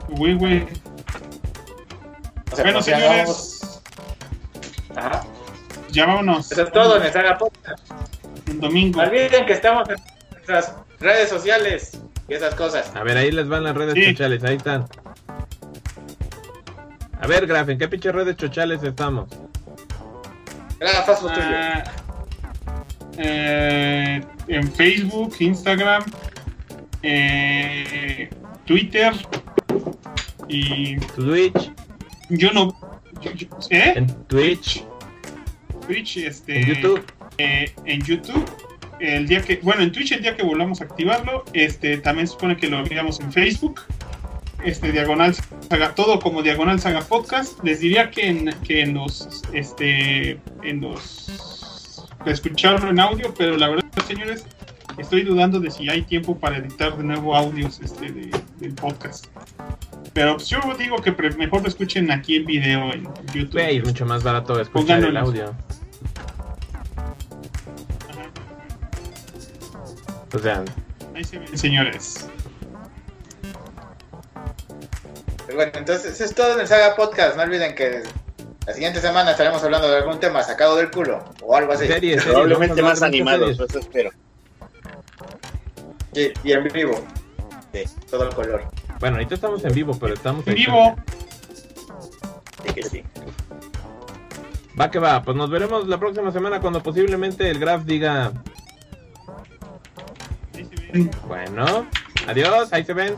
Güey, 0.10 0.36
güey. 0.36 0.66
Bueno, 2.62 2.82
señores, 2.82 3.55
Ajá. 4.96 5.22
ya 5.92 6.06
vámonos. 6.06 6.52
Eso 6.52 6.64
es 6.64 6.72
todo 6.72 7.02
en 7.04 7.12
Saga 7.14 7.38
Podcast. 7.38 7.92
El 8.48 8.60
domingo. 8.60 9.02
No 9.02 9.08
olviden 9.08 9.46
que 9.46 9.54
estamos 9.54 9.88
en 9.90 9.96
nuestras 10.32 10.74
redes 11.00 11.30
sociales 11.30 12.00
y 12.28 12.34
esas 12.34 12.56
cosas. 12.56 12.92
A 12.96 13.04
ver, 13.04 13.18
ahí 13.18 13.32
les 13.32 13.48
van 13.48 13.64
las 13.64 13.76
redes 13.76 13.94
Sí. 13.96 14.06
sociales, 14.12 14.44
ahí 14.44 14.56
están. 14.58 14.86
A 17.22 17.28
ver, 17.28 17.48
Graf, 17.48 17.70
¿en 17.70 17.78
qué 17.78 17.88
pinche 17.88 18.12
redes 18.12 18.36
chochales 18.36 18.84
estamos? 18.84 19.30
Graf, 20.80 21.10
haz 21.10 21.22
lo 21.24 21.30
tuyo. 21.30 21.42
Ah, 21.48 21.84
eh, 23.18 24.22
en 24.48 24.72
Facebook, 24.74 25.34
Instagram, 25.40 26.04
eh, 27.02 28.30
Twitter 28.66 29.14
y 30.48 30.98
Twitch, 31.00 31.72
yo 32.30 32.52
no. 32.52 32.78
¿Eh? 33.70 33.94
en 33.96 34.08
Twitch, 34.28 34.84
Twitch, 35.88 36.18
este. 36.18 36.62
en 36.62 36.68
YouTube. 36.68 37.04
eh, 37.38 37.72
en 37.86 38.02
YouTube. 38.04 38.46
El 39.00 39.28
día 39.28 39.42
que, 39.42 39.58
bueno, 39.58 39.82
en 39.82 39.92
Twitch 39.92 40.14
el 40.14 40.22
día 40.22 40.36
que 40.38 40.44
volvamos 40.44 40.82
a 40.82 40.86
activarlo, 40.86 41.44
este, 41.54 41.98
también 41.98 42.28
supone 42.28 42.56
que 42.56 42.68
lo 42.70 42.78
abríamos 42.78 43.20
en 43.20 43.32
Facebook, 43.34 43.82
este, 44.64 44.92
Diagonal 44.92 45.36
Saga, 45.70 45.94
todo 45.96 46.20
como 46.20 46.42
Diagonal 46.42 46.80
Saga 46.80 47.02
Podcast. 47.02 47.62
Les 47.64 47.82
diría 47.82 48.10
que 48.10 48.28
en, 48.28 48.50
que 48.64 48.82
en 48.82 48.94
los, 48.94 49.42
este, 49.54 50.40
en 50.64 50.82
los, 50.82 52.08
escucharlo 52.26 52.90
en 52.90 53.00
audio, 53.00 53.34
pero 53.38 53.58
la 53.58 53.68
verdad, 53.70 53.86
señores, 54.08 54.46
estoy 54.98 55.24
dudando 55.24 55.60
de 55.60 55.70
si 55.72 55.90
hay 55.90 56.02
tiempo 56.04 56.38
para 56.38 56.58
editar 56.58 56.96
de 56.98 57.04
nuevo 57.04 57.36
audios, 57.36 57.80
este, 57.84 58.12
de- 58.12 58.32
del 58.60 58.74
podcast. 58.74 59.26
Pero 60.14 60.36
pues, 60.38 60.48
yo 60.48 60.60
digo 60.80 60.98
que 60.98 61.12
pre- 61.12 61.36
mejor 61.36 61.62
lo 61.62 61.68
escuchen 61.68 62.10
aquí 62.12 62.38
en 62.38 62.46
video 62.46 62.94
en 62.94 63.04
YouTube. 63.34 63.58
Es 63.60 63.84
mucho 63.84 64.06
más 64.06 64.24
barato 64.24 64.60
escuchar 64.60 64.72
Pónganlo 65.02 65.08
el 65.10 65.18
audio. 65.18 65.56
O 70.34 70.40
sea, 70.40 70.64
Ahí 71.16 71.24
se 71.24 71.40
ven, 71.40 71.58
señores. 71.58 72.28
Pero 75.46 75.56
Bueno, 75.58 75.72
entonces 75.76 76.14
eso 76.14 76.26
es 76.26 76.36
todo 76.36 76.54
en 76.54 76.60
el 76.60 76.68
Saga 76.68 76.96
Podcast. 76.96 77.38
No 77.38 77.44
olviden 77.44 77.74
que 77.76 78.04
la 78.68 78.74
siguiente 78.74 79.00
semana 79.00 79.32
estaremos 79.32 79.64
hablando 79.64 79.90
de 79.90 79.98
algún 79.98 80.20
tema 80.20 80.44
sacado 80.44 80.76
del 80.76 80.92
culo 80.92 81.24
o 81.42 81.56
algo 81.56 81.72
así. 81.74 81.88
series, 81.88 82.22
series, 82.22 82.24
Probablemente 82.26 82.82
más 82.82 83.02
animados, 83.02 83.52
eso 83.60 83.80
espero. 83.80 84.10
Y, 86.16 86.32
y 86.48 86.52
en 86.54 86.64
vivo. 86.70 86.94
Sí. 87.74 87.84
Todo 88.10 88.24
el 88.30 88.34
color. 88.36 88.64
Bueno, 89.00 89.18
ahorita 89.18 89.36
estamos 89.36 89.64
en 89.66 89.74
vivo, 89.74 89.98
pero 90.00 90.14
estamos 90.14 90.46
En 90.48 90.54
en 90.54 90.56
vivo. 90.58 90.96
Sí 92.66 92.74
que 92.74 92.84
sí. 92.84 93.04
Va 94.80 94.90
que 94.92 95.00
va, 95.00 95.22
pues 95.24 95.36
nos 95.38 95.50
veremos 95.50 95.88
la 95.88 95.98
próxima 96.00 96.32
semana 96.32 96.60
cuando 96.60 96.82
posiblemente 96.84 97.50
el 97.50 97.60
Graf 97.60 97.84
diga, 97.84 98.32
bueno, 101.28 101.88
adiós, 102.28 102.72
ahí 102.72 102.84
se 102.84 102.94
ven. 102.94 103.16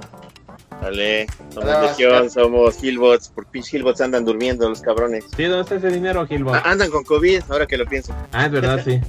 Vale, 0.81 1.25
somos 1.49 1.81
Legión, 1.81 2.29
somos 2.29 2.83
Hillbots. 2.83 3.29
Por 3.29 3.47
pinche 3.47 3.77
Hillbots 3.77 4.01
andan 4.01 4.25
durmiendo 4.25 4.69
los 4.69 4.81
cabrones. 4.81 5.25
Sí, 5.35 5.43
¿dónde 5.45 5.61
está 5.61 5.75
ese 5.75 5.89
dinero, 5.89 6.25
Gilbo? 6.27 6.53
Ah, 6.53 6.61
andan 6.65 6.91
con 6.91 7.03
COVID, 7.03 7.41
ahora 7.49 7.65
que 7.65 7.77
lo 7.77 7.85
pienso. 7.87 8.15
Ah, 8.31 8.45
es 8.45 8.51
verdad, 8.51 8.79
sí. 8.83 8.99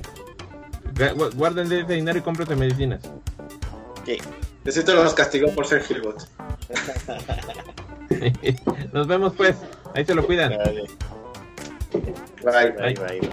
Gu- 0.94 1.14
gu- 1.14 1.34
Guarden 1.34 1.68
de 1.68 1.80
ese 1.82 1.92
dinero 1.94 2.18
y 2.18 2.22
cómprate 2.22 2.56
medicinas. 2.56 3.00
Sí. 4.08 4.16
Necesito 4.64 4.94
los 4.94 5.12
castigó 5.12 5.54
por 5.54 5.66
ser 5.66 5.84
Hillbot. 5.86 6.26
Nos 8.94 9.06
vemos 9.06 9.34
pues. 9.36 9.54
Ahí 9.94 10.06
se 10.06 10.14
lo 10.14 10.24
cuidan. 10.24 10.56
Bye. 10.56 10.86
bye, 12.42 12.94
bye, 12.94 12.94
bye. 12.94 13.30